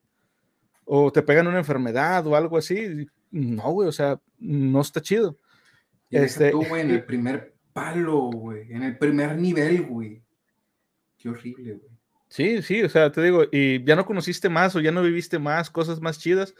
o 0.83 1.11
te 1.11 1.21
pegan 1.21 1.47
una 1.47 1.59
enfermedad 1.59 2.27
o 2.27 2.35
algo 2.35 2.57
así. 2.57 3.07
No, 3.31 3.71
güey, 3.71 3.87
o 3.87 3.91
sea, 3.93 4.19
no 4.39 4.81
está 4.81 5.01
chido. 5.01 5.37
Y 6.09 6.17
Este- 6.17 6.51
tú, 6.51 6.65
güey, 6.65 6.81
en 6.81 6.91
el 6.91 7.03
primer 7.05 7.55
palo, 7.71 8.29
güey. 8.31 8.71
En 8.73 8.83
el 8.83 8.97
primer 8.97 9.37
nivel, 9.37 9.83
güey. 9.83 10.21
Qué 11.17 11.29
horrible, 11.29 11.73
güey. 11.73 11.91
Sí, 12.27 12.61
sí, 12.63 12.81
o 12.83 12.89
sea, 12.89 13.11
te 13.11 13.21
digo, 13.21 13.43
y 13.51 13.83
ya 13.85 13.95
no 13.95 14.05
conociste 14.05 14.49
más 14.49 14.75
o 14.75 14.81
ya 14.81 14.91
no 14.91 15.01
viviste 15.03 15.39
más 15.39 15.69
cosas 15.69 16.01
más 16.01 16.19
chidas. 16.19 16.53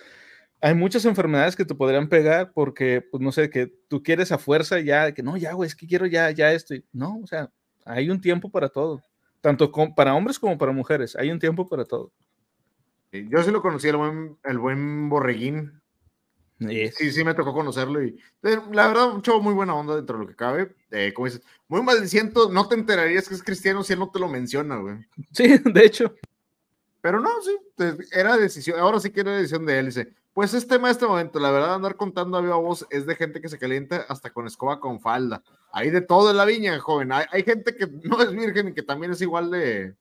Hay 0.66 0.74
muchas 0.74 1.06
enfermedades 1.06 1.56
que 1.56 1.64
te 1.64 1.76
podrían 1.76 2.10
pegar 2.10 2.52
porque, 2.52 3.00
pues 3.12 3.22
no 3.22 3.32
sé, 3.32 3.52
que 3.52 3.68
tú 3.88 4.02
quieres 4.02 4.32
a 4.32 4.40
fuerza 4.40 4.80
ya, 4.80 5.12
que 5.14 5.22
no, 5.22 5.38
ya, 5.38 5.54
güey, 5.54 5.68
es 5.68 5.76
que 5.76 5.86
quiero 5.86 6.08
ya, 6.08 6.32
ya 6.32 6.52
esto. 6.54 6.74
No, 6.92 7.20
o 7.24 7.28
sea, 7.28 7.52
hay 7.86 8.10
un 8.10 8.20
tiempo 8.20 8.50
para 8.50 8.68
todo, 8.70 9.00
tanto 9.42 9.72
con- 9.72 9.94
para 9.94 10.16
hombres 10.16 10.40
como 10.40 10.58
para 10.58 10.72
mujeres, 10.72 11.16
hay 11.18 11.30
un 11.30 11.38
tiempo 11.38 11.70
para 11.70 11.86
todo. 11.86 12.12
Yo 13.12 13.44
sí 13.44 13.52
lo 13.52 13.62
conocí, 13.62 13.90
el 13.90 13.98
buen, 13.98 14.38
el 14.44 14.58
buen 14.58 15.08
borreguín. 15.08 15.80
Y 16.60 16.88
Sí, 16.88 17.12
sí, 17.12 17.24
me 17.24 17.36
tocó 17.36 17.54
conocerlo 17.54 18.02
y 18.04 18.18
eh, 18.42 18.58
la 18.72 18.88
verdad, 18.88 19.14
un 19.14 19.22
chavo 19.22 19.42
muy 19.42 19.54
buena 19.54 19.76
onda 19.76 19.96
dentro 19.96 20.18
de 20.18 20.24
lo 20.24 20.28
que 20.30 20.36
cabe. 20.36 20.74
Eh, 20.90 21.14
como 21.14 21.28
dices, 21.28 21.44
muy 21.68 21.84
maldiciento, 21.84 22.50
no 22.50 22.68
te 22.68 22.74
enterarías 22.74 23.30
que 23.30 23.36
es 23.36 23.44
cristiano 23.44 23.84
si 23.84 23.94
él 23.94 24.00
no 24.00 24.10
te 24.10 24.18
lo 24.20 24.28
menciona, 24.30 24.78
güey. 24.78 24.96
Sí, 25.32 25.44
de 25.64 25.86
hecho, 25.86 26.16
Pero 27.02 27.20
no, 27.20 27.30
sí, 27.44 27.56
era 28.12 28.36
decisión, 28.38 28.80
ahora 28.80 29.00
sí 29.00 29.12
que 29.12 29.20
era 29.20 29.36
decisión 29.38 29.66
de 29.66 29.78
él. 29.80 29.86
Dice, 29.88 30.14
pues 30.36 30.54
es 30.54 30.68
tema 30.68 30.90
de 30.90 30.92
este 30.92 31.08
momento, 31.08 31.40
la 31.40 31.50
verdad, 31.50 31.74
andar 31.74 31.96
contando 31.96 32.38
a 32.38 32.42
viva 32.42 32.58
voz 32.58 32.86
es 32.92 33.06
de 33.08 33.16
gente 33.16 33.42
que 33.42 33.50
se 33.50 33.58
calienta 33.58 34.06
hasta 34.10 34.30
con 34.32 34.46
escoba 34.46 34.80
con 34.80 35.00
falda. 35.00 35.42
Hay 35.72 35.90
de 35.90 36.02
todo 36.02 36.30
en 36.30 36.38
la 36.38 36.46
viña, 36.46 36.78
joven. 36.80 37.12
Hay, 37.12 37.26
hay 37.32 37.44
gente 37.44 37.76
que 37.76 37.88
no 38.04 38.22
es 38.22 38.32
virgen 38.32 38.68
y 38.68 38.74
que 38.74 38.84
también 38.84 39.14
es 39.14 39.22
igual 39.22 39.50
de, 39.50 39.96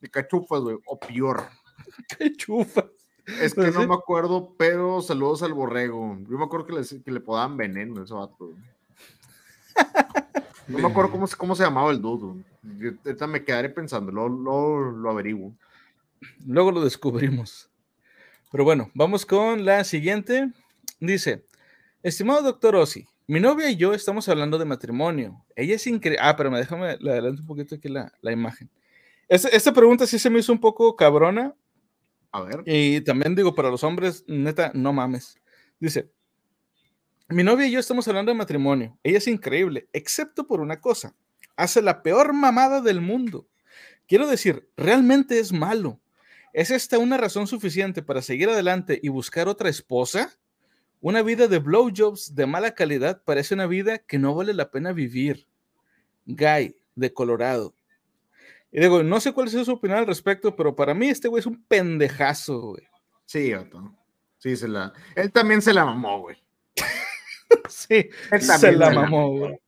de 0.00 0.08
cachufas, 0.08 0.60
güey, 0.62 0.78
o 0.86 0.98
peor. 0.98 1.44
qué 2.18 2.32
chufa. 2.32 2.86
Es 3.40 3.54
que 3.54 3.70
no 3.70 3.86
me 3.86 3.94
acuerdo, 3.94 4.54
pero 4.56 5.02
saludos 5.02 5.42
al 5.42 5.52
borrego. 5.52 6.16
Yo 6.28 6.38
me 6.38 6.44
acuerdo 6.44 6.66
que 6.66 6.72
le, 6.74 7.02
que 7.02 7.10
le 7.10 7.20
podaban 7.20 7.56
veneno 7.56 8.00
a 8.00 8.04
ese 8.04 8.14
vato. 8.14 8.52
No 10.68 10.78
me 10.78 10.86
acuerdo 10.86 11.10
cómo, 11.10 11.26
se- 11.26 11.36
cómo 11.36 11.56
se 11.56 11.64
llamaba 11.64 11.90
el 11.90 12.00
dudo. 12.00 12.36
Ahorita 13.04 13.26
me 13.26 13.44
quedaré 13.44 13.68
pensando, 13.68 14.12
luego, 14.12 14.28
luego 14.28 14.78
lo 14.92 15.10
averiguo. 15.10 15.52
Luego 16.46 16.70
lo 16.70 16.80
descubrimos. 16.84 17.68
Pero 18.52 18.64
bueno, 18.64 18.90
vamos 18.92 19.24
con 19.24 19.64
la 19.64 19.82
siguiente. 19.82 20.52
Dice, 21.00 21.46
estimado 22.02 22.42
doctor 22.42 22.76
Ossi, 22.76 23.08
mi 23.26 23.40
novia 23.40 23.70
y 23.70 23.76
yo 23.76 23.94
estamos 23.94 24.28
hablando 24.28 24.58
de 24.58 24.66
matrimonio. 24.66 25.42
Ella 25.56 25.76
es 25.76 25.86
increíble. 25.86 26.22
Ah, 26.22 26.36
pero 26.36 26.50
me 26.50 26.58
déjame, 26.58 26.98
le 27.00 27.12
adelanto 27.12 27.40
un 27.40 27.46
poquito 27.46 27.74
aquí 27.76 27.88
la, 27.88 28.12
la 28.20 28.30
imagen. 28.30 28.68
Esta, 29.26 29.48
esta 29.48 29.72
pregunta 29.72 30.06
sí 30.06 30.18
se 30.18 30.28
me 30.28 30.38
hizo 30.38 30.52
un 30.52 30.60
poco 30.60 30.94
cabrona. 30.96 31.54
A 32.30 32.42
ver. 32.42 32.62
Y 32.66 33.00
también 33.00 33.34
digo, 33.34 33.54
para 33.54 33.70
los 33.70 33.84
hombres, 33.84 34.22
neta, 34.26 34.70
no 34.74 34.92
mames. 34.92 35.38
Dice, 35.80 36.10
mi 37.28 37.42
novia 37.42 37.66
y 37.66 37.70
yo 37.70 37.80
estamos 37.80 38.06
hablando 38.06 38.32
de 38.32 38.36
matrimonio. 38.36 38.98
Ella 39.02 39.16
es 39.16 39.28
increíble, 39.28 39.88
excepto 39.94 40.46
por 40.46 40.60
una 40.60 40.78
cosa. 40.78 41.16
Hace 41.56 41.80
la 41.80 42.02
peor 42.02 42.34
mamada 42.34 42.82
del 42.82 43.00
mundo. 43.00 43.48
Quiero 44.06 44.26
decir, 44.26 44.68
realmente 44.76 45.38
es 45.38 45.54
malo. 45.54 46.01
¿Es 46.52 46.70
esta 46.70 46.98
una 46.98 47.16
razón 47.16 47.46
suficiente 47.46 48.02
para 48.02 48.20
seguir 48.20 48.50
adelante 48.50 49.00
y 49.02 49.08
buscar 49.08 49.48
otra 49.48 49.70
esposa? 49.70 50.38
Una 51.00 51.22
vida 51.22 51.48
de 51.48 51.58
blowjobs 51.58 52.34
de 52.34 52.46
mala 52.46 52.74
calidad 52.74 53.22
parece 53.24 53.54
una 53.54 53.66
vida 53.66 53.98
que 53.98 54.18
no 54.18 54.34
vale 54.34 54.52
la 54.52 54.70
pena 54.70 54.92
vivir. 54.92 55.48
Guy, 56.26 56.76
de 56.94 57.12
Colorado. 57.14 57.74
Y 58.70 58.80
digo, 58.80 59.02
no 59.02 59.18
sé 59.20 59.32
cuál 59.32 59.48
es 59.48 59.64
su 59.64 59.72
opinión 59.72 59.98
al 59.98 60.06
respecto, 60.06 60.54
pero 60.54 60.76
para 60.76 60.94
mí 60.94 61.08
este 61.08 61.28
güey 61.28 61.40
es 61.40 61.46
un 61.46 61.62
pendejazo, 61.64 62.60
güey. 62.60 62.86
Sí, 63.24 63.52
vato. 63.52 63.94
Sí, 64.38 64.56
se 64.56 64.68
la. 64.68 64.92
Él 65.14 65.32
también 65.32 65.62
se 65.62 65.72
la 65.72 65.84
mamó, 65.84 66.20
güey. 66.20 66.36
Sí, 67.68 68.08
Él 68.30 68.40
se 68.40 68.46
también 68.46 68.78
la 68.78 68.90
mamó, 68.90 69.30
güey. 69.30 69.60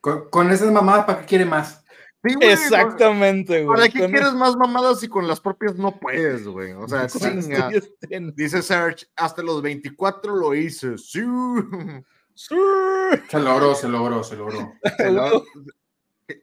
Con, 0.00 0.28
con 0.30 0.50
esas 0.50 0.70
mamadas, 0.70 1.04
¿para 1.04 1.20
qué 1.20 1.26
quiere 1.26 1.44
más? 1.44 1.84
Sí, 2.24 2.34
güey, 2.34 2.50
Exactamente, 2.50 3.62
güey. 3.64 3.76
¿Para 3.76 3.88
qué 3.88 4.00
Con- 4.00 4.10
quieres 4.10 4.32
más 4.34 4.56
mamadas 4.56 5.00
si 5.00 5.08
con 5.08 5.28
las 5.28 5.40
propias 5.40 5.76
no 5.76 5.98
puedes, 6.00 6.46
güey? 6.46 6.72
O 6.72 6.88
sea, 6.88 7.06
chinga. 7.08 7.70
Dice 8.34 8.60
Serge, 8.62 9.06
hasta 9.16 9.42
los 9.42 9.62
24 9.62 10.34
lo 10.34 10.54
hice. 10.54 10.98
Sí. 10.98 11.22
Sí. 12.34 12.54
Se 13.28 13.38
logró, 13.40 13.74
se 13.74 13.88
logró, 13.88 14.22
se 14.24 14.36
logró. 14.36 14.72
Se 14.96 15.10
lo, 15.10 15.44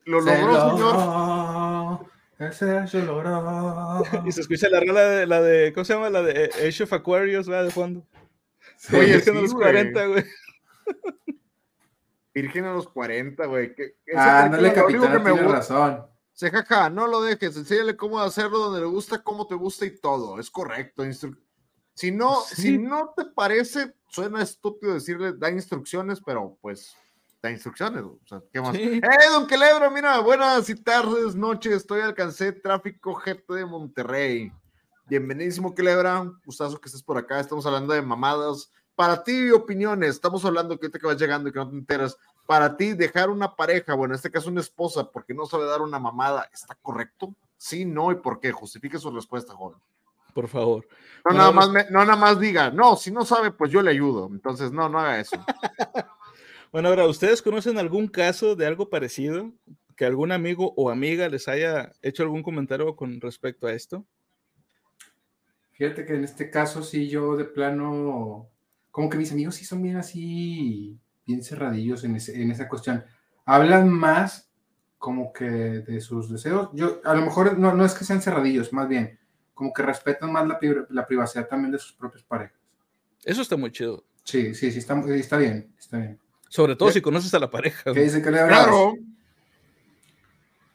lo 0.06 0.22
Se 0.22 0.42
logró, 0.42 0.78
señor. 0.78 2.06
Ese 2.38 2.88
se 2.88 3.02
logró. 3.04 4.04
Y 4.26 4.32
se 4.32 4.42
escucha 4.42 4.68
la 4.70 4.82
rola 4.82 5.02
de 5.02 5.26
la 5.28 5.42
de, 5.42 5.72
¿cómo 5.74 5.86
se 5.86 5.94
llama? 5.94 6.10
La 6.10 6.22
de 6.22 6.50
Age 6.68 6.84
of 6.84 6.92
Aquarius, 6.94 7.48
¿verdad? 7.48 7.66
De 7.66 7.72
fondo. 7.72 8.06
Sí. 8.78 8.96
Oye, 8.96 9.22
sí, 9.22 9.32
los 9.34 9.54
güey. 9.54 9.64
40, 9.64 10.06
güey. 10.08 10.24
Virgen 12.36 12.66
a 12.66 12.74
los 12.74 12.88
40, 12.90 13.46
güey. 13.46 13.74
Ah, 14.16 14.50
lo 14.52 14.60
único 14.60 14.76
capitán, 14.76 15.24
tiene 15.24 15.48
razón. 15.48 16.06
Se 16.34 16.52
jaja, 16.52 16.90
no 16.90 17.08
lo 17.08 17.22
dejes, 17.22 17.56
enséñale 17.56 17.96
cómo 17.96 18.20
hacerlo 18.20 18.58
donde 18.60 18.82
le 18.82 18.86
gusta, 18.88 19.24
cómo 19.24 19.48
te 19.48 19.56
gusta 19.56 19.86
y 19.86 19.98
todo. 19.98 20.38
Es 20.38 20.52
correcto. 20.52 21.04
Si 21.94 22.12
no, 22.12 22.42
Sí. 22.42 22.62
si 22.62 22.78
no 22.78 23.14
te 23.16 23.24
parece, 23.24 23.96
suena 24.10 24.42
estúpido 24.42 24.94
decirle 24.96 25.32
da 25.32 25.50
instrucciones, 25.50 26.20
pero 26.26 26.58
pues 26.62 26.94
da 27.42 27.50
instrucciones. 27.50 28.04
O 28.04 28.20
sea, 28.26 28.42
¿qué 28.52 28.60
más? 28.60 28.76
Sí. 28.76 28.82
¡Eh, 29.02 29.30
don 29.32 29.48
Quelebro! 29.48 29.90
Mira, 29.92 30.20
buenas 30.20 30.70
y 30.70 30.76
tardes, 30.76 31.36
noches. 31.36 31.72
Estoy 31.72 32.02
alcancé 32.02 32.52
tráfico 32.52 33.14
GT 33.16 33.54
de 33.54 33.66
Monterrey. 33.66 34.52
Bienvenidísimo, 35.08 35.74
Quelebra. 35.74 36.30
Gustazo 36.46 36.82
que 36.82 36.88
estés 36.90 37.02
por 37.04 37.18
acá. 37.18 37.40
Estamos 37.40 37.66
hablando 37.66 37.94
de 37.94 38.02
mamadas. 38.02 38.74
Para 38.96 39.24
ti, 39.24 39.52
opiniones. 39.52 40.12
Estamos 40.12 40.44
hablando 40.46 40.80
que 40.80 40.86
ahorita 40.86 41.00
que 41.00 41.08
vas 41.08 41.20
llegando 41.20 41.50
y 41.50 41.52
que 41.52 41.60
no 41.60 41.70
te 41.70 41.76
enteras. 41.76 42.18
Para 42.46 42.78
ti, 42.78 42.94
dejar 42.94 43.30
una 43.30 43.56
pareja, 43.56 43.94
bueno, 43.96 44.14
en 44.14 44.18
este 44.18 44.32
caso 44.32 44.50
una 44.50 44.62
esposa, 44.62 45.12
porque 45.12 45.34
no 45.34 45.46
sabe 45.46 45.66
dar 45.66 45.82
una 45.82 46.00
mamada, 46.00 46.48
¿está 46.54 46.76
correcto? 46.82 47.36
Sí, 47.58 47.86
no, 47.86 48.12
¿y 48.12 48.16
por 48.16 48.40
qué? 48.40 48.52
Justifique 48.52 48.98
su 49.00 49.12
respuesta, 49.12 49.54
joven. 49.54 49.80
Por 50.34 50.48
favor. 50.48 50.86
No, 50.88 51.22
Bueno, 51.26 51.40
nada, 51.40 51.52
más 51.52 51.70
me- 51.70 51.86
no 51.90 52.06
nada 52.06 52.16
más 52.18 52.40
diga, 52.40 52.70
no, 52.70 52.96
si 52.98 53.10
no 53.12 53.26
sabe, 53.26 53.52
pues 53.52 53.72
yo 53.72 53.82
le 53.82 53.92
ayudo. 53.92 54.28
Entonces, 54.32 54.72
no, 54.72 54.88
no 54.90 55.00
haga 55.00 55.20
eso. 55.20 55.38
Bueno, 56.72 56.90
ahora, 56.90 57.08
¿ustedes 57.08 57.42
conocen 57.42 57.78
algún 57.78 58.10
caso 58.10 58.58
de 58.58 58.66
algo 58.66 58.90
parecido? 58.90 59.54
Que 59.96 60.04
algún 60.06 60.34
amigo 60.34 60.74
o 60.76 60.90
amiga 60.90 61.30
les 61.30 61.48
haya 61.48 61.94
hecho 62.02 62.24
algún 62.24 62.44
comentario 62.44 62.94
con 62.98 63.22
respecto 63.22 63.66
a 63.68 63.72
esto. 63.72 64.06
Fíjate 65.72 66.06
que 66.06 66.16
en 66.16 66.26
este 66.26 66.50
caso 66.50 66.84
sí 66.84 67.08
yo 67.08 67.38
de 67.38 67.46
plano, 67.46 68.50
como 68.96 69.10
que 69.10 69.18
mis 69.18 69.30
amigos 69.34 69.56
sí 69.56 69.66
son 69.66 69.82
bien 69.82 69.98
así, 69.98 70.98
bien 71.28 71.44
cerradillos 71.44 72.06
en, 72.06 72.16
ese- 72.16 72.42
en 72.42 72.50
esa 72.50 72.70
cuestión. 72.70 73.04
Hablan 73.44 73.90
más 73.90 74.50
como 74.98 75.34
que 75.34 75.44
de 75.44 76.00
sus 76.00 76.32
deseos. 76.32 76.70
Yo, 76.72 77.02
a 77.04 77.14
lo 77.14 77.22
mejor 77.24 77.60
no, 77.60 77.74
no 77.76 77.84
es 77.84 77.94
que 77.94 78.06
sean 78.06 78.22
cerradillos, 78.22 78.72
más 78.72 78.88
bien, 78.88 79.20
como 79.54 79.74
que 79.74 79.84
respetan 79.84 80.32
más 80.32 80.48
la, 80.48 80.58
la 80.90 81.06
privacidad 81.06 81.46
también 81.50 81.74
de 81.74 81.78
sus 81.80 81.92
propias 81.92 82.24
parejas. 82.24 82.58
Eso 83.26 83.42
está 83.42 83.58
muy 83.58 83.70
chido. 83.70 84.06
Sí, 84.24 84.56
sí, 84.56 84.72
sí, 84.72 84.80
está, 84.80 84.98
está 85.14 85.38
bien, 85.40 85.74
está 85.78 85.98
bien. 85.98 86.18
Sobre 86.48 86.78
todo 86.78 86.88
¿Qué? 86.88 86.94
si 86.94 87.02
conoces 87.02 87.34
a 87.34 87.40
la 87.40 87.52
pareja. 87.52 87.92
¿Qué 87.92 88.02
dice 88.02 88.22
que 88.22 88.32
le 88.32 88.48
Claro. 88.48 88.94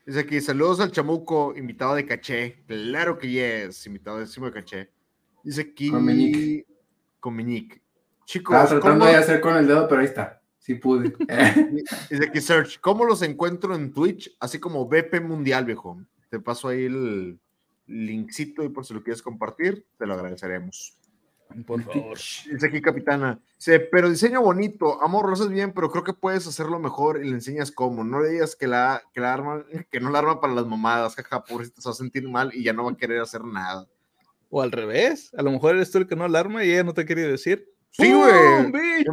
Dice 0.04 0.20
aquí, 0.20 0.42
saludos 0.42 0.80
al 0.80 0.92
chamuco, 0.92 1.54
invitado 1.56 1.94
de 1.94 2.04
caché. 2.04 2.64
Claro 2.66 3.16
que 3.16 3.30
yes, 3.30 3.86
invitado 3.86 4.18
de 4.18 4.52
caché. 4.52 4.90
Dice 5.42 5.62
aquí. 5.62 5.90
Con 5.90 6.04
Meñique. 6.04 6.66
Con 7.18 7.34
Meñique. 7.34 7.80
Chicos, 8.30 8.54
Estaba 8.54 8.68
tratando 8.80 9.04
¿cómo- 9.06 9.10
de 9.10 9.16
hacer 9.16 9.40
con 9.40 9.56
el 9.56 9.66
dedo, 9.66 9.88
pero 9.88 10.02
ahí 10.02 10.06
está. 10.06 10.40
Sí 10.60 10.76
pude. 10.76 11.12
Dice 12.10 12.24
aquí, 12.28 12.40
Search, 12.40 12.78
¿cómo 12.80 13.04
los 13.04 13.22
encuentro 13.22 13.74
en 13.74 13.92
Twitch? 13.92 14.36
Así 14.38 14.60
como 14.60 14.86
BP 14.86 15.20
Mundial, 15.20 15.64
viejo. 15.64 16.00
Te 16.28 16.38
paso 16.38 16.68
ahí 16.68 16.84
el 16.84 17.40
linkcito 17.88 18.62
y 18.62 18.68
por 18.68 18.86
si 18.86 18.94
lo 18.94 19.02
quieres 19.02 19.20
compartir, 19.20 19.84
te 19.98 20.06
lo 20.06 20.14
agradeceremos. 20.14 20.96
Por 21.66 21.82
favor. 21.82 22.16
Dice 22.16 22.66
aquí, 22.68 22.80
capitana. 22.80 23.40
Dice, 23.56 23.80
pero 23.80 24.08
diseño 24.08 24.40
bonito, 24.42 25.02
amor, 25.02 25.26
lo 25.26 25.32
haces 25.32 25.48
bien, 25.48 25.72
pero 25.72 25.90
creo 25.90 26.04
que 26.04 26.12
puedes 26.12 26.46
hacerlo 26.46 26.78
mejor 26.78 27.24
y 27.24 27.28
le 27.28 27.34
enseñas 27.34 27.72
cómo. 27.72 28.04
No 28.04 28.20
le 28.20 28.28
digas 28.28 28.54
que 28.54 28.68
la, 28.68 29.02
que 29.12 29.18
la 29.20 29.34
arma, 29.34 29.64
que 29.90 29.98
no 29.98 30.10
la 30.10 30.20
arma 30.20 30.40
para 30.40 30.54
las 30.54 30.66
mamadas, 30.66 31.16
jaja, 31.16 31.42
pobrecita, 31.42 31.80
se 31.80 31.88
va 31.88 31.92
a 31.94 31.96
sentir 31.96 32.28
mal 32.28 32.52
y 32.54 32.62
ya 32.62 32.72
no 32.72 32.84
va 32.84 32.92
a 32.92 32.96
querer 32.96 33.18
hacer 33.20 33.42
nada. 33.42 33.88
O 34.50 34.62
al 34.62 34.70
revés. 34.70 35.34
A 35.36 35.42
lo 35.42 35.50
mejor 35.50 35.74
eres 35.74 35.90
tú 35.90 35.98
el 35.98 36.06
que 36.06 36.14
no 36.14 36.22
alarma 36.22 36.62
y 36.64 36.70
ella 36.70 36.84
no 36.84 36.94
te 36.94 37.04
quiere 37.04 37.22
decir. 37.22 37.66
Sí, 37.92 38.12
¡Pum, 38.12 38.70
güey. 38.70 39.04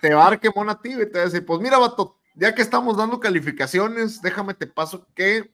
Te 0.00 0.14
va 0.14 0.26
a 0.26 0.30
dar 0.30 0.40
quemón 0.40 0.68
a 0.68 0.80
ti, 0.80 0.94
güey, 0.94 1.06
te 1.10 1.18
va 1.18 1.22
a 1.22 1.28
decir, 1.28 1.44
pues 1.44 1.60
mira, 1.60 1.78
vato, 1.78 2.16
ya 2.34 2.54
que 2.54 2.62
estamos 2.62 2.96
dando 2.96 3.20
calificaciones, 3.20 4.20
déjame 4.22 4.54
te 4.54 4.66
paso 4.66 5.06
que 5.14 5.50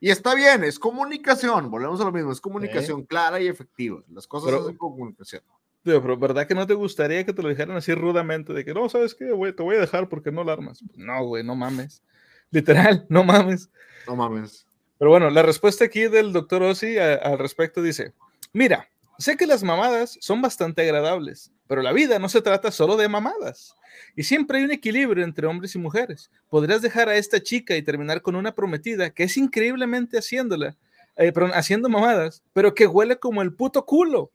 Y 0.00 0.10
está 0.10 0.34
bien, 0.34 0.62
es 0.62 0.78
comunicación, 0.78 1.70
volvemos 1.70 2.00
a 2.00 2.04
lo 2.04 2.12
mismo, 2.12 2.30
es 2.30 2.40
comunicación 2.40 3.02
clara 3.04 3.40
y 3.40 3.48
efectiva. 3.48 4.00
Las 4.12 4.26
cosas 4.28 4.50
Pero- 4.50 4.64
son 4.64 4.76
comunicación. 4.76 5.42
Tío, 5.82 6.02
pero 6.02 6.16
¿verdad 6.18 6.46
que 6.46 6.54
no 6.54 6.66
te 6.66 6.74
gustaría 6.74 7.24
que 7.24 7.32
te 7.32 7.42
lo 7.42 7.48
dijeran 7.48 7.76
así 7.76 7.94
rudamente? 7.94 8.52
De 8.52 8.64
que 8.64 8.74
no, 8.74 8.88
¿sabes 8.88 9.14
qué, 9.14 9.30
güey? 9.32 9.52
Te 9.54 9.62
voy 9.62 9.76
a 9.76 9.80
dejar 9.80 10.08
porque 10.08 10.30
no 10.30 10.44
la 10.44 10.52
armas. 10.52 10.82
No, 10.96 11.24
güey, 11.24 11.42
no 11.44 11.54
mames. 11.56 12.02
Literal, 12.50 13.06
no 13.08 13.24
mames. 13.24 13.70
No 14.06 14.14
mames. 14.16 14.66
Pero 14.98 15.10
bueno, 15.10 15.30
la 15.30 15.42
respuesta 15.42 15.84
aquí 15.84 16.08
del 16.08 16.32
doctor 16.32 16.62
Ossi 16.62 16.98
al 16.98 17.38
respecto 17.38 17.80
dice, 17.82 18.12
mira, 18.52 18.88
sé 19.18 19.36
que 19.36 19.46
las 19.46 19.62
mamadas 19.62 20.16
son 20.20 20.40
bastante 20.40 20.82
agradables, 20.82 21.52
pero 21.66 21.82
la 21.82 21.92
vida 21.92 22.18
no 22.18 22.28
se 22.28 22.40
trata 22.40 22.70
solo 22.70 22.96
de 22.96 23.08
mamadas. 23.08 23.74
Y 24.14 24.22
siempre 24.22 24.58
hay 24.58 24.64
un 24.64 24.70
equilibrio 24.70 25.24
entre 25.24 25.46
hombres 25.46 25.74
y 25.74 25.78
mujeres. 25.78 26.30
Podrías 26.48 26.82
dejar 26.82 27.08
a 27.08 27.16
esta 27.16 27.42
chica 27.42 27.76
y 27.76 27.82
terminar 27.82 28.22
con 28.22 28.36
una 28.36 28.54
prometida 28.54 29.10
que 29.10 29.24
es 29.24 29.36
increíblemente 29.36 30.18
haciéndola, 30.18 30.76
eh, 31.16 31.32
perdón, 31.32 31.50
haciendo 31.54 31.88
mamadas, 31.88 32.42
pero 32.52 32.74
que 32.74 32.86
huele 32.86 33.18
como 33.18 33.42
el 33.42 33.52
puto 33.52 33.84
culo. 33.84 34.30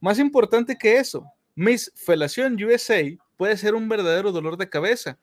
Más 0.00 0.18
importante 0.18 0.78
que 0.78 0.98
eso, 0.98 1.24
Miss 1.56 1.92
Felación 1.96 2.62
USA 2.62 3.02
puede 3.36 3.56
ser 3.56 3.74
un 3.74 3.88
verdadero 3.88 4.30
dolor 4.30 4.56
de 4.56 4.68
cabeza. 4.68 5.18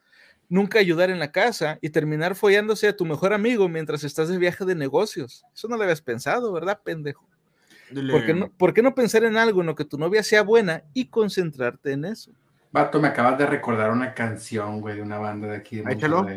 Nunca 0.49 0.79
ayudar 0.79 1.09
en 1.09 1.19
la 1.19 1.31
casa 1.31 1.79
y 1.81 1.89
terminar 1.89 2.35
follándose 2.35 2.87
a 2.89 2.95
tu 2.95 3.05
mejor 3.05 3.33
amigo 3.33 3.69
mientras 3.69 4.03
estás 4.03 4.27
de 4.27 4.37
viaje 4.37 4.65
de 4.65 4.75
negocios. 4.75 5.43
Eso 5.53 5.67
no 5.69 5.77
lo 5.77 5.83
habías 5.83 6.01
pensado, 6.01 6.51
¿verdad, 6.51 6.81
pendejo? 6.83 7.27
Dile, 7.91 8.11
¿Por 8.11 8.25
qué, 8.25 8.33
no, 8.33 8.49
por 8.49 8.73
qué 8.73 8.81
no 8.81 8.95
pensar 8.95 9.23
en 9.23 9.37
algo 9.37 9.61
en 9.61 9.67
lo 9.67 9.75
que 9.75 9.85
tu 9.85 9.97
novia 9.97 10.23
sea 10.23 10.41
buena 10.41 10.83
y 10.93 11.07
concentrarte 11.07 11.91
en 11.91 12.05
eso? 12.05 12.31
Vato, 12.71 12.99
me 12.99 13.07
acabas 13.07 13.37
de 13.37 13.45
recordar 13.45 13.91
una 13.91 14.13
canción, 14.13 14.81
güey, 14.81 14.95
de 14.95 15.01
una 15.01 15.17
banda 15.17 15.47
de 15.47 15.57
aquí 15.57 15.77
de 15.77 15.93
Échalo. 15.93 16.27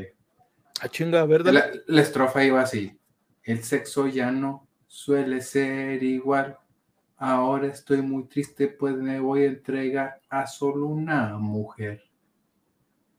Ah, 0.80 0.88
chinga, 0.88 1.24
¿verdad? 1.24 1.52
La, 1.52 1.70
la 1.86 2.02
estrofa 2.02 2.44
iba 2.44 2.60
así. 2.60 2.96
El 3.42 3.64
sexo 3.64 4.06
ya 4.06 4.30
no 4.30 4.68
suele 4.86 5.40
ser 5.40 6.02
igual. 6.02 6.56
Ahora 7.16 7.66
estoy 7.66 8.02
muy 8.02 8.28
triste, 8.28 8.68
pues 8.68 8.94
me 8.94 9.18
voy 9.18 9.42
a 9.42 9.46
entregar 9.46 10.20
a 10.28 10.46
solo 10.46 10.86
una 10.86 11.36
mujer. 11.38 12.04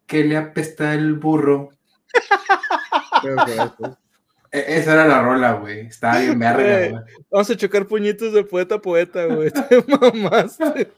Que 0.05 0.23
le 0.23 0.37
apesta 0.37 0.93
el 0.93 1.15
burro. 1.15 1.71
Que. 4.51 4.57
E- 4.59 4.77
esa 4.79 4.93
era 4.93 5.07
la 5.07 5.21
rola, 5.21 5.53
güey. 5.53 5.81
Estaba 5.87 6.19
bien 6.19 6.37
verga, 6.39 6.89
Güey. 6.89 7.03
Vamos 7.31 7.49
a 7.49 7.55
chocar 7.57 7.85
puñitos 7.87 8.33
de 8.33 8.43
poeta 8.43 8.75
a 8.75 8.81
poeta, 8.81 9.25
güey. 9.25 9.51
Te 9.69 9.83
mamaste. 9.87 10.91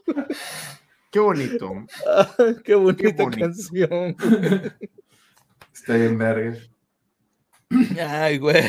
Qué 1.12 1.20
bonito. 1.20 1.74
Ah, 2.08 2.30
Qué 2.64 2.76
bonita 2.76 3.24
bonito. 3.24 3.40
canción. 3.42 4.16
Está 5.74 5.96
bien 5.96 6.18
verga. 6.18 6.58
Ay, 8.00 8.38
güey. 8.38 8.64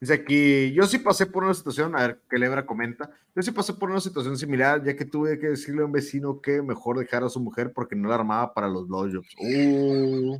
Dice 0.00 0.14
aquí, 0.14 0.72
yo 0.74 0.82
sí 0.86 0.98
pasé 0.98 1.24
por 1.24 1.44
una 1.44 1.54
situación, 1.54 1.96
a 1.96 2.00
ver 2.06 2.20
qué 2.28 2.36
Lebra 2.36 2.66
comenta, 2.66 3.08
yo 3.34 3.42
sí 3.42 3.52
pasé 3.52 3.72
por 3.72 3.90
una 3.90 4.00
situación 4.00 4.36
similar, 4.36 4.84
ya 4.84 4.94
que 4.94 5.06
tuve 5.06 5.38
que 5.38 5.46
decirle 5.46 5.80
a 5.80 5.86
un 5.86 5.92
vecino 5.92 6.40
que 6.42 6.60
mejor 6.60 6.98
dejara 6.98 7.26
a 7.26 7.30
su 7.30 7.40
mujer 7.40 7.72
porque 7.72 7.96
no 7.96 8.08
la 8.10 8.16
armaba 8.16 8.52
para 8.52 8.68
los 8.68 8.86
blowjobs. 8.86 9.34
Uh, 9.38 10.38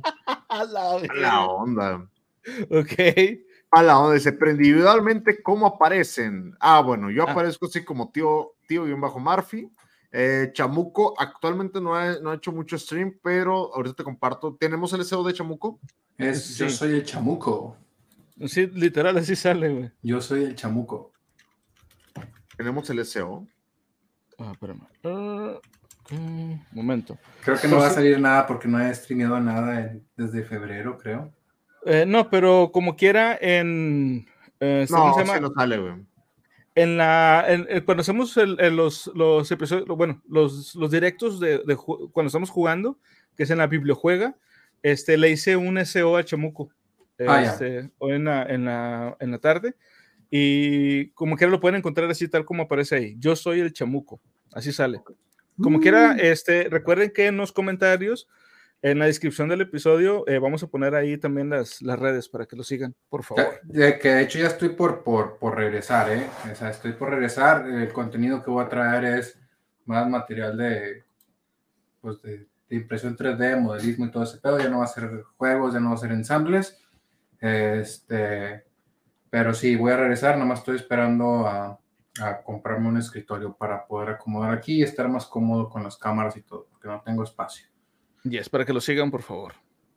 A 0.49 0.63
la 0.65 0.91
a 0.91 1.13
la 1.15 1.45
onda. 1.45 2.07
Ok. 2.69 2.93
A 3.71 3.83
la 3.83 3.99
onda, 3.99 4.13
dice, 4.13 4.31
pero 4.31 4.51
individualmente, 4.51 5.41
¿cómo 5.43 5.65
aparecen? 5.67 6.55
Ah, 6.59 6.81
bueno, 6.81 7.09
yo 7.11 7.27
Ah. 7.27 7.31
aparezco 7.31 7.65
así 7.65 7.83
como 7.83 8.11
tío, 8.11 8.53
tío 8.67 8.87
y 8.87 8.91
un 8.91 9.01
bajo 9.01 9.19
Murphy. 9.19 9.69
Eh, 10.11 10.51
Chamuco 10.53 11.13
actualmente 11.19 11.81
no 11.81 11.93
ha, 11.93 12.17
no 12.21 12.31
ha 12.31 12.35
hecho 12.35 12.53
mucho 12.53 12.77
stream, 12.77 13.19
pero 13.21 13.73
ahorita 13.75 13.95
te 13.97 14.03
comparto. 14.03 14.55
¿Tenemos 14.57 14.93
el 14.93 15.01
SEO 15.03 15.23
de 15.23 15.33
Chamuco? 15.33 15.79
Es, 16.17 16.57
Yo 16.57 16.69
soy 16.69 16.93
el 16.93 17.03
chamuco. 17.03 17.75
Sí, 18.45 18.67
literal, 18.67 19.17
así 19.17 19.35
sale, 19.35 19.69
güey. 19.73 19.91
Yo 20.01 20.21
soy 20.21 20.45
el 20.45 20.55
chamuco. 20.55 21.11
Tenemos 22.55 22.89
el 22.89 22.99
SEO. 22.99 23.45
Ah, 24.39 24.51
espérame. 24.53 24.87
Ah, 25.03 25.59
mm, 26.11 26.53
momento. 26.71 27.17
Creo 27.43 27.59
que 27.59 27.67
no 27.67 27.77
va 27.77 27.87
a 27.87 27.91
salir 27.91 28.17
nada 28.19 28.47
porque 28.47 28.67
no 28.69 28.79
he 28.79 28.93
streameado 28.95 29.37
nada 29.41 29.81
en- 29.81 30.07
desde 30.15 30.43
febrero, 30.43 30.97
creo. 30.97 31.33
Eh, 31.85 32.05
no, 32.07 32.29
pero 32.29 32.71
como 32.73 32.95
quiera, 32.95 33.37
en. 33.39 34.25
eh, 34.59 34.85
¿cómo 34.89 35.07
No, 35.09 35.13
se 35.13 35.19
llama? 35.21 35.39
no 35.39 35.53
sale, 35.53 35.77
güey. 35.77 35.93
En 36.73 36.97
la, 36.97 37.45
en- 37.47 37.67
en- 37.69 37.85
cuando 37.85 38.01
hacemos 38.01 38.35
el- 38.37 38.59
el- 38.59 38.75
los, 38.75 39.09
los 39.15 39.49
episodios, 39.51 39.87
bueno, 39.87 40.21
los, 40.27 40.75
los 40.75 40.91
directos 40.91 41.39
de, 41.39 41.59
de 41.59 41.75
cuando 41.77 42.27
estamos 42.27 42.49
jugando, 42.49 42.99
que 43.37 43.43
es 43.43 43.49
en 43.49 43.59
la 43.59 43.67
bibliojuega, 43.67 44.35
este, 44.83 45.17
le 45.17 45.29
hice 45.29 45.55
un 45.55 45.77
SEO 45.77 46.17
a 46.17 46.23
Chamuco 46.25 46.69
Ah, 47.25 47.43
este, 47.43 47.89
hoy 47.97 48.13
en 48.15 48.25
la, 48.25 48.43
en, 48.43 48.65
la, 48.65 49.15
en 49.21 49.31
la 49.31 49.37
tarde, 49.39 49.75
y 50.29 51.07
como 51.11 51.37
quiera 51.37 51.49
lo 51.49 51.61
pueden 51.61 51.77
encontrar 51.77 52.09
así 52.11 52.27
tal 52.27 52.43
como 52.43 52.63
aparece 52.63 52.95
ahí. 52.95 53.15
Yo 53.19 53.37
soy 53.37 53.61
el 53.61 53.71
Chamuco, 53.71 54.19
así 54.53 54.73
sale. 54.73 55.01
Como 55.61 55.79
quiera, 55.79 56.17
este, 56.17 56.67
recuerden 56.67 57.11
que 57.11 57.27
en 57.27 57.37
los 57.37 57.53
comentarios, 57.53 58.27
en 58.85 58.99
la 58.99 59.05
descripción 59.05 59.49
del 59.49 59.61
episodio, 59.61 60.27
eh, 60.27 60.37
vamos 60.37 60.61
a 60.61 60.67
poner 60.67 60.93
ahí 60.93 61.17
también 61.17 61.49
las, 61.49 61.81
las 61.81 61.97
redes 61.97 62.29
para 62.29 62.45
que 62.45 62.55
lo 62.55 62.63
sigan, 62.63 62.93
por 63.09 63.23
favor. 63.23 63.59
De 63.63 63.97
que 63.97 64.09
de 64.09 64.21
hecho 64.21 64.37
ya 64.37 64.45
estoy 64.45 64.69
por, 64.69 65.03
por, 65.03 65.39
por 65.39 65.55
regresar, 65.55 66.11
¿eh? 66.11 66.27
O 66.51 66.53
sea, 66.53 66.69
estoy 66.69 66.93
por 66.93 67.09
regresar. 67.09 67.67
El 67.67 67.91
contenido 67.91 68.43
que 68.43 68.51
voy 68.51 68.63
a 68.63 68.69
traer 68.69 69.05
es 69.05 69.39
más 69.85 70.07
material 70.07 70.55
de, 70.55 71.03
pues 71.99 72.21
de, 72.21 72.47
de 72.69 72.75
impresión 72.75 73.17
3D, 73.17 73.59
modelismo 73.59 74.05
y 74.05 74.11
todo 74.11 74.21
ese 74.21 74.37
pedo. 74.37 74.59
Ya 74.59 74.69
no 74.69 74.77
va 74.77 74.85
a 74.85 74.89
ser 74.89 75.23
juegos, 75.35 75.73
ya 75.73 75.79
no 75.79 75.89
va 75.89 75.95
a 75.95 75.97
ser 75.97 76.11
ensambles. 76.11 76.79
Este, 77.39 78.65
pero 79.31 79.55
sí, 79.55 79.75
voy 79.75 79.93
a 79.93 79.97
regresar. 79.97 80.37
Nomás 80.37 80.59
estoy 80.59 80.75
esperando 80.75 81.47
a, 81.47 81.79
a 82.21 82.41
comprarme 82.43 82.89
un 82.89 82.97
escritorio 82.97 83.51
para 83.51 83.87
poder 83.87 84.09
acomodar 84.09 84.53
aquí 84.53 84.75
y 84.75 84.83
estar 84.83 85.09
más 85.09 85.25
cómodo 85.25 85.69
con 85.69 85.81
las 85.81 85.97
cámaras 85.97 86.37
y 86.37 86.43
todo, 86.43 86.67
porque 86.69 86.87
no 86.87 87.01
tengo 87.01 87.23
espacio. 87.23 87.65
Yes, 88.27 88.49
para 88.49 88.65
que 88.65 88.73
lo 88.73 88.81
sigan, 88.81 89.11
por 89.11 89.21
favor. 89.21 89.53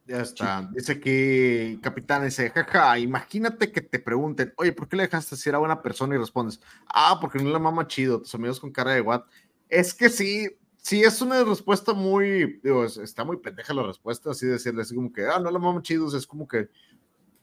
Ya 0.07 0.23
está. 0.23 0.69
Dice 0.73 0.99
que 1.01 1.79
Capitán 1.83 2.25
dice, 2.25 2.51
jaja, 2.51 2.99
imagínate 2.99 3.71
que 3.71 3.83
te 3.83 3.99
pregunten, 3.99 4.55
oye, 4.57 4.73
¿por 4.73 4.89
qué 4.89 4.97
le 4.97 5.03
dejaste 5.03 5.37
si 5.37 5.49
era 5.51 5.59
buena 5.59 5.83
persona? 5.83 6.15
Y 6.15 6.19
respondes, 6.19 6.61
ah, 6.87 7.19
porque 7.21 7.39
no 7.39 7.51
la 7.51 7.59
mama 7.59 7.87
chido, 7.87 8.21
tus 8.21 8.35
amigos 8.35 8.59
con 8.59 8.73
cara 8.73 8.93
de 8.93 9.03
what. 9.03 9.25
Es 9.69 9.93
que 9.93 10.09
sí, 10.09 10.49
sí 10.79 11.03
es 11.03 11.21
una 11.21 11.45
respuesta 11.45 11.93
muy, 11.93 12.59
digo, 12.63 12.85
es- 12.85 12.97
está 12.97 13.23
muy 13.25 13.37
pendeja 13.37 13.75
la 13.75 13.83
respuesta, 13.83 14.31
así 14.31 14.47
decirle, 14.47 14.81
así 14.83 14.95
como 14.95 15.13
que, 15.13 15.27
ah, 15.27 15.39
no 15.41 15.51
la 15.51 15.59
mama 15.59 15.83
chido, 15.83 16.07
o 16.07 16.11
sea, 16.11 16.19
es 16.19 16.27
como 16.27 16.49
que, 16.49 16.69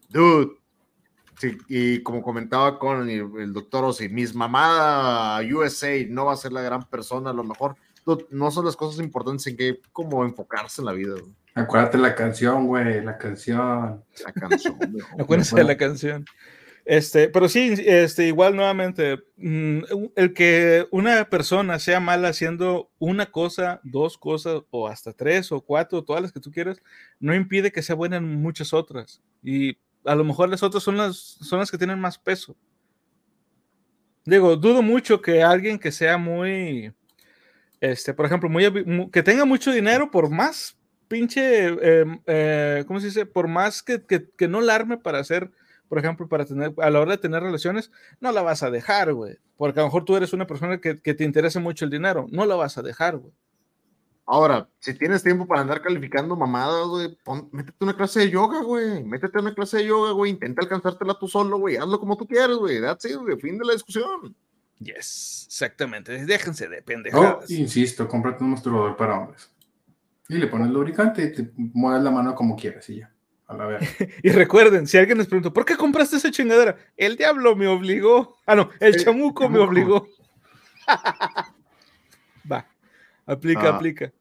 dude. 0.10 0.52
Sí, 1.38 1.58
y 1.68 2.02
como 2.02 2.22
comentaba 2.24 2.80
con 2.80 3.10
el, 3.10 3.30
el 3.38 3.52
doctor 3.54 3.84
Ozzy, 3.84 4.08
mis 4.08 4.34
mamá 4.34 5.40
USA 5.54 6.06
no 6.10 6.26
va 6.26 6.34
a 6.34 6.38
ser 6.38 6.54
la 6.54 6.62
gran 6.62 6.84
persona, 6.90 7.32
a 7.32 7.34
lo 7.34 7.44
mejor 7.44 7.76
no 8.30 8.52
son 8.52 8.66
las 8.66 8.76
cosas 8.76 9.04
importantes 9.04 9.48
en 9.48 9.58
que 9.58 9.82
como 9.92 10.24
enfocarse 10.24 10.82
en 10.82 10.86
la 10.86 10.94
vida. 10.94 11.14
güey. 11.14 11.34
Acuérdate 11.56 11.98
la 11.98 12.16
canción, 12.16 12.68
güey, 12.68 13.04
la 13.04 13.18
canción. 13.18 14.04
La 14.26 14.32
canción. 14.34 14.78
Acuérdense 15.20 15.56
de 15.56 15.64
la 15.64 15.78
canción. 15.78 16.26
Este, 16.86 17.30
pero 17.30 17.50
sí, 17.50 17.74
este, 17.80 18.28
igual 18.28 18.56
nuevamente, 18.56 19.18
mm, 19.38 19.80
el 20.16 20.34
que 20.34 20.86
una 20.92 21.28
persona 21.28 21.80
sea 21.80 22.00
mala 22.00 22.28
haciendo 22.28 22.92
una 23.00 23.32
cosa, 23.32 23.82
dos 23.84 24.20
cosas, 24.20 24.62
o 24.70 24.88
hasta 24.88 25.12
tres 25.12 25.52
o 25.52 25.62
cuatro, 25.62 26.04
todas 26.04 26.22
las 26.22 26.32
que 26.32 26.40
tú 26.40 26.52
quieras, 26.52 26.84
no 27.20 27.34
impide 27.34 27.72
que 27.72 27.82
sea 27.82 27.96
buena 27.96 28.18
en 28.18 28.26
muchas 28.40 28.72
otras. 28.72 29.20
Y 29.42 29.80
a 30.04 30.14
lo 30.14 30.24
mejor 30.24 30.50
las 30.50 30.62
otras 30.62 30.84
son 30.84 30.98
las, 30.98 31.16
son 31.16 31.58
las 31.58 31.72
que 31.72 31.78
tienen 31.80 32.00
más 32.00 32.20
peso. 32.20 32.56
Digo, 34.24 34.56
dudo 34.56 34.84
mucho 34.84 35.22
que 35.22 35.42
alguien 35.42 35.80
que 35.80 35.92
sea 35.92 36.18
muy, 36.20 36.94
este, 37.92 38.14
por 38.14 38.26
ejemplo, 38.26 38.50
que 39.12 39.24
tenga 39.24 39.46
mucho 39.46 39.72
dinero, 39.72 40.10
por 40.12 40.30
más 40.30 40.78
pinche, 41.08 41.68
eh, 41.68 42.06
eh, 42.26 42.84
¿cómo 42.88 43.00
se 43.00 43.08
dice? 43.08 43.26
Por 43.26 43.48
más 43.48 43.84
que, 43.84 44.04
que, 44.04 44.48
no 44.48 44.62
la 44.62 44.76
arme 44.76 44.98
para 44.98 45.20
hacer, 45.20 45.52
por 45.88 46.00
ejemplo, 46.00 46.28
para 46.28 46.46
tener, 46.46 46.74
a 46.78 46.90
la 46.90 47.00
hora 47.00 47.12
de 47.12 47.18
tener 47.20 47.44
relaciones, 47.44 47.92
no 48.20 48.32
la 48.32 48.42
vas 48.42 48.64
a 48.64 48.72
dejar, 48.72 49.14
güey. 49.14 49.38
Porque 49.58 49.80
a 49.80 49.84
lo 49.84 49.88
mejor 49.88 50.06
tú 50.06 50.16
eres 50.16 50.34
una 50.34 50.48
persona 50.48 50.80
que, 50.80 51.00
que 51.00 51.14
te 51.14 51.24
interesa 51.24 51.60
mucho 51.60 51.86
el 51.86 51.92
dinero, 51.92 52.28
no 52.32 52.46
la 52.46 52.56
vas 52.56 52.78
a 52.78 52.82
dejar, 52.82 53.18
güey. 53.18 53.34
Ahora, 54.28 54.68
si 54.80 54.96
tienes 54.96 55.22
tiempo 55.22 55.46
para 55.46 55.62
andar 55.62 55.84
calificando 55.84 56.36
mamadas, 56.36 56.88
güey, 56.88 57.16
pon- 57.24 57.48
métete 57.52 57.78
una 57.82 57.96
clase 57.96 58.22
de 58.22 58.32
yoga, 58.32 58.62
güey. 58.64 59.04
Métete 59.04 59.38
una 59.40 59.54
clase 59.54 59.78
de 59.78 59.86
yoga, 59.86 60.12
güey. 60.14 60.32
Intenta 60.32 60.64
alcanzártela 60.64 61.14
tú 61.20 61.28
solo, 61.28 61.60
güey. 61.60 61.78
Hazlo 61.78 62.00
como 62.00 62.18
tú 62.18 62.26
quieras, 62.26 62.58
güey. 62.58 62.82
That's 62.82 63.06
it, 63.06 63.18
güey. 63.18 63.40
Fin 63.40 63.60
de 63.60 63.66
la 63.66 63.74
discusión. 63.74 64.36
Yes, 64.80 65.46
exactamente. 65.48 66.26
Déjense 66.26 66.68
de 66.68 66.80
Oh, 66.80 66.84
pendejadas. 66.86 67.50
insisto, 67.50 68.08
cómprate 68.08 68.44
un 68.44 68.52
masturbador 68.52 68.96
para 68.98 69.20
hombres. 69.20 69.50
Y 70.28 70.36
le 70.38 70.48
pones 70.48 70.70
lubricante 70.70 71.24
y 71.24 71.32
te 71.34 71.52
mueves 71.56 72.04
la 72.04 72.12
mano 72.12 72.36
como 72.36 72.56
quieras 72.56 72.90
y 72.90 72.98
ya. 72.98 73.12
A 73.48 73.56
la 73.56 73.66
verga. 73.68 73.86
Y 74.24 74.30
recuerden, 74.32 74.88
si 74.88 74.98
alguien 74.98 75.18
les 75.20 75.28
pregunta, 75.28 75.52
¿por 75.52 75.66
qué 75.66 75.78
compraste 75.78 76.18
esa 76.18 76.32
chingadera? 76.32 76.76
El 76.98 77.16
diablo 77.16 77.56
me 77.56 77.68
obligó. 77.68 78.38
Ah, 78.46 78.56
no, 78.56 78.70
el 78.80 78.96
El 78.96 79.04
chamuco 79.04 79.48
me 79.48 79.56
chamuco. 79.60 79.64
obligó. 79.70 80.08
Va, 82.52 82.68
aplica, 83.26 83.70
Ah. 83.70 83.76
aplica. 83.76 84.12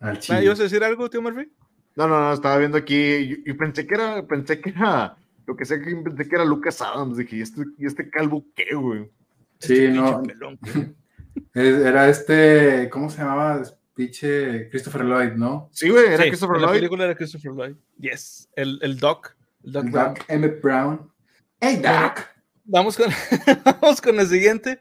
Al 0.00 0.18
chile. 0.18 0.44
¿Ibas 0.44 0.60
a 0.60 0.64
decir 0.64 0.82
algo, 0.82 1.08
tío 1.08 1.22
Murphy? 1.22 1.50
No, 1.94 2.08
no, 2.08 2.18
no. 2.20 2.32
Estaba 2.32 2.58
viendo 2.58 2.76
aquí 2.78 2.96
y, 2.96 3.42
y 3.46 3.52
pensé 3.54 3.86
que 3.86 3.94
era, 3.94 4.26
pensé 4.26 4.60
que 4.60 4.70
era 4.70 5.16
Lo 5.46 5.56
que 5.56 5.64
sea 5.64 5.80
que 5.80 5.94
pensé 5.96 6.28
que 6.28 6.34
era 6.34 6.44
Lucas 6.44 6.80
Adams. 6.82 7.16
Dije, 7.16 7.36
¿y 7.36 7.40
este, 7.42 7.62
y 7.78 7.86
este 7.86 8.10
calvo 8.10 8.44
qué, 8.56 8.74
güey? 8.74 9.10
Sí, 9.62 9.74
Pinche 9.74 9.90
no. 9.92 10.22
pelón, 10.22 10.58
Era 11.54 12.08
este, 12.08 12.88
¿cómo 12.90 13.08
se 13.10 13.18
llamaba? 13.18 13.62
Pinche 13.94 14.68
Christopher 14.70 15.02
Lloyd, 15.04 15.32
¿no? 15.32 15.68
Sí, 15.72 15.88
güey, 15.90 16.06
era 16.06 16.22
Sí, 16.24 16.28
Christopher 16.30 16.56
en 16.56 16.62
la 16.62 16.68
Lloyd. 16.68 16.76
película 16.78 17.04
era 17.04 17.14
Christopher 17.14 17.52
Lloyd. 17.52 17.76
Yes, 17.98 18.48
el, 18.56 18.78
el 18.82 18.98
Doc. 18.98 19.36
El 19.64 19.72
Doc 19.72 19.84
Doc 19.84 19.92
Brown. 19.92 20.14
Emmett 20.28 20.62
Brown. 20.62 21.12
¡Hey, 21.60 21.76
Doc! 21.82 22.20
Vamos 22.64 22.96
con, 22.96 23.10
vamos 23.64 24.00
con 24.00 24.18
el 24.18 24.26
siguiente. 24.26 24.80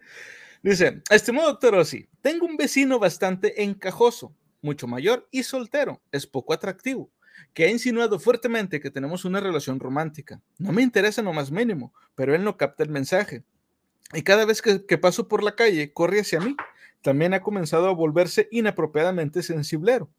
Dice, 0.63 1.01
estimado 1.09 1.47
doctor 1.49 1.75
Ossi, 1.75 2.07
tengo 2.21 2.45
un 2.45 2.55
vecino 2.55 2.99
bastante 2.99 3.63
encajoso, 3.63 4.33
mucho 4.61 4.87
mayor 4.87 5.27
y 5.31 5.43
soltero, 5.43 6.01
es 6.11 6.27
poco 6.27 6.53
atractivo, 6.53 7.11
que 7.53 7.65
ha 7.65 7.69
insinuado 7.69 8.19
fuertemente 8.19 8.79
que 8.79 8.91
tenemos 8.91 9.25
una 9.25 9.39
relación 9.39 9.79
romántica. 9.79 10.39
No 10.59 10.71
me 10.71 10.83
interesa 10.83 11.21
lo 11.23 11.33
más 11.33 11.49
mínimo, 11.51 11.93
pero 12.15 12.35
él 12.35 12.43
no 12.43 12.57
capta 12.57 12.83
el 12.83 12.89
mensaje. 12.89 13.43
Y 14.14 14.23
cada 14.23 14.45
vez 14.45 14.61
que, 14.61 14.86
que 14.86 14.98
paso 14.98 15.28
por 15.28 15.44
la 15.44 15.56
calle, 15.56 15.94
corre 15.94 16.22
hacia 16.22 16.40
mí. 16.40 16.56
También 17.02 17.34
ha 17.34 17.41
comenzado 17.41 17.88
a 17.88 17.94
volverse 17.94 18.48
inapropiadamente 18.52 19.41
sensiblero. 19.41 20.11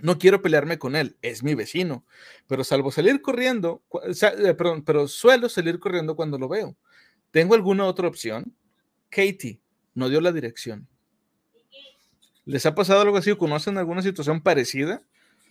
No 0.00 0.18
quiero 0.18 0.42
pelearme 0.42 0.78
con 0.78 0.94
él, 0.94 1.16
es 1.22 1.42
mi 1.42 1.54
vecino, 1.54 2.04
pero 2.46 2.62
salvo 2.62 2.92
salir 2.92 3.20
corriendo, 3.20 3.82
eh, 4.04 4.54
perdón, 4.54 4.84
pero 4.84 5.08
suelo 5.08 5.48
salir 5.48 5.80
corriendo 5.80 6.14
cuando 6.14 6.38
lo 6.38 6.48
veo. 6.48 6.76
¿Tengo 7.32 7.54
alguna 7.54 7.84
otra 7.84 8.06
opción? 8.06 8.54
Katie 9.10 9.60
no 9.94 10.08
dio 10.08 10.20
la 10.20 10.30
dirección. 10.30 10.86
¿Les 12.44 12.64
ha 12.64 12.74
pasado 12.74 13.00
algo 13.00 13.16
así 13.16 13.30
o 13.30 13.38
conocen 13.38 13.76
alguna 13.76 14.00
situación 14.00 14.40
parecida? 14.40 15.02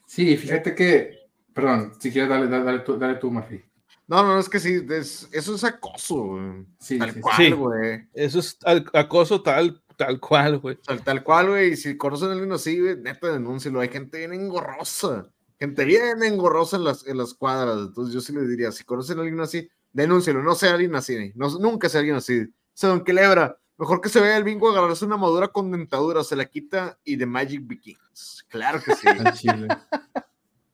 Sí, 0.08 0.38
fíjate 0.38 0.74
que. 0.74 1.28
Perdón, 1.54 1.94
si 2.00 2.12
quieres, 2.12 2.30
dale, 2.30 2.48
dale, 2.48 2.80
tú, 2.80 2.98
dale 2.98 3.16
tú, 3.16 3.30
Murphy. 3.32 3.64
No, 4.08 4.24
no, 4.24 4.40
es 4.40 4.48
que 4.48 4.60
sí, 4.60 4.82
es- 4.90 5.28
eso 5.32 5.56
es 5.56 5.64
acoso, 5.64 6.16
güey. 6.16 6.66
Sí, 6.80 6.98
tal 6.98 7.14
sí, 7.14 7.20
cual, 7.20 7.36
Sí. 7.38 7.52
güey. 7.52 8.08
Eso 8.14 8.40
es 8.40 8.58
al- 8.64 8.86
acoso 8.94 9.42
tal, 9.42 9.84
tal 9.98 10.20
cual, 10.20 10.60
güey. 10.60 10.78
Sea, 10.82 10.98
tal 11.00 11.24
cual, 11.24 11.50
güey. 11.50 11.72
Y 11.74 11.76
si 11.76 11.98
conocen 11.98 12.30
a 12.30 12.32
alguien 12.32 12.52
así, 12.54 12.80
güey, 12.80 12.96
neta, 12.98 13.28
denúncielo. 13.32 13.80
Hay 13.82 13.90
gente 13.90 14.18
bien 14.20 14.34
engorrosa. 14.34 15.28
Gente 15.60 15.86
bien 15.86 16.24
engorrosa 16.24 16.78
en 16.78 16.84
las, 16.86 17.06
en 17.08 17.18
las 17.18 17.34
cuadras. 17.34 17.78
Entonces 17.88 18.14
yo 18.14 18.22
sí 18.22 18.32
le 18.32 18.48
diría, 18.48 18.72
si 18.72 18.84
conocen 18.86 19.18
a 19.18 19.22
alguien 19.24 19.40
así, 19.42 19.68
denúncielo. 19.92 20.42
No 20.42 20.56
sea 20.56 20.74
alguien 20.74 20.96
así. 20.96 21.32
No, 21.36 21.50
nunca 21.60 21.90
sea 21.90 22.00
alguien 22.00 22.16
así. 22.16 22.42
O 22.42 22.48
sea, 22.76 22.90
don 22.90 23.04
Quelebra, 23.04 23.58
mejor 23.78 24.00
que 24.00 24.08
se 24.10 24.22
vea 24.22 24.38
el 24.38 24.44
bingo 24.44 24.70
agarrarse 24.70 25.04
una 25.04 25.18
madura 25.18 25.48
con 25.50 25.72
dentadura, 25.72 26.24
se 26.24 26.36
la 26.36 26.46
quita 26.46 26.98
y 27.04 27.16
de 27.18 27.26
Magic 27.26 27.62
Begins. 27.66 28.46
Claro 28.50 28.80
que 28.82 28.96
sí. 28.96 29.08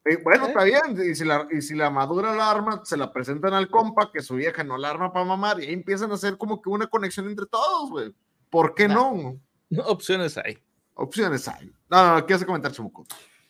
Eh, 0.06 0.18
bueno, 0.24 0.48
está 0.48 0.64
bien. 0.64 0.82
Y 1.10 1.16
si, 1.16 1.24
la, 1.24 1.48
y 1.52 1.62
si 1.62 1.76
la 1.76 1.90
madura 1.90 2.36
la 2.36 2.50
arma, 2.52 2.82
se 2.84 2.98
la 2.98 3.12
presentan 3.12 3.54
al 3.54 3.70
compa, 3.70 4.12
que 4.12 4.22
su 4.22 4.36
vieja 4.36 4.64
no 4.64 4.78
la 4.78 4.90
arma 4.90 5.14
para 5.14 5.26
mamar, 5.26 5.60
y 5.62 5.68
ahí 5.68 5.74
empiezan 5.74 6.12
a 6.12 6.16
hacer 6.16 6.38
como 6.38 6.62
que 6.62 6.70
una 6.70 6.88
conexión 6.88 7.28
entre 7.28 7.46
todos, 7.46 7.90
güey. 7.90 8.14
¿Por 8.50 8.76
qué 8.76 8.88
no? 8.88 9.40
No, 9.70 9.84
opciones 9.88 10.38
hay. 10.38 10.60
Opciones 10.96 11.48
hay. 11.48 11.72
No, 11.90 12.16
no, 12.20 12.26
¿qué 12.26 12.34
hace 12.34 12.46
comentar, 12.46 12.72
Chumuco? 12.72 13.06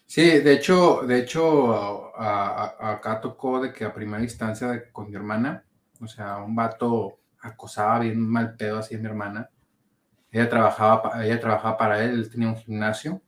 Sí, 0.06 0.22
de 0.40 0.54
hecho, 0.54 1.02
de 1.08 1.20
hecho, 1.20 2.16
a- 2.16 2.76
a- 2.80 2.92
acá 2.94 3.20
tocó 3.20 3.60
de 3.60 3.74
que 3.74 3.84
a 3.86 3.94
primera 3.94 4.22
instancia 4.24 4.68
de- 4.68 4.92
con 4.92 5.10
mi 5.10 5.16
hermana, 5.16 5.66
o 6.00 6.08
sea, 6.08 6.38
un 6.38 6.56
vato 6.56 7.20
acosaba 7.42 8.00
bien 8.00 8.20
mal 8.30 8.56
pedo 8.56 8.78
así 8.78 8.96
a 8.96 9.00
mi 9.00 9.06
hermana. 9.08 9.50
Ella 10.32 10.50
trabajaba, 10.50 11.26
ella 11.26 11.40
trabajaba 11.40 11.78
para 11.78 12.04
él, 12.04 12.12
él 12.12 12.30
tenía 12.30 12.48
un 12.48 12.56
gimnasio 12.58 13.22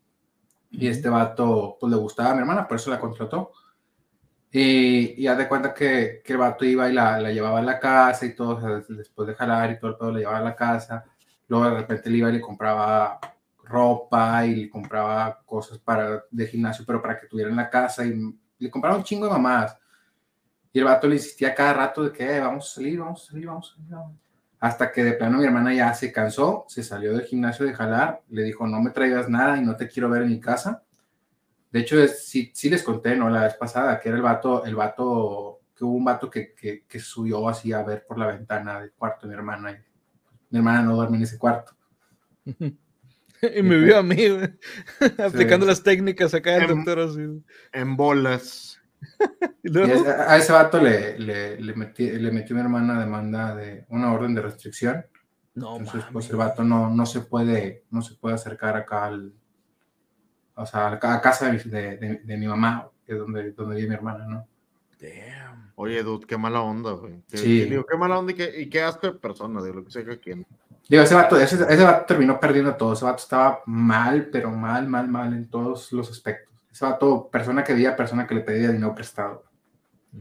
y 0.77 0.88
este 0.88 1.10
vato 1.10 1.77
pues 1.80 1.91
le 1.91 1.97
gustaba 1.97 2.31
a 2.31 2.34
mi 2.34 2.39
hermana, 2.41 2.68
por 2.68 2.77
eso 2.77 2.89
la 2.89 2.99
contrató. 2.99 3.52
Y, 4.52 5.22
y 5.22 5.27
haz 5.27 5.38
de 5.38 5.47
cuenta 5.49 5.73
que, 5.73 6.22
que 6.23 6.34
el 6.34 6.39
vato 6.39 6.64
iba 6.64 6.89
y 6.89 6.93
la, 6.93 7.19
la 7.19 7.31
llevaba 7.31 7.60
a 7.60 7.64
la 7.64 7.80
casa 7.80 8.26
y 8.26 8.34
todo, 8.35 8.56
o 8.56 8.61
sea, 8.61 8.69
después 8.95 9.27
de 9.27 9.35
jalar 9.35 9.72
y 9.72 9.80
todo 9.80 9.91
el 9.91 9.97
pedo, 9.97 10.11
la 10.14 10.19
llevaba 10.19 10.38
a 10.38 10.41
la 10.43 10.56
casa. 10.56 11.03
Luego 11.47 11.65
de 11.65 11.72
repente 11.81 12.10
le 12.10 12.18
iba 12.18 12.30
y 12.30 12.34
le 12.34 12.41
compraba 12.41 13.19
ropa 13.64 14.45
y 14.45 14.56
le 14.56 14.69
compraba 14.69 15.41
cosas 15.45 15.77
para, 15.80 16.23
de 16.31 16.47
gimnasio, 16.47 16.85
pero 16.85 17.02
para 17.02 17.19
que 17.19 17.27
tuviera 17.27 17.49
en 17.49 17.57
la 17.57 17.69
casa 17.69 18.06
y 18.06 18.14
le 18.60 18.69
compraba 18.72 18.95
un 18.97 19.03
chingo 19.03 19.26
de 19.26 19.31
mamás. 19.34 19.77
Y 20.72 20.80
el 20.80 20.85
vato 20.85 21.07
le 21.07 21.15
insistía 21.15 21.56
cada 21.56 21.73
rato 21.73 22.03
de 22.03 22.11
que 22.11 22.38
"Eh, 22.38 22.39
vamos 22.39 22.72
a 22.72 22.76
salir, 22.76 22.99
vamos 22.99 23.23
a 23.23 23.27
salir, 23.31 23.47
vamos 23.47 23.72
a 23.72 23.76
salir. 23.76 23.91
vamos". 23.91 24.24
Hasta 24.60 24.91
que 24.91 25.03
de 25.03 25.14
plano 25.14 25.38
mi 25.40 25.45
hermana 25.45 25.73
ya 25.73 25.94
se 25.94 26.11
cansó, 26.11 26.65
se 26.68 26.82
salió 26.84 27.11
del 27.14 27.26
gimnasio 27.26 27.65
de 27.65 27.73
jalar, 27.73 28.22
le 28.30 28.44
dijo 28.44 28.65
no 28.68 28.82
me 28.82 28.91
traigas 28.91 29.30
nada 29.30 29.57
y 29.57 29.61
no 29.61 29.76
te 29.76 29.88
quiero 29.88 30.10
ver 30.10 30.23
en 30.23 30.30
mi 30.30 30.40
casa. 30.40 30.84
De 31.72 31.82
hecho, 31.82 32.02
es, 32.02 32.26
sí, 32.26 32.52
sí 32.53 32.69
les 32.69 32.82
conté, 32.84 33.15
¿no? 33.18 33.30
La 33.30 33.44
vez 33.44 33.56
pasada, 33.56 33.99
que 33.99 34.07
era 34.10 34.15
el 34.18 34.23
vato, 34.23 34.64
el 34.65 34.76
vato, 34.76 35.60
que 35.76 35.84
hubo 35.84 35.95
un 35.98 36.06
vato 36.06 36.30
que, 36.30 36.53
que, 36.53 36.86
que 36.88 36.99
subió 36.99 37.49
así 37.49 37.73
a 37.73 37.84
ver 37.84 38.06
por 38.07 38.18
la 38.18 38.27
ventana 38.27 38.80
del 38.80 38.94
cuarto 38.94 39.27
de 39.27 39.34
mi 39.34 39.38
hermana. 39.38 39.72
Y 39.72 39.76
mi 40.52 40.60
hermana 40.60 40.82
no 40.84 40.95
duerme 40.95 41.18
en 41.18 41.23
ese 41.23 41.38
cuarto. 41.38 41.76
Y 43.56 43.61
me 43.61 43.77
vio 43.77 43.99
a 43.99 44.02
mí, 44.02 44.18
aplicando 45.23 45.65
las 45.68 45.84
técnicas 45.84 46.34
acá 46.34 46.53
del 46.53 46.64
Em, 46.64 46.77
doctor. 46.77 46.99
así. 46.99 47.44
En 47.73 47.95
bolas. 47.95 48.82
Luego, 49.64 50.07
a, 50.07 50.34
a 50.34 50.38
ese 50.38 50.52
vato 50.53 50.80
le, 50.80 51.18
le, 51.19 51.60
le, 51.60 51.76
metí- 51.76 52.11
le 52.11 52.32
metió 52.32 52.56
mi 52.56 52.61
hermana 52.61 52.99
demanda 52.99 53.56
de 53.56 53.86
una 53.90 54.14
orden 54.14 54.36
de 54.36 54.41
restricción. 54.41 55.06
no, 55.56 55.77
Entonces, 55.77 56.03
pues 56.11 56.30
el 56.30 56.36
vato 56.38 56.64
no, 56.64 56.90
no 56.90 57.06
se 57.06 57.22
puede, 57.22 57.84
no 57.91 58.02
se 58.02 58.15
puede 58.15 58.36
acercar 58.36 58.76
acá 58.77 59.06
al, 59.06 59.34
o 60.56 60.65
sea, 60.65 60.91
a 60.94 60.99
ca- 60.99 61.15
a 61.15 61.22
casa 61.22 61.48
de, 61.48 61.52
mi- 61.53 61.72
de, 61.72 61.98
de- 61.98 62.22
de 62.23 62.38
mi 62.38 62.48
mamá, 62.48 62.90
que 63.06 63.14
es 63.14 63.19
donde, 63.19 63.52
donde 63.52 63.76
vive 63.76 63.90
mi 63.90 63.95
hermana, 63.95 64.26
¿no? 64.26 64.48
Damn. 64.99 65.72
Oye, 65.76 66.02
dude, 66.03 66.26
qué 66.26 66.38
mala 66.38 66.61
onda, 66.61 66.91
güey. 66.91 67.22
Qué, 67.30 67.38
Sí. 67.38 67.60
qué- 67.64 67.65
digo, 67.69 67.86
qué 67.86 67.98
mala 67.98 68.18
onda 68.19 68.32
y 68.32 68.36
qué, 68.36 68.61
y 68.61 68.69
qué 68.69 68.82
asco 68.82 69.07
de 69.07 69.14
persona, 69.14 69.61
digo, 69.61 69.76
lo 69.76 69.84
que 69.86 69.91
sea 69.91 70.06
que 70.06 70.19
quien. 70.19 70.45
Digo, 70.88 71.02
ese 71.03 71.15
vato, 71.15 71.38
ese, 71.38 71.56
ese 71.56 71.84
vato 71.84 72.06
terminó 72.06 72.40
perdiendo 72.40 72.76
todo. 72.76 72.94
Ese 72.94 73.03
vato 73.06 73.18
estaba 73.23 73.60
mal, 73.65 74.30
pero 74.32 74.52
mal, 74.52 74.88
mal, 74.88 75.07
mal 75.10 75.34
en 75.34 75.49
todos 75.49 75.91
los 75.91 76.10
aspectos. 76.11 76.55
Ese 76.76 76.84
vato, 76.84 77.30
persona 77.31 77.64
que 77.64 77.73
veía, 77.73 77.95
persona 77.95 78.27
que 78.27 78.35
le 78.35 78.41
pedía 78.41 78.69
dinero 78.69 78.93
prestado. 78.93 79.45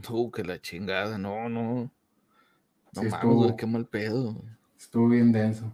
Uh, 0.08 0.30
que 0.30 0.44
la 0.44 0.60
chingada, 0.60 1.18
no, 1.18 1.48
no. 1.48 1.62
No 1.74 1.90
Sí, 2.92 2.98
mames, 3.08 3.12
estuvo- 3.14 3.56
qué 3.56 3.66
mal 3.66 3.86
pedo. 3.86 4.40
Estuvo 4.78 5.08
bien 5.08 5.32
denso. 5.32 5.72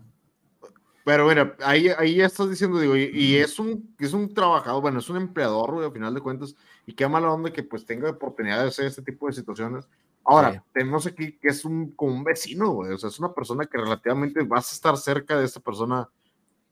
Pero 1.04 1.26
mira, 1.28 1.54
ahí, 1.62 1.88
ahí 1.98 2.14
ya 2.16 2.24
estás 2.24 2.48
diciendo, 2.48 2.78
digo, 2.80 2.96
y, 2.96 3.10
y 3.12 3.36
es 3.36 3.58
un, 3.58 3.94
es 3.98 4.14
un 4.14 4.32
trabajador, 4.32 4.80
bueno, 4.80 5.00
es 5.00 5.10
un 5.10 5.18
empleador, 5.18 5.70
güey, 5.74 5.86
a 5.86 5.90
final 5.90 6.14
de 6.14 6.20
cuentas, 6.22 6.56
y 6.86 6.94
qué 6.94 7.06
mala 7.06 7.30
onda 7.30 7.52
que 7.52 7.62
pues 7.62 7.84
tenga 7.84 8.08
oportunidad 8.08 8.62
de 8.62 8.68
hacer 8.68 8.86
este 8.86 9.02
tipo 9.02 9.26
de 9.26 9.34
situaciones. 9.34 9.86
Ahora, 10.24 10.52
Sí. 10.54 10.58
tenemos 10.72 11.06
aquí 11.06 11.32
que 11.38 11.48
es 11.48 11.62
un, 11.66 11.90
como 11.90 12.14
un 12.14 12.24
vecino, 12.24 12.70
güey, 12.70 12.92
o 12.94 12.96
sea, 12.96 13.10
es 13.10 13.18
una 13.18 13.34
persona 13.34 13.66
que 13.66 13.76
relativamente 13.76 14.42
vas 14.44 14.72
a 14.72 14.74
estar 14.74 14.96
cerca 14.96 15.38
de 15.38 15.44
esta 15.44 15.60
persona 15.60 16.08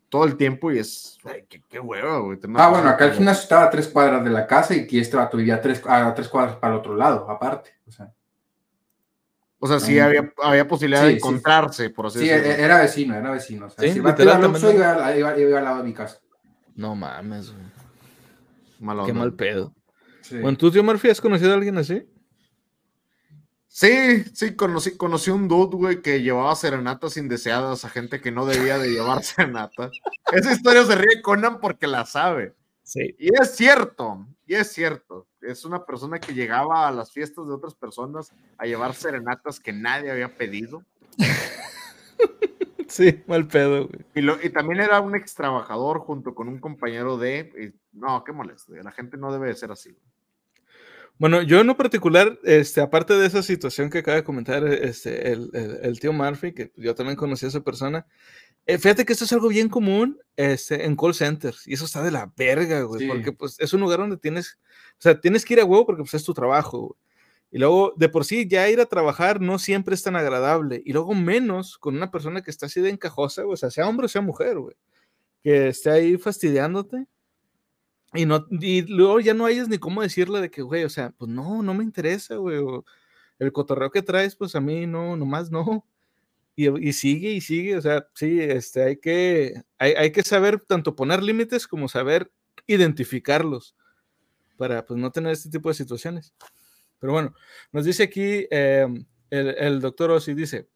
todo 0.09 0.25
el 0.25 0.37
tiempo 0.37 0.71
y 0.73 0.79
es, 0.79 1.19
ay, 1.25 1.45
qué, 1.49 1.63
qué 1.69 1.79
hueva, 1.81 2.19
güey. 2.21 2.39
Ah, 2.57 2.71
bueno, 2.71 2.89
acá 2.89 3.07
el 3.07 3.13
gimnasio 3.13 3.43
estaba 3.43 3.65
a 3.65 3.71
tres 3.71 3.89
cuadras 3.89 4.25
de 4.25 4.31
la 4.31 4.47
casa 4.47 4.75
y 4.75 4.87
que 4.87 5.01
este 5.01 5.17
vato 5.17 5.37
vivía 5.37 5.57
a 5.57 5.61
tres, 5.61 5.83
a 5.87 6.15
tres 6.15 6.29
cuadras 6.29 6.57
para 6.57 6.75
el 6.75 6.81
otro 6.81 6.97
lado, 6.97 7.31
aparte. 7.31 7.71
O 7.87 7.91
sea, 7.91 8.13
O 9.59 9.67
sea, 9.67 9.81
sí 9.81 9.99
había, 9.99 10.33
había 10.43 10.67
posibilidad 10.69 11.03
sí, 11.03 11.07
de 11.07 11.13
sí. 11.13 11.17
encontrarse, 11.19 11.91
por 11.91 12.07
así 12.07 12.21
sí, 12.21 12.31
e- 12.31 12.41
decirlo. 12.41 12.65
era 12.65 12.79
vecino, 12.79 13.15
era 13.17 13.31
vecino. 13.31 13.67
O 13.67 13.71
sea, 13.71 13.85
Sí, 13.85 13.93
si 13.93 13.99
iba 13.99 14.15
iba, 14.19 15.17
iba- 15.17 15.39
iba 15.39 15.59
al 15.59 15.65
lado 15.65 15.79
de 15.79 15.85
mi 15.85 15.93
casa. 15.93 16.21
No 16.75 16.95
mames, 16.95 17.53
güey. 17.53 19.07
Qué 19.07 19.13
mal 19.13 19.35
pedo. 19.35 19.75
Sí. 20.23 20.39
Bueno, 20.39 20.57
¿tú, 20.57 20.71
tío 20.71 20.85
Murphy, 20.85 21.11
has 21.11 21.21
conocido 21.21 21.51
a 21.51 21.55
alguien 21.55 21.77
así? 21.79 22.07
Sí, 23.81 24.25
sí, 24.35 24.57
conocí, 24.57 24.97
conocí 24.97 25.31
un 25.31 25.47
dude, 25.47 25.77
güey, 25.77 26.03
que 26.03 26.21
llevaba 26.21 26.53
serenatas 26.57 27.17
indeseadas 27.17 27.85
a 27.85 27.89
gente 27.89 28.21
que 28.21 28.33
no 28.33 28.45
debía 28.45 28.77
de 28.77 28.91
llevar 28.91 29.23
serenata. 29.23 29.93
Esa 30.33 30.53
historia 30.53 30.85
se 30.85 30.97
ríe 30.97 31.23
Conan 31.23 31.61
porque 31.61 31.87
la 31.87 32.05
sabe. 32.05 32.57
Sí. 32.83 33.15
Y 33.21 33.29
es 33.41 33.55
cierto, 33.55 34.27
y 34.47 34.57
es 34.57 34.73
cierto. 34.73 35.29
Es 35.41 35.65
una 35.65 35.85
persona 35.87 36.19
que 36.19 36.35
llegaba 36.35 36.89
a 36.89 36.91
las 36.91 37.13
fiestas 37.13 37.47
de 37.47 37.53
otras 37.55 37.77
personas 37.77 38.33
a 38.57 38.67
llevar 38.67 38.95
serenatas 38.97 39.61
que 39.61 39.73
nadie 39.73 40.11
había 40.11 40.35
pedido. 40.37 40.83
Sí, 42.89 43.23
mal 43.27 43.47
pedo, 43.47 43.87
güey. 43.87 44.01
Y, 44.15 44.23
lo- 44.23 44.43
y 44.43 44.49
también 44.49 44.81
era 44.81 45.01
un 45.01 45.15
ex 45.15 45.35
trabajador 45.35 45.99
junto 46.01 46.35
con 46.35 46.49
un 46.49 46.59
compañero 46.59 47.19
de... 47.19 47.53
y- 47.75 47.79
no, 47.97 48.25
qué 48.25 48.33
molesto. 48.33 48.75
La 48.75 48.91
gente 48.93 49.19
no 49.19 49.31
debe 49.31 49.49
de 49.49 49.55
ser 49.55 49.71
así. 49.71 49.95
Bueno, 51.19 51.43
yo 51.43 51.61
en 51.61 51.67
lo 51.67 51.77
particular, 51.77 52.39
este, 52.45 52.81
aparte 52.81 53.15
de 53.15 53.27
esa 53.27 53.43
situación 53.43 53.91
que 53.91 53.99
acaba 53.99 54.17
de 54.19 54.25
comentar 54.25 54.65
este, 54.67 55.33
el, 55.33 55.51
el- 55.53 55.79
el 55.83 55.99
tío 56.01 56.13
Murphy, 56.13 56.53
que 56.55 56.73
yo 56.77 56.95
también 56.95 57.17
conocí 57.17 57.45
a 57.45 57.49
esa 57.49 57.61
persona, 57.63 58.07
eh, 58.67 58.79
fíjate 58.79 59.05
que 59.05 59.15
esto 59.15 59.25
es 59.25 59.33
algo 59.33 59.49
bien 59.49 59.69
común 59.69 60.19
este, 60.37 60.85
en 60.85 60.95
call 60.97 61.15
centers, 61.15 61.67
y 61.67 61.75
eso 61.75 61.87
está 61.87 62.03
de 62.05 62.13
la 62.13 62.33
verga, 62.37 62.83
güey, 62.83 63.01
Sí. 63.03 63.09
porque 63.09 63.33
pues 63.33 63.57
es 63.59 63.73
un 63.73 63.81
lugar 63.81 63.99
donde 63.99 64.17
tienes, 64.17 64.59
o 64.93 65.01
sea, 65.01 65.21
tienes 65.21 65.45
que 65.45 65.55
ir 65.55 65.61
a 65.61 65.65
huevo 65.65 65.87
porque 65.87 66.03
pues 66.03 66.15
es 66.15 66.25
tu 66.25 66.35
trabajo, 66.35 66.79
güey. 66.81 67.01
Y 67.51 67.59
luego, 67.59 67.95
de 67.97 68.09
por 68.11 68.25
sí, 68.27 68.47
ya 68.47 68.69
ir 68.69 68.79
a 68.79 68.87
trabajar 68.87 69.41
no 69.41 69.59
siempre 69.59 69.95
es 69.97 70.03
tan 70.05 70.15
agradable, 70.17 70.83
y 70.85 70.93
luego 70.93 71.15
menos 71.15 71.79
con 71.79 71.97
una 71.97 72.11
persona 72.13 72.43
que 72.43 72.51
está 72.53 72.67
así 72.67 72.81
de 72.81 72.91
encajosa, 72.91 73.43
güey, 73.43 73.55
o 73.55 73.57
sea, 73.57 73.71
sea 73.71 73.89
hombre 73.89 74.07
o 74.07 74.09
sea 74.09 74.21
mujer, 74.21 74.59
güey, 74.59 74.77
que 75.43 75.69
esté 75.69 75.91
ahí 75.91 76.19
fastidiándote. 76.19 77.07
Y, 78.15 78.27
no, 78.27 78.47
y 78.51 78.83
luego 78.83 79.21
ya 79.21 79.35
no 79.35 79.45
hayas 79.45 79.69
ni 79.69 79.79
cómo 79.79 80.03
decirle 80.03 80.41
de 80.41 80.51
que, 80.51 80.63
güey, 80.63 80.85
o 80.85 80.89
sea, 80.89 81.11
pues 81.11 81.31
no, 81.31 81.63
no 81.63 81.75
me 81.75 81.85
interesa, 81.85 82.37
güey. 82.37 82.59
o, 82.59 82.85
el 83.39 83.53
cotorreo 83.53 83.91
que 83.91 84.03
traes, 84.03 84.35
pues 84.37 84.55
a 84.55 84.61
mí 84.61 84.87
no, 84.87 85.17
nomás 85.17 85.51
no. 85.51 85.87
Y, 86.57 86.89
y 86.89 86.93
sigue 86.93 87.31
y 87.31 87.41
sigue, 87.41 87.77
o 87.77 87.81
sea, 87.81 88.09
sí, 88.15 88.41
este, 88.41 88.83
hay 88.83 88.97
que, 88.97 89.63
hay, 89.79 89.93
hay 89.93 90.11
que 90.11 90.25
saber 90.25 90.59
tanto 90.59 90.97
poner 90.97 91.23
límites 91.23 91.69
como 91.69 91.89
saber 91.89 92.33
identificarlos 92.67 93.77
para 94.57 94.85
pues 94.85 94.99
no 94.99 95.13
tener 95.13 95.33
este 95.33 95.51
tipo 95.51 95.69
de 95.69 95.77
situaciones. 95.77 96.35
Pero 96.99 97.13
bueno, 97.13 97.33
nos 97.71 97.85
dice 97.85 98.03
aquí 98.03 98.49
eh, 98.51 98.89
el, 99.31 99.49
el 99.57 99.81
doctor 99.81 100.11
Ossi, 100.11 100.35
dice, 100.35 100.69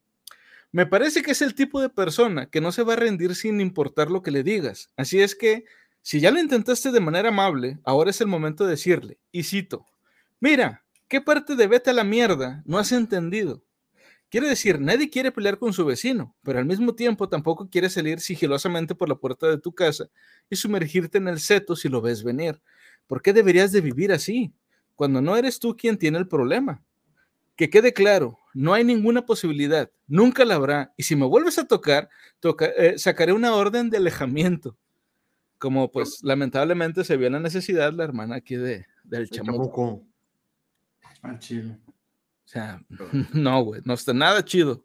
me 0.71 0.87
parece 0.87 1.21
que 1.21 1.33
es 1.33 1.43
el 1.43 1.57
tipo 1.57 1.81
de 1.81 1.89
persona 1.89 2.49
que 2.49 2.61
no 2.61 2.71
se 2.71 2.85
va 2.85 2.93
a 2.93 2.97
rendir 2.97 3.35
sin 3.35 3.61
importar 3.61 4.09
lo 4.09 4.23
que 4.23 4.31
le 4.31 4.45
digas. 4.45 4.93
Así 4.97 5.21
es 5.21 5.35
que, 5.35 5.65
si 6.03 6.21
ya 6.21 6.31
lo 6.31 6.41
intentaste 6.41 6.91
de 6.91 7.01
manera 7.01 7.29
amable, 7.29 7.79
ahora 7.85 8.11
es 8.11 8.21
el 8.21 8.27
momento 8.27 8.65
de 8.65 8.71
decirle, 8.71 9.19
y 9.31 9.45
cito, 9.45 9.87
mira, 10.41 10.85
¿qué 11.09 11.21
parte 11.21 11.55
de 11.55 11.67
vete 11.69 11.91
a 11.91 11.95
la 11.95 12.05
mierda 12.05 12.63
no 12.67 12.79
has 12.79 12.91
entendido? 12.91 13.63
Quiere 14.29 14.49
decir, 14.49 14.81
nadie 14.81 15.11
quiere 15.11 15.31
pelear 15.31 15.59
con 15.59 15.73
su 15.75 15.85
vecino, 15.85 16.35
pero 16.43 16.59
al 16.59 16.65
mismo 16.65 16.95
tiempo 16.95 17.29
tampoco 17.29 17.69
quiere 17.69 17.91
salir 17.91 18.19
sigilosamente 18.19 18.95
por 18.95 19.09
la 19.09 19.15
puerta 19.15 19.47
de 19.47 19.59
tu 19.59 19.75
casa 19.75 20.09
y 20.49 20.57
sumergirte 20.57 21.19
en 21.19 21.29
el 21.29 21.39
seto 21.39 21.77
si 21.77 21.89
lo 21.89 22.01
ves 22.01 22.25
venir. 22.25 22.61
¿Por 23.07 23.21
qué 23.21 23.33
deberías 23.35 23.73
de 23.73 23.83
vivir 23.83 24.11
así? 24.11 24.53
Cuando 24.97 25.21
no 25.21 25.37
eres 25.37 25.59
tú 25.59 25.77
quien 25.77 25.99
tiene 25.99 26.19
el 26.19 26.29
problema. 26.29 26.83
Que 27.57 27.69
quede 27.69 27.93
claro, 27.93 28.39
no 28.55 28.73
hay 28.73 28.85
ninguna 28.85 29.27
posibilidad, 29.27 29.91
nunca 30.07 30.47
la 30.47 30.55
habrá, 30.55 30.95
y 30.97 31.03
si 31.03 31.15
me 31.15 31.27
vuelves 31.27 31.59
a 31.59 31.67
tocar, 31.67 32.09
toca, 32.41 32.67
eh, 32.67 32.99
sacaré 32.99 33.35
una 33.35 33.55
orden 33.55 33.91
de 33.91 33.99
alejamiento. 33.99 34.79
Como 35.63 35.93
pues 35.93 36.19
lamentablemente 36.25 37.05
se 37.05 37.17
vio 37.17 37.31
la 37.31 37.39
necesidad 37.39 37.93
la 37.93 38.03
hermana 38.03 38.35
aquí 38.35 38.57
de, 38.57 38.85
del 39.05 39.23
El 39.23 39.31
chamuco. 39.31 39.63
chamuco. 39.65 40.07
Al 41.23 41.39
chile. 41.39 41.79
O 41.87 41.93
sea, 42.49 42.83
no, 43.33 43.63
güey, 43.63 43.81
no 43.85 43.95
está 43.95 44.13
nada 44.13 44.45
chido. 44.45 44.85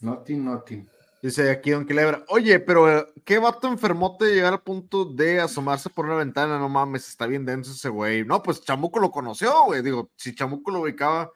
Noti, 0.00 0.36
noti. 0.36 0.86
Dice 1.22 1.50
aquí 1.50 1.70
Don 1.70 1.84
Quelebra, 1.86 2.24
oye, 2.28 2.58
pero 2.60 2.90
eh, 2.90 3.06
¿qué 3.24 3.38
vato 3.38 3.68
enfermote 3.68 4.24
de 4.24 4.34
llegar 4.36 4.54
al 4.54 4.62
punto 4.62 5.04
de 5.04 5.38
asomarse 5.40 5.90
por 5.90 6.06
una 6.06 6.16
ventana? 6.16 6.58
No 6.58 6.68
mames, 6.70 7.06
está 7.08 7.26
bien 7.26 7.44
denso 7.44 7.72
ese 7.72 7.90
güey. 7.90 8.24
No, 8.24 8.42
pues 8.42 8.62
Chamuco 8.64 8.98
lo 8.98 9.10
conoció, 9.12 9.52
güey. 9.66 9.82
Digo, 9.82 10.10
si 10.16 10.34
Chamuco 10.34 10.70
lo 10.72 10.80
ubicaba. 10.80 11.30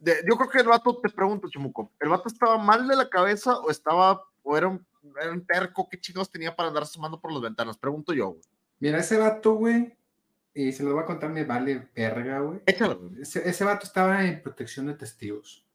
de- 0.00 0.24
yo 0.28 0.36
creo 0.36 0.48
que 0.50 0.58
el 0.60 0.66
vato, 0.68 0.98
te 1.00 1.10
pregunto, 1.10 1.48
Chamuco, 1.50 1.92
¿el 2.00 2.08
vato 2.08 2.28
estaba 2.28 2.56
mal 2.58 2.88
de 2.88 2.96
la 2.96 3.08
cabeza 3.10 3.58
o 3.58 3.70
estaba, 3.70 4.20
o 4.42 4.56
era 4.56 4.66
un, 4.68 4.84
era 5.20 5.32
un 5.32 5.44
terco? 5.46 5.88
¿Qué 5.88 6.00
chicos 6.00 6.30
tenía 6.30 6.54
para 6.54 6.68
andar 6.68 6.82
asomando 6.84 7.20
por 7.20 7.32
las 7.32 7.42
ventanas? 7.42 7.76
Pregunto 7.78 8.12
yo, 8.12 8.28
güey. 8.30 8.42
Mira, 8.80 8.98
ese 8.98 9.16
vato, 9.16 9.54
güey, 9.54 9.96
y 10.54 10.72
se 10.72 10.82
lo 10.84 10.92
voy 10.94 11.02
a 11.02 11.06
contar, 11.06 11.30
me 11.30 11.44
vale 11.44 11.88
verga, 11.94 12.40
güey. 12.40 12.60
Échalo, 12.66 12.98
güey. 12.98 13.22
Ese, 13.22 13.48
ese 13.48 13.64
vato 13.64 13.86
estaba 13.86 14.24
en 14.24 14.42
protección 14.42 14.86
de 14.86 14.94
testigos. 14.94 15.66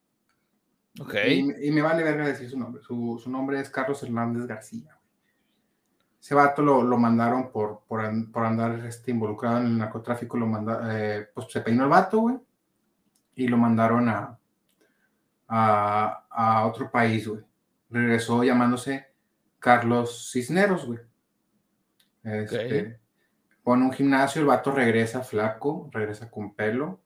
Ok. 1.00 1.14
Y, 1.30 1.44
me- 1.44 1.66
y 1.66 1.72
me 1.72 1.82
vale 1.82 2.04
verga 2.04 2.26
decir 2.28 2.50
su 2.50 2.58
nombre. 2.60 2.82
Su, 2.84 3.20
su 3.24 3.30
nombre 3.30 3.60
es 3.60 3.70
Carlos 3.70 4.02
Hernández 4.04 4.46
García. 4.48 4.84
güey. 4.86 4.98
Ese 6.20 6.36
vato 6.36 6.62
lo, 6.62 6.84
lo 6.84 6.98
mandaron 6.98 7.52
por, 7.52 7.82
por, 7.88 8.02
por 8.32 8.46
andar 8.46 8.86
este, 8.86 9.12
involucrado 9.12 9.60
en 9.62 9.68
el 9.68 9.78
narcotráfico. 9.78 10.36
Lo 10.38 10.48
manda, 10.48 10.82
eh, 10.92 11.28
pues 11.34 11.48
se 11.52 11.62
peinó 11.62 11.84
el 11.84 11.90
vato, 11.90 12.20
güey. 12.20 12.38
Y 13.36 13.48
lo 13.48 13.58
mandaron 13.58 14.10
a, 14.10 14.38
a, 15.48 16.26
a 16.30 16.66
otro 16.66 16.90
país, 16.92 17.28
güey. 17.28 17.42
Regresó 17.90 18.44
llamándose 18.44 19.06
Carlos 19.60 20.32
Cisneros, 20.32 20.86
güey. 20.86 21.00
Este, 22.24 23.00
Pone 23.64 23.84
un 23.84 23.92
gimnasio, 23.94 24.42
el 24.42 24.48
vato 24.48 24.72
regresa 24.72 25.22
flaco, 25.24 25.90
regresa 25.92 26.32
con 26.32 26.54
pelo, 26.56 27.02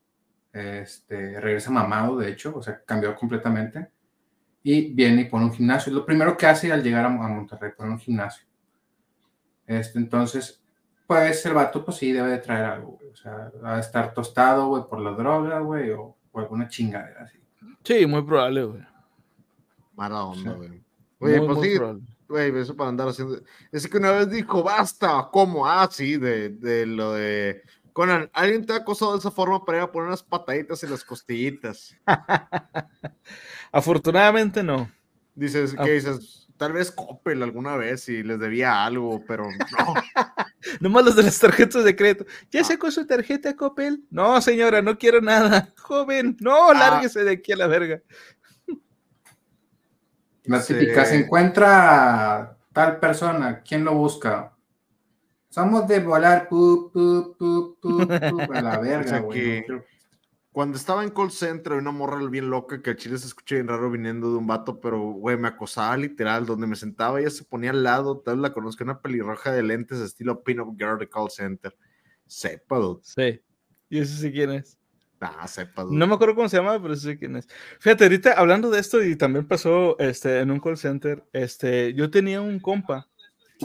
este, 0.53 1.39
regresa 1.39 1.71
mamado, 1.71 2.17
de 2.17 2.29
hecho, 2.29 2.55
o 2.55 2.61
sea, 2.61 2.81
cambió 2.85 3.15
completamente. 3.15 3.89
Y 4.63 4.93
viene 4.93 5.21
y 5.21 5.25
pone 5.25 5.45
un 5.45 5.53
gimnasio. 5.53 5.91
Lo 5.91 6.05
primero 6.05 6.37
que 6.37 6.45
hace 6.45 6.71
al 6.71 6.83
llegar 6.83 7.05
a, 7.05 7.07
a 7.07 7.27
Monterrey, 7.27 7.71
pone 7.75 7.91
un 7.93 7.99
gimnasio. 7.99 8.45
Este, 9.65 9.97
entonces, 9.97 10.63
pues 11.07 11.43
el 11.47 11.53
vato, 11.55 11.83
pues 11.83 11.97
sí, 11.97 12.11
debe 12.11 12.29
de 12.29 12.37
traer 12.37 12.65
algo, 12.65 12.91
güey. 12.91 13.09
O 13.09 13.15
sea, 13.15 13.51
va 13.63 13.77
a 13.77 13.79
estar 13.79 14.13
tostado, 14.13 14.67
güey, 14.67 14.83
por 14.87 14.99
la 14.99 15.11
droga, 15.11 15.59
güey, 15.61 15.89
o, 15.89 16.15
o 16.31 16.39
alguna 16.39 16.67
chingadera 16.67 17.23
así. 17.23 17.39
Sí, 17.83 18.05
muy 18.05 18.21
probable, 18.21 18.63
güey. 18.65 18.81
Mala 19.95 20.25
onda, 20.25 20.51
Sí. 20.51 20.57
güey. 20.57 20.83
Oye, 21.19 21.37
Muy, 21.39 21.47
pues 21.47 21.57
muy 21.57 21.69
sí, 21.69 21.77
probable. 21.77 22.03
Güey, 22.31 22.57
eso 22.59 22.75
para 22.75 22.89
andar 22.89 23.07
haciendo. 23.09 23.39
Es 23.71 23.87
que 23.87 23.97
una 23.97 24.11
vez 24.11 24.29
dijo, 24.31 24.63
basta, 24.63 25.29
¿cómo? 25.31 25.67
Ah, 25.67 25.87
sí, 25.91 26.17
de, 26.17 26.49
de 26.49 26.85
lo 26.87 27.13
de. 27.13 27.61
Conan, 27.93 28.29
¿alguien 28.33 28.65
te 28.65 28.73
ha 28.73 28.77
acosado 28.77 29.11
de 29.13 29.19
esa 29.19 29.29
forma 29.31 29.63
para 29.65 29.79
ir 29.79 29.83
a 29.83 29.91
poner 29.91 30.07
unas 30.07 30.23
pataditas 30.23 30.81
en 30.83 30.91
las 30.91 31.03
costillitas? 31.03 31.93
Afortunadamente 33.71 34.63
no. 34.63 34.89
Dices, 35.35 35.75
Ah. 35.77 35.83
¿qué 35.85 35.91
dices? 35.93 36.47
Tal 36.57 36.73
vez 36.73 36.91
Coppel 36.91 37.41
alguna 37.41 37.75
vez 37.75 38.07
y 38.07 38.21
les 38.21 38.39
debía 38.39 38.85
algo, 38.85 39.23
pero 39.27 39.45
no. 39.45 39.93
Nomás 40.79 41.05
los 41.05 41.15
de 41.15 41.23
las 41.23 41.39
tarjetas 41.39 41.83
de 41.83 41.95
crédito. 41.95 42.25
Ah. 42.29 42.45
¿Ya 42.51 42.63
sacó 42.63 42.91
su 42.91 43.05
tarjeta, 43.07 43.55
Coppel? 43.55 44.03
No, 44.11 44.39
señora, 44.41 44.81
no 44.81 44.97
quiero 44.97 45.21
nada. 45.21 45.73
Joven, 45.77 46.37
no, 46.39 46.69
Ah. 46.69 46.73
lárguese 46.73 47.23
de 47.23 47.31
aquí 47.31 47.51
a 47.51 47.55
la 47.57 47.67
verga. 47.67 48.01
La 50.57 50.63
típica, 50.63 51.05
se 51.05 51.15
encuentra 51.19 52.57
tal 52.73 52.99
persona, 52.99 53.61
¿quién 53.61 53.83
lo 53.83 53.93
busca? 53.95 54.55
Somos 55.49 55.87
de 55.87 55.99
volar, 55.99 56.47
pu, 56.47 56.91
pu, 56.93 57.35
pu, 57.37 58.53
a 58.53 58.61
la 58.61 58.79
verga, 58.79 59.07
sea 59.07 59.19
güey. 59.19 59.65
que- 59.65 59.83
Cuando 60.53 60.77
estaba 60.77 61.03
en 61.03 61.09
call 61.11 61.31
center, 61.31 61.73
había 61.73 61.81
una 61.81 61.91
morra 61.97 62.17
bien 62.29 62.49
loca 62.49 62.81
que 62.81 62.89
al 62.91 62.95
chile 62.97 63.17
se 63.17 63.27
escucha 63.27 63.55
bien 63.55 63.67
raro 63.69 63.89
viniendo 63.89 64.29
de 64.31 64.37
un 64.37 64.47
vato, 64.47 64.79
pero 64.81 64.99
güey, 64.99 65.37
me 65.37 65.47
acosaba 65.47 65.95
literal. 65.97 66.45
Donde 66.45 66.67
me 66.67 66.75
sentaba, 66.75 67.19
ella 67.21 67.29
se 67.29 67.43
ponía 67.45 67.71
al 67.71 67.83
lado. 67.83 68.19
Tal 68.19 68.35
vez 68.35 68.41
la 68.41 68.53
conozco, 68.53 68.83
una 68.83 68.99
pelirroja 68.99 69.51
de 69.53 69.63
lentes 69.63 69.99
estilo 69.99 70.43
pin-up 70.43 70.75
girl 70.77 70.97
de 70.99 71.07
call 71.09 71.29
center. 71.29 71.73
Sepa, 72.27 72.77
dude. 72.79 72.99
Sí. 73.03 73.41
Y 73.89 73.99
ese 73.99 74.15
sí 74.17 74.31
quién 74.31 74.51
es. 74.51 74.77
Nah, 75.21 75.45
sepa. 75.47 75.85
No 75.87 76.07
me 76.07 76.15
acuerdo 76.15 76.33
cómo 76.33 76.49
se 76.49 76.57
llama, 76.57 76.81
pero 76.81 76.95
sé 76.95 77.15
quién 77.17 77.35
es. 77.35 77.47
Fíjate, 77.79 78.05
ahorita 78.05 78.33
hablando 78.33 78.71
de 78.71 78.79
esto, 78.79 79.03
y 79.03 79.15
también 79.15 79.47
pasó 79.47 79.95
este, 79.99 80.39
en 80.39 80.49
un 80.49 80.59
call 80.59 80.77
center, 80.77 81.23
este, 81.31 81.93
yo 81.93 82.09
tenía 82.09 82.41
un 82.41 82.59
compa, 82.59 83.07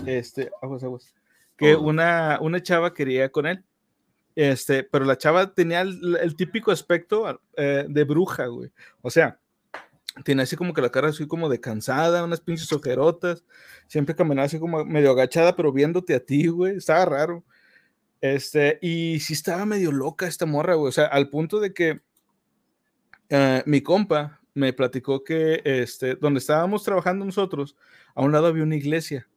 este, 0.05 0.51
aguas, 0.61 0.85
aguas, 0.85 1.15
que 1.57 1.75
Oh. 1.75 1.81
una, 1.81 2.39
una 2.43 2.63
chava 2.63 2.93
quería 2.93 3.31
con 3.31 3.47
él. 3.47 3.65
Este, 4.35 4.85
pero 4.85 5.07
la 5.07 5.17
chava 5.17 5.55
tenía 5.55 5.81
el, 5.81 6.19
el 6.21 6.37
típico 6.37 6.71
aspecto 6.71 7.41
eh, 7.57 7.87
de 7.89 8.05
bruja, 8.05 8.45
güey. 8.49 8.71
O 9.01 9.09
sea, 9.09 9.41
tenía 10.25 10.43
así 10.43 10.57
como 10.57 10.75
que 10.75 10.83
la 10.83 10.91
cara 10.91 11.09
así 11.09 11.27
como 11.27 11.49
de 11.49 11.59
cansada, 11.59 12.23
unas 12.23 12.43
pinches 12.43 12.71
ojerotas, 12.71 13.45
siempre 13.87 14.15
caminaba 14.15 14.45
así 14.45 14.59
como 14.59 14.85
medio 14.85 15.13
agachada, 15.13 15.57
pero 15.57 15.73
viéndote 15.73 16.15
a 16.15 16.21
ti, 16.21 16.49
güey. 16.49 16.77
Estaba 16.77 17.07
raro. 17.07 17.45
Este, 18.21 18.79
y 18.83 19.21
sí 19.21 19.35
estaba 19.35 19.67
medio 19.67 19.93
loca 19.93 20.27
esta 20.27 20.47
morra, 20.47 20.75
güey. 20.75 20.89
O 20.89 20.93
sea, 20.93 21.07
al 21.07 21.29
punto 21.29 21.61
de 21.61 21.73
que 21.75 22.01
eh, 23.29 23.63
mi 23.67 23.81
compa 23.83 24.41
me 24.55 24.73
platicó 24.73 25.23
que 25.23 25.61
este, 25.65 26.15
donde 26.15 26.39
estábamos 26.39 26.83
trabajando 26.83 27.25
nosotros, 27.25 27.77
a 28.15 28.23
un 28.23 28.33
lado 28.33 28.47
había 28.47 28.63
una 28.63 28.77
iglesia. 28.77 29.29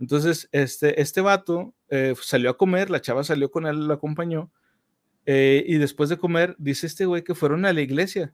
Entonces, 0.00 0.48
este, 0.52 1.00
este 1.00 1.20
vato 1.20 1.74
eh, 1.90 2.14
salió 2.20 2.50
a 2.50 2.56
comer, 2.56 2.90
la 2.90 3.00
chava 3.00 3.24
salió 3.24 3.50
con 3.50 3.66
él, 3.66 3.88
la 3.88 3.94
acompañó, 3.94 4.50
eh, 5.26 5.64
y 5.66 5.76
después 5.76 6.08
de 6.08 6.18
comer, 6.18 6.56
dice 6.58 6.86
este 6.86 7.04
güey 7.04 7.22
que 7.22 7.34
fueron 7.34 7.66
a 7.66 7.72
la 7.72 7.80
iglesia. 7.80 8.32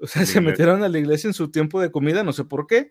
O 0.00 0.06
sea, 0.06 0.24
se 0.26 0.40
metieron 0.40 0.82
a 0.82 0.88
la 0.88 0.98
iglesia 0.98 1.28
en 1.28 1.34
su 1.34 1.50
tiempo 1.50 1.80
de 1.80 1.90
comida, 1.90 2.22
no 2.22 2.32
sé 2.32 2.44
por 2.44 2.66
qué, 2.66 2.88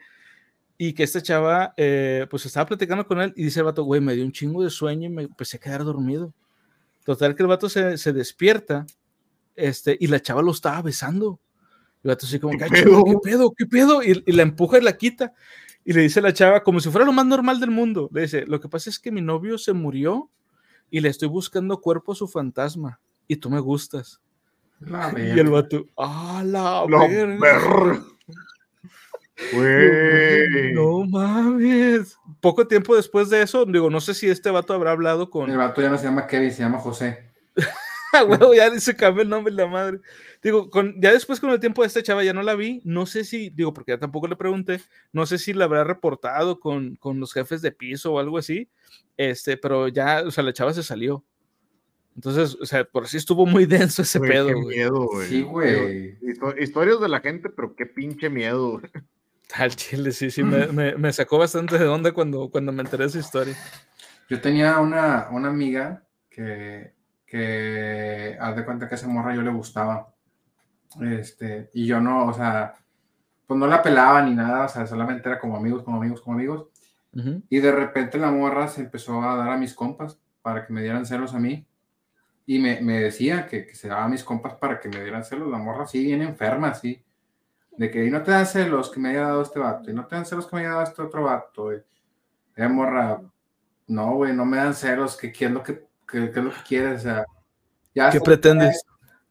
y 0.83 0.93
que 0.93 1.03
esta 1.03 1.21
chava, 1.21 1.75
eh, 1.77 2.25
pues 2.27 2.43
estaba 2.47 2.65
platicando 2.65 3.05
con 3.05 3.21
él, 3.21 3.31
y 3.35 3.43
dice 3.43 3.59
el 3.59 3.65
vato, 3.65 3.83
güey, 3.83 4.01
me 4.01 4.15
dio 4.15 4.25
un 4.25 4.31
chingo 4.31 4.63
de 4.63 4.71
sueño 4.71 5.05
y 5.05 5.09
me 5.11 5.21
empecé 5.25 5.57
a 5.57 5.59
quedar 5.59 5.83
dormido. 5.83 6.33
Total 7.05 7.35
que 7.35 7.43
el 7.43 7.47
vato 7.47 7.69
se, 7.69 7.99
se 7.99 8.11
despierta, 8.13 8.87
este, 9.55 9.95
y 9.99 10.07
la 10.07 10.19
chava 10.19 10.41
lo 10.41 10.49
estaba 10.49 10.81
besando. 10.81 11.39
Y 12.03 12.07
el 12.07 12.15
vato 12.15 12.25
así 12.25 12.39
como, 12.39 12.57
¿Qué 12.57 12.63
"Ay, 12.63 12.69
chava, 12.71 12.81
¿qué 12.81 13.11
pedo? 13.13 13.21
pedo? 13.21 13.53
¿Qué 13.55 13.65
pedo? 13.67 14.01
Y, 14.01 14.23
y 14.25 14.31
la 14.31 14.41
empuja 14.41 14.79
y 14.79 14.81
la 14.81 14.97
quita. 14.97 15.33
Y 15.85 15.93
le 15.93 16.01
dice 16.01 16.19
a 16.19 16.23
la 16.23 16.33
chava, 16.33 16.63
como 16.63 16.79
si 16.79 16.89
fuera 16.89 17.05
lo 17.05 17.13
más 17.13 17.27
normal 17.27 17.59
del 17.59 17.69
mundo, 17.69 18.09
le 18.11 18.21
dice, 18.21 18.47
lo 18.47 18.59
que 18.59 18.67
pasa 18.67 18.89
es 18.89 18.97
que 18.97 19.11
mi 19.11 19.21
novio 19.21 19.59
se 19.59 19.73
murió 19.73 20.31
y 20.89 20.99
le 20.99 21.09
estoy 21.09 21.27
buscando 21.27 21.79
cuerpo 21.79 22.13
a 22.13 22.15
su 22.15 22.27
fantasma 22.27 22.99
y 23.27 23.35
tú 23.35 23.51
me 23.51 23.59
gustas. 23.59 24.19
La 24.79 25.13
Y 25.15 25.39
el 25.39 25.49
vato, 25.51 25.85
¡ah, 25.95 26.41
la 26.43 26.87
La 26.89 27.07
verga! 27.07 28.03
Güey. 29.53 30.73
No 30.73 31.05
mames. 31.05 32.17
Poco 32.39 32.67
tiempo 32.67 32.95
después 32.95 33.29
de 33.29 33.41
eso, 33.41 33.65
digo, 33.65 33.89
no 33.89 34.01
sé 34.01 34.13
si 34.13 34.27
este 34.29 34.49
vato 34.51 34.73
habrá 34.73 34.91
hablado 34.91 35.29
con, 35.29 35.49
El 35.49 35.57
vato 35.57 35.81
ya 35.81 35.89
no 35.89 35.97
se 35.97 36.05
llama 36.05 36.27
Kevin, 36.27 36.51
se 36.51 36.63
llama 36.63 36.79
José. 36.79 37.31
Huevo, 38.27 38.53
ya 38.53 38.77
se 38.79 38.95
cambió 38.95 39.23
el 39.23 39.29
nombre 39.29 39.53
de 39.53 39.61
la 39.61 39.67
madre. 39.69 39.99
Digo, 40.43 40.69
con, 40.69 40.99
ya 40.99 41.13
después 41.13 41.39
con 41.39 41.51
el 41.51 41.59
tiempo 41.59 41.81
de 41.81 41.87
esta 41.87 42.01
chava 42.03 42.23
ya 42.23 42.33
no 42.33 42.41
la 42.43 42.55
vi, 42.55 42.81
no 42.83 43.05
sé 43.05 43.23
si, 43.23 43.49
digo, 43.51 43.73
porque 43.73 43.91
ya 43.93 43.99
tampoco 43.99 44.27
le 44.27 44.35
pregunté, 44.35 44.81
no 45.13 45.25
sé 45.25 45.37
si 45.37 45.53
la 45.53 45.65
habrá 45.65 45.83
reportado 45.83 46.59
con, 46.59 46.95
con 46.95 47.19
los 47.19 47.31
jefes 47.33 47.61
de 47.61 47.71
piso 47.71 48.11
o 48.13 48.19
algo 48.19 48.37
así, 48.37 48.67
este, 49.17 49.55
pero 49.55 49.87
ya, 49.87 50.23
o 50.25 50.31
sea, 50.31 50.43
la 50.43 50.51
chava 50.53 50.73
se 50.73 50.83
salió. 50.83 51.23
Entonces, 52.15 52.57
o 52.59 52.65
sea, 52.65 52.83
por 52.83 53.07
sí 53.07 53.15
estuvo 53.17 53.45
muy 53.45 53.65
denso 53.67 54.01
ese 54.01 54.19
Güey, 54.19 54.31
pedo, 54.31 54.47
qué 54.47 54.53
güey. 54.55 54.65
miedo, 54.77 55.07
güey. 55.07 55.27
Sí, 55.29 55.41
güey. 55.43 56.19
Histo- 56.19 56.55
Historias 56.61 56.99
de 56.99 57.07
la 57.07 57.21
gente, 57.21 57.49
pero 57.49 57.75
qué 57.75 57.85
pinche 57.85 58.29
miedo. 58.29 58.71
güey. 58.79 58.91
Al 59.55 59.75
chile, 59.75 60.11
sí, 60.11 60.31
sí, 60.31 60.43
me, 60.43 60.67
me- 60.71 60.95
me 60.95 61.13
sacó 61.13 61.37
bastante 61.37 61.77
de 61.77 61.87
onda 61.87 62.11
cuando, 62.11 62.49
cuando 62.49 62.71
me 62.71 62.81
enteré 62.83 63.03
de 63.03 63.09
esa 63.09 63.19
historia. 63.19 63.55
Yo 64.29 64.39
tenía 64.39 64.79
una, 64.79 65.27
una 65.31 65.49
amiga 65.49 66.03
que, 66.29 66.93
que 67.25 68.37
haz 68.39 68.55
de 68.55 68.63
cuenta 68.65 68.87
que 68.87 68.95
esa 68.95 69.07
morra 69.07 69.35
yo 69.35 69.41
le 69.41 69.51
gustaba. 69.51 70.13
Este, 71.01 71.69
y 71.73 71.85
yo 71.85 71.99
no, 72.01 72.27
o 72.27 72.33
sea, 72.33 72.75
pues 73.47 73.59
no 73.59 73.67
la 73.67 73.81
pelaba 73.81 74.21
ni 74.21 74.33
nada, 74.35 74.65
o 74.65 74.69
sea, 74.69 74.85
solamente 74.87 75.27
era 75.29 75.39
como 75.39 75.55
amigos, 75.57 75.83
como 75.83 75.97
amigos, 75.97 76.21
como 76.21 76.37
amigos. 76.37 76.67
Ujú. 77.13 77.41
Y 77.49 77.59
de 77.59 77.71
repente 77.71 78.17
la 78.17 78.31
morra 78.31 78.67
se 78.67 78.81
empezó 78.81 79.21
a 79.21 79.35
dar 79.35 79.49
a 79.51 79.57
mis 79.57 79.73
compas 79.73 80.17
para 80.41 80.65
que 80.65 80.73
me 80.73 80.81
dieran 80.81 81.05
celos 81.05 81.33
a 81.33 81.39
mí. 81.39 81.65
Y 82.45 82.59
me, 82.59 82.81
me 82.81 82.99
decía 82.99 83.47
que, 83.47 83.65
que 83.65 83.75
se 83.75 83.87
daba 83.87 84.05
a 84.05 84.09
mis 84.09 84.23
compas 84.23 84.53
para 84.55 84.79
que 84.79 84.89
me 84.89 85.01
dieran 85.01 85.23
celos. 85.23 85.49
La 85.49 85.57
morra 85.57 85.85
sí, 85.87 86.03
bien 86.05 86.21
enferma, 86.21 86.69
así. 86.69 87.03
De 87.77 87.89
que 87.89 88.05
"Y 88.05 88.09
no 88.11 88.21
te 88.21 88.31
dan 88.31 88.45
celos 88.45 88.89
que 88.91 88.99
me 88.99 89.09
haya 89.09 89.21
dado 89.21 89.41
este 89.41 89.59
vato. 89.59 89.89
Y 89.89 89.93
no 89.93 90.05
te 90.05 90.15
dan 90.15 90.25
celos 90.25 90.45
que 90.47 90.55
me 90.55 90.61
haya 90.61 90.71
dado 90.71 90.83
este 90.83 91.01
otro 91.01 91.23
vato. 91.23 91.73
Y, 91.73 91.81
ella 92.55 92.69
morra, 92.69 93.21
no, 93.87 94.15
güey, 94.15 94.33
no 94.33 94.45
me 94.45 94.57
dan 94.57 94.73
celos. 94.75 95.15
que 95.17 95.31
qué 95.31 95.45
es 95.45 95.51
lo 95.51 95.63
que, 95.63 95.85
que- 96.07 96.25
es 96.25 96.35
lo 96.35 96.51
que 96.51 96.61
quieres? 96.67 96.99
O 96.99 97.03
sea, 97.03 97.25
ya 97.95 98.09
¿Qué 98.09 98.19
pretendes? 98.21 98.83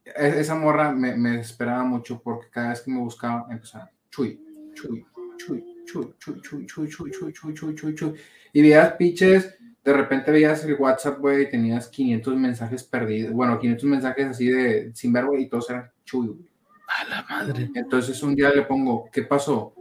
e- 0.04 0.40
esa 0.40 0.54
morra 0.54 0.90
me, 0.92 1.14
me 1.16 1.30
desesperaba 1.36 1.84
mucho 1.84 2.20
porque 2.22 2.48
cada 2.50 2.70
vez 2.70 2.80
que 2.80 2.90
me 2.90 2.98
buscaba 2.98 3.46
empezaba 3.50 3.90
chuy, 4.10 4.40
chuy, 4.74 5.06
chuy, 5.36 5.64
chuy, 5.84 6.14
chuy, 6.18 6.40
chuy, 6.40 6.66
chuy, 6.66 6.88
chuy, 6.88 7.10
chuy, 7.10 7.32
chuy, 7.32 7.54
chuy, 7.54 7.74
chuy, 7.74 7.94
chuy. 7.94 8.14
Y 8.52 8.62
veías 8.62 8.92
pinches, 8.94 9.54
de 9.84 9.92
repente 9.92 10.30
veías 10.32 10.64
el 10.64 10.74
WhatsApp, 10.74 11.18
güey, 11.20 11.42
y 11.44 11.50
tenías 11.50 11.88
500 11.88 12.36
mensajes 12.36 12.82
perdidos, 12.84 13.32
bueno, 13.32 13.58
500 13.58 13.84
mensajes 13.88 14.26
así 14.26 14.48
de 14.48 14.90
sin 14.94 15.12
ver, 15.12 15.26
güey, 15.26 15.42
y 15.44 15.48
todos 15.48 15.70
eran 15.70 15.90
chuy, 16.04 16.26
güey. 16.28 16.49
A 16.98 17.04
la 17.08 17.22
madre. 17.28 17.70
Entonces 17.74 18.22
un 18.22 18.34
día 18.34 18.50
le 18.50 18.62
pongo, 18.62 19.08
¿qué 19.12 19.22
pasó? 19.22 19.74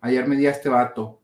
Ayer 0.00 0.26
me 0.26 0.36
di 0.36 0.46
a 0.46 0.50
este 0.50 0.68
vato, 0.68 1.20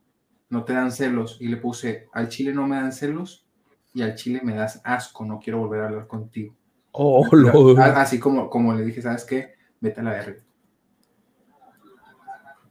no 0.50 0.64
te 0.64 0.72
dan 0.72 0.92
celos, 0.92 1.36
y 1.40 1.48
le 1.48 1.56
puse, 1.56 2.08
al 2.12 2.28
chile 2.28 2.52
no 2.52 2.66
me 2.66 2.76
dan 2.76 2.92
celos, 2.92 3.46
y 3.92 4.02
al 4.02 4.14
chile 4.14 4.40
me 4.42 4.54
das 4.54 4.80
asco, 4.84 5.24
no 5.24 5.38
quiero 5.38 5.58
volver 5.58 5.80
a 5.80 5.86
hablar 5.86 6.06
contigo. 6.06 6.54
Oh, 6.92 7.24
Pero, 7.30 7.76
Así 7.80 8.18
como, 8.18 8.50
como 8.50 8.74
le 8.74 8.84
dije, 8.84 9.02
¿sabes 9.02 9.24
qué? 9.24 9.54
Vete 9.80 10.00
a 10.00 10.04
la 10.04 10.10
verga. 10.10 10.42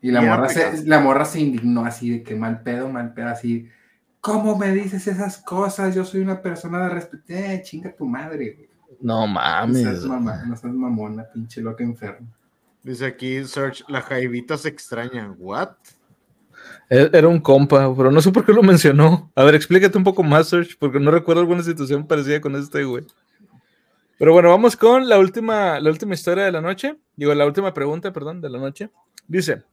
Y 0.02 0.12
la 0.12 0.22
morra, 0.22 0.50
se, 0.50 0.86
la 0.86 1.00
morra 1.00 1.26
se 1.26 1.40
indignó 1.40 1.86
así 1.86 2.10
de 2.10 2.24
que 2.24 2.36
mal 2.36 2.62
pedo, 2.62 2.90
mal 2.90 3.14
pedo, 3.14 3.28
así. 3.28 3.68
¿Cómo 4.22 4.58
me 4.58 4.72
dices 4.72 5.08
esas 5.08 5.38
cosas? 5.38 5.96
Yo 5.96 6.06
soy 6.06 6.22
una 6.22 6.42
persona 6.42 6.84
de 6.84 6.90
respeto. 6.90 7.24
Eh, 7.30 7.62
chinga 7.64 7.96
tu 7.96 8.06
madre, 8.06 8.54
güey. 8.54 8.77
No 9.00 9.22
No 9.22 9.28
mames. 9.28 9.84
seas, 9.84 10.06
mamá, 10.06 10.44
no 10.48 10.56
seas 10.56 10.74
mamona, 10.74 11.26
pinche 11.34 11.62
loca 11.62 11.84
enferma. 11.84 12.28
Dice 12.84 13.06
aquí, 13.06 13.44
Search, 13.46 13.84
la 13.90 14.02
jaivita 14.02 14.58
se 14.58 14.70
extraña. 14.70 15.32
¿What? 15.38 15.70
E- 16.90 17.10
Era 17.14 17.28
un 17.28 17.40
compa, 17.40 17.94
pero 17.96 18.12
no 18.12 18.22
sé 18.22 18.32
por 18.32 18.46
qué 18.46 18.54
lo 18.54 18.64
mencionó. 18.64 19.32
A 19.36 19.44
ver, 19.44 19.56
explícate 19.56 19.98
un 19.98 20.04
poco 20.04 20.24
más, 20.24 20.50
Serge, 20.50 20.76
porque 20.80 21.00
no 21.00 21.12
recuerdo 21.12 21.42
alguna 21.42 21.64
situación 21.64 22.08
parecida 22.08 22.40
con 22.42 22.56
este, 22.56 22.84
güey. 22.86 23.06
Pero 24.18 24.34
bueno, 24.34 24.50
vamos 24.50 24.76
con 24.76 25.08
la 25.08 25.20
última, 25.20 25.80
la 25.80 25.90
última 25.92 26.14
historia 26.16 26.46
de 26.46 26.52
la 26.52 26.62
noche. 26.62 26.98
Digo, 27.16 27.34
la 27.36 27.46
última 27.46 27.74
pregunta, 27.74 28.12
perdón, 28.12 28.42
de 28.42 28.50
la 28.50 28.58
noche. 28.58 28.90
Dice, 29.28 29.64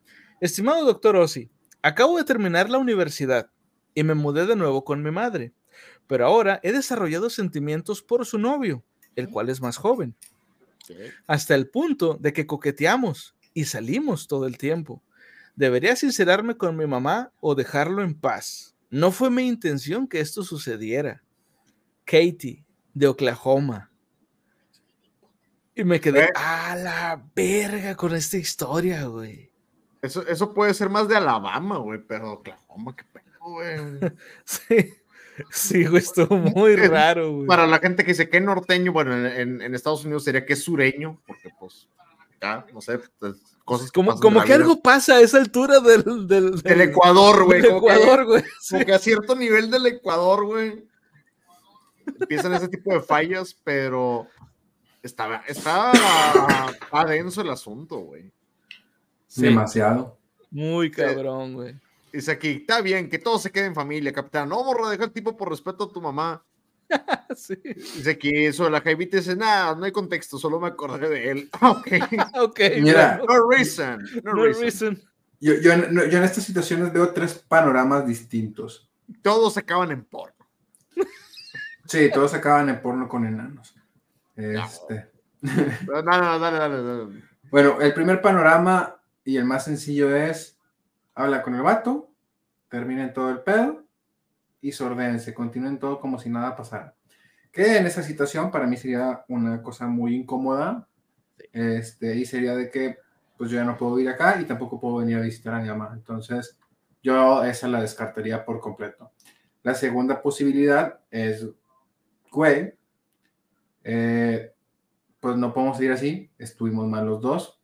estimado 0.40 0.84
doctor 0.84 1.16
Ossi, 1.16 1.48
acabo 1.82 2.18
de 2.18 2.24
terminar 2.24 2.68
la 2.68 2.78
universidad 2.78 3.48
y 3.94 4.02
me 4.02 4.14
mudé 4.14 4.44
de 4.46 4.56
nuevo 4.56 4.84
con 4.84 5.02
mi 5.02 5.10
madre, 5.10 5.52
pero 6.06 6.26
ahora 6.26 6.60
he 6.62 6.72
desarrollado 6.72 7.30
sentimientos 7.30 8.02
por 8.02 8.26
su 8.26 8.38
novio, 8.38 8.82
el 9.16 9.28
cual 9.30 9.48
es 9.50 9.60
más 9.60 9.76
joven, 9.76 10.14
hasta 11.26 11.54
el 11.54 11.68
punto 11.68 12.14
de 12.20 12.32
que 12.32 12.46
coqueteamos 12.46 13.34
y 13.54 13.64
salimos 13.64 14.26
todo 14.28 14.46
el 14.46 14.58
tiempo. 14.58 15.02
Debería 15.56 15.94
sincerarme 15.96 16.56
con 16.56 16.76
mi 16.76 16.86
mamá 16.86 17.32
o 17.40 17.54
dejarlo 17.54 18.02
en 18.02 18.14
paz. 18.14 18.74
No 18.90 19.12
fue 19.12 19.30
mi 19.30 19.46
intención 19.46 20.06
que 20.08 20.20
esto 20.20 20.42
sucediera. 20.42 21.22
Katie, 22.04 22.64
de 22.92 23.06
Oklahoma. 23.06 23.90
Y 25.74 25.84
me 25.84 26.00
quedé 26.00 26.24
Eh. 26.24 26.32
a 26.34 26.76
la 26.76 27.24
verga 27.34 27.96
con 27.96 28.14
esta 28.14 28.36
historia, 28.36 29.04
güey. 29.06 29.50
Eso, 30.02 30.26
eso 30.26 30.52
puede 30.52 30.74
ser 30.74 30.90
más 30.90 31.08
de 31.08 31.16
Alabama, 31.16 31.78
güey, 31.78 32.00
pero 32.06 32.32
Oklahoma, 32.34 32.94
qué 32.94 33.04
pedo, 33.04 33.24
güey. 33.40 33.66
Sí, 34.44 34.94
sí, 35.50 35.84
güey, 35.84 36.02
estuvo 36.02 36.36
muy 36.36 36.76
raro, 36.76 37.32
güey. 37.32 37.46
Para 37.46 37.66
la 37.66 37.78
gente 37.78 38.04
que 38.04 38.12
dice 38.12 38.28
que 38.28 38.40
norteño, 38.40 38.92
bueno, 38.92 39.16
en, 39.16 39.26
en- 39.26 39.62
en 39.62 39.74
Estados 39.74 40.04
Unidos 40.04 40.24
sería 40.24 40.44
que 40.46 40.52
es 40.54 40.62
sureño, 40.64 41.20
porque 41.26 41.50
pues, 41.58 41.88
acá, 42.36 42.66
no 42.72 42.80
sé, 42.80 42.98
pues, 43.18 43.36
cosas 43.64 43.90
que 43.90 43.94
Como, 43.98 44.12
en 44.12 44.18
como 44.18 44.42
que 44.44 44.52
algo 44.52 44.80
pasa 44.80 45.16
a 45.16 45.20
esa 45.20 45.38
altura 45.38 45.80
del, 45.80 46.26
del, 46.28 46.60
Del 46.62 46.80
Ecuador, 46.82 47.44
güey. 47.44 47.62
del 47.62 47.70
que- 47.72 47.76
Ecuador, 47.78 48.24
güey. 48.26 48.44
Sí. 48.60 48.84
Que 48.84 48.92
a 48.94 48.98
cierto 48.98 49.34
nivel 49.34 49.70
del 49.70 49.86
Ecuador, 49.86 50.44
güey, 50.44 50.84
empiezan 52.20 52.52
ese 52.54 52.68
tipo 52.68 52.92
de 52.92 53.00
fallas, 53.00 53.56
pero 53.64 54.26
está, 55.02 55.42
está, 55.48 55.92
está 56.70 57.04
denso 57.06 57.40
el 57.40 57.50
asunto, 57.50 57.96
güey. 57.98 58.30
Sí, 59.26 59.42
Demasiado. 59.42 60.16
muy 60.50 60.90
cabrón, 60.90 61.54
güey. 61.54 61.74
Dice 62.14 62.30
aquí, 62.32 62.48
está 62.60 62.80
bien, 62.80 63.08
que 63.10 63.18
todo 63.18 63.38
se 63.38 63.50
quede 63.50 63.66
en 63.66 63.74
familia, 63.74 64.12
capitán. 64.12 64.48
No, 64.48 64.62
morro, 64.62 64.88
deja 64.88 65.04
el 65.04 65.10
tipo 65.12 65.36
por 65.36 65.50
respeto 65.50 65.84
a 65.84 65.92
tu 65.92 66.00
mamá. 66.00 66.44
Sí. 67.36 67.56
Dice 67.64 68.10
aquí, 68.10 68.30
eso 68.44 68.64
de 68.64 68.70
la 68.70 68.80
jaivita 68.80 69.16
dice, 69.16 69.34
nada, 69.34 69.74
no 69.74 69.84
hay 69.84 69.90
contexto, 69.90 70.38
solo 70.38 70.60
me 70.60 70.68
acordé 70.68 71.08
de 71.08 71.30
él. 71.30 71.50
Ok. 71.60 71.88
Ok, 72.40 72.60
Mira. 72.80 73.20
No 73.28 73.48
reason, 73.50 73.98
no, 74.22 74.34
no 74.34 74.42
reason. 74.44 74.62
reason. 74.62 75.02
Yo, 75.40 75.54
yo, 75.54 75.72
en- 75.72 75.92
no, 75.92 76.04
yo 76.04 76.18
en 76.18 76.24
estas 76.24 76.44
situaciones 76.44 76.92
veo 76.92 77.10
tres 77.12 77.34
panoramas 77.34 78.06
distintos. 78.06 78.88
Todos 79.22 79.56
acaban 79.56 79.90
en 79.90 80.04
porno. 80.04 80.46
Sí, 81.86 82.10
todos 82.14 82.32
acaban 82.34 82.68
en 82.68 82.80
porno 82.80 83.08
con 83.08 83.26
enanos. 83.26 83.74
Este, 84.36 85.10
Pero 85.40 86.02
No, 86.02 86.20
no, 86.20 86.38
dale, 86.38 86.58
dale, 86.58 86.82
dale. 86.82 87.22
Bueno, 87.50 87.80
el 87.80 87.92
primer 87.92 88.22
panorama 88.22 88.96
y 89.24 89.36
el 89.36 89.44
más 89.44 89.64
sencillo 89.64 90.14
es, 90.16 90.53
habla 91.14 91.42
con 91.42 91.54
el 91.54 91.62
vato, 91.62 92.10
terminen 92.68 93.12
todo 93.12 93.30
el 93.30 93.40
pedo 93.40 93.84
y 94.60 94.72
sordénse, 94.72 95.34
continúen 95.34 95.78
todo 95.78 96.00
como 96.00 96.18
si 96.18 96.28
nada 96.28 96.56
pasara. 96.56 96.94
Que 97.52 97.76
en 97.76 97.86
esa 97.86 98.02
situación 98.02 98.50
para 98.50 98.66
mí 98.66 98.76
sería 98.76 99.24
una 99.28 99.62
cosa 99.62 99.86
muy 99.86 100.16
incómoda, 100.16 100.88
este, 101.52 102.16
y 102.16 102.24
sería 102.24 102.54
de 102.54 102.70
que 102.70 102.98
pues 103.36 103.50
yo 103.50 103.56
ya 103.56 103.64
no 103.64 103.76
puedo 103.76 103.98
ir 103.98 104.08
acá 104.08 104.40
y 104.40 104.44
tampoco 104.44 104.80
puedo 104.80 104.96
venir 104.96 105.18
a 105.18 105.22
visitar 105.22 105.54
a 105.54 105.60
mi 105.60 105.68
mamá. 105.68 105.90
Entonces, 105.92 106.56
yo 107.02 107.44
esa 107.44 107.68
la 107.68 107.80
descartaría 107.80 108.44
por 108.44 108.60
completo. 108.60 109.12
La 109.62 109.74
segunda 109.74 110.22
posibilidad 110.22 111.00
es, 111.10 111.46
güey, 112.30 112.74
eh, 113.82 114.52
pues 115.20 115.36
no 115.36 115.52
podemos 115.52 115.80
ir 115.80 115.92
así, 115.92 116.30
estuvimos 116.38 116.86
mal 116.86 117.06
los 117.06 117.20
dos. 117.20 117.60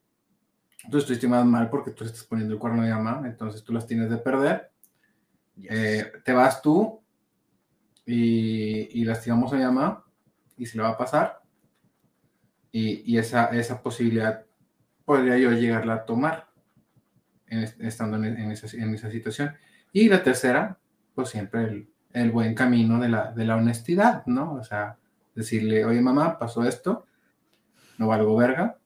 Tú 0.90 0.98
estuviste 0.98 1.28
más 1.28 1.44
mal 1.44 1.68
porque 1.70 1.90
tú 1.90 2.04
estás 2.04 2.24
poniendo 2.24 2.54
el 2.54 2.60
cuerno 2.60 2.82
de 2.82 2.90
mamá, 2.92 3.22
entonces 3.26 3.62
tú 3.64 3.72
las 3.72 3.86
tienes 3.86 4.08
de 4.10 4.18
perder. 4.18 4.70
Eh, 5.64 6.12
te 6.24 6.32
vas 6.32 6.62
tú 6.62 7.02
y, 8.06 9.00
y 9.00 9.04
lastimamos 9.04 9.52
a 9.52 9.56
mi 9.56 9.62
mamá 9.64 10.04
y 10.56 10.66
se 10.66 10.76
le 10.76 10.82
va 10.82 10.90
a 10.90 10.98
pasar. 10.98 11.40
Y, 12.72 13.02
y 13.14 13.18
esa, 13.18 13.46
esa 13.46 13.82
posibilidad 13.82 14.44
podría 15.04 15.38
yo 15.38 15.50
llegarla 15.52 15.94
a 15.94 16.04
tomar 16.06 16.48
en 17.46 17.60
es- 17.60 17.76
estando 17.80 18.16
en, 18.16 18.24
en 18.24 18.50
esa, 18.52 18.76
en 18.76 18.94
esa 18.94 19.10
situación. 19.10 19.54
Y 19.92 20.08
la 20.08 20.22
tercera, 20.22 20.78
pues 21.14 21.30
siempre 21.30 21.64
el, 21.64 21.90
el 22.12 22.30
buen 22.30 22.54
camino 22.54 23.00
de 23.00 23.08
la, 23.08 23.32
de 23.32 23.44
la 23.44 23.56
honestidad, 23.56 24.24
¿no? 24.26 24.54
O 24.54 24.64
sea, 24.64 24.98
decirle, 25.34 25.84
oye 25.84 26.00
mamá, 26.00 26.38
pasó 26.38 26.64
esto, 26.64 27.06
no 27.98 28.08
valgo 28.08 28.36
verga, 28.36 28.78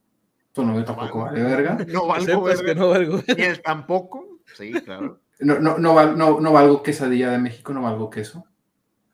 tu 0.55 0.65
novio 0.65 0.85
tampoco 0.85 1.21
vale 1.25 1.43
verga, 1.43 1.77
No 1.89 2.07
valgo 2.07 2.43
verga, 2.45 2.65
que 2.65 2.75
no 2.75 2.89
valgo. 2.91 3.21
ni 3.37 3.43
él 3.43 3.61
tampoco. 3.61 4.39
Sí, 4.57 4.73
claro. 4.73 5.21
no, 5.41 5.59
no, 5.59 5.79
no, 5.79 5.95
val- 5.95 6.17
no, 6.17 6.41
no 6.41 6.53
valgo 6.53 6.83
quesadilla 6.83 7.31
de 7.31 7.39
México, 7.39 7.73
no 7.75 7.83
valgo 7.83 8.09
queso. 8.09 8.45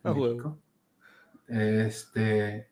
Ah. 0.04 0.12
México. 0.12 0.58
Este, 1.48 2.68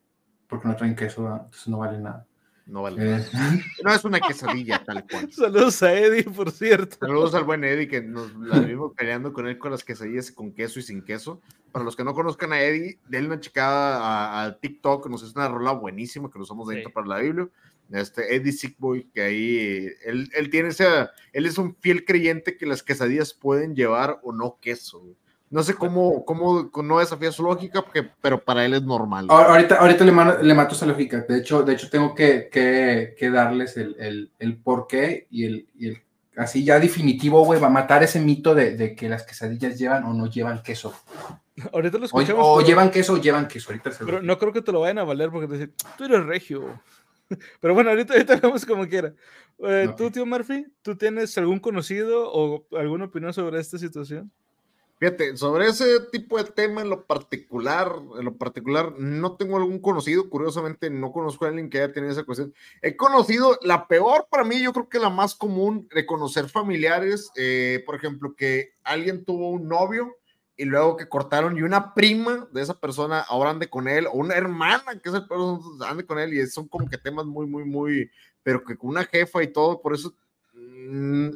porque 0.47 0.69
no 0.69 0.77
traen 0.77 0.95
queso, 0.95 1.24
¿verdad? 1.24 1.40
entonces 1.45 1.69
no 1.69 1.78
vale 1.78 1.99
nada. 1.99 2.27
No 2.66 2.82
vale. 2.82 3.16
Eh, 3.16 3.24
No 3.85 3.93
es 3.93 4.05
una 4.05 4.20
quesadilla 4.20 4.82
tal 4.85 5.05
cual. 5.11 5.32
Saludos 5.32 5.82
a 5.82 5.93
Eddie, 5.95 6.24
por 6.24 6.51
cierto. 6.51 6.97
Saludos 7.01 7.35
al 7.35 7.45
buen 7.45 7.65
Eddie, 7.65 7.89
que 7.89 8.03
nos 8.03 8.35
la 8.36 8.59
vimos 8.61 8.93
peleando 8.97 9.32
con 9.32 9.49
él 9.49 9.59
con 9.59 9.70
las 9.70 9.82
quesadillas 9.85 10.31
con 10.31 10.53
queso 10.53 10.78
y 10.78 10.82
sin 10.82 11.03
queso. 11.03 11.40
Para 11.73 11.85
los 11.85 11.97
que 11.97 12.05
no 12.05 12.15
conozcan 12.15 12.53
a 12.53 12.61
Eddie, 12.61 12.99
denle 13.09 13.28
una 13.28 13.40
checada 13.40 13.99
a, 14.01 14.45
a 14.45 14.59
TikTok, 14.59 15.07
nos 15.09 15.23
hizo 15.23 15.39
una 15.39 15.49
rola 15.49 15.73
buenísima 15.73 16.31
que 16.31 16.39
lo 16.39 16.45
usamos 16.45 16.69
dentro 16.69 16.90
Sí. 16.90 16.95
para 16.95 17.07
la 17.07 17.19
Biblia. 17.19 17.49
Este 17.90 18.35
Eddie 18.36 18.52
Sickboy, 18.52 19.09
que 19.15 19.23
ahí 19.23 19.89
él, 20.05 20.31
él 20.35 20.51
tiene 20.51 20.69
ese, 20.70 20.86
él 21.32 21.47
es 21.47 21.56
un 21.59 21.74
fiel 21.77 22.05
creyente 22.05 22.56
que 22.56 22.66
las 22.66 22.82
quesadillas 22.82 23.32
pueden 23.35 23.74
llevar 23.74 24.19
o 24.23 24.32
no 24.32 24.59
queso. 24.60 25.01
güey. 25.01 25.16
No 25.51 25.62
sé 25.62 25.73
cómo, 25.73 26.27
cómo 26.27 26.70
no 26.82 26.98
desafía 26.98 27.32
su 27.32 27.43
lógica, 27.43 27.81
porque, 27.81 28.06
pero 28.20 28.44
para 28.44 28.66
él 28.66 28.74
es 28.74 28.82
normal. 28.82 29.28
Ahor- 29.28 29.47
Ahorita, 29.47 29.77
ahorita 29.77 30.05
le, 30.05 30.12
mano- 30.12 30.43
le 30.43 30.52
mato 30.52 30.74
esa 30.74 30.85
lógica. 30.85 31.24
De 31.27 31.39
hecho, 31.39 31.62
de 31.62 31.73
hecho 31.73 31.89
tengo 31.89 32.15
que, 32.15 32.51
que, 32.52 33.15
que 33.19 33.31
darles 33.31 33.78
el, 33.78 33.97
el, 33.98 34.31
el 34.39 34.59
por 34.59 34.86
qué 34.86 35.27
y 35.31 35.47
el, 35.47 35.66
y 35.74 35.89
el 35.89 36.02
así 36.36 36.62
ya 36.65 36.78
definitivo, 36.78 37.43
güey, 37.47 37.59
va 37.59 37.69
a 37.69 37.70
matar 37.70 38.02
ese 38.02 38.20
mito 38.20 38.55
de, 38.55 38.77
de 38.77 38.94
que 38.94 39.09
las 39.09 39.23
quesadillas 39.24 39.78
llevan 39.78 40.05
o 40.05 40.12
no 40.12 40.27
llevan 40.27 40.62
queso. 40.62 40.94
Ahorita 41.73 41.97
lo 41.98 42.05
escuchamos. 42.05 42.44
o 42.47 42.56
pero- 42.59 42.69
llevan 42.69 42.90
queso 42.90 43.15
o 43.15 43.16
llevan 43.19 43.48
queso. 43.48 43.70
Ahorita 43.70 43.90
se 43.90 44.01
lo- 44.05 44.06
Pero 44.06 44.23
no 44.23 44.39
creo 44.39 44.52
que 44.52 44.60
te 44.60 44.70
lo 44.70 44.81
vayan 44.81 44.98
a 44.98 45.05
valer 45.05 45.31
porque 45.31 45.48
te 45.48 45.55
dicen, 45.55 45.73
tú 45.97 46.05
eres 46.05 46.27
regio. 46.27 46.78
Pero 47.61 47.75
bueno, 47.75 47.91
ahorita, 47.91 48.15
ahorita 48.15 48.37
vemos 48.37 48.65
como 48.65 48.87
quiera. 48.89 49.15
Eh, 49.61 49.89
¿Tú, 49.97 50.07
Ok. 50.07 50.13
tío 50.13 50.27
Murphy, 50.27 50.67
tú 50.83 50.97
tienes 50.97 51.37
algún 51.37 51.59
conocido 51.59 52.31
o 52.33 52.67
alguna 52.77 53.07
opinión 53.07 53.33
sobre 53.33 53.61
esta 53.61 53.79
situación? 53.79 54.31
Fíjate, 55.01 55.37
sobre 55.37 55.69
ese 55.69 56.01
tipo 56.11 56.43
de 56.43 56.51
tema 56.51 56.81
en 56.81 56.91
lo 56.91 57.07
particular, 57.07 57.93
en 58.19 58.25
lo 58.25 58.37
particular, 58.37 58.95
no 58.99 59.37
tengo 59.37 59.57
algún 59.57 59.79
conocido, 59.79 60.29
curiosamente 60.29 60.91
no 60.91 61.13
conozco 61.13 61.45
a 61.45 61.49
alguien 61.49 61.71
que 61.71 61.79
haya 61.79 61.93
tenido 61.93 62.13
esa 62.13 62.25
cuestión. 62.25 62.53
He 62.83 62.97
conocido 62.97 63.61
la 63.63 63.87
peor 63.87 64.27
para 64.29 64.43
mí, 64.43 64.61
yo 64.61 64.73
creo 64.73 64.89
que 64.89 64.99
la 64.99 65.09
más 65.09 65.37
común 65.37 65.89
de 65.95 66.05
conocer 66.05 66.49
familiares, 66.49 67.31
eh, 67.37 67.85
por 67.87 67.95
ejemplo, 67.95 68.35
que 68.35 68.71
alguien 68.83 69.25
tuvo 69.25 69.51
un 69.51 69.69
novio 69.69 70.17
y 70.59 70.65
luego 70.65 70.97
que 70.97 71.09
cortaron 71.09 71.57
y 71.57 71.63
una 71.63 71.95
prima 71.95 72.49
de 72.53 72.61
esa 72.61 72.79
persona 72.79 73.21
ahora 73.21 73.51
ande 73.51 73.71
con 73.71 73.87
él, 73.87 74.07
o 74.09 74.13
una 74.15 74.35
hermana 74.35 74.99
que 75.01 75.09
esa 75.09 75.27
persona 75.27 75.89
ande 75.89 76.05
con 76.05 76.19
él 76.19 76.35
y 76.35 76.45
son 76.49 76.67
como 76.67 76.89
que 76.91 76.99
temas 76.99 77.25
muy, 77.25 77.47
muy, 77.47 77.65
muy, 77.65 78.11
pero 78.43 78.63
que 78.65 78.77
con 78.77 78.91
una 78.91 79.05
jefa 79.05 79.43
y 79.43 79.53
todo, 79.53 79.81
por 79.81 79.95
eso... 79.95 80.13
mm, 80.53 81.29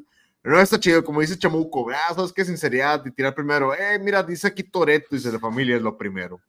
no 0.45 0.59
está 0.59 0.81
chido, 0.81 1.05
como 1.05 1.21
dice 1.21 1.39
Chamuco, 1.39 1.89
ah, 1.91 2.15
sabes 2.15 2.33
qué 2.33 2.45
sinceridad 2.45 3.01
y 3.07 3.13
tirar 3.13 3.33
primero, 3.33 3.73
eh, 3.73 3.97
mira, 4.01 4.25
dice 4.25 4.49
aquí 4.49 4.65
Toreto, 4.65 5.07
dice 5.13 5.31
la 5.31 5.39
familia 5.39 5.77
es 5.77 5.83
lo 5.83 5.97
primero. 5.97 6.41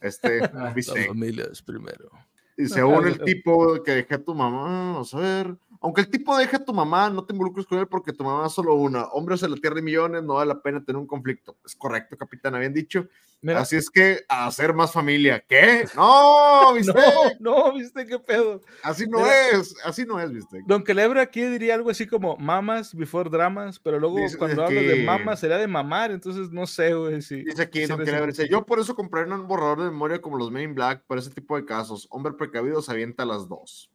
Este, 0.00 0.40
Ah, 0.54 0.72
bistec. 0.72 1.08
familias 1.08 1.60
primero. 1.60 2.10
y 2.56 2.66
según 2.68 3.08
el 3.08 3.18
tipo 3.24 3.82
que 3.82 3.90
deje 3.90 4.14
a 4.14 4.22
tu 4.22 4.36
mamá, 4.36 4.92
vamos 4.92 5.12
a 5.14 5.18
ver, 5.18 5.56
aunque 5.80 6.02
el 6.02 6.10
tipo 6.10 6.36
deje 6.36 6.56
a 6.56 6.64
tu 6.64 6.74
mamá, 6.74 7.08
no 7.08 7.24
te 7.24 7.32
involucres 7.32 7.66
con 7.66 7.78
él 7.78 7.86
porque 7.88 8.12
tu 8.12 8.22
mamá 8.22 8.46
es 8.46 8.52
solo 8.52 8.74
una, 8.74 9.04
hombres 9.06 9.42
en 9.42 9.50
la 9.50 9.56
tierra 9.56 9.76
de 9.76 9.82
millones, 9.82 10.22
no 10.22 10.34
vale 10.34 10.48
la 10.48 10.60
pena 10.60 10.84
tener 10.84 10.98
un 11.00 11.06
conflicto. 11.06 11.56
Es 11.64 11.74
correcto, 11.74 12.16
capitán, 12.18 12.54
habían 12.54 12.74
dicho. 12.74 13.08
Mira, 13.42 13.60
Así 13.60 13.76
es 13.76 13.88
que 13.88 14.20
a 14.28 14.46
hacer 14.46 14.74
más 14.74 14.92
familia. 14.92 15.42
¿Qué? 15.48 15.86
No, 15.96 16.74
bistec, 16.74 16.94
no, 17.40 17.64
no, 17.68 17.72
viste 17.72 18.06
qué 18.06 18.18
pedo. 18.18 18.60
así 18.82 19.06
no 19.08 19.18
Mira. 19.18 19.48
es, 19.52 19.74
así 19.82 20.04
no 20.04 20.20
es, 20.20 20.30
bistec. 20.30 20.64
Don 20.66 20.84
Celebra 20.84 21.22
aquí 21.22 21.42
diría 21.44 21.74
algo 21.74 21.88
así 21.88 22.06
como 22.06 22.36
mamas 22.36 22.94
before 22.94 23.30
dramas, 23.30 23.78
pero 23.78 23.98
luego 23.98 24.18
Dice 24.18 24.36
cuando 24.36 24.64
hablas 24.66 24.84
de 24.84 25.02
mamas 25.04 25.40
sería 25.40 25.56
de 25.56 25.66
mamar, 25.66 26.10
entonces 26.10 26.50
no 26.50 26.66
sé, 26.66 26.92
güey, 26.92 27.22
si... 27.22 27.42
Dice 27.44 27.62
aquí, 27.62 27.86
si 27.86 27.94
quiere 27.94 28.12
un- 28.12 28.20
verse. 28.26 28.46
Yo 28.50 28.66
por 28.66 28.78
eso 28.80 28.94
compré 28.94 29.24
un 29.24 29.48
borrador 29.48 29.78
de 29.78 29.84
memoria 29.84 30.20
como 30.20 30.36
los 30.36 30.50
Men 30.50 30.64
in 30.64 30.74
Black 30.74 31.04
para 31.06 31.22
ese 31.22 31.30
tipo 31.30 31.56
de 31.56 31.64
casos. 31.64 32.06
Hombre 32.10 32.34
precavido 32.34 32.82
se 32.82 32.92
avienta 32.92 33.22
a 33.22 33.26
las 33.26 33.48
dos. 33.48 33.90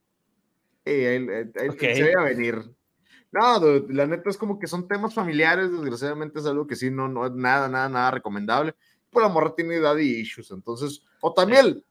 Él, 0.86 1.30
él- 1.30 1.52
él 1.56 1.70
Ok. 1.72 1.80
se 1.80 2.04
veía 2.04 2.22
venir. 2.22 2.72
No, 3.32 3.60
dude, 3.60 3.94
la 3.94 4.06
neta 4.06 4.30
es 4.30 4.38
como 4.38 4.60
que 4.60 4.68
son 4.68 4.88
temas 4.88 5.14
familiares, 5.14 5.72
desgraciadamente 5.72 6.40
es 6.40 6.46
algo 6.46 6.68
que 6.68 6.76
sí, 6.76 6.90
no, 6.90 7.08
no 7.10 7.26
es 7.26 7.34
nada, 7.34 7.68
nada, 7.68 7.90
nada 7.90 8.12
recomendable. 8.12 8.76
Pues 9.10 9.26
la 9.26 9.32
morra 9.34 9.54
tiene 9.56 9.80
daddy 9.80 10.22
issues, 10.22 10.52
entonces, 10.52 11.02
o 11.22 11.34
también 11.34 11.84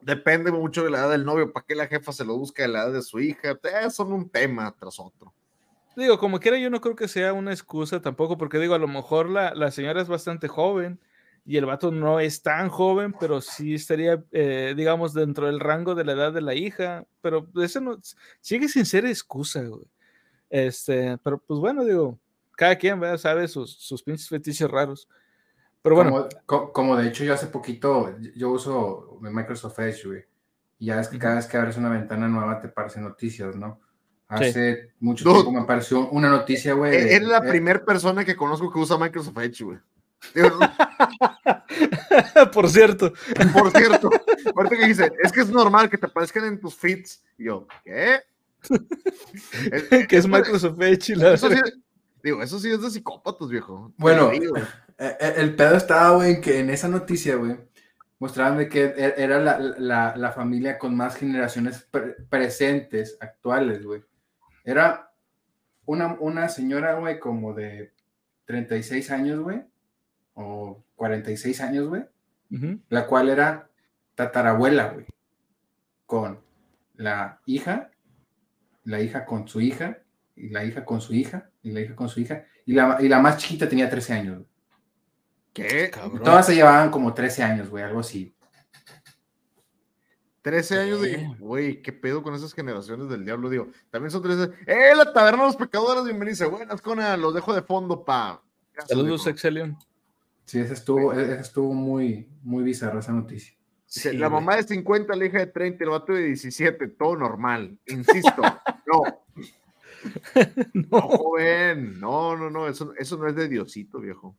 depende 0.00 0.50
mucho 0.50 0.82
de 0.82 0.90
la 0.90 0.98
edad 1.00 1.10
del 1.10 1.24
novio, 1.26 1.52
para 1.52 1.66
qué 1.66 1.74
la 1.74 1.86
jefa 1.86 2.12
se 2.12 2.24
lo 2.24 2.36
busca 2.36 2.62
de 2.62 2.68
la 2.68 2.84
edad 2.84 2.92
de 2.92 3.02
su 3.02 3.20
hija, 3.20 3.50
eh, 3.62 3.90
son 3.90 4.12
un 4.12 4.30
tema 4.30 4.74
tras 4.78 4.98
otro. 4.98 5.34
Digo, 5.96 6.18
como 6.18 6.38
quiera, 6.40 6.56
yo 6.58 6.70
no 6.70 6.80
creo 6.80 6.96
que 6.96 7.08
sea 7.08 7.32
una 7.34 7.52
excusa 7.52 8.00
tampoco, 8.00 8.38
porque 8.38 8.58
digo, 8.58 8.74
a 8.74 8.78
lo 8.78 8.88
mejor 8.88 9.28
la, 9.28 9.54
la 9.54 9.70
señora 9.70 10.00
es 10.00 10.08
bastante 10.08 10.48
joven 10.48 10.98
y 11.44 11.56
el 11.56 11.66
vato 11.66 11.90
no 11.90 12.20
es 12.20 12.42
tan 12.42 12.68
joven, 12.68 13.14
pero 13.18 13.40
sí 13.40 13.74
estaría, 13.74 14.22
eh, 14.32 14.74
digamos, 14.76 15.12
dentro 15.14 15.46
del 15.46 15.60
rango 15.60 15.94
de 15.94 16.04
la 16.04 16.12
edad 16.12 16.32
de 16.32 16.40
la 16.42 16.54
hija, 16.54 17.04
pero 17.20 17.48
eso 17.62 17.80
no, 17.80 17.98
sigue 18.40 18.68
sin 18.68 18.84
ser 18.86 19.06
excusa, 19.06 19.62
güey. 19.62 19.86
Este, 20.48 21.16
pero 21.24 21.38
pues 21.38 21.60
bueno, 21.60 21.84
digo, 21.84 22.18
cada 22.56 22.76
quien, 22.76 22.98
¿verdad? 23.00 23.18
Sabe 23.18 23.48
sus, 23.48 23.72
sus 23.76 24.02
pinches 24.02 24.28
fetiches 24.28 24.70
raros. 24.70 25.08
Pero 25.82 25.96
bueno, 25.96 26.10
Como, 26.10 26.28
co- 26.46 26.72
como 26.72 26.96
de 26.96 27.08
hecho 27.08 27.24
yo 27.24 27.32
hace 27.32 27.46
poquito, 27.46 28.14
yo 28.36 28.50
uso 28.50 29.18
Microsoft 29.22 29.78
Edge, 29.78 30.06
güey. 30.06 30.24
Y 30.78 30.86
ya 30.86 31.00
es 31.00 31.08
que 31.08 31.18
cada 31.18 31.36
vez 31.36 31.46
que 31.46 31.56
abres 31.56 31.76
una 31.76 31.88
ventana 31.90 32.28
nueva 32.28 32.60
te 32.60 32.66
aparecen 32.68 33.02
noticias, 33.04 33.56
¿no? 33.56 33.80
Sí. 34.38 34.44
Hace 34.44 34.92
mucho 35.00 35.24
Dude. 35.24 35.36
tiempo 35.36 35.52
me 35.52 35.60
apareció 35.60 36.08
una 36.10 36.28
noticia, 36.28 36.74
güey. 36.74 36.94
E- 36.94 37.16
Eres 37.16 37.28
la 37.28 37.38
eh, 37.38 37.48
primera 37.48 37.84
persona 37.84 38.24
que 38.24 38.36
conozco 38.36 38.70
que 38.72 38.78
usa 38.78 38.98
Microsoft 38.98 39.38
Edge, 39.38 39.64
güey. 39.64 39.78
Por 42.52 42.68
cierto, 42.68 43.12
Por 43.52 43.70
cierto, 43.70 44.10
ahorita 44.56 44.76
que 44.76 44.86
dice, 44.86 45.12
es 45.22 45.32
que 45.32 45.40
es 45.40 45.48
normal 45.50 45.88
que 45.88 45.98
te 45.98 46.06
aparezcan 46.06 46.44
en 46.44 46.60
tus 46.60 46.74
feeds. 46.74 47.22
Y 47.38 47.44
yo, 47.44 47.66
¿qué? 47.84 48.20
Es- 49.72 49.88
que 50.08 50.16
es 50.16 50.26
Microsoft 50.26 50.80
Edge 50.80 51.10
y 51.12 51.14
la- 51.16 51.34
Eso 51.34 51.48
sí, 51.50 51.56
digo, 52.22 52.42
eso 52.42 52.58
sí 52.58 52.70
es 52.70 52.82
de 52.82 52.90
psicópatas, 52.90 53.48
viejo. 53.48 53.92
Bueno. 53.96 54.30
Eh, 54.32 54.42
eh, 54.98 55.34
El 55.36 55.54
pedo 55.56 55.76
estaba, 55.76 56.16
güey, 56.16 56.34
en 56.34 56.40
que 56.42 56.58
en 56.60 56.68
esa 56.70 56.88
noticia, 56.88 57.36
güey, 57.36 57.56
mostraban 58.18 58.58
de 58.58 58.68
que 58.68 58.84
e- 58.84 59.14
era 59.16 59.38
la, 59.40 59.58
la- 59.58 60.14
la 60.16 60.32
familia 60.32 60.78
con 60.78 60.94
más 60.94 61.16
generaciones 61.16 61.86
pre- 61.90 62.16
presentes, 62.28 63.16
actuales, 63.20 63.82
güey. 63.84 64.04
Era 64.64 65.10
una, 65.86 66.16
una 66.20 66.48
señora, 66.50 66.94
güey, 66.94 67.18
como 67.18 67.54
de 67.54 67.94
36 68.44 69.10
años, 69.10 69.40
güey, 69.40 69.62
o 70.34 70.84
46 71.00 71.62
años, 71.62 71.88
güey, 71.88 72.02
la 72.90 73.06
cual 73.06 73.30
era 73.30 73.70
tatarabuela, 74.14 74.90
güey, 74.90 75.06
con 76.04 76.42
la 76.94 77.40
hija, 77.46 77.90
la 78.84 79.00
hija 79.00 79.24
con 79.24 79.48
su 79.48 79.62
hija, 79.62 80.02
y 80.36 80.50
la 80.50 80.62
hija 80.62 80.84
con 80.84 81.00
su 81.00 81.14
hija, 81.14 81.48
y 81.62 81.70
la 81.70 81.80
hija 81.80 81.96
con 81.96 82.10
su 82.10 82.20
hija, 82.20 82.44
y 82.66 82.74
la, 82.74 82.98
y 83.00 83.08
la 83.08 83.18
más 83.18 83.38
chiquita 83.38 83.66
tenía 83.66 83.88
13 83.88 84.12
años, 84.12 84.36
güey. 84.40 84.48
¿Qué? 85.54 85.90
Cabrón. 85.90 86.22
Todas 86.22 86.44
se 86.44 86.54
llevaban 86.54 86.90
como 86.90 87.14
13 87.14 87.44
años, 87.44 87.70
güey, 87.70 87.82
algo 87.82 88.00
así. 88.00 88.36
13 90.42 90.80
años 90.80 91.00
de. 91.00 91.34
Güey, 91.38 91.80
¿qué 91.80 91.94
pedo 91.94 92.22
con 92.22 92.34
esas 92.34 92.52
generaciones 92.52 93.08
del 93.08 93.24
diablo? 93.24 93.48
Digo, 93.48 93.68
también 93.88 94.10
son 94.10 94.20
13. 94.20 94.50
¡Eh, 94.66 94.94
la 94.94 95.10
taberna 95.14 95.44
de 95.44 95.48
los 95.48 95.56
pecadores! 95.56 96.04
Bienvenidos. 96.04 96.50
Buenas, 96.50 96.82
Cona. 96.82 97.16
Los 97.16 97.32
dejo 97.32 97.54
de 97.54 97.62
fondo, 97.62 98.04
pa. 98.04 98.42
Gracias, 98.74 98.98
Saludos, 98.98 99.24
viejo. 99.24 99.78
Sí, 100.50 100.58
esa 100.58 100.72
estuvo, 100.74 101.12
esa 101.12 101.34
estuvo 101.40 101.72
muy, 101.72 102.28
muy 102.42 102.64
bizarra 102.64 102.98
esa 102.98 103.12
noticia. 103.12 103.54
Sí, 103.86 104.12
la 104.14 104.26
güey. 104.26 104.40
mamá 104.40 104.56
de 104.56 104.64
50, 104.64 105.14
la 105.14 105.24
hija 105.24 105.38
de 105.38 105.46
30, 105.46 105.84
el 105.84 105.90
vato 105.90 106.12
de 106.12 106.24
17, 106.24 106.88
todo 106.88 107.14
normal. 107.16 107.78
Insisto, 107.86 108.42
no, 108.88 109.00
no, 110.74 110.88
No. 110.90 111.00
joven, 111.02 112.00
no, 112.00 112.36
no, 112.36 112.50
no, 112.50 112.66
eso, 112.66 112.92
eso 112.98 113.16
no 113.16 113.28
es 113.28 113.36
de 113.36 113.46
Diosito, 113.48 114.00
viejo. 114.00 114.36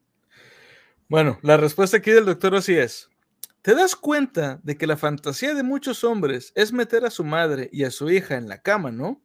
Bueno, 1.08 1.40
la 1.44 1.56
respuesta 1.56 1.96
aquí 1.96 2.12
del 2.12 2.26
doctor 2.26 2.56
así 2.56 2.76
es. 2.76 3.10
¿Te 3.62 3.74
das 3.74 3.96
cuenta 3.96 4.60
de 4.64 4.76
que 4.76 4.88
la 4.88 4.98
fantasía 4.98 5.54
de 5.54 5.64
muchos 5.64 6.04
hombres 6.04 6.52
es 6.56 6.74
meter 6.74 7.06
a 7.06 7.10
su 7.10 7.24
madre 7.24 7.70
y 7.72 7.86
a 7.86 7.92
su 7.92 8.10
hija 8.10 8.36
en 8.36 8.50
la 8.50 8.62
cama, 8.62 8.92
no? 8.92 9.22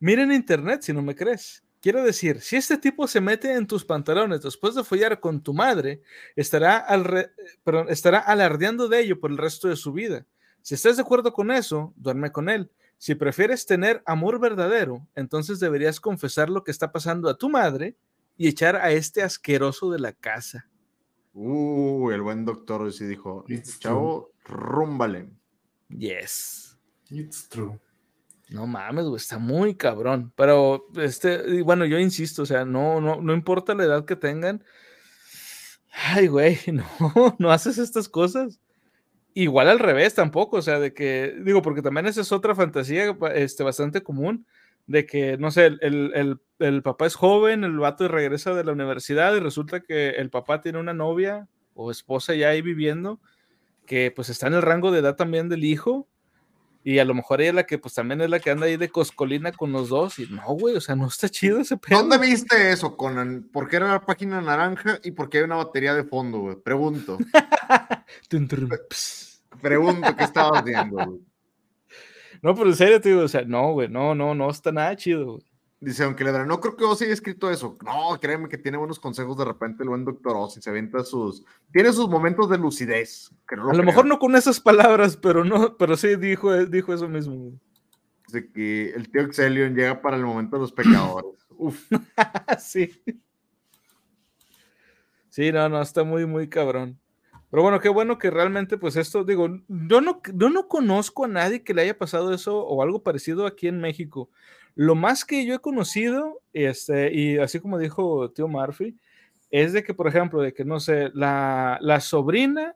Mira 0.00 0.22
en 0.22 0.32
internet 0.32 0.80
si 0.80 0.94
no 0.94 1.02
me 1.02 1.14
crees. 1.14 1.62
Quiero 1.82 2.04
decir, 2.04 2.40
si 2.40 2.54
este 2.54 2.78
tipo 2.78 3.08
se 3.08 3.20
mete 3.20 3.52
en 3.52 3.66
tus 3.66 3.84
pantalones 3.84 4.40
después 4.40 4.76
de 4.76 4.84
follar 4.84 5.18
con 5.18 5.42
tu 5.42 5.52
madre, 5.52 6.00
estará, 6.36 6.86
perdón, 7.64 7.86
estará 7.88 8.20
alardeando 8.20 8.86
de 8.86 9.00
ello 9.00 9.18
por 9.18 9.32
el 9.32 9.36
resto 9.36 9.66
de 9.66 9.74
su 9.74 9.92
vida. 9.92 10.24
Si 10.60 10.76
estás 10.76 10.94
de 10.94 11.02
acuerdo 11.02 11.32
con 11.32 11.50
eso, 11.50 11.92
duerme 11.96 12.30
con 12.30 12.48
él. 12.48 12.70
Si 12.98 13.16
prefieres 13.16 13.66
tener 13.66 14.00
amor 14.06 14.38
verdadero, 14.38 15.08
entonces 15.16 15.58
deberías 15.58 15.98
confesar 15.98 16.50
lo 16.50 16.62
que 16.62 16.70
está 16.70 16.92
pasando 16.92 17.28
a 17.28 17.36
tu 17.36 17.50
madre 17.50 17.96
y 18.36 18.46
echar 18.46 18.76
a 18.76 18.92
este 18.92 19.24
asqueroso 19.24 19.90
de 19.90 19.98
la 19.98 20.12
casa. 20.12 20.70
Uh, 21.34 22.12
el 22.12 22.22
buen 22.22 22.44
doctor 22.44 22.92
sí 22.92 23.06
dijo, 23.06 23.44
It's 23.48 23.80
chavo, 23.80 24.30
rúmbale. 24.44 25.30
Yes. 25.88 26.78
It's 27.10 27.48
true. 27.48 27.80
No 28.52 28.66
mames, 28.66 29.04
güey, 29.06 29.16
está 29.16 29.38
muy 29.38 29.74
cabrón. 29.76 30.32
Pero, 30.36 30.86
este, 30.96 31.62
bueno, 31.62 31.84
yo 31.86 31.98
insisto, 31.98 32.42
o 32.42 32.46
sea, 32.46 32.64
no, 32.64 33.00
no, 33.00 33.20
no 33.22 33.32
importa 33.34 33.74
la 33.74 33.84
edad 33.84 34.04
que 34.04 34.16
tengan. 34.16 34.62
Ay, 35.92 36.26
güey, 36.28 36.58
no, 36.72 37.36
no 37.38 37.50
haces 37.52 37.78
estas 37.78 38.08
cosas. 38.08 38.60
Igual 39.34 39.68
al 39.68 39.78
revés 39.80 40.14
tampoco, 40.14 40.58
o 40.58 40.62
sea, 40.62 40.80
de 40.80 40.94
que, 40.94 41.36
digo, 41.44 41.62
porque 41.62 41.82
también 41.82 42.06
esa 42.06 42.22
es 42.22 42.32
otra 42.32 42.54
fantasía 42.54 43.16
este, 43.34 43.64
bastante 43.64 44.02
común, 44.02 44.46
de 44.86 45.06
que, 45.06 45.38
no 45.38 45.50
sé, 45.50 45.66
el- 45.82 46.12
el- 46.14 46.40
el 46.60 46.82
papá 46.82 47.06
es 47.06 47.14
joven, 47.16 47.64
el 47.64 47.78
vato 47.78 48.08
regresa 48.08 48.54
de 48.54 48.64
la 48.64 48.72
universidad 48.72 49.34
y 49.36 49.40
resulta 49.40 49.80
que 49.82 50.10
el 50.10 50.30
papá 50.30 50.60
tiene 50.62 50.78
una 50.80 50.94
novia 50.94 51.48
o 51.74 51.90
esposa 51.90 52.34
ya 52.34 52.50
ahí 52.50 52.62
viviendo, 52.62 53.20
que 53.86 54.12
pues 54.14 54.28
está 54.30 54.48
en 54.48 54.54
el 54.54 54.62
rango 54.62 54.92
de 54.92 55.00
edad 55.00 55.16
también 55.16 55.48
del 55.48 55.64
hijo, 55.64 56.08
Y 56.84 56.98
a 56.98 57.04
lo 57.04 57.14
mejor 57.14 57.40
ella 57.40 57.50
es 57.50 57.54
la 57.54 57.64
que, 57.64 57.78
pues 57.78 57.94
también 57.94 58.20
es 58.20 58.30
la 58.30 58.40
que 58.40 58.50
anda 58.50 58.66
ahí 58.66 58.76
de 58.76 58.88
coscolina 58.88 59.52
con 59.52 59.72
los 59.72 59.88
dos. 59.88 60.18
Y 60.18 60.26
no, 60.26 60.44
güey, 60.54 60.76
o 60.76 60.80
sea, 60.80 60.96
no 60.96 61.06
está 61.06 61.28
chido 61.28 61.60
ese 61.60 61.76
pedo. 61.76 61.98
¿Dónde 61.98 62.18
viste 62.18 62.72
eso, 62.72 62.96
Conan? 62.96 63.48
¿Por 63.52 63.68
qué 63.68 63.76
era 63.76 63.88
la 63.88 64.04
página 64.04 64.40
naranja 64.40 64.98
y 65.04 65.12
por 65.12 65.28
qué 65.28 65.38
hay 65.38 65.44
una 65.44 65.56
batería 65.56 65.94
de 65.94 66.04
fondo, 66.04 66.40
güey? 66.40 66.56
Pregunto. 66.56 67.18
Pregunto 69.60 70.16
qué 70.16 70.24
estabas 70.24 70.64
viendo, 70.64 71.04
güey. 71.04 71.20
No, 72.42 72.56
pero 72.56 72.70
en 72.70 72.74
serio, 72.74 73.00
te 73.00 73.10
digo, 73.10 73.20
o 73.20 73.28
sea, 73.28 73.42
no, 73.42 73.72
güey, 73.72 73.88
no, 73.88 74.16
no, 74.16 74.34
no 74.34 74.50
está 74.50 74.72
nada 74.72 74.96
chido, 74.96 75.34
güey. 75.34 75.44
Dice, 75.82 76.04
aunque 76.04 76.22
le 76.22 76.30
dará, 76.30 76.46
no 76.46 76.60
creo 76.60 76.76
que 76.76 76.84
Ozzy 76.84 77.06
haya 77.06 77.12
escrito 77.12 77.50
eso. 77.50 77.76
No, 77.84 78.16
créeme 78.20 78.48
que 78.48 78.56
tiene 78.56 78.78
buenos 78.78 79.00
consejos 79.00 79.36
de 79.36 79.44
repente 79.44 79.82
el 79.82 79.88
buen 79.88 80.04
doctor 80.04 80.36
Ozzy. 80.36 80.62
Se 80.62 80.70
avienta 80.70 81.02
sus. 81.02 81.44
Tiene 81.72 81.92
sus 81.92 82.08
momentos 82.08 82.48
de 82.48 82.56
lucidez. 82.56 83.30
que 83.48 83.56
no 83.56 83.68
A 83.68 83.74
lo 83.74 83.82
mejor 83.82 84.06
no 84.06 84.20
con 84.20 84.36
esas 84.36 84.60
palabras, 84.60 85.16
pero 85.16 85.42
no, 85.44 85.76
pero 85.76 85.96
sí 85.96 86.14
dijo, 86.14 86.54
dijo 86.66 86.94
eso 86.94 87.08
mismo. 87.08 87.58
De 88.28 88.48
que 88.52 88.90
el 88.90 89.10
tío 89.10 89.22
Exelion 89.22 89.74
llega 89.74 90.00
para 90.00 90.16
el 90.16 90.22
momento 90.22 90.54
de 90.54 90.60
los 90.62 90.70
pecadores. 90.70 91.44
Uf. 91.48 91.90
sí. 92.60 93.02
Sí, 95.30 95.50
no, 95.50 95.68
no, 95.68 95.82
está 95.82 96.04
muy, 96.04 96.26
muy 96.26 96.48
cabrón. 96.48 96.96
Pero 97.50 97.64
bueno, 97.64 97.80
qué 97.80 97.88
bueno 97.88 98.20
que 98.20 98.30
realmente, 98.30 98.78
pues 98.78 98.94
esto, 98.94 99.24
digo, 99.24 99.48
yo 99.66 100.00
no, 100.00 100.22
yo 100.32 100.48
no 100.48 100.68
conozco 100.68 101.24
a 101.24 101.28
nadie 101.28 101.64
que 101.64 101.74
le 101.74 101.82
haya 101.82 101.98
pasado 101.98 102.32
eso 102.32 102.64
o 102.64 102.84
algo 102.84 103.02
parecido 103.02 103.46
aquí 103.46 103.66
en 103.66 103.80
México. 103.80 104.30
Lo 104.74 104.94
más 104.94 105.24
que 105.24 105.44
yo 105.44 105.54
he 105.54 105.58
conocido, 105.60 106.40
este, 106.52 107.12
y 107.14 107.38
así 107.38 107.60
como 107.60 107.78
dijo 107.78 108.30
tío 108.30 108.48
Murphy, 108.48 108.96
es 109.50 109.72
de 109.72 109.82
que, 109.84 109.92
por 109.94 110.06
ejemplo, 110.08 110.40
de 110.40 110.54
que, 110.54 110.64
no 110.64 110.80
sé, 110.80 111.10
la, 111.14 111.78
la 111.82 112.00
sobrina 112.00 112.74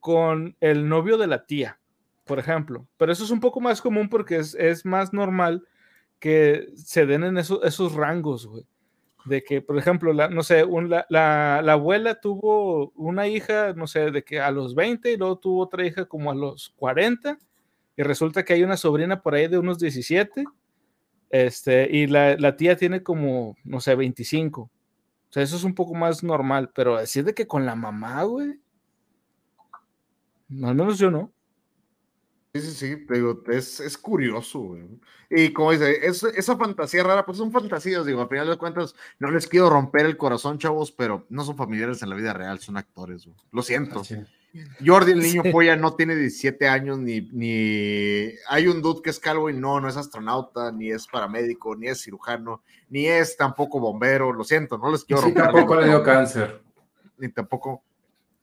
con 0.00 0.56
el 0.60 0.88
novio 0.88 1.18
de 1.18 1.26
la 1.26 1.44
tía, 1.44 1.78
por 2.24 2.38
ejemplo. 2.38 2.86
Pero 2.96 3.12
eso 3.12 3.24
es 3.24 3.30
un 3.30 3.40
poco 3.40 3.60
más 3.60 3.82
común 3.82 4.08
porque 4.08 4.36
es, 4.36 4.54
es 4.54 4.84
más 4.86 5.12
normal 5.12 5.64
que 6.18 6.68
se 6.74 7.04
den 7.06 7.24
en 7.24 7.36
eso- 7.38 7.62
esos 7.64 7.92
rangos, 7.94 8.46
güey. 8.46 8.64
De 9.26 9.42
que, 9.42 9.60
por 9.60 9.76
ejemplo, 9.76 10.12
la, 10.12 10.28
no 10.28 10.42
sé, 10.42 10.64
un- 10.64 10.88
la, 10.88 11.04
la- 11.10 11.60
la 11.62 11.72
abuela 11.72 12.20
tuvo 12.20 12.90
una 12.94 13.26
hija, 13.26 13.72
no 13.74 13.86
sé, 13.86 14.10
de 14.12 14.22
que 14.22 14.40
a 14.40 14.50
los 14.52 14.74
20 14.74 15.12
y 15.12 15.16
luego 15.16 15.38
tuvo 15.38 15.62
otra 15.64 15.84
hija 15.84 16.06
como 16.06 16.30
a 16.30 16.34
los 16.34 16.72
40 16.76 17.36
y 17.96 18.02
resulta 18.04 18.44
que 18.44 18.52
hay 18.54 18.62
una 18.62 18.76
sobrina 18.76 19.20
por 19.20 19.34
ahí 19.34 19.48
de 19.48 19.58
unos 19.58 19.78
17 19.78 20.44
este, 21.30 21.88
y 21.90 22.06
la, 22.06 22.36
la 22.36 22.56
tía 22.56 22.76
tiene 22.76 23.02
como, 23.02 23.56
no 23.64 23.80
sé, 23.80 23.94
25. 23.94 24.62
O 24.62 24.70
sea, 25.30 25.42
eso 25.42 25.56
es 25.56 25.64
un 25.64 25.74
poco 25.74 25.94
más 25.94 26.22
normal, 26.22 26.70
pero 26.74 26.98
decir 26.98 27.24
de 27.24 27.34
que 27.34 27.46
con 27.46 27.66
la 27.66 27.74
mamá, 27.74 28.22
güey. 28.22 28.60
Al 30.50 30.74
menos 30.74 30.98
yo 30.98 31.10
no. 31.10 31.32
Sí, 32.54 32.62
sí, 32.62 32.72
sí, 32.72 33.06
te 33.06 33.14
digo, 33.14 33.42
es, 33.48 33.80
es 33.80 33.98
curioso, 33.98 34.60
güey. 34.60 34.84
Y 35.28 35.52
como 35.52 35.72
dice, 35.72 36.06
es, 36.06 36.22
esa 36.22 36.56
fantasía 36.56 37.02
rara, 37.02 37.26
pues 37.26 37.36
son 37.36 37.50
fantasías, 37.50 38.06
digo, 38.06 38.22
al 38.22 38.28
final 38.28 38.48
de 38.48 38.56
cuentas, 38.56 38.94
no 39.18 39.30
les 39.30 39.46
quiero 39.46 39.68
romper 39.68 40.06
el 40.06 40.16
corazón, 40.16 40.58
chavos, 40.58 40.92
pero 40.92 41.26
no 41.28 41.44
son 41.44 41.56
familiares 41.56 42.00
en 42.02 42.10
la 42.10 42.16
vida 42.16 42.32
real, 42.32 42.60
son 42.60 42.76
actores, 42.76 43.26
güey. 43.26 43.36
Lo 43.50 43.62
siento. 43.62 44.02
Jordi, 44.84 45.12
el 45.12 45.20
niño 45.22 45.42
polla, 45.52 45.76
no 45.76 45.94
tiene 45.94 46.14
17 46.14 46.68
años, 46.68 46.98
ni, 46.98 47.22
ni 47.32 48.32
hay 48.48 48.66
un 48.68 48.82
dude 48.82 49.02
que 49.02 49.10
es 49.10 49.18
calvo 49.20 49.50
y 49.50 49.54
no, 49.54 49.80
no 49.80 49.88
es 49.88 49.96
astronauta, 49.96 50.72
ni 50.72 50.90
es 50.90 51.06
paramédico, 51.06 51.74
ni 51.76 51.88
es 51.88 52.02
cirujano, 52.02 52.62
ni 52.88 53.06
es 53.06 53.36
tampoco 53.36 53.80
bombero, 53.80 54.32
lo 54.32 54.44
siento, 54.44 54.78
no 54.78 54.90
les 54.90 55.04
quiero 55.04 55.22
Sí, 55.22 55.28
romper 55.28 55.44
tampoco 55.44 55.76
le 55.76 55.86
dio 55.88 56.02
cáncer. 56.02 56.62
Ni 57.18 57.28
tampoco, 57.30 57.82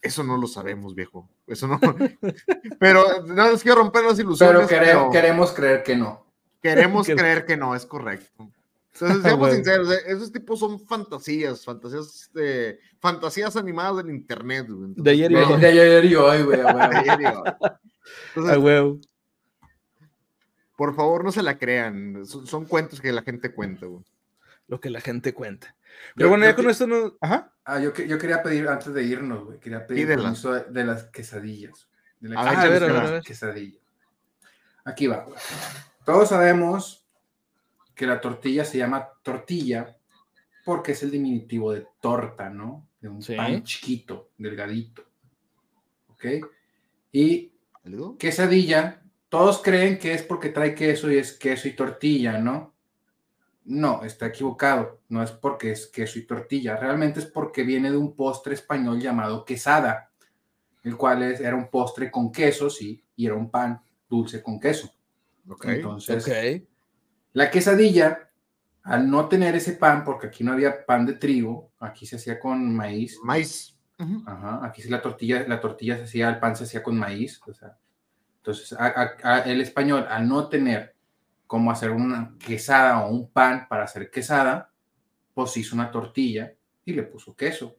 eso 0.02 0.23
no 0.23 0.38
lo 0.38 0.48
sabemos, 0.48 0.95
viejo, 0.95 1.30
eso 1.48 1.68
no, 1.68 1.80
pero 2.80 3.23
no 3.26 3.52
les 3.52 3.61
quiero 3.64 3.80
romper 3.80 4.03
las 4.03 4.19
ilusiones, 4.19 4.68
Pero 4.68 5.10
quere- 5.10 5.11
queremos 5.11 5.52
creer 5.52 5.84
que 5.84 5.95
no. 5.95 6.26
Queremos 6.61 7.06
Que- 7.07 7.15
creer 7.15 7.45
que 7.45 7.57
no, 7.57 7.76
es 7.76 7.85
correcto. 7.85 8.49
Entonces, 8.94 9.18
Ah, 9.20 9.22
seamos 9.24 9.40
bueno. 9.40 9.56
sinceros, 9.56 9.91
eh, 9.91 10.02
esos 10.07 10.32
tipos 10.32 10.60
son 10.60 10.80
fantasías, 10.86 11.65
fantasías, 11.65 12.30
de, 12.34 12.80
fantasías 12.99 13.56
animadas 13.56 13.98
del 13.98 14.10
internet. 14.15 14.68
güey. 14.70 14.90
Entonces, 14.90 15.03
De 15.03 15.11
ayer 15.11 15.32
y 15.32 15.36
hoy. 15.36 15.60
de 15.61 15.68
ayer 15.68 16.06
y 16.06 16.15
hoy, 16.15 16.44
güey. 16.44 16.60
Entonces, 18.36 18.57
huevo. 18.57 18.99
por 20.76 20.95
favor, 20.95 21.24
no 21.24 21.32
se 21.32 21.44
la 21.44 21.57
crean. 21.57 22.26
Son, 22.26 22.45
son 22.48 22.65
cuentos 22.65 22.99
que 23.02 23.11
la 23.11 23.22
gente 23.24 23.52
cuenta. 23.53 23.86
güey. 23.86 24.03
Lo 24.68 24.80
que 24.80 24.90
la 24.90 25.02
gente 25.02 25.34
cuenta. 25.34 25.76
Pero 26.15 26.28
Yo- 26.28 26.30
bueno, 26.30 26.45
yo 26.45 26.52
ya 26.52 26.56
con 26.56 26.65
que- 26.65 26.72
esto 26.72 26.88
no. 26.88 27.15
Ajá. 27.22 27.53
Ah, 27.65 27.80
yo, 27.80 27.94
yo 27.94 28.18
quería 28.18 28.41
pedir, 28.44 28.68
antes 28.68 28.94
de 28.94 29.03
irnos, 29.03 29.45
güey, 29.45 29.60
quería 29.60 29.86
pedir 29.86 30.06
Pídela. 30.06 30.24
permiso 30.24 30.53
de, 30.53 30.84
las 30.86 31.03
quesadillas. 31.06 31.88
De 32.20 32.30
la 32.30 32.41
A 32.41 32.44
ver, 32.49 32.60
a 32.60 32.64
ver, 32.70 32.84
a 32.84 32.88
ver, 32.88 32.95
a 32.95 33.11
ver. 33.11 33.24
quesadilla. 33.24 33.80
Aquí 34.86 35.07
va. 35.07 35.24
güey. 35.26 35.38
Todos 36.06 36.30
sabemos 36.30 37.02
que 37.95 38.06
la 38.07 38.20
tortilla 38.22 38.65
se 38.65 38.78
llama 38.78 39.07
tortilla 39.22 39.98
porque 40.65 40.94
es 40.94 41.03
el 41.03 41.11
diminutivo 41.11 41.72
de 41.74 41.88
torta, 42.02 42.49
¿no? 42.49 42.88
De 43.02 43.10
un 43.10 43.22
Sí. 43.22 43.36
pan 43.36 43.64
chiquito, 43.64 44.30
delgadito. 44.38 45.03
¿Ok? 46.07 46.26
Y 47.11 47.52
¿Válido? 47.84 48.18
quesadilla, 48.18 49.02
todos 49.30 49.61
creen 49.61 49.99
que 49.99 50.14
es 50.14 50.24
porque 50.24 50.49
trae 50.49 50.74
queso 50.74 51.11
y 51.11 51.18
es 51.18 51.34
queso 51.34 51.68
y 51.68 51.74
tortilla, 51.76 52.38
¿no? 52.40 52.74
No, 53.65 54.03
está 54.03 54.28
equivocado. 54.28 55.02
No 55.10 55.22
es 55.24 55.32
porque 55.32 55.72
es 55.72 55.88
queso 55.88 56.20
y 56.20 56.26
tortilla. 56.26 56.76
Realmente 56.78 57.20
es 57.20 57.26
porque 57.26 57.64
viene 57.64 57.91
de 57.91 57.98
un 57.98 58.15
postre 58.15 58.53
español 58.53 58.99
llamado 59.02 59.45
quesada, 59.45 60.11
el 60.84 60.98
cual 60.98 61.24
es- 61.24 61.40
era 61.40 61.56
un 61.56 61.70
postre 61.70 62.11
con 62.11 62.32
queso, 62.32 62.70
sí, 62.70 63.03
y 63.15 63.26
era 63.26 63.36
un 63.36 63.49
pan 63.49 63.82
dulce 64.10 64.41
con 64.44 64.60
queso. 64.60 64.91
Ok. 65.49 65.65
Entonces, 65.65 66.28
Ok. 66.28 66.68
La 67.34 67.49
quesadilla, 67.51 68.30
al 68.84 69.10
no 69.10 69.27
tener 69.27 69.55
ese 69.55 69.73
pan, 69.73 70.03
porque 70.03 70.27
aquí 70.27 70.43
no 70.43 70.51
había 70.53 70.85
pan 70.85 71.05
de 71.05 71.14
trigo, 71.14 71.72
aquí 71.80 72.05
se 72.05 72.18
hacía 72.18 72.39
con 72.39 72.76
maíz, 72.76 73.18
Maíz. 73.23 73.76
Ujú. 73.99 74.23
Ajá, 74.26 74.60
aquí 74.65 74.84
la 74.84 75.01
tortilla, 75.01 75.47
la 75.47 75.61
tortilla 75.61 75.95
se 75.97 76.03
hacía, 76.03 76.30
el 76.30 76.39
pan 76.39 76.55
se 76.55 76.64
hacía 76.65 76.84
con 76.84 76.97
maíz. 76.97 77.39
O 77.47 77.53
sea, 77.53 77.77
entonces, 78.38 78.73
a- 78.73 78.88
a- 78.88 79.18
a- 79.23 79.39
el 79.43 79.61
español, 79.61 80.05
al 80.10 80.27
no 80.27 80.49
tener 80.49 80.95
cómo 81.47 81.72
hacer 81.72 81.91
una 81.91 82.35
quesada 82.45 83.05
o 83.05 83.11
un 83.11 83.30
pan 83.30 83.68
para 83.69 83.84
hacer 83.85 84.10
quesada, 84.10 84.72
pues 85.34 85.55
hizo 85.57 85.76
una 85.76 85.91
tortilla 85.91 86.53
y 86.84 86.93
le 86.93 87.03
puso 87.03 87.35
queso. 87.35 87.77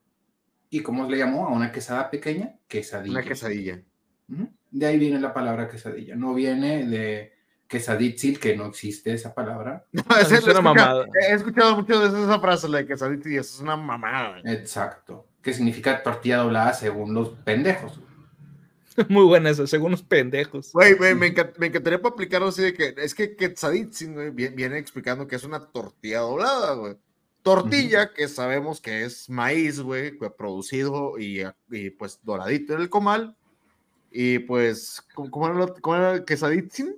¿Y 0.71 0.81
cómo 0.81 1.09
le 1.09 1.19
llamó 1.19 1.47
a 1.47 1.51
una 1.53 1.71
quesada 1.71 2.11
pequeña? 2.11 2.55
Quesadilla. 2.67 3.19
Una 3.19 3.23
quesadilla. 3.29 3.83
De 4.71 4.87
ahí 4.87 4.99
viene 4.99 5.21
la 5.21 5.35
palabra 5.35 5.69
quesadilla. 5.69 6.17
No 6.17 6.33
viene 6.35 6.87
de 6.87 7.34
quesaditzil, 7.69 8.39
que 8.39 8.57
no 8.57 8.67
existe 8.67 9.13
esa 9.13 9.35
palabra. 9.35 9.85
No, 9.93 10.03
es 10.17 10.45
una 10.45 10.61
mamada. 10.61 11.07
He 11.29 11.33
escuchado 11.35 11.77
mucho 11.77 11.99
de 12.01 12.07
esa 12.25 12.39
frase, 12.41 12.69
la 12.69 12.79
de 12.79 12.87
quesadilla, 12.87 13.31
y 13.31 13.37
eso 13.37 13.55
es 13.57 13.61
una 13.61 13.77
mamada. 13.77 14.41
Exacto. 14.45 15.27
Que 15.43 15.53
significa 15.53 16.03
tortilla 16.03 16.39
doblada 16.39 16.73
según 16.73 17.13
los 17.15 17.31
pendejos. 17.45 18.01
Muy 19.09 19.25
buena 19.25 19.51
esa, 19.51 19.67
según 19.67 19.91
los 19.91 20.03
pendejos. 20.03 20.73
Güey, 20.73 20.95
güey, 20.95 21.15
me, 21.15 21.35
encan- 21.35 21.53
me 21.59 21.67
encantaría 21.67 22.01
para 22.01 22.13
aplicarlo 22.15 22.49
así 22.49 22.63
de 22.63 22.75
que 22.75 22.95
es 22.97 23.15
que 23.15 23.35
güey, 24.15 24.31
vie- 24.31 24.55
viene 24.55 24.79
explicando 24.79 25.27
que 25.27 25.37
es 25.37 25.45
una 25.45 25.61
tortilla 25.61 26.21
doblada, 26.21 26.75
güey. 26.75 26.97
Tortilla, 27.43 28.11
que 28.15 28.27
sabemos 28.29 28.81
que 28.81 29.05
es 29.05 29.29
maíz, 29.29 29.79
güey, 29.81 30.17
que 30.17 30.31
producido 30.31 31.19
y, 31.19 31.43
y, 31.71 31.91
pues 31.91 32.19
doradito 32.23 32.73
en 32.75 32.81
el 32.81 32.89
comal. 32.89 33.37
Y 34.11 34.39
pues, 34.39 35.03
¿cómo, 35.13 35.31
cómo 35.31 35.47
era, 35.49 35.57
lo- 35.57 35.75
cómo 35.75 35.97
era 35.97 36.25
Quesaditzin? 36.25 36.97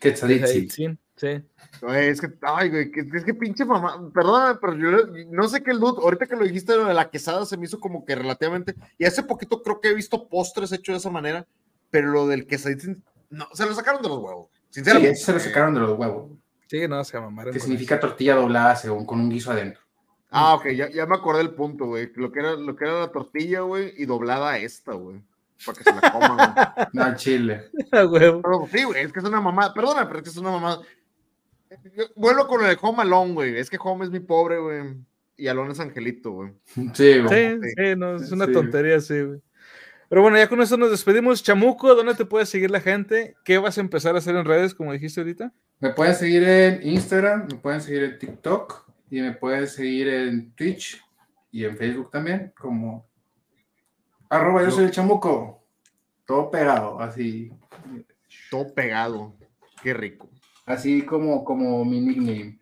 Quetzaditzil. 0.00 0.70
Sí, 0.70 0.98
sí. 1.16 1.42
Güey, 1.82 2.08
es 2.08 2.20
que, 2.20 2.28
ay, 2.42 2.68
güey, 2.70 2.90
que- 2.90 3.00
es 3.14 3.24
que 3.24 3.34
pinche 3.34 3.64
mamá, 3.64 4.10
perdóname, 4.12 4.58
pero 4.60 4.74
yo 4.76 5.06
no 5.30 5.48
sé 5.48 5.62
qué 5.62 5.70
el 5.70 5.78
dude, 5.80 6.02
ahorita 6.02 6.26
que 6.26 6.36
lo 6.36 6.44
dijiste 6.44 6.74
lo 6.76 6.86
de 6.86 6.94
la 6.94 7.10
quesada 7.10 7.46
se 7.46 7.56
me 7.56 7.66
hizo 7.66 7.78
como 7.78 8.04
que 8.04 8.14
relativamente, 8.14 8.74
y 8.98 9.04
hace 9.04 9.22
poquito 9.22 9.62
creo 9.62 9.80
que 9.80 9.88
he 9.90 9.94
visto 9.94 10.28
postres 10.28 10.72
hechos 10.72 10.94
de 10.94 10.98
esa 10.98 11.10
manera, 11.10 11.46
pero 11.90 12.08
lo 12.08 12.26
del 12.26 12.46
quesaditzin, 12.46 13.02
no, 13.30 13.46
se 13.52 13.64
lo 13.66 13.74
sacaron 13.74 14.02
de 14.02 14.08
los 14.08 14.18
huevos, 14.18 14.48
Sí, 14.52 14.76
sinceramente. 14.76 15.12
ese 15.12 15.24
se 15.26 15.32
lo 15.32 15.40
sacaron 15.40 15.74
de 15.74 15.80
los 15.80 15.98
huevos. 15.98 16.30
Sí, 16.66 16.86
no, 16.88 17.02
se 17.04 17.18
mamaron. 17.20 17.52
Que 17.52 17.60
significa 17.60 17.98
tortilla 18.00 18.34
doblada 18.36 18.76
según 18.76 19.04
con 19.04 19.20
un 19.20 19.28
guiso 19.28 19.50
adentro. 19.50 19.80
Ah, 20.30 20.54
ok, 20.54 20.68
ya, 20.68 20.88
ya 20.90 21.06
me 21.06 21.16
acordé 21.16 21.38
del 21.38 21.54
punto, 21.54 21.86
güey, 21.86 22.10
lo 22.14 22.30
que 22.30 22.38
era, 22.38 22.52
lo 22.52 22.76
que 22.76 22.84
era 22.84 23.00
la 23.00 23.10
tortilla, 23.10 23.60
güey, 23.62 23.92
y 23.96 24.06
doblada 24.06 24.56
esta, 24.58 24.92
güey, 24.92 25.20
para 25.64 25.78
que 25.78 25.84
se 25.84 25.92
la 25.94 26.12
coman, 26.12 26.36
güey. 26.36 26.86
No, 26.92 27.14
chile. 27.16 27.64
huevo. 27.92 28.42
Pero 28.42 28.68
sí, 28.72 28.84
güey, 28.84 29.04
es 29.04 29.12
que 29.12 29.18
es 29.20 29.24
una 29.24 29.40
mamada, 29.40 29.72
perdona, 29.74 30.06
pero 30.06 30.18
es 30.18 30.24
que 30.24 30.30
es 30.30 30.36
una 30.36 30.50
mamada. 30.50 30.80
Yo 31.96 32.04
Vuelvo 32.16 32.46
con 32.48 32.64
el 32.64 32.76
Home 32.80 33.02
Alone, 33.02 33.32
güey, 33.34 33.56
es 33.58 33.70
que 33.70 33.78
Home 33.80 34.04
es 34.04 34.10
mi 34.10 34.20
pobre, 34.20 34.58
güey, 34.58 34.96
y 35.36 35.46
Alone 35.48 35.72
es 35.72 35.80
Angelito, 35.80 36.32
güey. 36.32 36.52
Sí, 36.94 37.20
güey. 37.20 37.28
Sí, 37.60 37.68
sí, 37.76 37.96
no, 37.96 38.16
es 38.16 38.32
una 38.32 38.46
Sí. 38.46 38.52
tontería, 38.52 39.00
sí, 39.00 39.20
güey. 39.20 39.40
Pero 40.08 40.22
bueno, 40.22 40.36
ya 40.36 40.48
con 40.48 40.60
eso 40.60 40.76
nos 40.76 40.90
despedimos. 40.90 41.40
Chamuco, 41.42 41.94
¿dónde 41.94 42.14
te 42.16 42.24
puede 42.24 42.44
seguir 42.44 42.68
la 42.72 42.80
gente? 42.80 43.36
¿Qué 43.44 43.58
vas 43.58 43.78
a 43.78 43.80
empezar 43.80 44.16
a 44.16 44.18
hacer 44.18 44.34
en 44.34 44.44
redes, 44.44 44.74
como 44.74 44.92
dijiste 44.92 45.20
ahorita? 45.20 45.52
Me 45.78 45.90
pueden 45.90 46.16
seguir 46.16 46.42
en 46.42 46.82
Instagram, 46.86 47.46
me 47.48 47.54
pueden 47.58 47.80
seguir 47.80 48.02
en 48.02 48.18
TikTok 48.18 48.90
y 49.08 49.20
me 49.20 49.32
pueden 49.32 49.68
seguir 49.68 50.08
en 50.08 50.50
Twitch 50.56 51.00
y 51.52 51.64
en 51.64 51.76
Facebook 51.76 52.10
también, 52.10 52.52
como 52.58 53.08
arroba 54.30 54.62
yo 54.62 54.70
soy 54.70 54.84
el 54.84 54.90
chamuco. 54.90 55.62
Todo 56.24 56.50
pegado, 56.50 57.00
así. 57.00 57.52
Todo 58.50 58.72
pegado. 58.72 59.34
Qué 59.82 59.92
rico. 59.92 60.30
Así 60.66 61.02
como, 61.02 61.44
como 61.44 61.84
mi 61.84 62.00
nickname. 62.00 62.58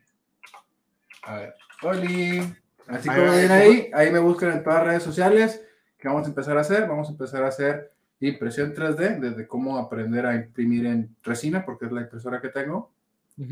A 1.22 1.36
ver. 1.36 1.54
Oli. 1.82 2.40
Así 2.86 3.08
como 3.08 3.20
ven 3.30 3.50
ahí, 3.50 3.90
ahí 3.92 4.10
me 4.10 4.18
buscan 4.18 4.50
en 4.52 4.62
todas 4.64 4.78
las 4.78 4.86
redes 4.86 5.02
sociales. 5.02 5.62
¿Qué 5.98 6.08
vamos 6.08 6.24
a 6.24 6.28
empezar 6.30 6.56
a 6.56 6.62
hacer? 6.62 6.88
Vamos 6.88 7.08
a 7.08 7.12
empezar 7.12 7.42
a 7.44 7.48
hacer 7.48 7.92
impresión 8.20 8.74
3D, 8.74 9.18
desde 9.20 9.46
cómo 9.46 9.76
aprender 9.78 10.24
a 10.26 10.34
imprimir 10.34 10.86
en 10.86 11.14
resina, 11.22 11.64
porque 11.64 11.84
es 11.86 11.92
la 11.92 12.00
impresora 12.00 12.40
que 12.40 12.48
tengo, 12.48 12.90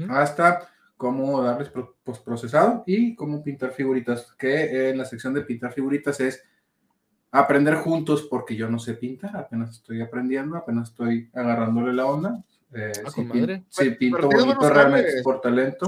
hasta 0.09 0.68
cómo 0.97 1.43
darles 1.43 1.68
pro- 1.68 1.94
postprocesado 2.02 2.82
y 2.86 3.14
cómo 3.14 3.44
pintar 3.44 3.70
figuritas, 3.72 4.32
que 4.38 4.88
en 4.90 4.98
la 4.98 5.05
sección 5.05 5.34
de 5.34 5.43
pintar 5.43 5.72
figuritas 5.72 6.18
es 6.20 6.43
aprender 7.32 7.74
juntos, 7.77 8.23
porque 8.31 8.57
yo 8.57 8.69
no 8.69 8.78
sé 8.78 8.94
pintar, 8.94 9.36
apenas 9.36 9.70
estoy 9.70 10.01
aprendiendo, 10.01 10.57
apenas 10.57 10.89
estoy 10.90 11.28
agarrándole 11.35 11.93
la 11.93 12.07
onda. 12.07 12.43
Eh, 12.74 12.93
Ah, 13.05 13.11
si, 13.11 13.20
pin- 13.23 13.28
madre. 13.40 13.65
si 13.69 13.90
pinto 13.90 14.28
bonito 14.28 14.69
realmente 14.70 15.09
jales. 15.11 15.23
por 15.23 15.40
talento. 15.40 15.86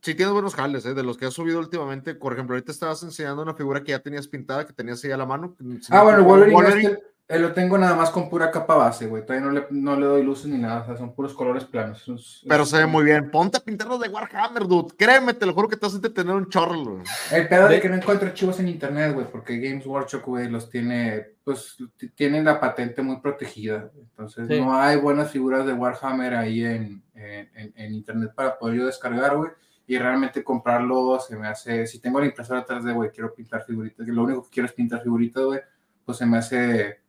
Sí, 0.00 0.14
tienes 0.14 0.32
buenos 0.32 0.54
jales, 0.54 0.86
¿eh? 0.86 0.94
De 0.94 1.02
los 1.02 1.16
que 1.18 1.26
has 1.26 1.34
subido 1.34 1.58
últimamente. 1.58 2.14
Por 2.14 2.32
ejemplo, 2.32 2.54
ahorita 2.54 2.70
estabas 2.70 3.02
enseñando 3.02 3.42
una 3.42 3.54
figura 3.54 3.82
que 3.82 3.90
ya 3.90 3.98
tenías 3.98 4.28
pintada, 4.28 4.64
que 4.66 4.72
tenías 4.72 5.02
ahí 5.04 5.10
a 5.10 5.16
la 5.16 5.26
mano. 5.26 5.56
Si 5.80 5.88
Ah, 5.90 5.98
no 5.98 6.04
bueno, 6.04 6.24
Wolverine, 6.24 6.82
este, 6.92 7.02
eh, 7.30 7.38
lo 7.38 7.52
tengo 7.52 7.76
nada 7.76 7.94
más 7.94 8.08
con 8.10 8.30
pura 8.30 8.50
capa 8.50 8.74
base, 8.74 9.06
güey. 9.06 9.22
Todavía 9.26 9.46
no 9.46 9.52
le, 9.52 9.66
no 9.70 9.96
le 10.00 10.06
doy 10.06 10.22
luces 10.22 10.46
ni 10.46 10.56
nada, 10.56 10.80
o 10.80 10.86
sea, 10.86 10.96
son 10.96 11.14
puros 11.14 11.34
colores 11.34 11.64
planos. 11.64 12.08
Es- 12.08 12.42
Pero 12.48 12.62
es- 12.62 12.70
se 12.70 12.78
ve 12.78 12.86
muy 12.86 13.04
bien. 13.04 13.30
Ponte 13.30 13.58
a 13.58 13.60
pintarlos 13.60 14.00
de 14.00 14.08
Warhammer, 14.08 14.66
dude. 14.66 14.94
Créeme, 14.96 15.34
te 15.34 15.44
lo 15.44 15.52
juro 15.52 15.68
que 15.68 15.76
te 15.76 15.84
vas 15.84 15.92
a 15.92 15.96
entretener 15.96 16.34
un 16.34 16.48
chorro. 16.48 16.82
güey. 16.84 17.02
El 17.32 17.46
pedo 17.48 17.68
de 17.68 17.74
De- 17.74 17.80
que 17.82 17.88
no 17.90 17.96
encuentro 17.96 18.28
archivos 18.28 18.58
en 18.60 18.68
internet, 18.68 19.12
güey, 19.12 19.26
porque 19.30 19.58
Games 19.58 19.84
Workshop, 19.86 20.22
güey, 20.24 20.48
los 20.48 20.70
tiene, 20.70 21.26
pues, 21.44 21.76
tienen 22.14 22.44
la 22.46 22.58
patente 22.58 23.02
muy 23.02 23.20
protegida. 23.20 23.90
Entonces, 23.94 24.48
Sí. 24.48 24.58
no 24.60 24.74
hay 24.74 24.96
buenas 24.96 25.30
figuras 25.30 25.66
de 25.66 25.74
Warhammer 25.74 26.34
ahí 26.34 26.64
en, 26.64 27.02
en- 27.14 27.50
en- 27.54 27.72
en 27.76 27.94
internet 27.94 28.32
para 28.34 28.58
poder 28.58 28.78
yo 28.78 28.86
descargar, 28.86 29.36
güey. 29.36 29.50
Y 29.86 29.98
realmente 29.98 30.42
comprarlo 30.44 31.18
se 31.20 31.36
me 31.36 31.46
hace, 31.48 31.86
si 31.86 31.98
tengo 31.98 32.20
la 32.20 32.26
impresora 32.26 32.60
atrás 32.60 32.84
de, 32.84 32.92
güey, 32.92 33.10
quiero 33.10 33.34
pintar 33.34 33.64
figuritas, 33.64 34.04
que 34.06 34.12
lo 34.12 34.22
único 34.22 34.44
que 34.44 34.50
quiero 34.50 34.66
es 34.66 34.72
pintar 34.72 35.02
figuritas, 35.02 35.42
güey, 35.44 35.60
pues 36.04 36.16
se 36.18 36.26
me 36.26 36.38
hace 36.38 37.00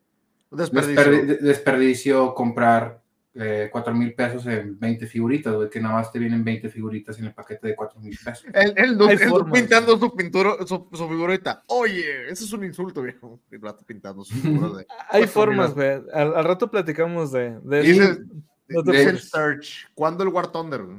Desperdicio. 0.50 1.02
desperdi- 1.04 1.26
de- 1.26 1.36
desperdicio 1.36 2.34
comprar 2.34 3.00
eh, 3.34 3.68
4 3.70 3.94
mil 3.94 4.12
pesos 4.14 4.44
en 4.46 4.76
20 4.78 5.06
figuritas, 5.06 5.54
güey, 5.54 5.70
que 5.70 5.80
nada 5.80 5.94
más 5.94 6.10
te 6.10 6.18
vienen 6.18 6.42
20 6.42 6.68
figuritas 6.68 7.16
en 7.20 7.26
el 7.26 7.32
paquete 7.32 7.68
de 7.68 7.76
4 7.76 8.00
mil 8.00 8.18
pesos. 8.24 8.44
El 8.52 8.98
dude 8.98 9.16
formas. 9.28 9.52
pintando 9.60 9.96
su 9.98 10.14
pintura, 10.16 10.54
su, 10.66 10.88
su 10.92 11.08
figurita. 11.08 11.62
Oye, 11.68 12.24
ese 12.28 12.44
es 12.44 12.52
un 12.52 12.64
insulto, 12.64 13.02
viejo. 13.02 13.40
El 13.52 13.60
rato 13.62 13.84
pintando 13.86 14.24
su 14.24 14.34
figura 14.34 14.78
de. 14.78 14.86
Hay 15.10 15.28
formas, 15.28 15.74
güey. 15.74 16.02
Al, 16.12 16.34
al 16.34 16.44
rato 16.44 16.68
platicamos 16.68 17.30
de, 17.30 17.58
de 17.62 17.82
Dice, 17.82 18.02
eso. 18.04 18.20
No 18.68 18.82
te 18.82 18.92
de-. 18.92 19.16
Search. 19.18 19.88
¿Cuándo 19.94 20.24
el 20.24 20.30
War 20.30 20.50
Thunder? 20.50 20.82
güey? 20.82 20.98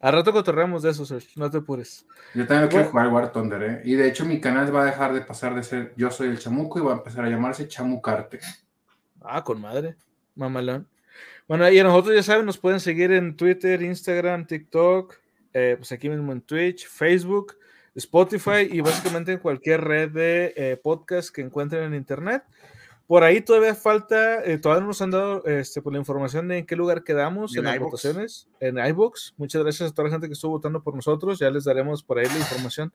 Al 0.00 0.12
rato 0.14 0.32
cotorreamos 0.32 0.82
de 0.82 0.90
eso, 0.90 1.04
Serge. 1.04 1.28
No 1.36 1.50
te 1.50 1.58
apures. 1.58 2.06
Yo 2.34 2.46
también 2.46 2.68
quiero 2.68 2.84
Bueno. 2.86 2.90
jugar 2.90 3.08
War 3.08 3.32
Thunder, 3.32 3.62
¿eh? 3.62 3.82
Y 3.84 3.94
de 3.94 4.08
hecho 4.08 4.24
mi 4.24 4.40
canal 4.40 4.74
va 4.74 4.82
a 4.82 4.86
dejar 4.86 5.12
de 5.12 5.20
pasar 5.20 5.54
de 5.54 5.62
ser 5.62 5.92
Yo 5.96 6.10
Soy 6.10 6.28
el 6.28 6.38
Chamuco 6.38 6.78
y 6.78 6.82
va 6.82 6.92
a 6.94 6.96
empezar 6.96 7.24
a 7.24 7.28
llamarse 7.28 7.68
Chamucarte. 7.68 8.40
Ah, 9.22 9.44
con 9.44 9.60
madre. 9.60 9.96
Mamalón. 10.34 10.88
Bueno, 11.48 11.68
y 11.68 11.78
a 11.78 11.84
nosotros 11.84 12.14
ya 12.14 12.22
saben, 12.22 12.46
nos 12.46 12.58
pueden 12.58 12.80
seguir 12.80 13.10
en 13.12 13.36
Twitter, 13.36 13.82
Instagram, 13.82 14.46
TikTok, 14.46 15.16
eh, 15.52 15.74
pues 15.76 15.90
aquí 15.92 16.08
mismo 16.08 16.32
en 16.32 16.40
Twitch, 16.40 16.86
Facebook, 16.86 17.56
Spotify 17.94 18.68
y 18.70 18.80
básicamente 18.80 19.32
en 19.32 19.38
cualquier 19.38 19.82
red 19.82 20.10
de 20.10 20.52
eh, 20.56 20.76
podcast 20.76 21.34
que 21.34 21.40
encuentren 21.42 21.84
en 21.84 21.94
internet. 21.94 22.44
Por 23.08 23.24
ahí 23.24 23.40
todavía 23.40 23.74
falta, 23.74 24.44
eh, 24.44 24.58
todavía 24.58 24.82
no 24.82 24.86
nos 24.86 25.02
han 25.02 25.10
dado 25.10 25.44
este, 25.44 25.82
pues, 25.82 25.92
la 25.92 25.98
información 25.98 26.46
de 26.46 26.58
en 26.58 26.66
qué 26.66 26.76
lugar 26.76 27.02
quedamos 27.02 27.56
En 27.56 27.58
en 27.58 27.64
las 27.64 27.78
votaciones, 27.80 28.46
en 28.60 28.78
iBox. 28.78 29.34
Muchas 29.36 29.64
gracias 29.64 29.90
a 29.90 29.94
toda 29.94 30.06
la 30.06 30.12
gente 30.12 30.28
que 30.28 30.34
estuvo 30.34 30.52
votando 30.52 30.80
por 30.80 30.94
nosotros. 30.94 31.40
Ya 31.40 31.50
les 31.50 31.64
daremos 31.64 32.04
por 32.04 32.20
ahí 32.20 32.26
la 32.26 32.38
información 32.38 32.92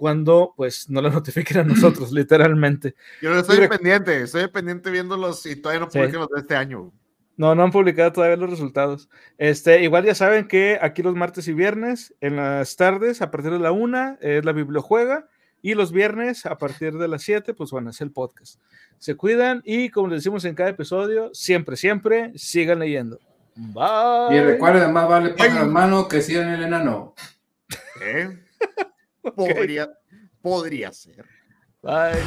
cuando 0.00 0.54
pues 0.56 0.88
no 0.88 1.02
la 1.02 1.10
notifiquen 1.20 1.58
a 1.58 1.62
nosotros, 1.64 2.10
literalmente. 2.10 2.94
Yo 3.20 3.28
no 3.30 3.38
estoy 3.40 3.68
pendiente, 3.68 4.22
estoy 4.22 4.48
pendiente 4.48 4.90
viéndolos 4.90 5.44
y 5.44 5.56
todavía 5.56 5.84
no 5.84 5.90
Sí. 5.90 5.98
publican 5.98 6.20
los 6.20 6.28
de 6.30 6.40
este 6.40 6.56
año. 6.56 6.90
No, 7.36 7.54
no 7.54 7.62
han 7.64 7.70
publicado 7.70 8.10
todavía 8.10 8.36
los 8.38 8.48
resultados. 8.48 9.10
Este, 9.36 9.82
igual 9.82 10.04
ya 10.06 10.14
saben 10.14 10.48
que 10.48 10.78
aquí 10.80 11.02
los 11.02 11.14
martes 11.14 11.48
y 11.48 11.52
viernes, 11.52 12.14
en 12.22 12.36
las 12.36 12.76
tardes, 12.76 13.20
a 13.20 13.30
partir 13.30 13.50
de 13.52 13.58
la 13.58 13.72
una, 13.72 14.16
es 14.22 14.42
la 14.44 14.52
bibliojuega. 14.52 15.28
Y 15.62 15.74
los 15.74 15.92
viernes, 15.92 16.46
a 16.46 16.56
partir 16.56 16.94
de 16.96 17.06
las 17.06 17.20
7, 17.22 17.52
pues 17.52 17.70
bueno, 17.70 17.90
es 17.90 18.00
el 18.00 18.10
podcast. 18.10 18.58
Se 18.96 19.14
cuidan 19.16 19.60
y 19.66 19.90
como 19.90 20.08
les 20.08 20.20
decimos 20.20 20.46
en 20.46 20.54
cada 20.54 20.70
episodio, 20.70 21.28
siempre, 21.34 21.76
siempre 21.76 22.32
sigan 22.36 22.78
leyendo. 22.78 23.18
Bye. 23.54 24.36
Y 24.38 24.40
recuerden, 24.40 24.90
más 24.94 25.06
vale 25.06 25.34
Ay. 25.38 25.50
en 25.60 25.70
mano 25.70 26.08
que 26.08 26.22
si 26.22 26.36
en 26.36 26.48
el 26.48 26.62
enano. 26.62 27.14
¿Eh? 28.02 28.38
Podría, 29.22 29.90
podría 30.42 30.92
ser. 30.92 31.24
Bye. 31.82 32.20